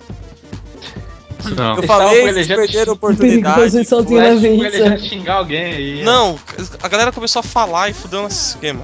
Não. 1.56 1.76
Eu 1.76 1.82
falei, 1.84 2.32
vocês 2.32 2.46
já- 2.46 2.56
perderam 2.56 2.92
a 2.92 2.94
oportunidade. 2.94 3.84
sozinho 3.86 4.20
na 4.20 4.28
Ele 4.28 4.70
já 4.78 4.88
vista. 4.90 4.98
xingar 5.08 5.34
alguém 5.36 5.64
aí. 5.64 6.02
Não, 6.02 6.38
a 6.82 6.88
galera 6.88 7.12
começou 7.12 7.40
a 7.40 7.42
falar 7.42 7.88
e 7.88 7.92
fudeu 7.92 8.22
nosso 8.22 8.54
esquema. 8.54 8.82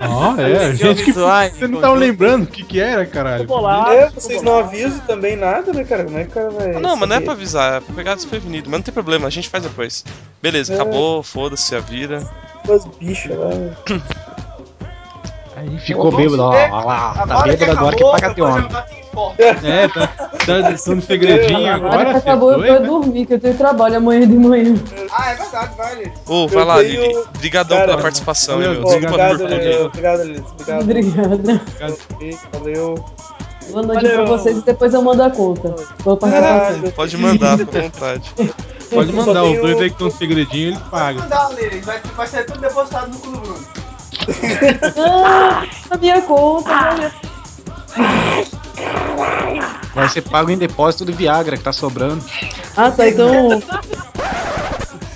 Ah, 0.00 0.34
é, 0.38 0.66
Aí, 0.66 0.76
gente 0.76 1.04
que 1.04 1.12
você 1.12 1.20
não 1.22 1.30
tava 1.30 1.48
conjunto. 1.94 1.94
lembrando 1.94 2.42
o 2.44 2.46
que 2.46 2.64
que 2.64 2.80
era, 2.80 3.06
caralho. 3.06 3.44
Bolado. 3.46 3.90
É, 3.92 4.10
vocês 4.10 4.42
não 4.42 4.58
avisam 4.58 4.98
também 5.00 5.36
nada, 5.36 5.72
né, 5.72 5.84
cara? 5.84 6.04
Como 6.04 6.18
é 6.18 6.24
que 6.24 6.30
o 6.30 6.32
cara 6.34 6.50
vai. 6.50 6.74
Ah, 6.76 6.80
não, 6.80 6.96
mas 6.96 7.08
não 7.08 7.16
é 7.16 7.18
saber? 7.18 7.24
pra 7.24 7.32
avisar, 7.34 7.72
é 7.74 7.80
pra 7.80 7.94
pegar 7.94 8.14
desprevenido. 8.16 8.68
Mas 8.68 8.78
não 8.80 8.84
tem 8.84 8.92
problema, 8.94 9.26
a 9.26 9.30
gente 9.30 9.48
faz 9.48 9.62
depois. 9.62 10.04
Beleza, 10.42 10.72
É. 10.72 10.76
acabou, 10.76 11.22
foda-se 11.22 11.74
a 11.74 11.80
vida. 11.80 12.28
Umas 12.68 12.84
bichas 13.00 13.36
lá. 13.36 13.50
Aí 15.56 15.78
ficou 15.78 16.10
bêbado, 16.14 16.42
ó, 16.42 16.50
ó 16.70 16.84
lá, 16.84 17.14
tá 17.26 17.42
que 17.44 17.50
bêbado 17.56 17.72
agora 17.78 17.96
que 17.96 18.02
acabou, 18.02 18.12
paga 18.20 18.34
de 18.34 18.40
eu 18.40 18.46
vou 18.46 18.56
homem. 18.56 18.68
Team 19.12 19.34
Fortress. 19.36 19.64
É, 19.66 19.88
tá, 19.88 20.06
tá, 20.06 20.28
tá 20.46 20.94
no 20.94 21.02
segredinho 21.02 21.72
Agora 21.72 22.16
acabou, 22.16 22.52
eu 22.52 22.58
doido, 22.58 22.72
vou 22.72 22.80
né? 22.80 22.86
dormir, 22.86 23.26
que 23.26 23.34
eu 23.34 23.40
tenho 23.40 23.56
trabalho 23.56 23.96
amanhã 23.96 24.26
de 24.26 24.34
manhã. 24.34 24.74
Ah, 25.12 25.30
é 25.30 25.34
verdade, 25.36 25.76
vale. 25.76 26.12
Ô, 26.26 26.48
vai 26.48 26.62
Eu 26.62 26.66
lá, 26.66 26.76
tenho- 26.78 27.02
Lili. 27.02 27.16
Obrigadão 27.34 27.78
pela 27.80 27.98
participação, 27.98 28.58
meu. 28.58 28.82
Obrigado, 28.82 29.44
obrigado, 29.84 30.22
Lili. 30.24 30.40
Obrigado. 30.40 30.80
Obrigado. 30.82 31.32
Obrigada. 31.32 31.96
Valeu. 32.52 33.04
Boa 33.70 33.82
noite 33.86 34.08
pra 34.08 34.24
vocês 34.24 34.58
e 34.58 34.62
depois 34.62 34.92
eu 34.92 35.02
mando 35.02 35.22
a 35.22 35.30
conta. 35.30 35.76
Vou 36.00 36.16
passar 36.16 36.42
Caralho. 36.42 36.92
Pode 36.92 37.16
mandar, 37.16 37.58
fica 37.58 37.78
à 37.78 37.82
vontade. 37.82 38.34
Pode 38.92 39.10
mandar, 39.12 39.44
os 39.44 39.58
dois 39.58 39.80
aí 39.80 39.88
que 39.88 39.94
estão 39.94 40.10
segredinho, 40.10 40.68
eles 40.70 40.78
pagam. 40.90 41.22
Mandar, 41.22 41.50
Lili. 41.54 41.80
Vai, 41.80 42.00
vai 42.14 42.26
ser 42.26 42.44
tudo 42.44 42.60
depositado 42.60 43.08
no 43.10 43.18
do 43.18 43.30
Bruno. 43.38 43.82
Ah, 44.98 45.64
a 45.90 45.96
minha 45.96 46.20
conta, 46.22 46.68
valeu. 46.68 47.10
Vai 49.94 50.08
ser 50.08 50.22
pago 50.22 50.50
em 50.50 50.56
depósito 50.56 51.04
do 51.04 51.12
Viagra 51.12 51.56
que 51.56 51.62
tá 51.62 51.72
sobrando. 51.72 52.24
Ah, 52.76 52.90
tá, 52.90 53.08
então. 53.08 53.62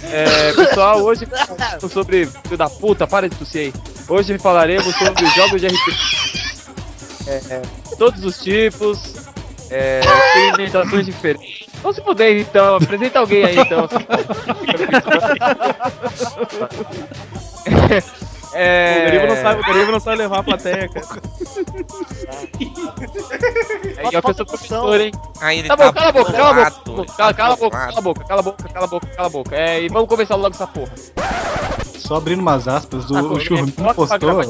É, 0.04 0.52
pessoal, 0.52 1.02
hoje 1.02 1.26
falaremos 1.26 1.92
sobre 1.92 2.26
filho 2.26 2.56
da 2.56 2.68
puta, 2.68 3.06
para 3.06 3.28
de 3.28 3.36
tossir 3.36 3.60
aí. 3.60 3.72
Hoje 4.08 4.38
falaremos 4.38 4.94
sobre 4.94 5.26
jogos 5.30 5.60
de 5.60 5.66
RPG. 5.66 6.46
É, 7.26 7.40
é, 7.50 7.62
todos 7.98 8.24
os 8.24 8.38
tipos, 8.38 9.14
é, 9.70 10.00
experimentações 10.00 11.06
diferentes. 11.06 11.66
Então 11.78 11.92
se 11.92 12.00
puder 12.00 12.38
então, 12.38 12.76
apresenta 12.76 13.18
alguém 13.18 13.44
aí 13.44 13.58
então. 13.58 13.88
É, 18.58 18.98
O 19.00 19.04
Garibo 19.04 19.26
não 19.26 19.36
sabe, 19.42 19.60
o 19.60 19.64
Garibo 19.66 19.92
não 19.92 20.00
sabe 20.00 20.16
levar 20.16 20.38
a 20.38 20.42
plateia, 20.42 20.88
cara. 20.88 21.06
Aí 23.98 24.14
eu 24.14 24.34
sou 24.34 24.46
professor, 24.46 25.00
hein? 25.00 25.12
Aí 25.40 25.58
ele 25.58 25.68
Tá 25.68 25.76
bom, 25.76 25.92
cala 25.92 26.08
a 26.08 26.12
boca, 26.12 26.32
cala 26.32 26.50
a 26.50 26.70
boca. 26.70 27.00
ele 27.02 27.06
Cala, 27.06 27.32
tá 27.32 27.34
cala 27.34 27.54
a 27.54 27.56
boca, 27.56 27.76
cala 27.78 27.98
a 27.98 28.02
boca, 28.02 28.24
cala 28.24 28.40
a 28.40 28.42
boca, 28.42 28.68
cala 28.68 28.84
a 28.84 28.88
boca, 28.88 29.06
cala 29.08 29.26
a 29.26 29.30
boca. 29.30 29.56
É, 29.56 29.82
e 29.82 29.88
vamos 29.88 30.08
começar 30.08 30.36
logo 30.36 30.54
essa 30.54 30.66
porra. 30.66 30.92
Só 31.98 32.16
abrindo 32.16 32.40
umas 32.40 32.68
aspas, 32.68 33.10
o, 33.10 33.16
Ah, 33.16 33.22
o 33.22 33.36
é, 33.36 33.40
Churrinho 33.40 33.72
pra 33.72 33.94
postou. 33.94 34.42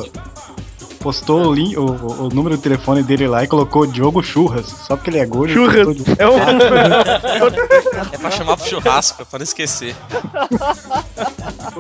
Postou 1.07 1.47
o, 1.47 1.55
link, 1.55 1.77
o, 1.77 1.85
o 1.85 2.29
número 2.31 2.57
do 2.57 2.61
telefone 2.61 3.01
dele 3.01 3.29
lá 3.29 3.45
e 3.45 3.47
colocou 3.47 3.87
Diogo 3.87 4.25
Churras, 4.25 4.67
só 4.67 4.97
porque 4.97 5.11
ele 5.11 5.21
é 5.21 5.25
gordo. 5.25 5.55
Churras. 5.55 5.87
postou 5.87 6.15
É 6.19 6.27
um. 6.29 6.37
É 8.13 8.19
pra 8.19 8.31
chamar 8.31 8.57
pro 8.57 8.67
churrasco, 8.67 9.23
é 9.23 9.25
pra 9.25 9.39
não 9.39 9.45
esquecer. 9.45 9.95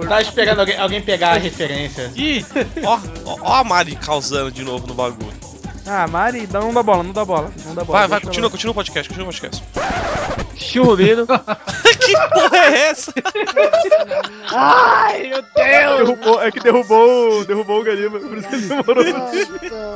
Tava 0.08 0.22
esperando 0.22 0.60
alguém, 0.60 0.78
alguém 0.78 1.02
pegar 1.02 1.32
a 1.32 1.38
referência. 1.38 2.12
Ih, 2.14 2.44
ó, 2.84 3.00
ó, 3.24 3.36
ó 3.40 3.54
a 3.54 3.64
Mari 3.64 3.96
causando 3.96 4.50
de 4.52 4.62
novo 4.62 4.86
no 4.86 4.94
bagulho. 4.94 5.55
Ah, 5.86 6.06
Mari, 6.08 6.48
não, 6.52 6.74
dá 6.74 6.82
bola, 6.82 7.02
não 7.02 7.12
dá 7.12 7.24
bola. 7.24 7.52
Não 7.64 7.74
dá 7.74 7.84
bola. 7.84 7.98
Vai, 8.00 8.08
vai, 8.08 8.20
continua, 8.20 8.50
continua 8.50 8.72
o 8.72 8.74
podcast, 8.74 9.08
continua 9.08 9.28
o 9.28 9.32
podcast. 9.32 9.62
Churrumino. 10.56 11.26
que 12.00 12.12
porra 12.32 12.58
é 12.58 12.88
essa? 12.88 13.12
Ai, 14.52 15.28
meu. 15.28 15.42
Deus! 15.42 15.98
Derrubou, 15.98 16.42
é 16.42 16.50
que 16.50 16.60
derrubou, 16.60 17.44
derrubou 17.44 17.80
o 17.80 17.84
Gariba, 17.84 18.18
por 18.18 18.36
isso 18.36 18.48
que 18.48 18.54
ele 18.54 18.66
demorou. 18.66 19.04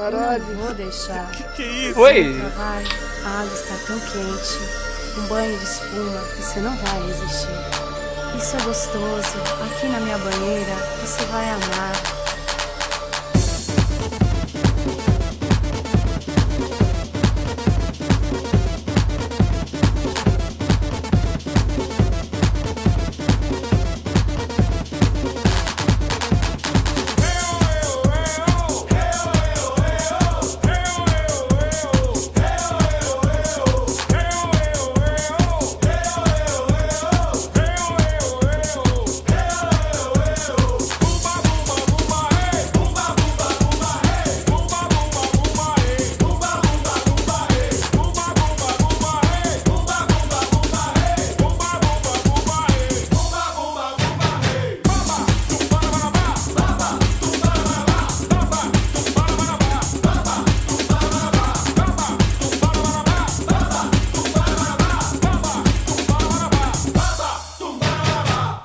Caralho. 0.00 0.44
Vou 0.56 0.74
deixar. 0.74 1.30
Que 1.56 1.62
isso? 1.62 2.00
Oi. 2.00 2.34
Trabalho, 2.38 2.88
a 3.24 3.40
água 3.40 3.54
está 3.54 3.74
tão 3.86 3.98
quente. 4.00 4.58
Um 5.18 5.26
banho 5.26 5.58
de 5.58 5.64
espuma, 5.64 6.20
você 6.38 6.60
não 6.60 6.76
vai 6.76 7.06
resistir. 7.08 7.48
Isso 8.38 8.56
é 8.56 8.60
gostoso. 8.60 9.38
Aqui 9.64 9.86
na 9.88 10.00
minha 10.00 10.18
banheira, 10.18 10.74
você 11.02 11.24
vai 11.26 11.50
amar. 11.50 12.29